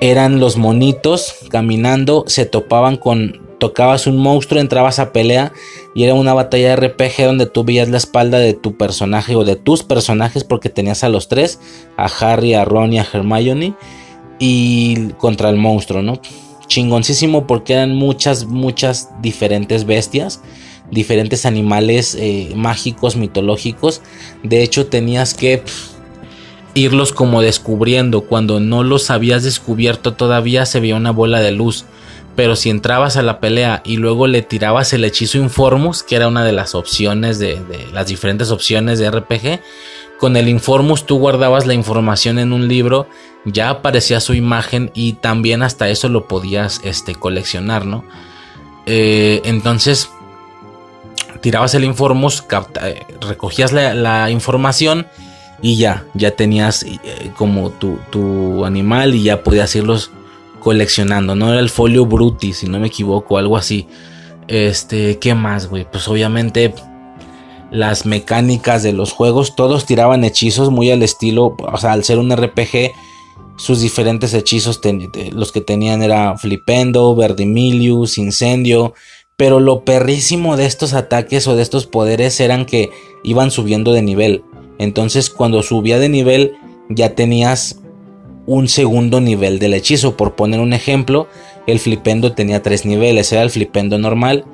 eran 0.01 0.41
los 0.41 0.57
monitos 0.57 1.37
caminando, 1.51 2.25
se 2.27 2.47
topaban 2.47 2.97
con 2.97 3.44
tocabas 3.59 4.07
un 4.07 4.19
monstruo, 4.19 4.61
entrabas 4.61 4.99
a 4.99 5.13
pelea 5.13 5.53
y 5.95 6.05
era 6.05 6.15
una 6.15 6.35
batalla 6.35 6.71
de 6.71 6.77
RPG 6.77 7.25
donde 7.25 7.47
tú 7.47 7.65
veías 7.65 7.89
la 7.89 7.97
espalda 7.97 8.39
de 8.39 8.55
tu 8.55 8.77
personaje 8.77 9.37
o 9.37 9.45
de 9.45 9.57
tus 9.57 9.83
personajes 9.83 10.45
porque 10.45 10.69
tenías 10.69 11.05
a 11.05 11.09
los 11.09 11.29
tres, 11.29 11.61
a 11.97 12.07
Harry, 12.07 12.55
a 12.55 12.65
Ron 12.65 12.93
y 12.93 12.99
a 12.99 13.07
Hermione 13.11 13.75
y 14.39 15.09
contra 15.19 15.51
el 15.51 15.57
monstruo, 15.57 16.03
¿no? 16.03 16.21
Chingoncísimo 16.67 17.47
porque 17.47 17.75
eran 17.75 17.95
muchas, 17.95 18.47
muchas 18.47 19.11
diferentes 19.21 19.85
bestias, 19.85 20.41
diferentes 20.91 21.47
animales 21.47 22.17
eh, 22.19 22.53
mágicos, 22.57 23.17
mitológicos. 23.17 24.03
De 24.43 24.63
hecho 24.63 24.87
tenías 24.87 25.35
que... 25.35 25.63
irlos 26.75 27.13
como 27.13 27.41
descubriendo. 27.41 28.23
Cuando 28.23 28.59
no 28.59 28.83
los 28.83 29.11
habías 29.11 29.45
descubierto 29.45 30.15
todavía 30.15 30.67
se 30.67 30.81
veía 30.81 30.97
una 30.97 31.13
bola 31.13 31.41
de 31.41 31.53
luz. 31.53 31.85
Pero 32.37 32.57
si 32.57 32.71
entrabas 32.71 33.17
a 33.17 33.23
la 33.23 33.39
pelea 33.39 33.83
y 33.85 33.97
luego 33.97 34.27
le 34.27 34.43
tirabas 34.43 34.93
el 34.93 35.05
hechizo 35.05 35.39
Informus, 35.39 36.03
que 36.03 36.17
era 36.17 36.29
una 36.29 36.45
de 36.45 36.53
las 36.53 36.75
opciones 36.75 37.39
de, 37.39 37.63
las 37.93 38.09
diferentes 38.09 38.51
opciones 38.51 38.99
de 38.99 39.11
RPG, 39.11 39.61
con 40.19 40.37
el 40.37 40.49
Informus 40.49 41.07
tú 41.07 41.19
guardabas 41.19 41.67
la 41.67 41.75
información 41.75 42.39
en 42.39 42.53
un 42.53 42.67
libro, 42.67 43.09
ya 43.45 43.71
aparecía 43.71 44.21
su 44.21 44.35
imagen 44.35 44.91
y 44.95 45.15
también 45.15 45.63
hasta 45.63 45.89
eso 45.89 46.09
lo 46.09 46.27
podías 46.27 46.81
este, 46.83 47.15
coleccionar, 47.15 47.85
¿no? 47.85 48.05
Eh, 48.87 49.41
entonces, 49.45 50.11
tirabas 51.41 51.75
el 51.75 51.85
Informus, 51.85 52.45
eh, 52.83 53.03
recogías 53.21 53.73
la, 53.73 54.31
información 54.31 55.07
y 55.63 55.77
ya, 55.77 56.05
ya 56.15 56.33
tenías 56.33 56.83
eh, 56.83 56.99
como 57.37 57.71
tu, 57.71 57.99
tu, 58.11 58.65
animal 58.65 59.15
y 59.15 59.25
ya 59.25 59.43
podías 59.43 59.75
irlos 59.77 60.11
coleccionando. 60.65 61.37
No 61.37 61.53
era 61.53 61.61
el 61.61 61.69
folio 61.69 62.07
Bruti, 62.07 62.55
si 62.55 62.67
no 62.67 62.81
me 62.81 62.89
equivoco, 62.89 63.37
algo 63.37 63.59
así. 63.59 63.87
Este, 64.49 65.19
¿qué 65.19 65.35
más, 65.35 65.69
güey? 65.69 65.87
Pues 65.89 66.09
obviamente 66.09 66.75
las 67.71 68.07
mecánicas 68.07 68.83
de 68.83 68.93
los 68.93 69.13
juegos, 69.13 69.57
todos 69.57 69.85
tiraban 69.85 70.25
hechizos 70.25 70.71
muy 70.71 70.91
al 70.91 71.03
estilo, 71.03 71.57
o 71.59 71.77
sea, 71.77 71.93
al 71.93 72.05
ser 72.05 72.19
un 72.19 72.35
RPG, 72.35 72.93
sus 73.57 73.81
diferentes 73.81 74.33
hechizos, 74.33 74.81
los 75.33 75.53
que 75.53 75.61
tenían 75.61 76.03
era 76.03 76.37
Flipendo, 76.39 77.15
Verdimilius, 77.15 78.17
Incendio, 78.17 78.95
pero 79.37 79.61
lo 79.61 79.85
perrísimo 79.85 80.57
de 80.57 80.67
estos 80.67 80.95
ataques 80.95 81.47
o 81.47 81.57
de 81.57 81.63
estos 81.63 81.87
poderes 81.87 82.41
eran 82.41 82.65
que 82.65 82.91
iban 83.23 83.51
subiendo 83.51 83.93
de 83.93 84.03
nivel. 84.03 84.45
Entonces 84.79 85.29
cuando 85.31 85.63
subía 85.63 85.99
de 85.99 86.09
nivel 86.09 86.53
ya 86.89 87.15
tenías 87.15 87.81
un 88.47 88.69
segundo 88.69 89.21
nivel 89.21 89.59
del 89.59 89.75
hechizo. 89.75 90.17
Por 90.17 90.35
poner 90.35 90.61
un 90.61 90.73
ejemplo, 90.73 91.29
el 91.67 91.79
flipendo 91.79 92.33
tenía 92.33 92.63
tres 92.63 92.85
niveles. 92.85 93.33
Era 93.33 93.43
el 93.43 93.51
flipendo 93.51 93.99
normal, 93.99 94.45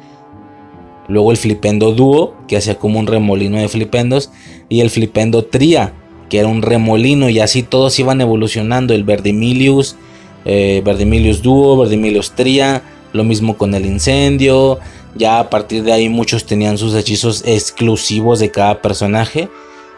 luego 1.08 1.30
el 1.30 1.36
flipendo 1.36 1.92
dúo, 1.92 2.34
que 2.46 2.56
hacía 2.56 2.76
como 2.76 2.98
un 2.98 3.06
remolino 3.06 3.58
de 3.58 3.68
flipendos, 3.68 4.30
y 4.68 4.80
el 4.80 4.90
flipendo 4.90 5.44
tria, 5.44 5.92
que 6.28 6.38
era 6.38 6.48
un 6.48 6.62
remolino, 6.62 7.28
y 7.28 7.40
así 7.40 7.62
todos 7.62 7.98
iban 7.98 8.20
evolucionando. 8.20 8.94
El 8.94 9.04
Verdimilius, 9.04 9.96
eh, 10.44 10.82
Verdimilius 10.84 11.42
dúo, 11.42 11.76
Verdimilius 11.76 12.32
tria, 12.32 12.82
lo 13.12 13.24
mismo 13.24 13.56
con 13.56 13.74
el 13.74 13.86
incendio. 13.86 14.78
Ya 15.16 15.40
a 15.40 15.50
partir 15.50 15.82
de 15.82 15.92
ahí 15.92 16.08
muchos 16.08 16.46
tenían 16.46 16.78
sus 16.78 16.94
hechizos 16.94 17.42
exclusivos 17.44 18.38
de 18.38 18.52
cada 18.52 18.80
personaje. 18.80 19.48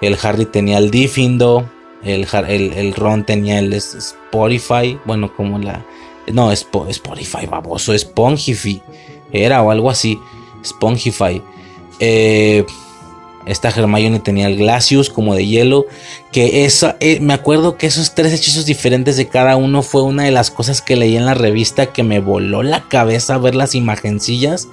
El 0.00 0.16
Harry 0.22 0.46
tenía 0.46 0.78
el 0.78 0.90
Difindo, 0.90 1.70
el, 2.04 2.94
Ron 2.94 3.24
tenía 3.24 3.58
el 3.58 3.72
Spotify, 3.72 4.98
bueno, 5.04 5.34
como 5.34 5.58
la, 5.58 5.84
No, 6.32 6.50
Spo- 6.52 6.88
Spotify, 6.88 7.46
baboso, 7.46 7.96
Spongify. 7.96 8.82
Era 9.32 9.62
o 9.62 9.70
algo 9.70 9.90
así. 9.90 10.18
Spongify. 10.64 11.42
Eh, 12.00 12.64
esta 13.46 13.70
Hermione 13.70 14.20
tenía 14.20 14.46
el 14.46 14.56
Glacius 14.56 15.10
como 15.10 15.34
de 15.34 15.46
hielo. 15.46 15.86
Que 16.30 16.64
eso, 16.64 16.94
eh, 17.00 17.18
me 17.20 17.34
acuerdo 17.34 17.76
que 17.76 17.86
esos 17.86 18.14
tres 18.14 18.32
hechizos 18.32 18.66
diferentes 18.66 19.16
de 19.16 19.28
cada 19.28 19.56
uno 19.56 19.82
fue 19.82 20.02
una 20.02 20.24
de 20.24 20.30
las 20.30 20.50
cosas 20.50 20.80
que 20.80 20.96
leí 20.96 21.16
en 21.16 21.26
la 21.26 21.34
revista 21.34 21.86
que 21.86 22.02
me 22.02 22.20
voló 22.20 22.62
la 22.62 22.88
cabeza 22.88 23.38
ver 23.38 23.54
las 23.54 23.74
imagencillas. 23.74 24.68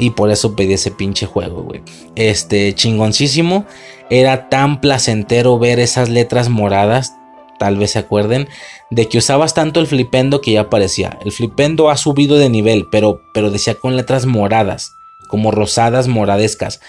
Y 0.00 0.10
por 0.10 0.30
eso 0.30 0.56
pedí 0.56 0.72
ese 0.72 0.90
pinche 0.90 1.26
juego, 1.26 1.62
güey. 1.62 1.82
Este, 2.16 2.74
chingoncísimo. 2.74 3.66
Era 4.08 4.48
tan 4.48 4.80
placentero 4.80 5.58
ver 5.58 5.78
esas 5.78 6.08
letras 6.08 6.48
moradas. 6.48 7.12
Tal 7.58 7.76
vez 7.76 7.90
se 7.92 7.98
acuerden. 7.98 8.48
De 8.90 9.06
que 9.08 9.18
usabas 9.18 9.52
tanto 9.54 9.78
el 9.78 9.86
flipendo 9.86 10.40
que 10.40 10.52
ya 10.52 10.62
aparecía. 10.62 11.18
El 11.24 11.32
flipendo 11.32 11.90
ha 11.90 11.96
subido 11.98 12.38
de 12.38 12.48
nivel. 12.48 12.86
Pero, 12.90 13.20
pero 13.34 13.50
decía 13.50 13.74
con 13.74 13.96
letras 13.96 14.24
moradas. 14.26 14.92
Como 15.28 15.50
rosadas 15.50 16.08
moradescas. 16.08 16.80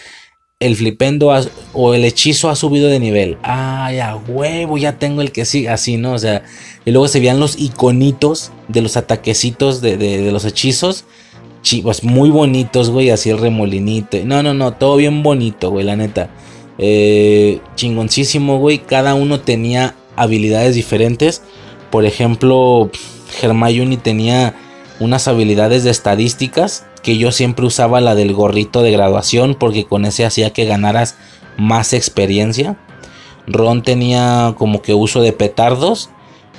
El 0.62 0.76
flipendo 0.76 1.32
o 1.74 1.94
el 1.94 2.06
hechizo 2.06 2.50
ha 2.50 2.56
subido 2.56 2.88
de 2.88 3.00
nivel. 3.00 3.38
Ay, 3.44 4.00
a 4.00 4.16
huevo, 4.16 4.78
ya 4.78 4.98
tengo 5.00 5.22
el 5.22 5.32
que 5.32 5.44
sí. 5.46 5.68
Así, 5.68 5.98
¿no? 5.98 6.14
O 6.14 6.20
sea. 6.20 6.44
Y 6.86 6.92
luego 6.92 7.08
se 7.08 7.20
veían 7.20 7.40
los 7.40 7.60
iconitos 7.60 8.52
de 8.68 8.82
los 8.82 8.96
ataquecitos 8.96 9.82
de- 9.82 9.98
de 9.98 10.32
los 10.32 10.46
hechizos 10.46 11.04
chivos 11.62 12.04
muy 12.04 12.30
bonitos, 12.30 12.90
güey, 12.90 13.10
así 13.10 13.30
el 13.30 13.40
remolinito. 13.40 14.18
No, 14.26 14.44
no, 14.44 14.54
no, 14.54 14.74
todo 14.74 14.98
bien 14.98 15.24
bonito, 15.24 15.70
güey, 15.72 15.86
la 15.86 15.96
neta. 15.96 16.30
Eh, 16.78 17.60
chingoncísimo, 17.76 18.60
güey. 18.60 18.80
Cada 18.80 19.14
uno 19.14 19.40
tenía 19.40 19.96
habilidades 20.16 20.76
diferentes. 20.76 21.44
Por 21.92 22.06
ejemplo, 22.06 22.90
Hermione 23.42 23.98
tenía 23.98 24.56
unas 25.00 25.28
habilidades 25.28 25.84
de 25.84 25.92
estadísticas 25.92 26.86
que 27.04 27.18
yo 27.18 27.32
siempre 27.32 27.66
usaba 27.66 28.02
la 28.02 28.16
del 28.16 28.34
gorrito 28.34 28.84
de 28.84 28.92
graduación 28.92 29.56
porque 29.56 29.86
con 29.86 30.06
ese 30.06 30.26
hacía 30.26 30.54
que 30.54 30.66
ganaras 30.66 31.16
más 31.58 31.94
experiencia. 31.94 32.78
Ron 33.48 33.82
tenía 33.82 34.56
como 34.58 34.82
que 34.82 34.94
uso 34.94 35.22
de 35.22 35.34
petardos 35.34 36.10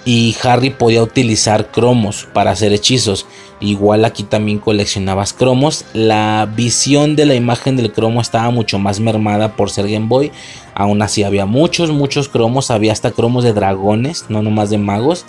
y 0.05 0.37
Harry 0.43 0.71
podía 0.71 1.03
utilizar 1.03 1.71
cromos 1.71 2.27
para 2.33 2.51
hacer 2.51 2.73
hechizos. 2.73 3.27
Igual 3.61 4.05
aquí 4.05 4.25
también 4.25 4.59
coleccionabas 4.59 5.33
cromos. 5.33 5.85
La 5.93 6.51
visión 6.57 7.15
de 7.15 7.27
la 7.27 7.35
imagen 7.35 7.77
del 7.77 7.93
cromo 7.93 8.21
estaba 8.21 8.51
mucho 8.51 8.79
más 8.79 8.99
mermada 8.99 9.55
por 9.55 9.71
ser 9.71 9.89
Game 9.89 10.09
Boy. 10.09 10.33
Aún 10.75 11.03
así 11.03 11.23
había 11.23 11.47
muchos, 11.47 11.91
muchos 11.91 12.29
cromos. 12.29 12.73
Había 12.73 12.93
hasta 12.93 13.13
cromos 13.13 13.45
de 13.45 13.53
dragones, 13.53 14.25
no 14.29 14.43
nomás 14.43 14.71
de 14.71 14.79
magos. 14.79 15.25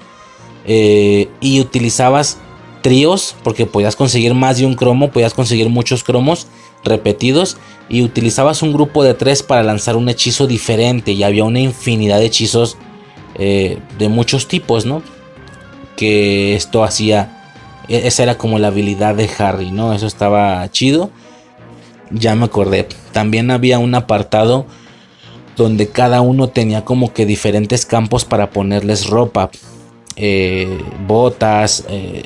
Eh, 0.65 1.29
y 1.41 1.59
utilizabas 1.59 2.39
tríos 2.81 3.35
porque 3.43 3.65
podías 3.65 3.95
conseguir 3.95 4.33
más 4.33 4.57
de 4.57 4.65
un 4.65 4.75
cromo, 4.75 5.11
podías 5.11 5.33
conseguir 5.33 5.69
muchos 5.69 6.03
cromos 6.03 6.47
repetidos 6.83 7.57
y 7.89 8.01
utilizabas 8.01 8.61
un 8.61 8.73
grupo 8.73 9.03
de 9.03 9.13
tres 9.13 9.43
para 9.43 9.63
lanzar 9.63 9.95
un 9.95 10.09
hechizo 10.09 10.47
diferente 10.47 11.11
y 11.11 11.23
había 11.23 11.43
una 11.43 11.59
infinidad 11.59 12.19
de 12.19 12.25
hechizos 12.25 12.77
eh, 13.35 13.80
de 13.97 14.10
muchos 14.10 14.47
tipos, 14.47 14.85
¿no? 14.85 15.01
Que 15.95 16.55
esto 16.55 16.84
hacía, 16.84 17.51
e- 17.88 18.07
esa 18.07 18.23
era 18.23 18.38
como 18.38 18.60
la 18.60 18.68
habilidad 18.68 19.15
de 19.15 19.30
Harry, 19.38 19.72
¿no? 19.72 19.93
Eso 19.93 20.07
estaba 20.07 20.69
chido. 20.72 21.10
Ya 22.11 22.35
me 22.35 22.45
acordé. 22.45 22.88
También 23.11 23.51
había 23.51 23.80
un 23.80 23.95
apartado 23.95 24.65
donde 25.55 25.89
cada 25.89 26.22
uno 26.22 26.49
tenía 26.49 26.84
como 26.84 27.14
que 27.14 27.26
diferentes 27.26 27.85
campos 27.85 28.26
para 28.26 28.49
ponerles 28.49 29.07
ropa. 29.07 29.49
Eh, 30.15 30.80
botas, 31.07 31.85
eh, 31.89 32.23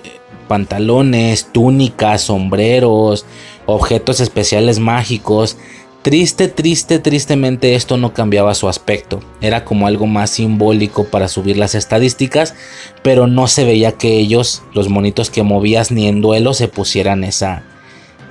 pantalones, 0.48 1.50
túnicas, 1.52 2.22
sombreros, 2.22 3.26
objetos 3.66 4.20
especiales 4.20 4.80
mágicos. 4.80 5.58
Triste, 6.04 6.48
triste, 6.48 7.00
tristemente 7.00 7.76
esto 7.76 7.98
no 7.98 8.14
cambiaba 8.14 8.56
su 8.56 8.70
aspecto. 8.70 9.20
Era 9.42 9.66
como 9.66 9.88
algo 9.88 10.08
más 10.08 10.30
simbólico 10.30 11.06
para 11.06 11.28
subir 11.28 11.58
las 11.58 11.76
estadísticas, 11.76 12.56
pero 13.04 13.28
no 13.28 13.48
se 13.48 13.66
veía 13.66 13.92
que 13.92 14.18
ellos, 14.18 14.64
los 14.74 14.88
monitos 14.88 15.30
que 15.30 15.44
movías 15.44 15.92
ni 15.92 16.08
en 16.08 16.22
duelo, 16.22 16.54
se 16.54 16.70
pusieran 16.70 17.26
esa, 17.26 17.64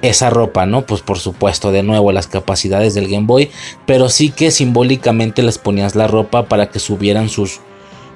esa 0.01 0.31
ropa, 0.31 0.65
¿no? 0.65 0.87
Pues 0.87 1.03
por 1.03 1.19
supuesto, 1.19 1.71
de 1.71 1.83
nuevo, 1.83 2.13
las 2.13 2.29
capacidades 2.29 2.95
del 2.95 3.09
Game 3.09 3.27
Boy, 3.27 3.51
pero 3.85 4.09
sí 4.09 4.31
que 4.31 4.51
simbólicamente 4.51 5.43
les 5.43 5.59
ponías 5.59 5.95
la 5.95 6.07
ropa 6.07 6.47
para 6.49 6.71
que 6.71 6.79
subieran 6.79 7.29
sus, 7.29 7.61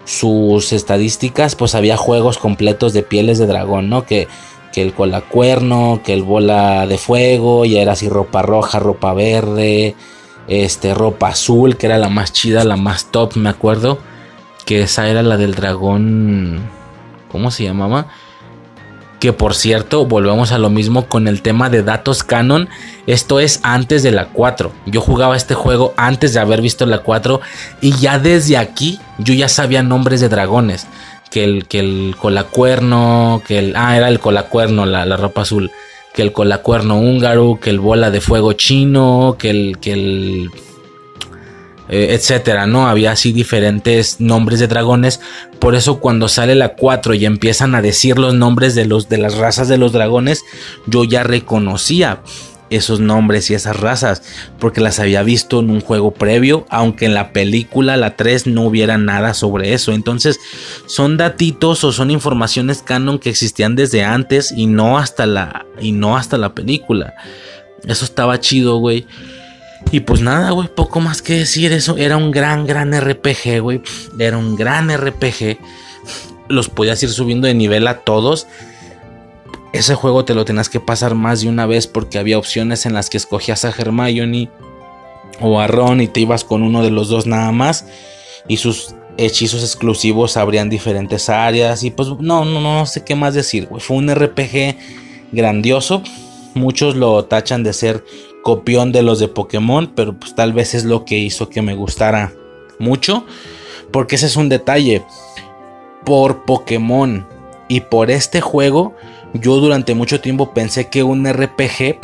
sus 0.04 0.72
estadísticas, 0.72 1.54
pues 1.54 1.74
había 1.74 1.96
juegos 1.96 2.38
completos 2.38 2.92
de 2.92 3.02
pieles 3.02 3.38
de 3.38 3.46
dragón, 3.46 3.90
¿no? 3.90 4.06
Que, 4.06 4.26
que 4.72 4.82
el 4.82 4.92
colacuerno, 4.92 6.00
que 6.04 6.12
el 6.12 6.22
bola 6.22 6.86
de 6.86 6.98
fuego, 6.98 7.64
y 7.64 7.76
era 7.76 7.92
así 7.92 8.08
ropa 8.08 8.42
roja, 8.42 8.78
ropa 8.78 9.12
verde, 9.14 9.94
este, 10.48 10.94
ropa 10.94 11.28
azul, 11.28 11.76
que 11.76 11.86
era 11.86 11.98
la 11.98 12.08
más 12.08 12.32
chida, 12.32 12.64
la 12.64 12.76
más 12.76 13.06
top, 13.10 13.36
me 13.36 13.48
acuerdo, 13.48 13.98
que 14.66 14.82
esa 14.82 15.08
era 15.08 15.22
la 15.22 15.36
del 15.36 15.54
dragón, 15.54 16.60
¿cómo 17.30 17.50
se 17.50 17.64
llamaba? 17.64 18.08
Que 19.20 19.34
por 19.34 19.54
cierto, 19.54 20.06
volvemos 20.06 20.50
a 20.50 20.58
lo 20.58 20.70
mismo 20.70 21.06
con 21.06 21.28
el 21.28 21.42
tema 21.42 21.68
de 21.68 21.82
datos 21.82 22.24
canon. 22.24 22.70
Esto 23.06 23.38
es 23.38 23.60
antes 23.62 24.02
de 24.02 24.12
la 24.12 24.28
4. 24.28 24.72
Yo 24.86 25.02
jugaba 25.02 25.36
este 25.36 25.54
juego 25.54 25.92
antes 25.98 26.32
de 26.32 26.40
haber 26.40 26.62
visto 26.62 26.86
la 26.86 27.00
4. 27.00 27.38
Y 27.82 27.92
ya 27.98 28.18
desde 28.18 28.56
aquí 28.56 28.98
yo 29.18 29.34
ya 29.34 29.50
sabía 29.50 29.82
nombres 29.82 30.22
de 30.22 30.30
dragones. 30.30 30.86
Que 31.30 31.44
el, 31.44 31.66
que 31.66 31.78
el 31.78 32.16
colacuerno, 32.18 33.42
que 33.46 33.58
el... 33.58 33.74
Ah, 33.76 33.96
era 33.96 34.08
el 34.08 34.18
colacuerno, 34.18 34.86
la, 34.86 35.06
la 35.06 35.16
ropa 35.16 35.42
azul. 35.42 35.70
Que 36.12 36.22
el 36.22 36.32
colacuerno 36.32 36.98
húngaro, 36.98 37.58
que 37.60 37.70
el 37.70 37.78
bola 37.78 38.10
de 38.10 38.20
fuego 38.20 38.52
chino, 38.52 39.36
que 39.38 39.50
el... 39.50 39.78
Que 39.80 39.92
el 39.92 40.50
eh, 41.92 42.14
etcétera, 42.14 42.68
¿no? 42.68 42.86
Había 42.86 43.10
así 43.10 43.32
diferentes 43.32 44.20
nombres 44.20 44.60
de 44.60 44.68
dragones. 44.68 45.20
Por 45.58 45.74
eso 45.74 45.98
cuando 45.98 46.28
sale 46.28 46.54
la 46.54 46.74
4 46.76 47.14
y 47.14 47.26
empiezan 47.26 47.74
a 47.74 47.82
decir 47.82 48.16
los 48.16 48.32
nombres 48.32 48.76
de, 48.76 48.84
los, 48.84 49.08
de 49.08 49.18
las 49.18 49.36
razas 49.36 49.66
de 49.66 49.76
los 49.76 49.92
dragones, 49.92 50.44
yo 50.86 51.02
ya 51.02 51.24
reconocía 51.24 52.22
esos 52.70 53.00
nombres 53.00 53.50
y 53.50 53.54
esas 53.54 53.78
razas, 53.78 54.22
porque 54.58 54.80
las 54.80 55.00
había 55.00 55.22
visto 55.22 55.60
en 55.60 55.70
un 55.70 55.80
juego 55.80 56.12
previo, 56.12 56.66
aunque 56.70 57.06
en 57.06 57.14
la 57.14 57.32
película, 57.32 57.96
la 57.96 58.16
3, 58.16 58.46
no 58.46 58.62
hubiera 58.62 58.96
nada 58.96 59.34
sobre 59.34 59.74
eso. 59.74 59.92
Entonces, 59.92 60.38
son 60.86 61.16
datitos 61.16 61.84
o 61.84 61.92
son 61.92 62.10
informaciones 62.10 62.82
canon 62.82 63.18
que 63.18 63.30
existían 63.30 63.76
desde 63.76 64.04
antes 64.04 64.52
y 64.52 64.66
no 64.66 64.98
hasta 64.98 65.26
la, 65.26 65.66
y 65.80 65.92
no 65.92 66.16
hasta 66.16 66.38
la 66.38 66.54
película. 66.54 67.14
Eso 67.86 68.04
estaba 68.04 68.40
chido, 68.40 68.78
güey. 68.78 69.06
Y 69.92 70.00
pues 70.00 70.20
nada, 70.20 70.50
güey, 70.50 70.68
poco 70.68 71.00
más 71.00 71.22
que 71.22 71.34
decir 71.34 71.72
eso. 71.72 71.96
Era 71.96 72.16
un 72.16 72.30
gran, 72.30 72.66
gran 72.66 72.92
RPG, 72.92 73.60
güey. 73.60 73.82
Era 74.18 74.36
un 74.36 74.54
gran 74.54 74.90
RPG. 74.94 75.58
Los 76.48 76.68
podías 76.68 77.02
ir 77.02 77.10
subiendo 77.10 77.46
de 77.46 77.54
nivel 77.54 77.86
a 77.86 78.00
todos. 78.00 78.46
Ese 79.72 79.94
juego 79.94 80.24
te 80.24 80.34
lo 80.34 80.44
tenías 80.44 80.68
que 80.68 80.80
pasar 80.80 81.14
más 81.14 81.42
de 81.42 81.48
una 81.48 81.66
vez 81.66 81.86
porque 81.86 82.18
había 82.18 82.38
opciones 82.38 82.86
en 82.86 82.94
las 82.94 83.08
que 83.08 83.16
escogías 83.16 83.64
a 83.64 83.70
Hermione 83.70 84.50
o 85.40 85.60
a 85.60 85.66
Ron 85.66 86.00
y 86.00 86.08
te 86.08 86.20
ibas 86.20 86.44
con 86.44 86.62
uno 86.62 86.82
de 86.82 86.90
los 86.90 87.08
dos 87.08 87.26
nada 87.26 87.52
más. 87.52 87.86
Y 88.48 88.56
sus 88.56 88.94
hechizos 89.16 89.62
exclusivos 89.62 90.36
abrían 90.36 90.70
diferentes 90.70 91.28
áreas. 91.28 91.84
Y 91.84 91.90
pues 91.90 92.08
no, 92.08 92.44
no, 92.44 92.60
no 92.60 92.86
sé 92.86 93.04
qué 93.04 93.14
más 93.14 93.34
decir. 93.34 93.68
Fue 93.78 93.96
un 93.96 94.12
RPG 94.12 94.76
grandioso. 95.32 96.02
Muchos 96.54 96.96
lo 96.96 97.24
tachan 97.24 97.62
de 97.62 97.72
ser 97.72 98.04
copión 98.42 98.92
de 98.92 99.02
los 99.02 99.18
de 99.18 99.28
Pokémon, 99.28 99.92
pero 99.94 100.14
pues 100.14 100.34
tal 100.34 100.52
vez 100.52 100.74
es 100.74 100.84
lo 100.84 101.04
que 101.04 101.18
hizo 101.18 101.48
que 101.48 101.62
me 101.62 101.74
gustara 101.74 102.32
mucho, 102.78 103.24
porque 103.92 104.16
ese 104.16 104.26
es 104.26 104.36
un 104.36 104.48
detalle. 104.48 105.04
Por 106.04 106.44
Pokémon 106.44 107.26
y 107.68 107.82
por 107.82 108.10
este 108.10 108.40
juego, 108.40 108.96
yo 109.34 109.56
durante 109.56 109.94
mucho 109.94 110.20
tiempo 110.20 110.52
pensé 110.52 110.88
que 110.88 111.02
un 111.02 111.26
RPG 111.26 111.98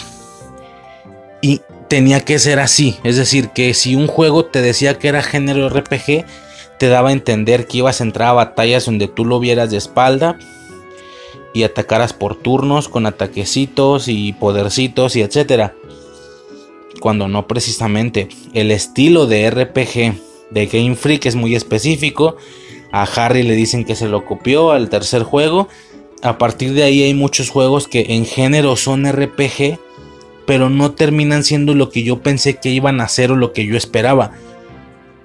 y 1.42 1.60
tenía 1.88 2.20
que 2.20 2.38
ser 2.38 2.58
así, 2.58 2.96
es 3.04 3.16
decir, 3.16 3.50
que 3.50 3.74
si 3.74 3.94
un 3.94 4.06
juego 4.06 4.44
te 4.46 4.62
decía 4.62 4.98
que 4.98 5.08
era 5.08 5.22
género 5.22 5.68
RPG, 5.68 6.24
te 6.78 6.88
daba 6.88 7.10
a 7.10 7.12
entender 7.12 7.66
que 7.66 7.78
ibas 7.78 8.00
a 8.00 8.04
entrar 8.04 8.28
a 8.28 8.34
batallas 8.34 8.84
donde 8.84 9.08
tú 9.08 9.24
lo 9.24 9.40
vieras 9.40 9.70
de 9.70 9.76
espalda 9.78 10.38
y 11.54 11.62
atacaras 11.62 12.12
por 12.12 12.36
turnos 12.36 12.88
con 12.88 13.06
ataquecitos 13.06 14.08
y 14.08 14.32
podercitos 14.34 15.16
y 15.16 15.22
etcétera 15.22 15.74
cuando 17.00 17.28
no 17.28 17.46
precisamente. 17.46 18.28
El 18.52 18.70
estilo 18.70 19.26
de 19.26 19.50
RPG 19.50 20.14
de 20.50 20.66
Game 20.66 20.96
Freak 20.96 21.26
es 21.26 21.36
muy 21.36 21.54
específico. 21.54 22.36
A 22.92 23.02
Harry 23.04 23.42
le 23.42 23.54
dicen 23.54 23.84
que 23.84 23.96
se 23.96 24.08
lo 24.08 24.24
copió 24.24 24.72
al 24.72 24.88
tercer 24.88 25.22
juego. 25.22 25.68
A 26.26 26.38
partir 26.38 26.72
de 26.72 26.82
ahí 26.82 27.04
hay 27.04 27.14
muchos 27.14 27.50
juegos 27.50 27.86
que 27.86 28.06
en 28.08 28.26
género 28.26 28.74
son 28.74 29.06
RPG, 29.06 29.78
pero 30.44 30.68
no 30.68 30.90
terminan 30.90 31.44
siendo 31.44 31.72
lo 31.72 31.88
que 31.88 32.02
yo 32.02 32.20
pensé 32.20 32.56
que 32.56 32.70
iban 32.70 33.00
a 33.00 33.06
ser 33.06 33.30
o 33.30 33.36
lo 33.36 33.52
que 33.52 33.64
yo 33.64 33.76
esperaba. 33.76 34.32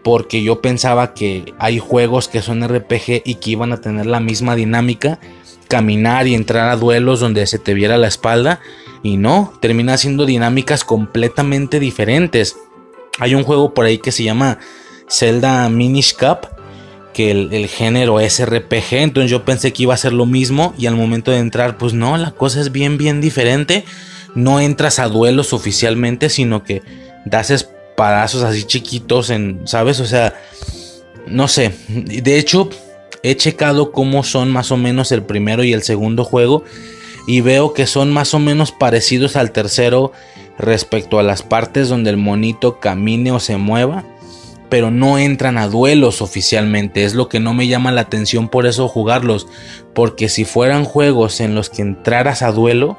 Porque 0.04 0.44
yo 0.44 0.62
pensaba 0.62 1.16
que 1.16 1.56
hay 1.58 1.80
juegos 1.80 2.28
que 2.28 2.44
son 2.44 2.62
RPG 2.62 3.24
y 3.26 3.36
que 3.36 3.50
iban 3.50 3.74
a 3.74 3.82
tener 3.82 4.06
la 4.06 4.20
misma 4.20 4.56
dinámica 4.56 5.20
caminar 5.68 6.28
y 6.28 6.36
entrar 6.36 6.70
a 6.70 6.76
duelos 6.76 7.20
donde 7.20 7.48
se 7.48 7.58
te 7.58 7.74
viera 7.74 7.98
la 7.98 8.08
espalda. 8.08 8.60
Y 9.02 9.18
no, 9.18 9.54
termina 9.60 9.98
siendo 9.98 10.28
dinámicas 10.28 10.84
completamente 10.84 11.80
diferentes. 11.80 12.58
Hay 13.18 13.34
un 13.34 13.44
juego 13.44 13.74
por 13.74 13.86
ahí 13.86 13.98
que 13.98 14.12
se 14.12 14.24
llama 14.24 14.60
Zelda 15.10 15.68
Minish 15.68 16.16
Cup, 16.16 16.48
que 17.14 17.32
el, 17.32 17.68
género 17.68 18.20
es 18.20 18.44
RPG, 18.44 18.94
entonces 18.94 19.32
yo 19.32 19.46
pensé 19.46 19.74
que 19.74 19.84
iba 19.84 19.94
a 19.94 19.98
ser 19.98 20.14
lo 20.14 20.26
mismo 20.26 20.74
y 20.78 20.88
al 20.88 20.96
momento 20.96 21.32
de 21.32 21.38
entrar, 21.38 21.78
pues 21.78 21.94
no, 21.94 22.18
la 22.18 22.32
cosa 22.32 22.62
es 22.62 22.72
bien, 22.72 22.98
bien 22.98 23.22
diferente. 23.22 23.86
No 24.34 24.60
entras 24.60 25.00
a 25.00 25.08
duelos 25.08 25.54
oficialmente, 25.54 26.30
sino 26.30 26.64
que 26.64 26.82
das 27.26 27.50
espadazos 27.50 28.44
así 28.44 28.64
chiquitos 28.64 29.30
en, 29.30 29.62
¿sabes? 29.66 30.00
O 30.00 30.06
sea, 30.06 30.34
no 31.28 31.48
sé. 31.48 31.74
De 31.90 32.38
hecho, 32.38 32.70
he 33.24 33.36
checado 33.36 33.92
cómo 33.92 34.24
son 34.24 34.50
más 34.50 34.72
o 34.72 34.78
menos 34.78 35.12
el 35.12 35.24
primero 35.24 35.64
y 35.64 35.74
el 35.74 35.84
segundo 35.84 36.24
juego 36.24 36.64
y 37.28 37.42
veo 37.42 37.74
que 37.74 37.88
son 37.88 38.12
más 38.12 38.34
o 38.34 38.40
menos 38.40 38.72
parecidos 38.72 39.36
al 39.36 39.52
tercero 39.52 40.12
respecto 40.58 41.20
a 41.20 41.24
las 41.24 41.44
partes 41.44 41.90
donde 41.90 42.10
el 42.10 42.18
monito 42.18 42.80
camine 42.80 43.32
o 43.32 43.40
se 43.40 43.58
mueva 43.58 44.04
pero 44.72 44.90
no 44.90 45.20
entran 45.20 45.58
a 45.58 45.68
duelos 45.68 46.22
oficialmente. 46.22 47.04
Es 47.04 47.14
lo 47.14 47.28
que 47.28 47.42
no 47.42 47.54
me 47.54 47.68
llama 47.68 47.92
la 47.92 48.00
atención 48.00 48.48
por 48.48 48.66
eso 48.66 48.88
jugarlos. 48.88 49.46
Porque 49.94 50.30
si 50.30 50.46
fueran 50.46 50.86
juegos 50.86 51.42
en 51.42 51.56
los 51.56 51.70
que 51.70 51.82
entraras 51.82 52.42
a 52.42 52.54
duelo, 52.54 52.98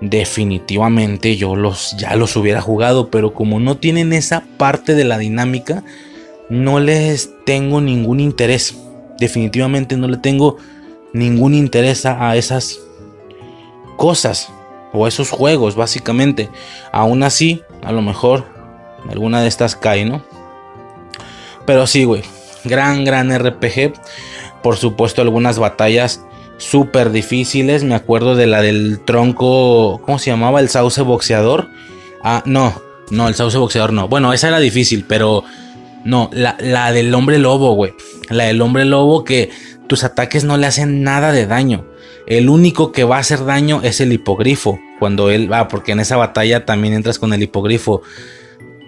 definitivamente 0.00 1.36
yo 1.36 1.54
los 1.54 1.96
ya 1.96 2.16
los 2.16 2.34
hubiera 2.34 2.60
jugado. 2.60 3.12
Pero 3.12 3.32
como 3.32 3.60
no 3.60 3.76
tienen 3.76 4.12
esa 4.12 4.42
parte 4.56 4.96
de 4.96 5.04
la 5.04 5.18
dinámica, 5.18 5.84
no 6.48 6.80
les 6.80 7.30
tengo 7.46 7.80
ningún 7.80 8.18
interés. 8.18 8.76
Definitivamente 9.20 9.96
no 9.96 10.08
le 10.08 10.16
tengo 10.16 10.56
ningún 11.12 11.54
interés 11.54 12.06
a 12.06 12.34
esas 12.34 12.80
cosas 13.96 14.50
o 14.92 15.06
esos 15.06 15.30
juegos, 15.30 15.76
básicamente. 15.76 16.48
Aún 16.90 17.22
así, 17.22 17.62
a 17.84 17.92
lo 17.92 18.02
mejor 18.02 18.46
alguna 19.08 19.40
de 19.42 19.46
estas 19.46 19.76
cae, 19.76 20.04
¿no? 20.04 20.24
Pero 21.68 21.86
sí, 21.86 22.04
güey. 22.04 22.22
Gran, 22.64 23.04
gran 23.04 23.30
RPG. 23.30 23.92
Por 24.62 24.78
supuesto, 24.78 25.20
algunas 25.20 25.58
batallas 25.58 26.24
súper 26.56 27.10
difíciles. 27.10 27.84
Me 27.84 27.94
acuerdo 27.94 28.36
de 28.36 28.46
la 28.46 28.62
del 28.62 29.00
tronco. 29.04 30.00
¿Cómo 30.02 30.18
se 30.18 30.30
llamaba? 30.30 30.60
El 30.60 30.70
sauce 30.70 31.02
boxeador. 31.02 31.68
Ah, 32.24 32.42
no. 32.46 32.80
No, 33.10 33.28
el 33.28 33.34
sauce 33.34 33.58
boxeador 33.58 33.92
no. 33.92 34.08
Bueno, 34.08 34.32
esa 34.32 34.48
era 34.48 34.60
difícil, 34.60 35.04
pero. 35.06 35.44
No, 36.06 36.30
la, 36.32 36.56
la 36.58 36.90
del 36.90 37.12
hombre 37.12 37.38
lobo, 37.38 37.74
güey. 37.74 37.92
La 38.30 38.44
del 38.44 38.62
hombre 38.62 38.86
lobo 38.86 39.24
que 39.24 39.50
tus 39.88 40.04
ataques 40.04 40.44
no 40.44 40.56
le 40.56 40.66
hacen 40.66 41.02
nada 41.02 41.32
de 41.32 41.46
daño. 41.46 41.84
El 42.26 42.48
único 42.48 42.92
que 42.92 43.04
va 43.04 43.16
a 43.16 43.20
hacer 43.20 43.44
daño 43.44 43.82
es 43.82 44.00
el 44.00 44.14
hipogrifo. 44.14 44.80
Cuando 44.98 45.28
él 45.28 45.52
va, 45.52 45.68
porque 45.68 45.92
en 45.92 46.00
esa 46.00 46.16
batalla 46.16 46.64
también 46.64 46.94
entras 46.94 47.18
con 47.18 47.34
el 47.34 47.42
hipogrifo. 47.42 48.00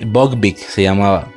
Bugbeak 0.00 0.56
se 0.56 0.82
llamaba. 0.82 1.28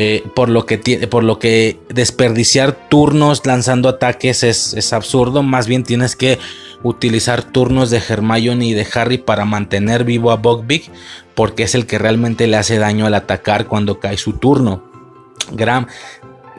Eh, 0.00 0.22
por, 0.32 0.48
lo 0.48 0.64
que 0.64 0.78
por 1.10 1.24
lo 1.24 1.40
que 1.40 1.80
desperdiciar 1.88 2.88
turnos 2.88 3.44
lanzando 3.44 3.88
ataques 3.88 4.44
es, 4.44 4.92
absurdo. 4.92 5.42
Más 5.42 5.66
bien 5.66 5.82
tienes 5.82 6.14
que 6.14 6.38
utilizar 6.84 7.42
turnos 7.42 7.90
de 7.90 8.00
Hermione 8.08 8.64
y 8.64 8.74
de 8.74 8.86
Harry 8.94 9.18
para 9.18 9.44
mantener 9.44 10.04
vivo 10.04 10.30
a 10.30 10.36
Buckbeak. 10.36 10.84
Porque 11.34 11.64
es 11.64 11.74
el 11.74 11.84
que 11.86 11.98
realmente 11.98 12.46
le 12.46 12.56
hace 12.56 12.78
daño 12.78 13.06
al 13.06 13.14
atacar 13.14 13.66
cuando 13.66 13.98
cae 13.98 14.18
su 14.18 14.34
turno. 14.34 14.84
Gran, 15.50 15.88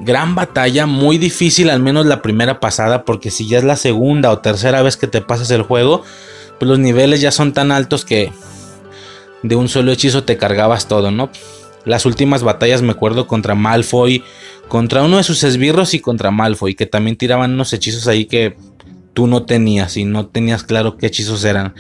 gran 0.02 0.36
batalla, 0.36 0.86
muy 0.86 1.18
difícil, 1.18 1.70
al 1.70 1.80
menos 1.80 2.06
la 2.07 2.22
primera 2.22 2.60
pasada. 2.60 3.06
Porque 3.06 3.32
si 3.32 3.48
ya 3.48 3.60
es 3.60 3.64
la 3.64 3.78
segunda 3.78 4.32
o 4.32 4.40
tercera 4.40 4.82
vez 4.82 4.98
que 4.98 5.07
te 5.07 5.22
pasas 5.22 5.49
el 5.52 5.61
juego, 5.61 6.03
pues 6.60 6.68
los 6.68 6.80
niveles 6.80 7.22
ya 7.22 7.32
son 7.32 7.53
tan 7.53 7.72
altos 7.72 8.03
que 8.03 8.34
de 9.44 9.56
un 9.56 9.70
solo 9.70 9.94
hechizo 9.94 10.26
te 10.26 10.36
cargabas 10.36 10.90
todo, 10.90 11.10
¿no? 11.10 11.30
Las 11.85 12.06
últimas 12.06 12.43
batallas 12.43 12.81
me 12.81 12.91
acuerdo 12.91 13.27
contra 13.27 13.56
Malfoy, 13.56 14.23
contra 14.68 15.03
uno 15.03 15.18
de 15.18 15.23
sus 15.23 15.43
esbirros 15.43 15.93
y 15.93 15.99
contra 15.99 16.31
Malfoy, 16.31 16.76
que 16.76 16.85
también 16.85 17.15
tiraban 17.15 17.53
unos 17.53 17.73
hechizos 17.73 18.07
ahí 18.07 18.26
que 18.26 18.56
tú 19.14 19.27
no 19.27 19.43
tenías 19.43 19.97
y 19.97 20.06
no 20.06 20.27
tenías 20.27 20.64
claro 20.64 20.97
qué 20.97 21.07
hechizos 21.07 21.43
eran. 21.43 21.73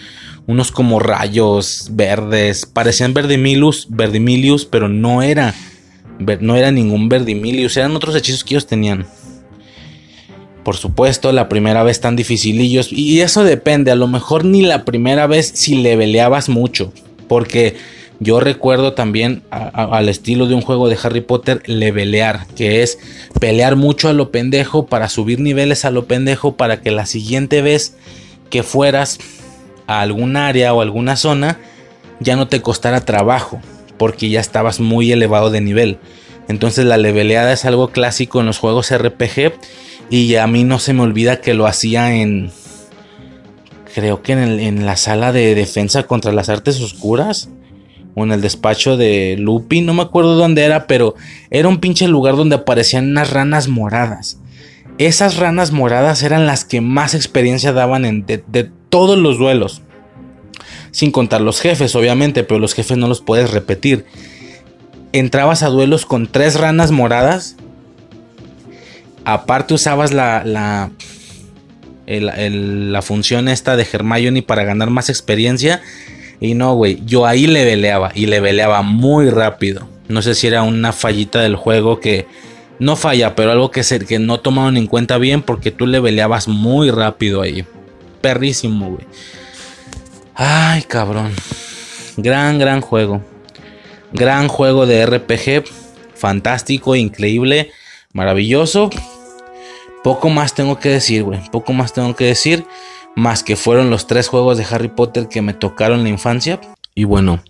Unos 0.47 0.71
como 0.71 0.99
rayos 0.99 1.89
verdes, 1.91 2.65
parecían 2.65 3.13
verdimilius, 3.13 3.87
verdimilius, 3.89 4.65
pero 4.65 4.89
no 4.89 5.21
era 5.21 5.53
no 6.19 6.55
era 6.55 6.71
ningún 6.71 7.07
verdimilius, 7.09 7.77
eran 7.77 7.95
otros 7.95 8.15
hechizos 8.15 8.43
que 8.43 8.55
ellos 8.55 8.67
tenían. 8.67 9.07
Por 10.63 10.75
supuesto, 10.75 11.31
la 11.31 11.47
primera 11.47 11.83
vez 11.83 12.01
tan 12.01 12.15
dificilillos 12.15 12.91
y 12.91 13.21
eso 13.21 13.43
depende, 13.43 13.91
a 13.91 13.95
lo 13.95 14.07
mejor 14.07 14.43
ni 14.43 14.61
la 14.61 14.83
primera 14.83 15.25
vez 15.25 15.51
si 15.55 15.75
le 15.75 15.95
veleabas 15.95 16.49
mucho, 16.49 16.93
porque 17.27 17.77
yo 18.19 18.41
recuerdo 18.41 18.93
también 18.93 19.43
al 19.49 20.09
estilo 20.09 20.47
de 20.47 20.53
un 20.53 20.61
juego 20.61 20.89
de 20.89 20.97
Harry 21.01 21.21
Potter 21.21 21.63
levelear, 21.67 22.47
que 22.55 22.83
es 22.83 22.99
pelear 23.39 23.77
mucho 23.77 24.09
a 24.09 24.13
lo 24.13 24.29
pendejo 24.29 24.87
para 24.87 25.07
subir 25.07 25.39
niveles 25.39 25.85
a 25.85 25.91
lo 25.91 26.05
pendejo 26.05 26.57
para 26.57 26.81
que 26.81 26.91
la 26.91 27.05
siguiente 27.05 27.61
vez 27.61 27.95
que 28.49 28.61
fueras 28.61 29.19
a 29.87 30.01
algún 30.01 30.35
área 30.35 30.73
o 30.73 30.81
alguna 30.81 31.15
zona 31.15 31.59
ya 32.19 32.35
no 32.35 32.49
te 32.49 32.61
costara 32.61 33.05
trabajo, 33.05 33.61
porque 33.97 34.29
ya 34.29 34.41
estabas 34.41 34.81
muy 34.81 35.13
elevado 35.13 35.49
de 35.49 35.61
nivel. 35.61 35.97
Entonces 36.49 36.85
la 36.85 36.97
leveleada 36.97 37.53
es 37.53 37.63
algo 37.63 37.89
clásico 37.89 38.41
en 38.41 38.47
los 38.47 38.57
juegos 38.57 38.93
RPG 38.93 39.53
y 40.09 40.35
a 40.35 40.45
mí 40.45 40.65
no 40.65 40.79
se 40.79 40.91
me 40.93 41.03
olvida 41.03 41.39
que 41.39 41.53
lo 41.53 41.67
hacía 41.67 42.15
en 42.15 42.51
creo 43.95 44.21
que 44.21 44.33
en, 44.33 44.59
en 44.59 44.85
la 44.85 44.97
sala 44.97 45.31
de 45.31 45.55
defensa 45.55 46.03
contra 46.03 46.31
las 46.33 46.49
artes 46.49 46.81
oscuras 46.81 47.49
en 48.23 48.31
el 48.31 48.41
despacho 48.41 48.97
de 48.97 49.35
Lupi, 49.37 49.81
no 49.81 49.93
me 49.93 50.01
acuerdo 50.01 50.35
dónde 50.35 50.63
era, 50.63 50.87
pero 50.87 51.15
era 51.49 51.67
un 51.67 51.79
pinche 51.79 52.07
lugar 52.07 52.35
donde 52.35 52.55
aparecían 52.55 53.09
unas 53.09 53.31
ranas 53.31 53.67
moradas. 53.67 54.39
Esas 54.99 55.37
ranas 55.37 55.71
moradas 55.71 56.23
eran 56.23 56.45
las 56.45 56.65
que 56.65 56.81
más 56.81 57.15
experiencia 57.15 57.71
daban 57.71 58.03
en, 58.03 58.25
de, 58.25 58.69
todos 58.89 59.17
los 59.17 59.37
duelos. 59.37 59.81
Sin 60.91 61.11
contar 61.11 61.39
los 61.39 61.61
jefes, 61.61 61.95
obviamente, 61.95 62.43
pero 62.43 62.59
los 62.59 62.73
jefes 62.73 62.97
no 62.97 63.07
los 63.07 63.21
puedes 63.21 63.51
repetir. 63.51 64.05
Entrabas 65.13 65.63
a 65.63 65.67
duelos 65.67 66.05
con 66.05 66.27
tres 66.27 66.59
ranas 66.59 66.91
moradas. 66.91 67.55
Aparte 69.23 69.73
usabas 69.73 70.11
la, 70.11 70.43
la, 70.43 70.91
la 72.07 73.01
función 73.01 73.47
esta 73.47 73.77
de 73.77 73.87
Hermione 73.89 74.41
para 74.41 74.65
ganar 74.65 74.89
más 74.89 75.09
experiencia. 75.09 75.81
Y 76.39 76.53
no, 76.53 76.75
güey, 76.75 77.01
yo 77.05 77.25
ahí 77.25 77.47
le 77.47 77.65
veleaba 77.65 78.11
y 78.15 78.27
le 78.27 78.39
veleaba 78.39 78.81
muy 78.81 79.29
rápido. 79.29 79.87
No 80.07 80.21
sé 80.21 80.35
si 80.35 80.47
era 80.47 80.63
una 80.63 80.93
fallita 80.93 81.41
del 81.41 81.55
juego 81.55 81.99
que 81.99 82.27
no 82.79 82.95
falla, 82.95 83.35
pero 83.35 83.51
algo 83.51 83.71
que, 83.71 83.83
se, 83.83 83.99
que 83.99 84.19
no 84.19 84.39
tomaron 84.39 84.77
en 84.77 84.87
cuenta 84.87 85.17
bien 85.17 85.41
porque 85.41 85.71
tú 85.71 85.85
le 85.85 85.99
veleabas 85.99 86.47
muy 86.47 86.91
rápido 86.91 87.41
ahí. 87.41 87.65
Perrísimo, 88.21 88.91
güey. 88.91 89.05
Ay, 90.33 90.83
cabrón. 90.83 91.33
Gran, 92.15 92.57
gran 92.57 92.79
juego. 92.81 93.21
Gran 94.13 94.47
juego 94.47 94.85
de 94.85 95.05
RPG. 95.05 95.65
Fantástico, 96.15 96.95
increíble, 96.95 97.71
maravilloso. 98.13 98.89
Poco 100.03 100.29
más 100.29 100.53
tengo 100.53 100.79
que 100.79 100.89
decir, 100.89 101.23
güey. 101.23 101.39
Poco 101.51 101.73
más 101.73 101.93
tengo 101.93 102.15
que 102.15 102.25
decir 102.25 102.65
más 103.15 103.43
que 103.43 103.55
fueron 103.55 103.89
los 103.89 104.07
tres 104.07 104.27
juegos 104.27 104.57
de 104.57 104.65
Harry 104.69 104.89
Potter 104.89 105.27
que 105.27 105.41
me 105.41 105.53
tocaron 105.53 106.03
la 106.03 106.09
infancia. 106.09 106.59
Y 106.95 107.03
bueno, 107.03 107.41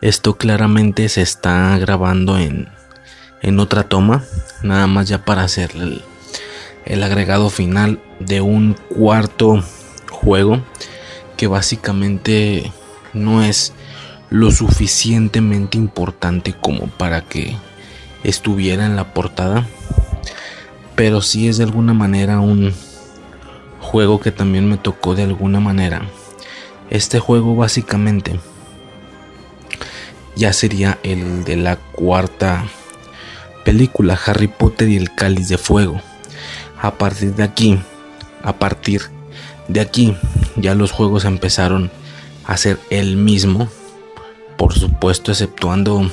esto 0.00 0.36
claramente 0.36 1.08
se 1.08 1.22
está 1.22 1.76
grabando 1.78 2.38
en, 2.38 2.68
en 3.42 3.60
otra 3.60 3.84
toma, 3.84 4.24
nada 4.62 4.86
más 4.86 5.08
ya 5.08 5.24
para 5.24 5.42
hacer 5.42 5.70
el, 5.74 6.02
el 6.84 7.02
agregado 7.02 7.50
final 7.50 8.00
de 8.18 8.40
un 8.40 8.76
cuarto 8.88 9.62
juego 10.10 10.62
que 11.36 11.46
básicamente 11.46 12.72
no 13.12 13.42
es 13.42 13.72
lo 14.28 14.50
suficientemente 14.50 15.76
importante 15.76 16.54
como 16.54 16.86
para 16.86 17.22
que 17.22 17.56
estuviera 18.22 18.86
en 18.86 18.96
la 18.96 19.12
portada, 19.12 19.66
pero 20.94 21.22
sí 21.22 21.48
es 21.48 21.58
de 21.58 21.64
alguna 21.64 21.94
manera 21.94 22.40
un 22.40 22.72
juego 23.80 24.20
que 24.20 24.30
también 24.30 24.68
me 24.68 24.78
tocó 24.78 25.14
de 25.14 25.24
alguna 25.24 25.60
manera. 25.60 26.02
Este 26.90 27.18
juego 27.18 27.56
básicamente 27.56 28.38
ya 30.36 30.52
sería 30.52 30.98
el 31.02 31.44
de 31.44 31.56
la 31.56 31.76
cuarta 31.76 32.64
película 33.64 34.18
Harry 34.26 34.48
Potter 34.48 34.88
y 34.88 34.96
el 34.96 35.14
Cáliz 35.14 35.48
de 35.48 35.58
Fuego. 35.58 36.00
A 36.80 36.94
partir 36.94 37.34
de 37.34 37.42
aquí, 37.42 37.78
a 38.42 38.54
partir 38.54 39.02
de 39.68 39.80
aquí, 39.80 40.16
ya 40.56 40.74
los 40.74 40.92
juegos 40.92 41.24
empezaron 41.24 41.90
a 42.46 42.56
ser 42.56 42.78
el 42.90 43.16
mismo. 43.16 43.68
Por 44.56 44.74
supuesto, 44.74 45.30
exceptuando 45.30 46.10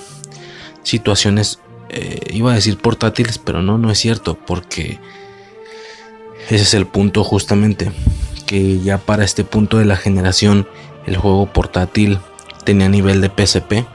situaciones, 0.83 1.59
eh, 1.89 2.19
iba 2.31 2.51
a 2.51 2.55
decir 2.55 2.77
portátiles, 2.77 3.37
pero 3.37 3.61
no, 3.61 3.77
no 3.77 3.91
es 3.91 3.97
cierto, 3.97 4.35
porque 4.35 4.99
ese 6.49 6.63
es 6.63 6.73
el 6.73 6.85
punto 6.87 7.23
justamente, 7.23 7.91
que 8.45 8.79
ya 8.79 8.97
para 8.97 9.23
este 9.23 9.43
punto 9.43 9.77
de 9.77 9.85
la 9.85 9.97
generación 9.97 10.67
el 11.05 11.17
juego 11.17 11.51
portátil 11.51 12.19
tenía 12.63 12.89
nivel 12.89 13.21
de 13.21 13.29
PSP, 13.29 13.85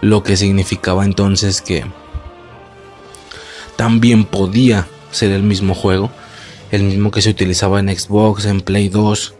lo 0.00 0.22
que 0.22 0.36
significaba 0.36 1.04
entonces 1.04 1.60
que 1.62 1.84
también 3.76 4.24
podía 4.24 4.86
ser 5.10 5.32
el 5.32 5.42
mismo 5.42 5.74
juego, 5.74 6.10
el 6.70 6.82
mismo 6.82 7.10
que 7.10 7.22
se 7.22 7.30
utilizaba 7.30 7.80
en 7.80 7.96
Xbox, 7.96 8.46
en 8.46 8.60
Play 8.60 8.88
2, 8.88 9.34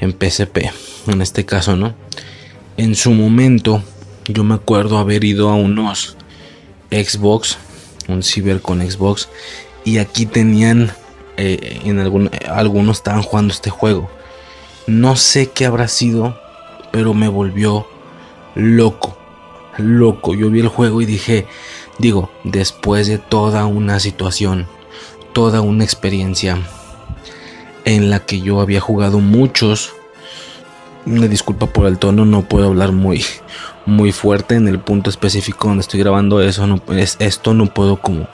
en 0.00 0.12
PSP, 0.12 0.70
en 1.06 1.22
este 1.22 1.44
caso, 1.44 1.76
¿no? 1.76 1.94
En 2.76 2.94
su 2.94 3.12
momento, 3.12 3.82
yo 4.28 4.44
me 4.44 4.54
acuerdo 4.54 4.98
haber 4.98 5.24
ido 5.24 5.48
a 5.48 5.54
unos 5.54 6.16
Xbox, 6.90 7.58
un 8.08 8.22
ciber 8.22 8.60
con 8.60 8.80
Xbox, 8.80 9.28
y 9.84 9.98
aquí 9.98 10.26
tenían, 10.26 10.92
eh, 11.36 11.80
en 11.84 11.98
algún, 11.98 12.30
algunos 12.48 12.98
estaban 12.98 13.22
jugando 13.22 13.52
este 13.52 13.70
juego. 13.70 14.10
No 14.86 15.16
sé 15.16 15.50
qué 15.50 15.66
habrá 15.66 15.88
sido, 15.88 16.38
pero 16.92 17.12
me 17.14 17.28
volvió 17.28 17.86
loco, 18.54 19.16
loco. 19.76 20.34
Yo 20.34 20.50
vi 20.50 20.60
el 20.60 20.68
juego 20.68 21.02
y 21.02 21.06
dije, 21.06 21.46
digo, 21.98 22.30
después 22.44 23.06
de 23.06 23.18
toda 23.18 23.66
una 23.66 24.00
situación, 24.00 24.66
toda 25.32 25.60
una 25.60 25.84
experiencia 25.84 26.58
en 27.84 28.10
la 28.10 28.20
que 28.20 28.40
yo 28.40 28.60
había 28.60 28.80
jugado 28.80 29.20
muchos. 29.20 29.92
Una 31.04 31.28
disculpa 31.28 31.66
por 31.66 31.86
el 31.86 31.98
tono, 31.98 32.24
no 32.24 32.42
puedo 32.42 32.66
hablar 32.66 32.92
muy, 32.92 33.24
muy 33.86 34.12
fuerte 34.12 34.56
en 34.56 34.66
el 34.66 34.80
punto 34.80 35.08
específico 35.08 35.68
donde 35.68 35.82
estoy 35.82 36.00
grabando 36.00 36.40
eso. 36.40 36.66
No, 36.66 36.80
es, 36.94 37.16
esto 37.20 37.54
no 37.54 37.66
puedo 37.66 37.96
como, 38.00 38.28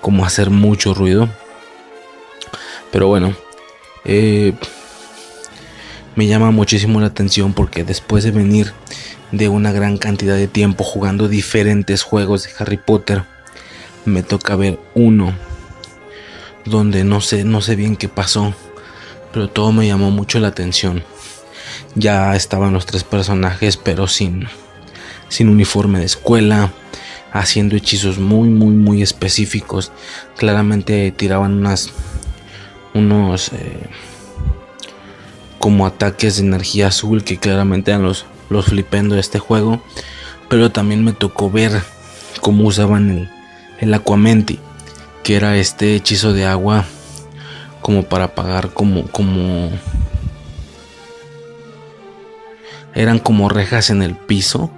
como 0.00 0.24
hacer 0.24 0.50
mucho 0.50 0.94
ruido. 0.94 1.28
Pero 2.92 3.08
bueno, 3.08 3.34
eh, 4.04 4.52
me 6.14 6.26
llama 6.26 6.50
muchísimo 6.50 7.00
la 7.00 7.08
atención 7.08 7.52
porque 7.52 7.84
después 7.84 8.24
de 8.24 8.30
venir 8.30 8.72
de 9.32 9.48
una 9.48 9.72
gran 9.72 9.98
cantidad 9.98 10.36
de 10.36 10.48
tiempo 10.48 10.84
jugando 10.84 11.28
diferentes 11.28 12.02
juegos 12.02 12.44
de 12.44 12.50
Harry 12.58 12.76
Potter, 12.76 13.24
me 14.04 14.22
toca 14.22 14.56
ver 14.56 14.78
uno 14.94 15.34
donde 16.64 17.04
no 17.04 17.20
sé, 17.20 17.44
no 17.44 17.60
sé 17.60 17.76
bien 17.76 17.96
qué 17.96 18.08
pasó 18.08 18.54
pero 19.36 19.50
todo 19.50 19.70
me 19.70 19.86
llamó 19.86 20.10
mucho 20.10 20.40
la 20.40 20.48
atención. 20.48 21.02
Ya 21.94 22.34
estaban 22.36 22.72
los 22.72 22.86
tres 22.86 23.04
personajes, 23.04 23.76
pero 23.76 24.08
sin, 24.08 24.46
sin 25.28 25.50
uniforme 25.50 25.98
de 25.98 26.06
escuela, 26.06 26.72
haciendo 27.34 27.76
hechizos 27.76 28.18
muy, 28.18 28.48
muy, 28.48 28.74
muy 28.74 29.02
específicos. 29.02 29.92
Claramente 30.38 31.12
tiraban 31.14 31.52
unas, 31.52 31.92
unos 32.96 33.52
eh, 33.52 33.88
como 35.58 35.86
ataques 35.86 36.36
de 36.36 36.42
energía 36.42 36.88
azul 36.88 37.24
que 37.24 37.38
claramente 37.38 37.90
eran 37.90 38.02
los, 38.02 38.26
los 38.50 38.66
flipendo 38.66 39.14
de 39.14 39.20
este 39.20 39.38
juego. 39.38 39.82
Pero 40.48 40.70
también 40.70 41.04
me 41.04 41.12
tocó 41.12 41.50
ver 41.50 41.82
cómo 42.40 42.64
usaban 42.64 43.10
el, 43.10 43.30
el 43.80 43.94
Aquamenti, 43.94 44.58
que 45.22 45.36
era 45.36 45.56
este 45.56 45.96
hechizo 45.96 46.32
de 46.32 46.46
agua 46.46 46.84
como 47.82 48.02
para 48.04 48.24
apagar 48.24 48.70
como 48.70 49.06
como 49.08 49.70
eran 52.94 53.18
como 53.18 53.48
rejas 53.48 53.90
en 53.90 54.02
el 54.02 54.16
piso, 54.16 54.70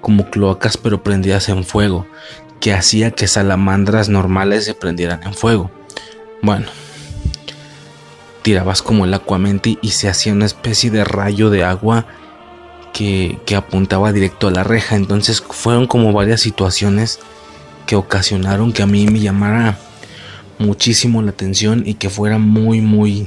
como 0.00 0.28
cloacas 0.28 0.76
pero 0.76 1.02
prendidas 1.02 1.48
en 1.48 1.64
fuego, 1.64 2.06
que 2.60 2.74
hacía 2.74 3.10
que 3.10 3.26
salamandras 3.26 4.08
normales 4.08 4.64
se 4.66 4.74
prendieran 4.74 5.22
en 5.24 5.34
fuego. 5.34 5.70
Bueno, 6.42 6.66
tirabas 8.42 8.82
como 8.82 9.04
el 9.04 9.14
acuamenti 9.14 9.78
y 9.82 9.90
se 9.90 10.08
hacía 10.08 10.32
una 10.32 10.46
especie 10.46 10.90
de 10.90 11.04
rayo 11.04 11.50
de 11.50 11.64
agua 11.64 12.06
que, 12.92 13.38
que 13.46 13.56
apuntaba 13.56 14.12
directo 14.12 14.48
a 14.48 14.50
la 14.50 14.64
reja. 14.64 14.96
Entonces 14.96 15.40
fueron 15.40 15.86
como 15.86 16.12
varias 16.12 16.40
situaciones 16.40 17.20
que 17.86 17.96
ocasionaron 17.96 18.72
que 18.72 18.82
a 18.82 18.86
mí 18.86 19.06
me 19.06 19.20
llamara 19.20 19.78
muchísimo 20.58 21.22
la 21.22 21.30
atención 21.30 21.82
y 21.86 21.94
que 21.94 22.10
fuera 22.10 22.38
muy 22.38 22.80
muy 22.80 23.26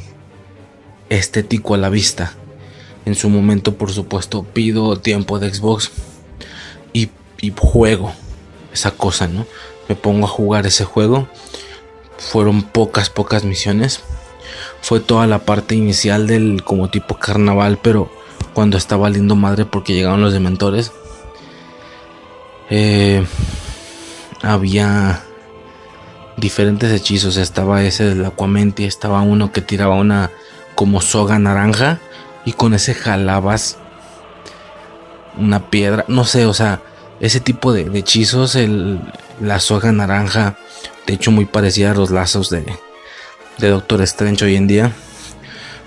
estético 1.09 1.73
a 1.73 1.77
la 1.77 1.89
vista. 1.89 2.33
En 3.05 3.15
su 3.15 3.29
momento, 3.29 3.75
por 3.75 3.91
supuesto, 3.91 4.43
pido 4.43 4.97
tiempo 4.97 5.37
de 5.39 5.53
Xbox 5.53 5.91
y, 6.93 7.09
juego 7.55 8.11
esa 8.73 8.89
cosa, 8.89 9.27
¿no? 9.27 9.45
Me 9.87 9.95
pongo 9.95 10.25
a 10.25 10.29
jugar 10.29 10.65
ese 10.65 10.83
juego. 10.83 11.27
Fueron 12.17 12.63
pocas, 12.63 13.11
pocas 13.11 13.43
misiones. 13.43 14.01
Fue 14.85 14.99
toda 14.99 15.25
la 15.25 15.39
parte 15.39 15.73
inicial 15.73 16.27
del 16.27 16.63
como 16.63 16.91
tipo 16.91 17.17
carnaval, 17.17 17.79
pero 17.81 18.07
cuando 18.53 18.77
estaba 18.77 19.09
lindo 19.09 19.35
madre 19.35 19.65
porque 19.65 19.95
llegaron 19.95 20.21
los 20.21 20.31
dementores. 20.31 20.91
Eh, 22.69 23.25
había 24.43 25.23
diferentes 26.37 26.91
hechizos. 26.91 27.37
Estaba 27.37 27.83
ese 27.83 28.03
del 28.03 28.25
Aquamenti, 28.25 28.83
estaba 28.83 29.23
uno 29.23 29.51
que 29.51 29.61
tiraba 29.61 29.95
una 29.95 30.29
como 30.75 31.01
soga 31.01 31.39
naranja 31.39 31.99
y 32.45 32.53
con 32.53 32.75
ese 32.75 32.93
jalabas 32.93 33.79
una 35.35 35.71
piedra. 35.71 36.05
No 36.07 36.25
sé, 36.25 36.45
o 36.45 36.53
sea, 36.53 36.83
ese 37.19 37.39
tipo 37.39 37.73
de, 37.73 37.89
hechizos, 37.97 38.55
la 39.41 39.59
soga 39.59 39.91
naranja, 39.91 40.59
de 41.07 41.15
hecho 41.15 41.31
muy 41.31 41.45
parecida 41.45 41.89
a 41.89 41.95
los 41.95 42.11
lazos 42.11 42.51
de, 42.51 42.67
de 43.57 43.69
Doctor 43.69 44.01
Strange 44.01 44.45
hoy 44.45 44.55
en 44.55 44.67
día. 44.67 44.91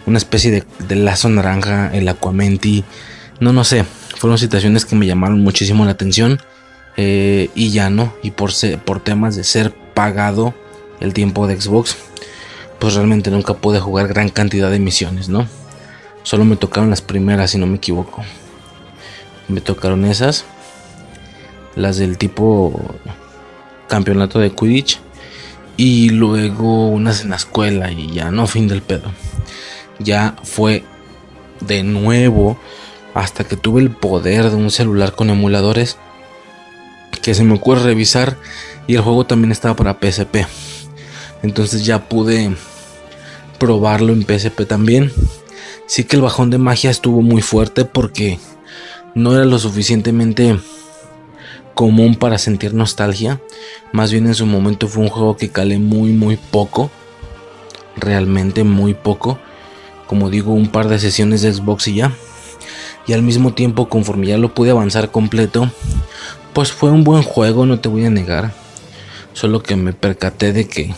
Una 0.07 0.19
especie 0.19 0.65
de, 0.79 0.97
lazo 0.97 1.29
naranja, 1.29 1.91
el 1.93 2.09
Aquamenti. 2.09 2.85
No, 3.41 3.53
no 3.53 3.65
sé, 3.65 3.85
fueron 4.17 4.39
situaciones 4.39 4.85
que 4.85 4.97
me 4.97 5.07
llamaron 5.07 5.41
muchísimo 5.43 5.85
la 5.85 5.93
atención. 5.93 6.41
Eh, 6.97 7.51
y 7.55 7.71
ya 7.71 7.91
no, 7.91 8.13
y 8.23 8.33
por, 8.33 8.51
por 8.85 9.01
temas 9.01 9.37
de 9.37 9.45
ser 9.45 9.73
pagado 9.95 10.55
el 11.01 11.13
tiempo 11.13 11.47
de 11.47 11.61
Xbox, 11.61 11.97
pues 12.79 12.95
realmente 12.95 13.31
nunca 13.31 13.55
pude 13.55 13.79
jugar 13.79 14.09
gran 14.09 14.31
cantidad 14.31 14.71
de 14.71 14.81
misiones, 14.81 15.29
¿no? 15.29 15.47
Solo 16.25 16.45
me 16.45 16.57
tocaron 16.57 16.91
las 16.91 17.03
primeras, 17.03 17.53
si 17.53 17.59
no 17.59 17.67
me 17.67 17.77
equivoco. 17.77 18.25
Me 19.47 19.61
tocaron 19.61 20.05
esas, 20.05 20.45
las 21.77 21.97
del 21.99 22.19
tipo 22.19 22.97
campeonato 23.89 24.39
de 24.39 24.51
Quidditch 24.51 25.01
y 25.79 26.11
luego 26.11 26.89
unas 26.89 27.23
en 27.23 27.31
la 27.31 27.37
escuela 27.37 27.91
y 27.93 28.13
ya 28.13 28.31
no 28.31 28.47
fin 28.47 28.69
del 28.69 28.83
pedo. 28.83 29.13
Ya 30.01 30.37
fue 30.43 30.85
de 31.61 31.85
nuevo 31.85 32.59
hasta 33.15 33.45
que 33.45 33.57
tuve 33.57 33.81
el 33.81 33.91
poder 33.91 34.51
de 34.51 34.57
un 34.57 34.71
celular 34.71 35.15
con 35.15 35.31
emuladores 35.31 35.97
que 37.23 37.33
se 37.33 37.45
me 37.45 37.55
ocurre 37.55 37.85
revisar 37.85 38.37
y 38.89 38.97
el 38.97 39.03
juego 39.03 39.25
también 39.25 39.53
estaba 39.53 39.77
para 39.77 39.99
PSP. 40.01 40.47
Entonces 41.45 41.87
ya 41.87 42.09
pude 42.09 42.55
probarlo 43.59 44.13
en 44.13 44.23
PSP 44.23 44.67
también. 44.67 45.13
Sí 45.87 46.05
que 46.05 46.17
el 46.17 46.23
bajón 46.23 46.51
de 46.51 46.59
magia 46.59 46.91
estuvo 46.91 47.23
muy 47.23 47.41
fuerte 47.41 47.85
porque 47.85 48.41
no 49.15 49.33
era 49.33 49.45
lo 49.45 49.61
suficientemente 49.61 50.59
común 51.79 52.17
para 52.17 52.39
sentir 52.39 52.75
nostalgia. 52.75 53.41
Más 53.93 54.11
bien 54.11 54.27
en 54.27 54.35
su 54.35 54.47
momento 54.47 54.89
fue 54.89 55.05
un 55.05 55.11
juego 55.11 55.37
que 55.37 55.51
calé 55.51 55.79
muy 55.79 56.11
muy 56.11 56.37
poco. 56.37 56.91
Realmente 57.95 58.65
muy 58.65 58.95
poco. 58.95 59.39
Como 60.09 60.29
digo, 60.29 60.55
un 60.55 60.73
par 60.73 60.89
de 60.89 60.99
sesiones 60.99 61.41
de 61.41 61.53
Xbox 61.53 61.87
y 61.87 61.95
ya. 61.95 62.13
Y 63.07 63.13
al 63.13 63.23
mismo 63.23 63.55
tiempo, 63.55 63.89
conforme 63.89 64.27
ya 64.27 64.39
lo 64.39 64.55
pude 64.55 64.73
avanzar 64.73 65.13
completo, 65.13 65.71
pues 66.53 66.73
fue 66.73 66.91
un 66.91 67.05
buen 67.05 67.23
juego, 67.23 67.65
no 67.65 67.79
te 67.79 67.89
voy 67.89 68.05
a 68.07 68.11
negar. 68.11 68.53
Solo 69.33 69.63
que 69.63 69.77
me 69.77 69.93
percaté 69.93 70.53
de 70.53 70.67
que 70.67 70.93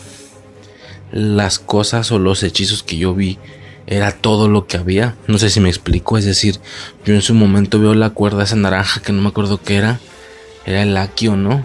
las 1.13 1.59
cosas 1.59 2.11
o 2.11 2.19
los 2.19 2.43
hechizos 2.43 2.83
que 2.83 2.97
yo 2.97 3.15
vi 3.15 3.39
era 3.87 4.13
todo 4.13 4.49
lo 4.49 4.67
que 4.67 4.79
había. 4.79 5.15
No 5.27 5.37
sé 5.37 5.51
si 5.51 5.61
me 5.61 5.69
explico. 5.69 6.17
Es 6.17 6.25
decir, 6.25 6.59
yo 7.05 7.13
en 7.13 7.21
su 7.21 7.35
momento 7.35 7.79
veo 7.79 7.95
la 7.95 8.09
cuerda 8.09 8.45
esa 8.45 8.57
naranja 8.57 9.03
que 9.03 9.13
no 9.13 9.21
me 9.21 9.29
acuerdo 9.29 9.61
qué 9.61 9.77
era. 9.77 10.01
Era 10.65 10.83
el 10.83 10.97
Akio, 10.97 11.37
¿no? 11.37 11.65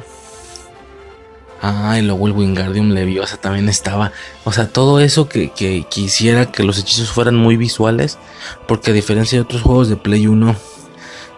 Ah, 1.62 1.98
y 1.98 2.02
luego 2.04 2.28
el 2.28 2.34
Wingardium 2.34 2.92
Leviosa 2.92 3.38
también 3.38 3.70
estaba. 3.70 4.12
O 4.44 4.52
sea, 4.52 4.68
todo 4.68 5.00
eso 5.00 5.28
que, 5.28 5.52
quisiera 5.90 6.52
que 6.52 6.64
los 6.64 6.78
hechizos 6.78 7.12
fueran 7.12 7.36
muy 7.36 7.58
visuales. 7.58 8.18
Porque 8.68 8.92
a 8.92 8.94
diferencia 8.94 9.38
de 9.38 9.44
otros 9.44 9.62
juegos 9.62 9.90
de 9.90 9.96
Play 9.96 10.28
1, 10.28 10.56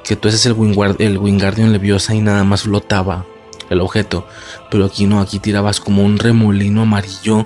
que 0.03 0.15
tú 0.15 0.27
haces 0.27 0.45
el 0.45 0.53
Wingardium 0.53 1.71
Leviosa 1.71 2.13
y 2.13 2.21
nada 2.21 2.43
más 2.43 2.63
flotaba 2.63 3.25
el 3.69 3.81
objeto. 3.81 4.27
Pero 4.69 4.85
aquí 4.85 5.05
no, 5.05 5.19
aquí 5.21 5.39
tirabas 5.39 5.79
como 5.79 6.03
un 6.03 6.17
remolino 6.17 6.81
amarillo 6.81 7.45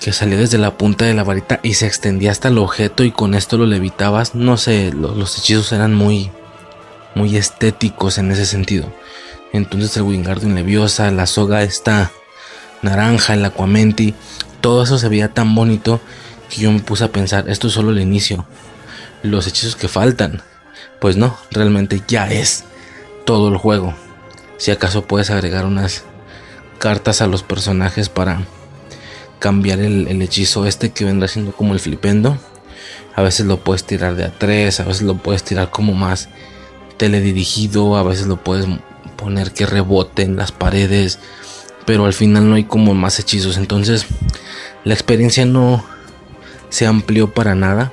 que 0.00 0.12
salía 0.12 0.38
desde 0.38 0.58
la 0.58 0.78
punta 0.78 1.04
de 1.04 1.14
la 1.14 1.24
varita 1.24 1.60
y 1.62 1.74
se 1.74 1.86
extendía 1.86 2.30
hasta 2.30 2.48
el 2.48 2.58
objeto 2.58 3.04
y 3.04 3.12
con 3.12 3.34
esto 3.34 3.58
lo 3.58 3.66
levitabas. 3.66 4.34
No 4.34 4.56
sé, 4.56 4.92
los, 4.92 5.38
hechizos 5.38 5.72
eran 5.72 5.94
muy, 5.94 6.30
muy 7.14 7.36
estéticos 7.36 8.18
en 8.18 8.30
ese 8.30 8.46
sentido. 8.46 8.92
Entonces 9.52 9.96
el 9.96 10.02
Wingardium 10.02 10.54
Leviosa, 10.54 11.10
la 11.10 11.26
soga 11.26 11.62
esta 11.62 12.12
naranja, 12.82 13.34
el 13.34 13.44
Aquamenti, 13.44 14.14
todo 14.60 14.82
eso 14.82 14.98
se 14.98 15.08
veía 15.08 15.28
tan 15.28 15.54
bonito 15.54 16.00
que 16.48 16.60
yo 16.60 16.72
me 16.72 16.80
puse 16.80 17.04
a 17.04 17.12
pensar, 17.12 17.48
esto 17.48 17.68
es 17.68 17.72
solo 17.72 17.90
el 17.90 18.00
inicio. 18.00 18.46
Los 19.22 19.46
hechizos 19.46 19.76
que 19.76 19.88
faltan. 19.88 20.42
Pues 21.00 21.16
no, 21.16 21.36
realmente 21.50 22.02
ya 22.06 22.30
es 22.30 22.64
todo 23.24 23.48
el 23.48 23.56
juego. 23.56 23.94
Si 24.58 24.70
acaso 24.70 25.04
puedes 25.04 25.30
agregar 25.30 25.64
unas 25.64 26.04
cartas 26.78 27.20
a 27.22 27.26
los 27.26 27.42
personajes 27.42 28.08
para 28.08 28.42
cambiar 29.38 29.80
el, 29.80 30.08
el 30.08 30.20
hechizo 30.22 30.66
este 30.66 30.90
que 30.90 31.04
vendrá 31.04 31.28
siendo 31.28 31.52
como 31.52 31.72
el 31.72 31.80
flipendo. 31.80 32.38
A 33.14 33.22
veces 33.22 33.46
lo 33.46 33.58
puedes 33.64 33.84
tirar 33.84 34.14
de 34.14 34.24
a 34.24 34.38
tres, 34.38 34.80
a 34.80 34.84
veces 34.84 35.02
lo 35.02 35.16
puedes 35.16 35.42
tirar 35.42 35.70
como 35.70 35.94
más 35.94 36.28
teledirigido, 37.00 37.96
a 37.96 38.02
veces 38.02 38.26
lo 38.26 38.36
puedes 38.36 38.66
poner 39.16 39.52
que 39.52 39.64
rebote 39.64 40.20
en 40.20 40.36
las 40.36 40.52
paredes, 40.52 41.18
pero 41.86 42.04
al 42.04 42.12
final 42.12 42.50
no 42.50 42.56
hay 42.56 42.64
como 42.64 42.92
más 42.92 43.18
hechizos. 43.18 43.56
Entonces 43.56 44.04
la 44.84 44.92
experiencia 44.92 45.46
no 45.46 45.82
se 46.68 46.86
amplió 46.86 47.32
para 47.32 47.54
nada. 47.54 47.90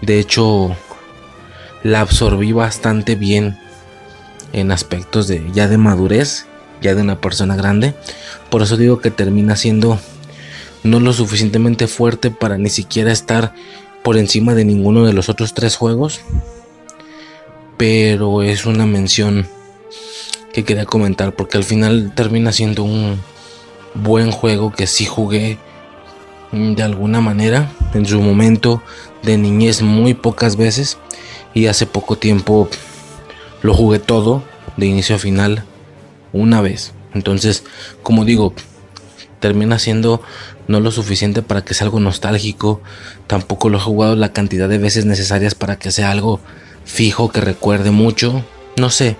De 0.00 0.20
hecho, 0.20 0.76
la 1.82 2.02
absorbí 2.02 2.52
bastante 2.52 3.16
bien 3.16 3.58
en 4.52 4.70
aspectos 4.70 5.26
de 5.26 5.44
ya 5.52 5.66
de 5.66 5.76
madurez, 5.76 6.46
ya 6.80 6.94
de 6.94 7.02
una 7.02 7.20
persona 7.20 7.56
grande. 7.56 7.96
Por 8.48 8.62
eso 8.62 8.76
digo 8.76 9.00
que 9.00 9.10
termina 9.10 9.56
siendo 9.56 9.98
no 10.84 11.00
lo 11.00 11.12
suficientemente 11.12 11.88
fuerte 11.88 12.30
para 12.30 12.58
ni 12.58 12.70
siquiera 12.70 13.10
estar 13.10 13.52
por 14.04 14.16
encima 14.16 14.54
de 14.54 14.64
ninguno 14.64 15.04
de 15.04 15.14
los 15.14 15.28
otros 15.28 15.52
tres 15.52 15.74
juegos. 15.74 16.20
Pero 17.76 18.42
es 18.42 18.66
una 18.66 18.86
mención 18.86 19.46
que 20.52 20.64
quería 20.64 20.86
comentar 20.86 21.34
porque 21.34 21.58
al 21.58 21.64
final 21.64 22.12
termina 22.14 22.52
siendo 22.52 22.82
un 22.82 23.20
buen 23.94 24.30
juego 24.30 24.72
que 24.72 24.86
sí 24.86 25.04
jugué 25.04 25.58
de 26.52 26.82
alguna 26.82 27.20
manera 27.20 27.70
en 27.92 28.06
su 28.06 28.20
momento 28.20 28.82
de 29.22 29.36
niñez 29.36 29.82
muy 29.82 30.14
pocas 30.14 30.56
veces 30.56 30.98
y 31.54 31.66
hace 31.66 31.86
poco 31.86 32.16
tiempo 32.16 32.68
lo 33.62 33.74
jugué 33.74 33.98
todo 33.98 34.42
de 34.76 34.86
inicio 34.86 35.16
a 35.16 35.18
final 35.18 35.64
una 36.32 36.60
vez. 36.60 36.92
Entonces, 37.14 37.64
como 38.02 38.24
digo, 38.24 38.54
termina 39.40 39.78
siendo 39.78 40.22
no 40.68 40.80
lo 40.80 40.90
suficiente 40.90 41.42
para 41.42 41.64
que 41.64 41.74
sea 41.74 41.86
algo 41.86 42.00
nostálgico, 42.00 42.80
tampoco 43.26 43.68
lo 43.68 43.78
he 43.78 43.80
jugado 43.80 44.16
la 44.16 44.32
cantidad 44.32 44.68
de 44.68 44.78
veces 44.78 45.04
necesarias 45.04 45.54
para 45.54 45.78
que 45.78 45.92
sea 45.92 46.10
algo 46.10 46.40
fijo 46.86 47.30
que 47.30 47.42
recuerde 47.42 47.90
mucho, 47.90 48.42
no 48.78 48.88
sé, 48.88 49.18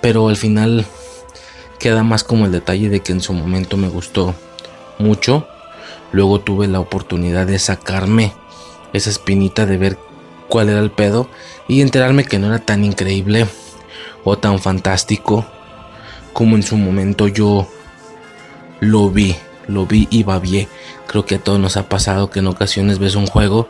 pero 0.00 0.28
al 0.28 0.36
final 0.36 0.84
queda 1.78 2.02
más 2.02 2.24
como 2.24 2.46
el 2.46 2.52
detalle 2.52 2.88
de 2.88 3.00
que 3.00 3.12
en 3.12 3.20
su 3.20 3.32
momento 3.32 3.76
me 3.76 3.88
gustó 3.88 4.34
mucho, 4.98 5.46
luego 6.10 6.40
tuve 6.40 6.66
la 6.66 6.80
oportunidad 6.80 7.46
de 7.46 7.60
sacarme 7.60 8.32
esa 8.92 9.10
espinita 9.10 9.66
de 9.66 9.78
ver 9.78 9.98
cuál 10.48 10.68
era 10.68 10.80
el 10.80 10.90
pedo 10.90 11.28
y 11.68 11.80
enterarme 11.80 12.24
que 12.24 12.40
no 12.40 12.48
era 12.48 12.58
tan 12.58 12.84
increíble 12.84 13.46
o 14.24 14.36
tan 14.36 14.58
fantástico 14.58 15.46
como 16.32 16.56
en 16.56 16.64
su 16.64 16.76
momento 16.76 17.28
yo 17.28 17.68
lo 18.80 19.10
vi 19.10 19.36
lo 19.66 19.86
vi 19.86 20.08
y 20.10 20.22
babié. 20.22 20.68
Creo 21.06 21.24
que 21.24 21.36
a 21.36 21.38
todos 21.38 21.58
nos 21.58 21.76
ha 21.76 21.88
pasado 21.88 22.30
que 22.30 22.40
en 22.40 22.46
ocasiones 22.46 22.98
ves 22.98 23.14
un 23.14 23.26
juego 23.26 23.68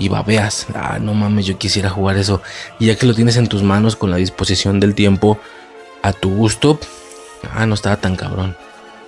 y 0.00 0.08
babeas. 0.08 0.66
Ah, 0.74 0.98
no 1.00 1.14
mames, 1.14 1.46
yo 1.46 1.58
quisiera 1.58 1.90
jugar 1.90 2.16
eso. 2.16 2.42
Y 2.78 2.86
ya 2.86 2.96
que 2.96 3.06
lo 3.06 3.14
tienes 3.14 3.36
en 3.36 3.46
tus 3.46 3.62
manos 3.62 3.96
con 3.96 4.10
la 4.10 4.16
disposición 4.16 4.80
del 4.80 4.94
tiempo 4.94 5.38
a 6.02 6.12
tu 6.12 6.34
gusto, 6.34 6.80
ah, 7.52 7.66
no 7.66 7.74
estaba 7.74 7.96
tan 7.96 8.16
cabrón. 8.16 8.56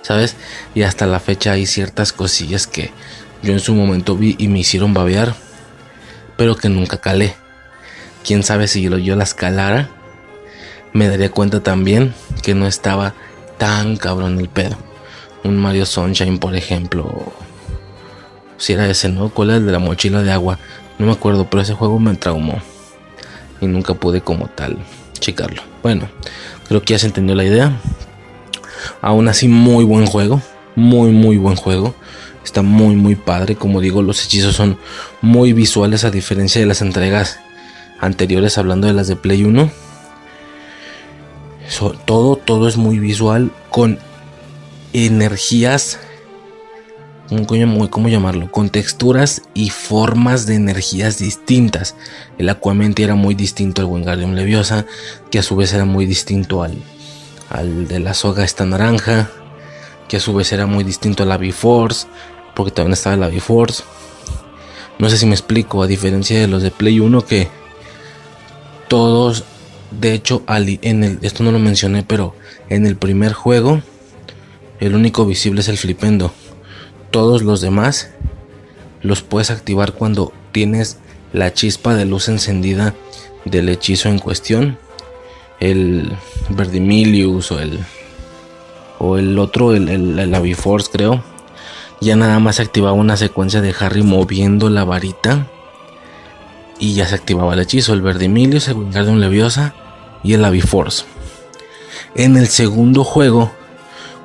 ¿Sabes? 0.01 0.35
Y 0.75 0.83
hasta 0.83 1.05
la 1.05 1.19
fecha 1.19 1.53
hay 1.53 1.65
ciertas 1.65 2.13
cosillas 2.13 2.67
que 2.67 2.91
yo 3.41 3.53
en 3.53 3.59
su 3.59 3.73
momento 3.73 4.15
vi 4.15 4.35
y 4.37 4.47
me 4.47 4.59
hicieron 4.59 4.93
babear, 4.93 5.33
pero 6.37 6.55
que 6.55 6.69
nunca 6.69 6.97
calé. 6.97 7.35
Quién 8.25 8.43
sabe 8.43 8.67
si 8.67 8.81
yo, 8.81 8.97
yo 8.97 9.15
las 9.15 9.33
calara, 9.33 9.89
me 10.93 11.07
daría 11.07 11.31
cuenta 11.31 11.61
también 11.61 12.13
que 12.41 12.53
no 12.53 12.67
estaba 12.67 13.13
tan 13.57 13.97
cabrón 13.97 14.39
el 14.39 14.49
pedo 14.49 14.77
un 15.43 15.57
Mario 15.57 15.85
Sunshine, 15.85 16.39
por 16.39 16.55
ejemplo. 16.55 17.33
Si 18.57 18.73
era 18.73 18.87
ese, 18.87 19.09
¿no? 19.09 19.29
¿Cuál 19.29 19.49
era 19.49 19.57
el 19.57 19.65
de 19.65 19.71
la 19.71 19.79
mochila 19.79 20.21
de 20.21 20.31
agua? 20.31 20.57
No 21.03 21.07
me 21.07 21.15
acuerdo, 21.15 21.49
pero 21.49 21.61
ese 21.61 21.73
juego 21.73 21.99
me 21.99 22.15
traumó. 22.15 22.61
Y 23.59 23.67
nunca 23.67 23.93
pude 23.93 24.21
como 24.21 24.47
tal 24.47 24.77
checarlo. 25.19 25.61
Bueno, 25.81 26.07
creo 26.69 26.81
que 26.81 26.93
ya 26.93 26.99
se 26.99 27.07
entendió 27.07 27.35
la 27.35 27.43
idea. 27.43 27.77
Aún 29.01 29.27
así, 29.27 29.49
muy 29.49 29.83
buen 29.83 30.05
juego. 30.05 30.41
Muy, 30.77 31.11
muy 31.11 31.35
buen 31.35 31.57
juego. 31.57 31.93
Está 32.45 32.61
muy, 32.61 32.95
muy 32.95 33.15
padre. 33.15 33.57
Como 33.57 33.81
digo, 33.81 34.01
los 34.01 34.23
hechizos 34.23 34.55
son 34.55 34.77
muy 35.19 35.51
visuales 35.51 36.05
a 36.05 36.09
diferencia 36.09 36.61
de 36.61 36.67
las 36.67 36.81
entregas 36.81 37.37
anteriores, 37.99 38.57
hablando 38.57 38.87
de 38.87 38.93
las 38.93 39.09
de 39.09 39.17
Play 39.17 39.43
1. 39.43 39.69
todo, 42.05 42.37
todo 42.37 42.69
es 42.69 42.77
muy 42.77 42.97
visual 42.99 43.51
con 43.69 43.99
energías, 44.93 45.99
¿cómo 47.89 48.09
llamarlo? 48.09 48.51
Con 48.51 48.69
texturas 48.69 49.41
y 49.53 49.69
formas 49.69 50.45
de 50.45 50.55
energías 50.55 51.17
distintas. 51.17 51.95
El 52.37 52.49
Aquamente 52.49 53.03
era 53.03 53.15
muy 53.15 53.35
distinto 53.35 53.81
al 53.81 53.87
Wingardium 53.87 54.33
Leviosa, 54.33 54.85
que 55.31 55.39
a 55.39 55.43
su 55.43 55.55
vez 55.55 55.73
era 55.73 55.85
muy 55.85 56.05
distinto 56.05 56.63
al, 56.63 56.77
al 57.49 57.87
de 57.87 57.99
la 57.99 58.13
soga 58.13 58.43
esta 58.43 58.65
naranja, 58.65 59.29
que 60.07 60.17
a 60.17 60.19
su 60.19 60.33
vez 60.33 60.51
era 60.51 60.65
muy 60.65 60.83
distinto 60.83 61.23
a 61.23 61.25
la 61.25 61.37
B-Force, 61.37 62.07
porque 62.55 62.71
también 62.71 62.93
estaba 62.93 63.15
la 63.15 63.27
B-Force. 63.27 63.83
No 64.99 65.09
sé 65.09 65.17
si 65.17 65.25
me 65.25 65.33
explico, 65.33 65.83
a 65.83 65.87
diferencia 65.87 66.39
de 66.39 66.47
los 66.47 66.61
de 66.61 66.71
Play 66.71 66.99
1 66.99 67.25
que 67.25 67.49
todos, 68.87 69.43
de 69.91 70.13
hecho, 70.13 70.43
en 70.47 71.19
esto 71.21 71.43
no 71.43 71.51
lo 71.51 71.59
mencioné, 71.59 72.03
pero 72.03 72.35
en 72.69 72.85
el 72.85 72.95
primer 72.95 73.33
juego 73.33 73.81
el 74.79 74.95
único 74.95 75.25
visible 75.25 75.61
es 75.61 75.69
el 75.69 75.77
flipendo. 75.77 76.33
Todos 77.13 77.43
los 77.43 77.61
demás 77.61 78.09
los 79.03 79.21
puedes 79.21 79.51
activar 79.51 79.93
cuando 79.93 80.33
tienes 80.51 80.97
la 81.31 81.53
chispa 81.53 81.93
de 81.93 82.05
luz 82.05 82.27
encendida 82.27 82.95
del 83.45 83.69
hechizo 83.69 84.09
en 84.09 84.17
cuestión. 84.17 84.79
El 85.59 86.11
Verdimilius 86.49 87.51
o 87.51 87.59
el 87.59 87.79
o 88.97 89.19
el 89.19 89.37
otro, 89.37 89.75
el, 89.75 89.89
el, 89.89 90.33
Aviforce 90.33 90.89
creo. 90.91 91.23
Ya 92.01 92.15
nada 92.15 92.39
más 92.39 92.55
se 92.55 92.63
activaba 92.63 92.93
una 92.93 93.15
secuencia 93.15 93.61
de 93.61 93.75
Harry 93.79 94.01
moviendo 94.01 94.71
la 94.71 94.83
varita. 94.83 95.45
Y 96.79 96.95
ya 96.95 97.07
se 97.07 97.13
activaba 97.13 97.53
el 97.53 97.59
hechizo. 97.59 97.93
El 97.93 98.01
Verdimilius, 98.01 98.69
el 98.69 98.77
Wingardium 98.77 99.17
Leviosa 99.17 99.75
y 100.23 100.33
el 100.33 100.43
Aviforce. 100.43 101.05
En 102.15 102.37
el 102.37 102.47
segundo 102.47 103.03
juego 103.03 103.51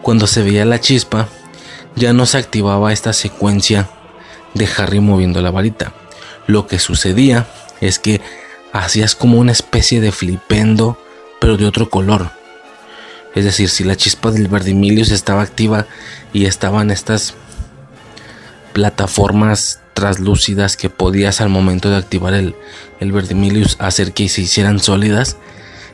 cuando 0.01 0.27
se 0.27 0.43
veía 0.43 0.65
la 0.65 0.81
chispa, 0.81 1.29
ya 1.99 2.13
no 2.13 2.27
se 2.27 2.39
activaba 2.39 2.93
esta 2.93 3.13
secuencia 3.13 3.89
de 4.55 4.69
Harry 4.77 5.01
moviendo 5.01 5.43
la 5.43 5.51
varita. 5.51 5.93
Lo 6.47 6.67
que 6.67 6.79
sucedía 6.79 7.47
es 7.81 7.99
que 7.99 8.21
hacías 8.73 9.15
como 9.15 9.39
una 9.39 9.53
especie 9.53 10.01
de 10.01 10.13
flipendo, 10.13 10.99
pero 11.41 11.57
de 11.57 11.67
otro 11.67 11.91
color. 11.91 12.31
Es 13.35 13.45
decir, 13.45 13.69
si 13.69 13.85
la 13.85 13.97
chispa 13.97 14.31
del 14.31 14.49
Verdimilius 14.49 15.11
estaba 15.11 15.43
activa 15.43 15.87
y 16.33 16.47
estaban 16.47 16.91
estas 16.91 17.35
plataformas 18.73 19.81
translúcidas 19.95 20.77
que 20.77 20.91
podías 20.91 21.41
al 21.41 21.49
momento 21.49 21.91
de 21.91 21.97
activar 21.97 22.35
el, 22.35 22.55
el 23.01 23.13
Verdimilius 23.13 23.77
hacer 23.81 24.13
que 24.13 24.29
se 24.29 24.43
hicieran 24.43 24.81
sólidas, 24.81 25.37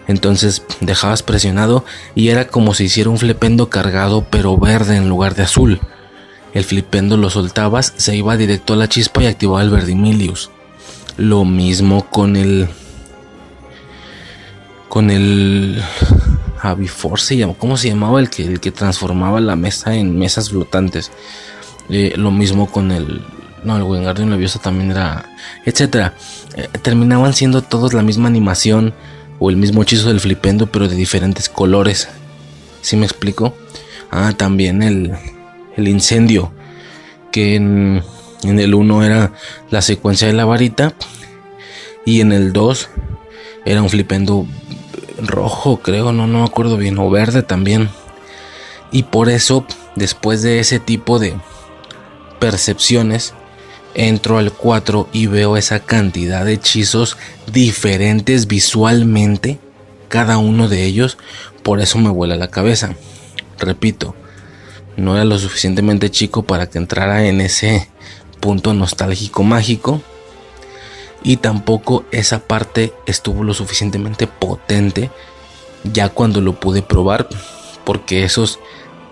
entonces 0.06 0.62
dejabas 0.80 1.22
presionado 1.22 1.84
y 2.14 2.28
era 2.28 2.46
como 2.48 2.74
si 2.74 2.84
hiciera 2.84 3.10
un 3.10 3.18
flipendo 3.18 3.70
cargado 3.70 4.26
pero 4.30 4.56
verde 4.58 4.96
en 4.96 5.08
lugar 5.08 5.34
de 5.34 5.44
azul. 5.44 5.80
El 6.54 6.64
flipendo 6.64 7.16
lo 7.16 7.30
soltabas, 7.30 7.92
se 7.96 8.16
iba 8.16 8.36
directo 8.36 8.74
a 8.74 8.76
la 8.76 8.88
chispa 8.88 9.22
y 9.22 9.26
activaba 9.26 9.62
el 9.62 9.70
Verdimilius. 9.70 10.50
Lo 11.16 11.44
mismo 11.44 12.08
con 12.08 12.36
el. 12.36 12.68
Con 14.88 15.10
el. 15.10 15.82
Aviforce, 16.62 17.46
¿cómo 17.58 17.76
se 17.76 17.88
llamaba? 17.88 18.20
El 18.20 18.30
que, 18.30 18.70
transformaba 18.70 19.38
la 19.40 19.54
mesa 19.54 19.94
en 19.96 20.18
mesas 20.18 20.48
flotantes. 20.48 21.10
Eh, 21.90 22.14
lo 22.16 22.30
mismo 22.30 22.70
con 22.70 22.90
el. 22.90 23.22
No, 23.64 23.76
el 23.76 23.82
Wingardium 23.82 24.30
Leviosa 24.30 24.60
también 24.60 24.92
era. 24.92 25.28
Etcétera. 25.66 26.14
Eh, 26.56 26.68
terminaban 26.80 27.34
siendo 27.34 27.62
todos 27.62 27.92
la 27.92 28.02
misma 28.02 28.28
animación 28.28 28.94
o 29.40 29.50
el 29.50 29.56
mismo 29.56 29.82
hechizo 29.82 30.08
del 30.08 30.20
flipendo 30.20 30.68
pero 30.68 30.88
de 30.88 30.94
diferentes 30.96 31.48
colores. 31.48 32.08
¿Sí 32.80 32.96
me 32.96 33.04
explico? 33.04 33.54
Ah, 34.10 34.32
también 34.36 34.82
el, 34.82 35.12
el 35.76 35.88
incendio, 35.88 36.52
que 37.32 37.56
en, 37.56 38.02
el 38.42 38.74
1 38.74 39.04
era 39.04 39.32
la 39.70 39.82
secuencia 39.82 40.28
de 40.28 40.34
la 40.34 40.44
varita 40.44 40.94
y 42.04 42.20
en 42.20 42.32
el 42.32 42.52
2 42.52 42.88
era 43.64 43.82
un 43.82 43.88
flipendo 43.88 44.46
rojo, 45.18 45.78
creo, 45.78 46.12
no, 46.12 46.26
no 46.26 46.40
me 46.40 46.44
acuerdo 46.44 46.76
bien, 46.76 46.98
o 46.98 47.10
verde 47.10 47.42
también. 47.42 47.88
Y 48.92 49.04
por 49.04 49.28
eso, 49.28 49.66
después 49.96 50.42
de 50.42 50.60
ese 50.60 50.78
tipo 50.78 51.18
de 51.18 51.34
percepciones, 52.38 53.34
entro 53.94 54.38
al 54.38 54.52
4 54.52 55.08
y 55.12 55.26
veo 55.26 55.56
esa 55.56 55.80
cantidad 55.80 56.44
de 56.44 56.54
hechizos 56.54 57.16
diferentes 57.52 58.46
visualmente, 58.46 59.58
cada 60.08 60.38
uno 60.38 60.68
de 60.68 60.84
ellos, 60.84 61.16
por 61.62 61.80
eso 61.80 61.98
me 61.98 62.10
vuela 62.10 62.36
la 62.36 62.50
cabeza. 62.50 62.94
Repito, 63.58 64.14
no 64.96 65.16
era 65.16 65.24
lo 65.24 65.38
suficientemente 65.38 66.10
chico 66.10 66.42
para 66.42 66.68
que 66.68 66.78
entrara 66.78 67.26
en 67.26 67.40
ese 67.40 67.88
punto 68.40 68.74
nostálgico 68.74 69.42
mágico. 69.42 70.02
Y 71.22 71.38
tampoco 71.38 72.04
esa 72.10 72.40
parte 72.40 72.92
estuvo 73.06 73.44
lo 73.44 73.54
suficientemente 73.54 74.26
potente 74.26 75.10
ya 75.84 76.10
cuando 76.10 76.40
lo 76.40 76.60
pude 76.60 76.82
probar. 76.82 77.28
Porque 77.84 78.24
esos 78.24 78.58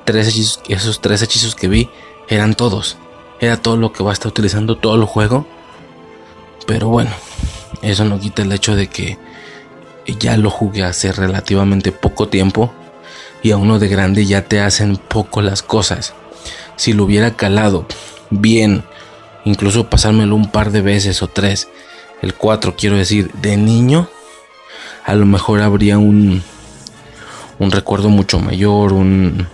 tres 0.04 0.28
hechizos, 0.28 0.60
esos 0.68 1.00
tres 1.00 1.22
hechizos 1.22 1.54
que 1.54 1.68
vi 1.68 1.90
eran 2.28 2.54
todos. 2.54 2.96
Era 3.40 3.56
todo 3.56 3.76
lo 3.76 3.92
que 3.92 4.02
va 4.02 4.10
a 4.10 4.12
estar 4.12 4.28
utilizando 4.28 4.76
todo 4.76 4.94
el 4.96 5.04
juego. 5.04 5.46
Pero 6.66 6.88
bueno, 6.88 7.10
eso 7.80 8.04
no 8.04 8.20
quita 8.20 8.42
el 8.42 8.52
hecho 8.52 8.76
de 8.76 8.88
que 8.88 9.18
ya 10.18 10.36
lo 10.36 10.50
jugué 10.50 10.84
hace 10.84 11.12
relativamente 11.12 11.92
poco 11.92 12.28
tiempo 12.28 12.72
y 13.42 13.50
a 13.50 13.56
uno 13.56 13.78
de 13.78 13.88
grande 13.88 14.24
ya 14.24 14.44
te 14.44 14.60
hacen 14.60 14.96
poco 14.96 15.42
las 15.42 15.62
cosas. 15.62 16.14
Si 16.76 16.92
lo 16.92 17.04
hubiera 17.04 17.34
calado 17.36 17.86
bien, 18.30 18.84
incluso 19.44 19.90
pasármelo 19.90 20.36
un 20.36 20.50
par 20.50 20.70
de 20.70 20.80
veces 20.80 21.22
o 21.22 21.28
tres, 21.28 21.68
el 22.22 22.34
4 22.34 22.76
quiero 22.76 22.96
decir, 22.96 23.32
de 23.32 23.56
niño, 23.56 24.08
a 25.04 25.14
lo 25.14 25.26
mejor 25.26 25.60
habría 25.60 25.98
un, 25.98 26.42
un 27.58 27.70
recuerdo 27.70 28.08
mucho 28.08 28.38
mayor, 28.38 28.92
un... 28.92 29.46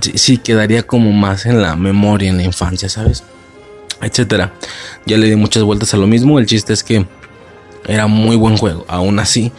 Sí, 0.00 0.38
quedaría 0.38 0.82
como 0.82 1.12
más 1.12 1.46
en 1.46 1.62
la 1.62 1.74
memoria, 1.74 2.28
en 2.28 2.36
la 2.36 2.42
infancia, 2.42 2.88
¿sabes? 2.88 3.24
Etcétera. 4.02 4.52
Ya 5.06 5.16
le 5.16 5.28
di 5.28 5.36
muchas 5.36 5.62
vueltas 5.62 5.94
a 5.94 5.96
lo 5.96 6.06
mismo, 6.06 6.38
el 6.38 6.46
chiste 6.46 6.72
es 6.72 6.84
que 6.84 7.06
era 7.86 8.06
muy 8.06 8.36
buen 8.36 8.56
juego, 8.56 8.84
aún 8.88 9.18
así, 9.18 9.50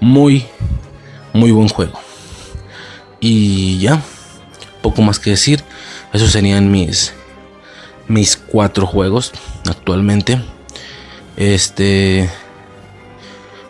muy, 0.00 0.46
muy 1.36 1.50
buen 1.52 1.68
juego. 1.68 1.98
Y 3.20 3.78
ya, 3.78 4.02
poco 4.82 5.02
más 5.02 5.18
que 5.18 5.30
decir. 5.30 5.62
Esos 6.12 6.32
serían 6.32 6.70
mis 6.70 7.12
mis 8.08 8.36
cuatro 8.36 8.86
juegos 8.86 9.32
actualmente. 9.68 10.40
Este 11.36 12.30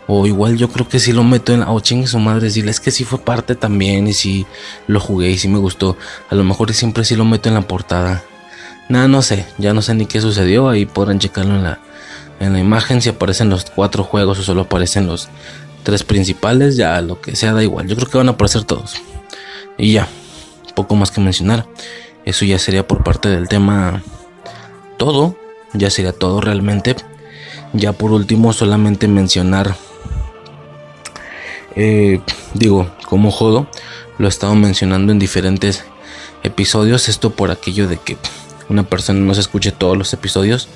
o 0.07 0.25
igual 0.25 0.57
yo 0.57 0.69
creo 0.69 0.87
que 0.87 0.99
si 0.99 1.11
lo 1.11 1.23
meto 1.23 1.53
en 1.53 1.63
oh 1.63 1.79
chingue 1.81 2.07
su 2.07 2.17
madre 2.17 2.45
decirle 2.45 2.71
es 2.71 2.79
que 2.79 2.91
si 2.91 3.03
fue 3.03 3.19
parte 3.19 3.55
también 3.55 4.07
y 4.07 4.13
si 4.13 4.45
lo 4.87 5.01
jugué 5.01 5.31
y 5.31 5.37
si 5.37 5.49
me 5.49 5.57
gustó 5.59 5.97
a 6.29 6.35
lo 6.35 6.45
mejor 6.45 6.73
siempre 6.73 7.03
si 7.03 7.17
lo 7.17 7.25
meto 7.25 7.49
en 7.49 7.55
la 7.55 7.61
portada 7.61 8.23
nada 8.87 9.09
no 9.09 9.21
sé 9.21 9.45
ya 9.57 9.73
no 9.73 9.81
sé 9.81 9.93
ni 9.95 10.05
qué 10.05 10.21
sucedió 10.21 10.69
ahí 10.69 10.85
podrán 10.85 11.19
checarlo 11.19 11.55
en 11.55 11.63
la 11.63 11.79
en 12.39 12.53
la 12.53 12.59
imagen 12.59 13.01
si 13.01 13.09
aparecen 13.09 13.49
los 13.49 13.65
cuatro 13.69 14.05
juegos 14.05 14.39
o 14.39 14.43
solo 14.43 14.61
aparecen 14.61 15.07
los 15.07 15.27
tres 15.83 16.03
principales, 16.03 16.75
ya 16.75 16.99
lo 17.01 17.21
que 17.21 17.35
sea 17.35 17.53
da 17.53 17.63
igual. 17.63 17.87
Yo 17.87 17.95
creo 17.95 18.09
que 18.09 18.17
van 18.17 18.27
a 18.29 18.31
aparecer 18.31 18.63
todos. 18.63 18.95
Y 19.77 19.93
ya, 19.93 20.07
poco 20.75 20.95
más 20.95 21.11
que 21.11 21.21
mencionar. 21.21 21.65
Eso 22.25 22.45
ya 22.45 22.59
sería 22.59 22.87
por 22.87 23.03
parte 23.03 23.29
del 23.29 23.47
tema 23.47 24.03
todo. 24.97 25.35
Ya 25.73 25.89
sería 25.89 26.13
todo 26.13 26.41
realmente. 26.41 26.95
Ya 27.73 27.93
por 27.93 28.11
último, 28.11 28.53
solamente 28.53 29.07
mencionar. 29.07 29.75
Eh, 31.75 32.21
digo, 32.53 32.89
como 33.05 33.31
jodo, 33.31 33.67
lo 34.17 34.25
he 34.25 34.29
estado 34.29 34.55
mencionando 34.55 35.11
en 35.11 35.19
diferentes 35.19 35.83
episodios. 36.43 37.07
Esto 37.09 37.31
por 37.31 37.51
aquello 37.51 37.87
de 37.87 37.97
que 37.97 38.17
una 38.69 38.83
persona 38.83 39.19
no 39.19 39.33
se 39.33 39.41
escuche 39.41 39.71
todos 39.71 39.97
los 39.97 40.13
episodios. 40.13 40.67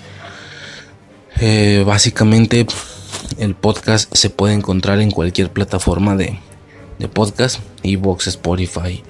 Eh, 1.40 1.84
básicamente 1.86 2.68
el 3.38 3.56
podcast 3.56 4.14
se 4.16 4.30
puede 4.30 4.54
encontrar 4.54 5.00
en 5.00 5.12
cualquier 5.12 5.52
plataforma 5.52 6.16
de, 6.16 6.40
de 7.00 7.08
podcast, 7.08 7.60
Evox, 7.84 8.28
Spotify, 8.28 9.04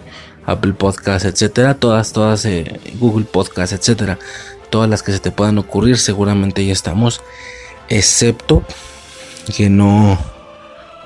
Apple 0.46 0.74
Podcast, 0.74 1.26
etcétera, 1.26 1.76
todas, 1.76 2.14
todas, 2.14 2.46
eh, 2.46 2.80
Google 3.00 3.26
Podcast, 3.26 3.74
etcétera, 3.74 4.18
todas 4.70 4.90
las 4.90 5.04
que 5.04 5.12
se 5.12 5.20
te 5.20 5.32
puedan 5.32 5.58
ocurrir, 5.58 5.98
seguramente 5.98 6.66
ya 6.66 6.74
estamos, 6.74 7.22
excepto 7.90 8.64
que 9.56 9.70
no, 9.70 10.18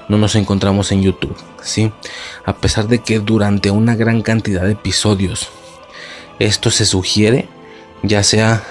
no 0.08 0.18
nos 0.18 0.36
encontramos 0.36 0.92
en 0.92 1.02
YouTube, 1.02 1.36
¿sí? 1.64 1.92
A 2.46 2.56
pesar 2.58 2.88
de 2.88 3.00
que 3.00 3.20
durante 3.20 3.72
una 3.72 3.96
gran 3.96 4.22
cantidad 4.22 4.64
de 4.64 4.72
episodios 4.72 5.50
esto 6.40 6.70
se 6.70 6.86
sugiere, 6.86 7.48
ya 8.04 8.24
sea, 8.24 8.64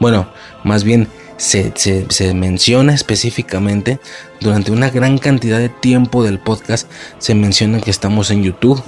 bueno, 0.00 0.28
más 0.62 0.84
bien 0.84 1.08
se, 1.36 2.34
menciona 2.34 2.94
específicamente 2.94 3.98
durante 4.40 4.70
una 4.70 4.90
gran 4.90 5.18
cantidad 5.18 5.58
de 5.58 5.68
tiempo 5.68 6.22
del 6.22 6.38
podcast 6.38 6.90
se 7.18 7.34
menciona 7.34 7.80
que 7.80 7.90
estamos 7.90 8.30
en 8.30 8.42
YouTube. 8.42 8.82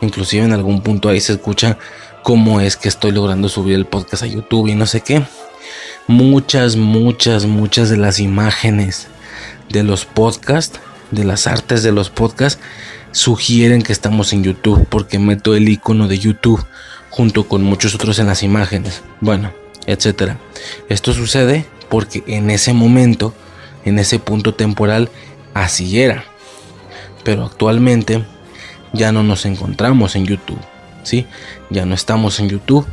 Inclusive 0.00 0.44
en 0.44 0.52
algún 0.52 0.82
punto 0.82 1.08
ahí 1.08 1.20
se 1.20 1.34
escucha 1.34 1.78
cómo 2.22 2.60
es 2.60 2.76
que 2.76 2.88
estoy 2.88 3.12
logrando 3.12 3.48
subir 3.48 3.74
el 3.74 3.86
podcast 3.86 4.22
a 4.22 4.26
YouTube 4.26 4.68
y 4.68 4.74
no 4.74 4.86
sé 4.86 5.00
qué. 5.00 5.24
Muchas 6.06 6.76
muchas 6.76 7.46
muchas 7.46 7.88
de 7.88 7.96
las 7.96 8.18
imágenes 8.18 9.06
de 9.70 9.82
los 9.82 10.04
podcasts 10.04 10.80
de 11.10 11.24
las 11.24 11.46
artes 11.46 11.82
de 11.82 11.92
los 11.92 12.10
podcasts 12.10 12.60
sugieren 13.12 13.82
que 13.82 13.92
estamos 13.92 14.32
en 14.32 14.42
YouTube 14.42 14.86
porque 14.90 15.18
meto 15.18 15.54
el 15.54 15.68
icono 15.68 16.08
de 16.08 16.18
YouTube 16.18 16.64
junto 17.08 17.48
con 17.48 17.62
muchos 17.62 17.94
otros 17.94 18.18
en 18.18 18.26
las 18.26 18.42
imágenes 18.42 19.02
bueno 19.20 19.52
etcétera. 19.86 20.38
Esto 20.88 21.12
sucede 21.12 21.66
porque 21.88 22.22
en 22.26 22.50
ese 22.50 22.72
momento, 22.72 23.34
en 23.84 23.98
ese 23.98 24.18
punto 24.18 24.54
temporal, 24.54 25.10
así 25.54 26.00
era. 26.00 26.24
Pero 27.22 27.44
actualmente 27.44 28.24
ya 28.92 29.12
no 29.12 29.22
nos 29.22 29.46
encontramos 29.46 30.16
en 30.16 30.26
YouTube, 30.26 30.60
¿sí? 31.02 31.26
Ya 31.70 31.86
no 31.86 31.94
estamos 31.94 32.40
en 32.40 32.48
YouTube. 32.48 32.86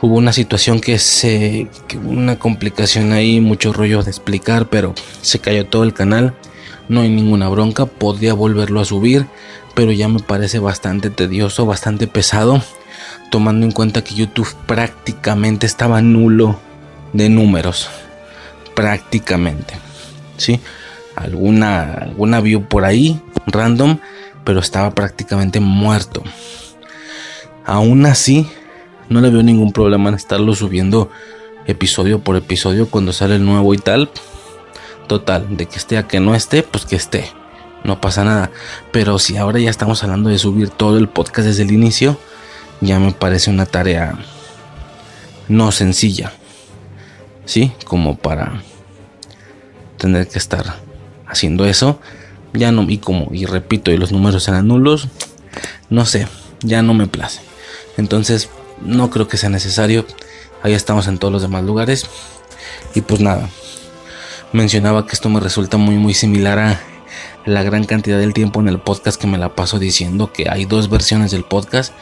Hubo 0.00 0.16
una 0.16 0.32
situación 0.32 0.80
que 0.80 0.98
se, 0.98 1.68
una 2.04 2.38
complicación 2.38 3.12
ahí, 3.12 3.40
mucho 3.40 3.72
rollo 3.72 4.02
de 4.02 4.10
explicar, 4.10 4.68
pero 4.68 4.94
se 5.22 5.38
cayó 5.38 5.66
todo 5.66 5.84
el 5.84 5.94
canal. 5.94 6.34
No 6.88 7.00
hay 7.00 7.08
ninguna 7.08 7.48
bronca, 7.48 7.86
podría 7.86 8.34
volverlo 8.34 8.80
a 8.80 8.84
subir, 8.84 9.26
pero 9.74 9.92
ya 9.92 10.08
me 10.08 10.20
parece 10.20 10.58
bastante 10.58 11.10
tedioso, 11.10 11.66
bastante 11.66 12.06
pesado, 12.06 12.62
tomando 13.30 13.66
en 13.66 13.72
cuenta 13.72 14.04
que 14.04 14.14
YouTube 14.14 14.54
prácticamente 14.66 15.66
estaba 15.66 16.00
nulo 16.02 16.60
de 17.12 17.28
números 17.28 17.88
prácticamente. 18.76 19.74
¿sí? 20.36 20.60
Alguna, 21.16 21.94
alguna 21.94 22.40
view 22.40 22.62
por 22.62 22.84
ahí, 22.84 23.20
random, 23.48 23.98
pero 24.44 24.60
estaba 24.60 24.94
prácticamente 24.94 25.58
muerto. 25.58 26.22
Aún 27.64 28.06
así, 28.06 28.48
no 29.08 29.20
le 29.20 29.30
veo 29.30 29.42
ningún 29.42 29.72
problema 29.72 30.10
en 30.10 30.14
estarlo 30.14 30.54
subiendo 30.54 31.10
episodio 31.66 32.20
por 32.20 32.36
episodio 32.36 32.88
cuando 32.88 33.12
sale 33.12 33.36
el 33.36 33.44
nuevo 33.44 33.74
y 33.74 33.78
tal. 33.78 34.10
Total, 35.08 35.56
de 35.56 35.66
que 35.66 35.76
esté 35.76 35.98
a 35.98 36.06
que 36.06 36.20
no 36.20 36.34
esté, 36.34 36.62
pues 36.62 36.84
que 36.84 36.96
esté. 36.96 37.30
No 37.82 38.00
pasa 38.00 38.24
nada. 38.24 38.50
Pero 38.92 39.18
si 39.18 39.36
ahora 39.36 39.58
ya 39.58 39.70
estamos 39.70 40.04
hablando 40.04 40.28
de 40.28 40.38
subir 40.38 40.68
todo 40.68 40.98
el 40.98 41.08
podcast 41.08 41.48
desde 41.48 41.62
el 41.62 41.72
inicio, 41.72 42.18
ya 42.80 42.98
me 42.98 43.12
parece 43.12 43.50
una 43.50 43.66
tarea 43.66 44.18
no 45.48 45.72
sencilla. 45.72 46.32
¿Sí? 47.46 47.72
Como 47.86 48.16
para 48.16 48.62
tener 49.96 50.28
que 50.28 50.38
estar 50.38 50.76
haciendo 51.26 51.64
eso. 51.64 51.98
Ya 52.52 52.72
no, 52.72 52.82
y 52.88 52.98
como, 52.98 53.28
y 53.32 53.46
repito, 53.46 53.90
y 53.90 53.96
los 53.96 54.12
números 54.12 54.46
eran 54.48 54.68
nulos, 54.68 55.08
no 55.90 56.06
sé, 56.06 56.26
ya 56.60 56.82
no 56.82 56.94
me 56.94 57.06
place. 57.06 57.40
Entonces, 57.96 58.50
no 58.82 59.10
creo 59.10 59.28
que 59.28 59.36
sea 59.36 59.48
necesario. 59.48 60.06
Ahí 60.62 60.72
estamos 60.72 61.06
en 61.06 61.18
todos 61.18 61.32
los 61.32 61.42
demás 61.42 61.64
lugares. 61.64 62.06
Y 62.94 63.02
pues 63.02 63.20
nada, 63.20 63.48
mencionaba 64.52 65.06
que 65.06 65.12
esto 65.12 65.28
me 65.28 65.40
resulta 65.40 65.76
muy, 65.76 65.96
muy 65.96 66.14
similar 66.14 66.58
a 66.58 66.80
la 67.44 67.62
gran 67.62 67.84
cantidad 67.84 68.18
del 68.18 68.32
tiempo 68.32 68.60
en 68.60 68.68
el 68.68 68.80
podcast 68.80 69.20
que 69.20 69.26
me 69.26 69.38
la 69.38 69.54
paso 69.54 69.78
diciendo 69.78 70.32
que 70.32 70.48
hay 70.48 70.64
dos 70.64 70.88
versiones 70.90 71.30
del 71.30 71.44
podcast, 71.44 71.92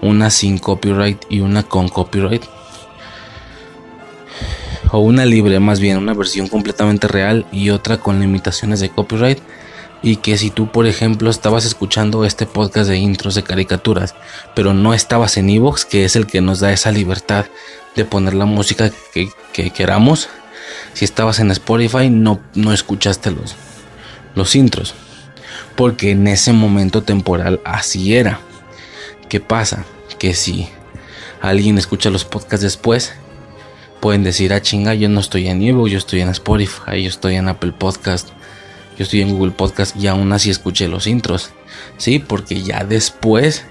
una 0.00 0.30
sin 0.30 0.58
copyright 0.58 1.22
y 1.28 1.40
una 1.40 1.64
con 1.64 1.88
copyright 1.88 2.44
o 4.94 5.00
una 5.00 5.26
libre 5.26 5.58
más 5.58 5.80
bien, 5.80 5.98
una 5.98 6.14
versión 6.14 6.46
completamente 6.46 7.08
real 7.08 7.46
y 7.50 7.70
otra 7.70 7.96
con 7.96 8.20
limitaciones 8.20 8.78
de 8.78 8.90
copyright. 8.90 9.40
Y 10.04 10.16
que 10.16 10.38
si 10.38 10.50
tú, 10.50 10.70
por 10.70 10.86
ejemplo, 10.86 11.30
estabas 11.30 11.64
escuchando 11.64 12.24
este 12.24 12.46
podcast 12.46 12.88
de 12.88 12.98
intros 12.98 13.34
de 13.34 13.42
caricaturas, 13.42 14.14
pero 14.54 14.72
no 14.72 14.94
estabas 14.94 15.36
en 15.36 15.50
Evox, 15.50 15.84
que 15.84 16.04
es 16.04 16.14
el 16.14 16.28
que 16.28 16.40
nos 16.40 16.60
da 16.60 16.72
esa 16.72 16.92
libertad 16.92 17.46
de 17.96 18.04
poner 18.04 18.34
la 18.34 18.44
música 18.44 18.92
que, 19.12 19.70
queramos, 19.70 20.28
si 20.92 21.04
estabas 21.04 21.40
en 21.40 21.50
Spotify, 21.50 22.08
no, 22.08 22.38
no 22.54 22.72
escuchaste 22.72 23.32
los, 23.32 23.56
los 24.36 24.54
intros. 24.54 24.94
Porque 25.74 26.12
en 26.12 26.28
ese 26.28 26.52
momento 26.52 27.02
temporal 27.02 27.60
así 27.64 28.14
era. 28.14 28.38
¿Qué 29.28 29.40
pasa? 29.40 29.84
Que 30.20 30.34
si 30.34 30.68
alguien 31.40 31.78
escucha 31.78 32.10
los 32.10 32.24
podcasts 32.24 32.62
después, 32.62 33.12
pueden 34.04 34.22
decir, 34.22 34.52
ah, 34.52 34.60
chinga, 34.60 34.92
yo 34.92 35.08
no 35.08 35.20
estoy 35.20 35.48
en 35.48 35.62
Evo, 35.62 35.88
yo 35.88 35.96
estoy 35.96 36.20
en 36.20 36.28
Spotify, 36.28 37.02
yo 37.02 37.08
estoy 37.08 37.36
en 37.36 37.48
Apple 37.48 37.72
Podcast, 37.72 38.28
yo 38.98 39.04
estoy 39.04 39.22
en 39.22 39.34
Google 39.34 39.52
Podcast 39.52 39.96
y 39.96 40.08
aún 40.08 40.30
así 40.34 40.50
escuché 40.50 40.88
los 40.88 41.06
intros. 41.06 41.52
Sí, 41.96 42.18
porque 42.18 42.62
ya 42.62 42.84
después 42.84 43.64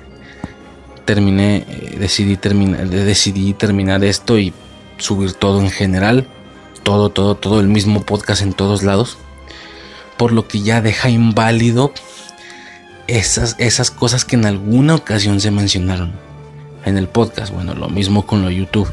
terminé, 1.05 1.57
eh, 1.69 1.97
decidí, 1.99 2.35
terminar, 2.35 2.89
decidí 2.89 3.53
terminar 3.53 4.03
esto 4.03 4.39
y 4.39 4.55
subir 4.97 5.33
todo 5.33 5.61
en 5.61 5.69
general, 5.69 6.25
todo, 6.81 7.11
todo, 7.11 7.35
todo 7.35 7.59
el 7.59 7.67
mismo 7.67 8.01
podcast 8.01 8.41
en 8.41 8.53
todos 8.53 8.81
lados, 8.81 9.19
por 10.17 10.31
lo 10.31 10.47
que 10.47 10.61
ya 10.63 10.81
deja 10.81 11.11
inválido 11.11 11.93
esas, 13.05 13.55
esas 13.59 13.91
cosas 13.91 14.25
que 14.25 14.35
en 14.35 14.47
alguna 14.47 14.95
ocasión 14.95 15.39
se 15.39 15.51
mencionaron 15.51 16.11
en 16.85 16.97
el 16.97 17.07
podcast. 17.07 17.53
Bueno, 17.53 17.75
lo 17.75 17.87
mismo 17.87 18.25
con 18.25 18.41
lo 18.41 18.49
YouTube, 18.49 18.89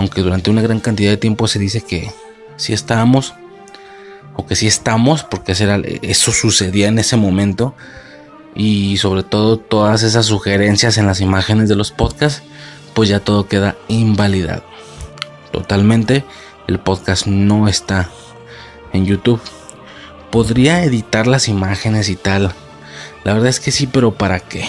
aunque 0.00 0.22
durante 0.22 0.50
una 0.50 0.62
gran 0.62 0.80
cantidad 0.80 1.10
de 1.10 1.18
tiempo 1.18 1.46
se 1.46 1.58
dice 1.58 1.82
que 1.82 2.10
si 2.56 2.72
estábamos, 2.72 3.34
o 4.34 4.46
que 4.46 4.56
si 4.56 4.66
estamos, 4.66 5.24
porque 5.24 5.52
eso 6.02 6.32
sucedía 6.32 6.88
en 6.88 6.98
ese 6.98 7.16
momento, 7.16 7.74
y 8.54 8.96
sobre 8.96 9.22
todo 9.22 9.58
todas 9.58 10.02
esas 10.02 10.26
sugerencias 10.26 10.96
en 10.96 11.06
las 11.06 11.20
imágenes 11.20 11.68
de 11.68 11.76
los 11.76 11.90
podcasts, 11.92 12.42
pues 12.94 13.10
ya 13.10 13.20
todo 13.20 13.46
queda 13.46 13.76
invalidado. 13.88 14.64
Totalmente, 15.52 16.24
el 16.66 16.78
podcast 16.80 17.26
no 17.26 17.68
está 17.68 18.08
en 18.94 19.04
YouTube. 19.04 19.40
Podría 20.30 20.82
editar 20.82 21.26
las 21.26 21.46
imágenes 21.46 22.08
y 22.08 22.16
tal. 22.16 22.54
La 23.22 23.34
verdad 23.34 23.48
es 23.48 23.60
que 23.60 23.70
sí, 23.70 23.86
pero 23.86 24.14
¿para 24.14 24.40
qué? 24.40 24.66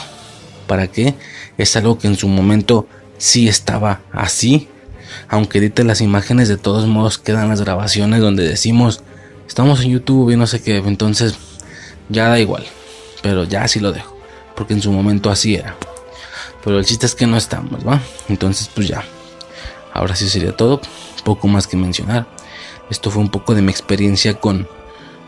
¿Para 0.68 0.88
qué? 0.88 1.16
Es 1.58 1.76
algo 1.78 1.98
que 1.98 2.08
en 2.08 2.18
su 2.18 2.28
momento 2.28 2.88
sí 3.18 3.48
estaba 3.48 4.02
así. 4.12 4.68
Aunque 5.28 5.60
edite 5.60 5.84
las 5.84 6.02
imágenes, 6.02 6.48
de 6.48 6.58
todos 6.58 6.88
modos 6.88 7.18
quedan 7.18 7.50
las 7.50 7.62
grabaciones 7.62 8.22
donde 8.22 8.48
decimos, 8.48 9.04
estamos 9.48 9.82
en 9.82 9.92
YouTube 9.92 10.32
y 10.32 10.38
no 10.38 10.48
sé 10.48 10.62
qué. 10.62 10.78
Entonces, 10.78 11.36
ya 12.10 12.30
da 12.30 12.40
igual 12.40 12.66
pero 13.22 13.44
ya 13.44 13.64
así 13.64 13.80
lo 13.80 13.92
dejo, 13.92 14.16
porque 14.56 14.74
en 14.74 14.82
su 14.82 14.92
momento 14.92 15.30
así 15.30 15.56
era. 15.56 15.76
Pero 16.64 16.80
el 16.80 16.86
chiste 16.86 17.06
es 17.06 17.16
que 17.16 17.28
no 17.28 17.38
estamos, 17.38 17.88
¿va? 17.88 18.02
Entonces, 18.28 18.70
pues 18.74 18.88
ya. 18.88 19.04
Ahora 19.94 20.16
sí 20.16 20.30
sería 20.30 20.56
todo, 20.56 20.82
poco 21.24 21.48
más 21.48 21.68
que 21.68 21.78
mencionar. 21.78 22.28
Esto 22.90 23.10
fue 23.10 23.22
un 23.22 23.30
poco 23.30 23.56
de 23.56 23.62
mi 23.62 23.72
experiencia 23.72 24.36
con 24.36 24.68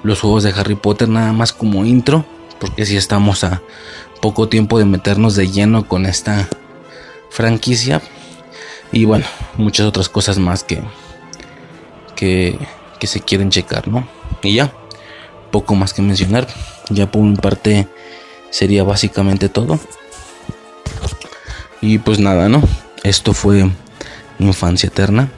los 0.04 0.22
juegos 0.22 0.44
de 0.44 0.52
Harry 0.52 0.76
Potter, 0.76 1.10
nada 1.10 1.34
más 1.34 1.54
como 1.54 1.86
intro, 1.86 2.26
porque 2.60 2.86
si 2.86 2.98
estamos 2.98 3.44
a 3.44 3.62
poco 4.22 4.48
tiempo 4.48 4.80
de 4.80 4.86
meternos 4.86 5.36
de 5.36 5.50
lleno 5.50 5.88
con 5.88 6.06
esta 6.06 6.48
franquicia. 7.30 8.02
Y 8.94 9.06
bueno, 9.06 9.26
muchas 9.58 9.86
otras 9.86 10.08
cosas 10.08 10.38
más 10.38 10.64
que, 10.64 10.82
que, 12.16 12.58
que 13.00 13.08
se 13.08 13.20
quieren 13.20 13.50
checar, 13.50 13.88
¿no? 13.90 14.08
Y 14.42 14.54
ya, 14.54 14.72
poco 15.52 15.76
más 15.76 15.94
que 15.94 16.02
mencionar. 16.02 16.48
Ya 16.90 17.12
por 17.12 17.24
mi 17.24 17.36
parte 17.36 17.88
sería 18.52 18.84
básicamente 18.84 19.50
todo. 19.50 19.80
Y 21.82 21.98
pues 21.98 22.20
nada, 22.20 22.48
¿no? 22.48 22.62
Esto 23.04 23.34
fue 23.34 23.70
Infancia 24.40 24.88
Eterna, 24.88 25.32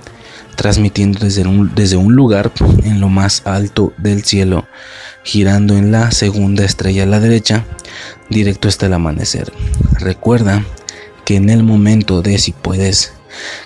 transmitiendo 0.55 1.19
desde 1.19 1.47
un, 1.47 1.73
desde 1.73 1.97
un 1.97 2.13
lugar 2.13 2.51
en 2.83 2.99
lo 2.99 3.09
más 3.09 3.41
alto 3.45 3.93
del 3.97 4.23
cielo, 4.23 4.67
girando 5.23 5.75
en 5.75 5.91
la 5.91 6.11
segunda 6.11 6.63
estrella 6.63 7.03
a 7.03 7.07
la 7.07 7.19
derecha, 7.19 7.65
directo 8.29 8.67
hasta 8.67 8.85
el 8.85 8.93
amanecer. 8.93 9.51
Recuerda 9.93 10.63
que 11.25 11.35
en 11.37 11.49
el 11.49 11.63
momento 11.63 12.21
de 12.21 12.37
si 12.37 12.51
puedes, 12.51 13.14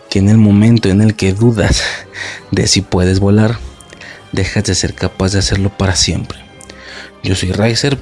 que 0.10 0.20
en 0.20 0.30
el 0.30 0.38
momento 0.38 0.90
en 0.90 1.02
el 1.02 1.16
que 1.16 1.34
dudas 1.34 1.84
de 2.52 2.68
si 2.68 2.82
puedes 2.82 3.20
volar, 3.20 3.58
dejas 4.32 4.64
de 4.64 4.76
ser 4.76 4.94
capaz 4.94 5.34
de 5.34 5.40
hacerlo 5.40 5.70
para 5.70 5.96
siempre. 5.96 6.40
Yo 7.24 7.36
soy 7.36 7.52
Riser. 7.52 7.98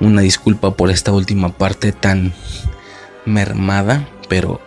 Una 0.00 0.20
disculpa 0.20 0.74
por 0.74 0.90
esta 0.90 1.10
última 1.12 1.52
parte 1.56 1.90
tan 1.90 2.32
mermada, 3.26 4.08
pero 4.28 4.60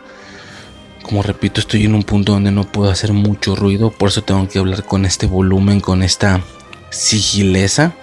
como 1.03 1.23
repito, 1.23 1.59
estoy 1.59 1.85
en 1.85 1.95
un 1.95 2.03
punto 2.03 2.33
donde 2.33 2.51
no 2.51 2.63
puedo 2.63 2.91
hacer 2.91 3.13
mucho 3.13 3.55
ruido, 3.55 3.91
por 3.91 4.09
eso 4.09 4.23
tengo 4.23 4.47
que 4.47 4.59
hablar 4.59 4.83
con 4.83 5.05
este 5.05 5.25
volumen, 5.25 5.79
con 5.79 6.03
esta 6.03 6.41
sigileza, 6.89 7.93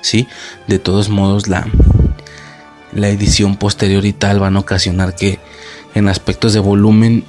¿sí? 0.00 0.26
De 0.66 0.78
todos 0.78 1.08
modos, 1.08 1.48
la, 1.48 1.66
la 2.92 3.08
edición 3.08 3.56
posterior 3.56 4.04
y 4.04 4.12
tal 4.12 4.40
van 4.40 4.56
a 4.56 4.60
ocasionar 4.60 5.14
que 5.14 5.38
en 5.94 6.08
aspectos 6.08 6.52
de 6.52 6.60
volumen 6.60 7.24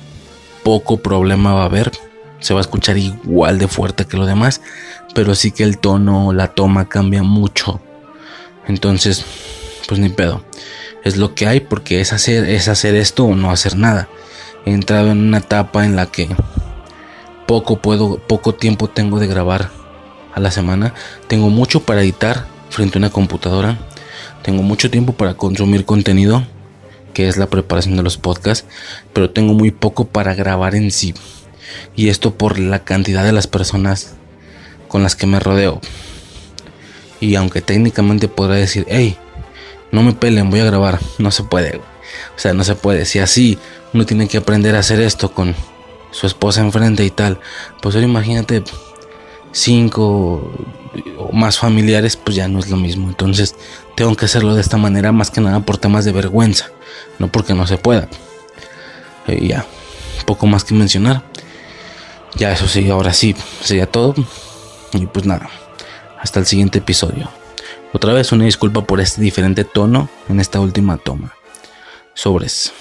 poco 0.70 0.98
problema 0.98 1.54
va 1.54 1.64
a 1.64 1.66
haber. 1.66 1.92
Se 2.40 2.54
va 2.54 2.60
a 2.60 2.62
escuchar 2.62 2.96
igual 2.98 3.58
de 3.58 3.68
fuerte 3.68 4.06
que 4.06 4.18
lo 4.18 4.28
demás, 4.28 4.62
pero 5.16 5.34
sí 5.34 5.52
que 5.52 5.64
el 5.64 5.80
tono, 5.80 6.32
la 6.32 6.50
toma 6.50 6.88
cambia 6.88 7.24
mucho 7.24 7.82
entonces, 8.70 9.26
pues 9.88 10.00
ni 10.00 10.10
pedo. 10.10 10.44
Es 11.04 11.18
lo 11.18 11.34
que 11.34 11.48
hay 11.48 11.60
porque 11.60 12.02
es 12.02 12.14
hacer, 12.14 12.48
es 12.48 12.68
hacer 12.68 12.94
esto 12.94 13.26
o 13.26 13.36
no 13.36 13.50
hacer 13.50 13.76
nada. 13.76 14.08
He 14.64 14.72
entrado 14.72 15.10
en 15.10 15.18
una 15.18 15.40
etapa 15.40 15.86
en 15.86 15.96
la 15.96 16.06
que 16.06 16.30
poco 17.48 17.82
puedo, 17.82 18.20
poco 18.20 18.54
tiempo 18.54 18.90
tengo 18.90 19.20
de 19.20 19.26
grabar 19.26 19.72
a 20.36 20.40
la 20.40 20.52
semana. 20.52 20.94
Tengo 21.28 21.50
mucho 21.50 21.82
para 21.82 22.02
editar 22.02 22.46
frente 22.70 22.98
a 22.98 23.00
una 23.00 23.10
computadora. 23.10 23.80
Tengo 24.44 24.62
mucho 24.62 24.92
tiempo 24.92 25.14
para 25.14 25.34
consumir 25.34 25.84
contenido, 25.84 26.44
que 27.20 27.28
es 27.28 27.36
la 27.36 27.48
preparación 27.48 27.98
de 27.98 28.02
los 28.04 28.18
podcasts, 28.18 28.66
pero 29.12 29.30
tengo 29.30 29.54
muy 29.54 29.72
poco 29.72 30.06
para 30.08 30.36
grabar 30.36 30.74
en 30.74 30.90
sí. 30.90 31.14
Y 31.94 32.08
esto 32.08 32.36
por 32.36 32.58
la 32.58 32.86
cantidad 32.86 33.26
de 33.26 33.34
las 33.34 33.46
personas 33.46 34.14
con 34.88 35.04
las 35.04 35.18
que 35.18 35.28
me 35.28 35.42
rodeo. 35.42 35.82
Y 37.20 37.36
aunque 37.36 37.60
técnicamente 37.60 38.30
podrá 38.30 38.56
decir, 38.56 38.86
hey, 38.88 39.18
no 39.92 40.02
me 40.02 40.14
pelen, 40.14 40.50
voy 40.50 40.62
a 40.62 40.64
grabar, 40.64 41.00
no 41.18 41.30
se 41.32 41.44
puede. 41.44 41.82
O 42.38 42.38
sea, 42.38 42.54
no 42.54 42.64
se 42.64 42.76
puede. 42.76 43.04
Si 43.04 43.20
así 43.20 43.60
uno 43.94 44.06
tiene 44.06 44.30
que 44.30 44.38
aprender 44.38 44.78
a 44.78 44.80
hacer 44.80 45.02
esto 45.02 45.34
con 45.34 45.58
su 46.12 46.26
esposa 46.26 46.62
enfrente 46.62 47.04
y 47.04 47.10
tal, 47.10 47.42
pues 47.82 47.96
ahora 47.96 48.08
imagínate 48.08 48.64
cinco 49.52 50.52
o 51.18 51.32
más 51.32 51.60
familiares, 51.60 52.16
pues 52.16 52.36
ya 52.36 52.48
no 52.48 52.60
es 52.60 52.70
lo 52.70 52.78
mismo. 52.78 53.10
Entonces 53.10 53.56
tengo 53.96 54.16
que 54.16 54.26
hacerlo 54.26 54.56
de 54.56 54.62
esta 54.62 54.78
manera 54.78 55.12
más 55.12 55.32
que 55.32 55.42
nada 55.42 55.60
por 55.62 55.78
temas 55.78 56.06
de 56.06 56.12
vergüenza, 56.12 56.72
no 57.20 57.32
porque 57.32 57.54
no 57.54 57.68
se 57.68 57.78
pueda. 57.78 58.08
Y 59.28 59.50
ya, 59.50 59.66
poco 60.26 60.48
más 60.48 60.64
que 60.64 60.74
mencionar. 60.74 61.24
Ya 62.36 62.52
eso 62.52 62.68
sí, 62.68 62.90
ahora 62.90 63.14
sí, 63.14 63.36
sería 63.62 63.86
todo. 63.86 64.16
Y 64.94 65.06
pues 65.08 65.26
nada. 65.26 65.50
Hasta 66.20 66.40
el 66.40 66.46
siguiente 66.46 66.80
episodio. 66.80 67.30
Otra 67.94 68.14
vez 68.14 68.32
una 68.32 68.46
disculpa 68.46 68.84
por 68.84 69.00
este 69.02 69.22
diferente 69.22 69.64
tono 69.64 70.10
en 70.28 70.40
esta 70.40 70.60
última 70.60 70.98
toma. 70.98 71.34
Sobres. 72.14 72.72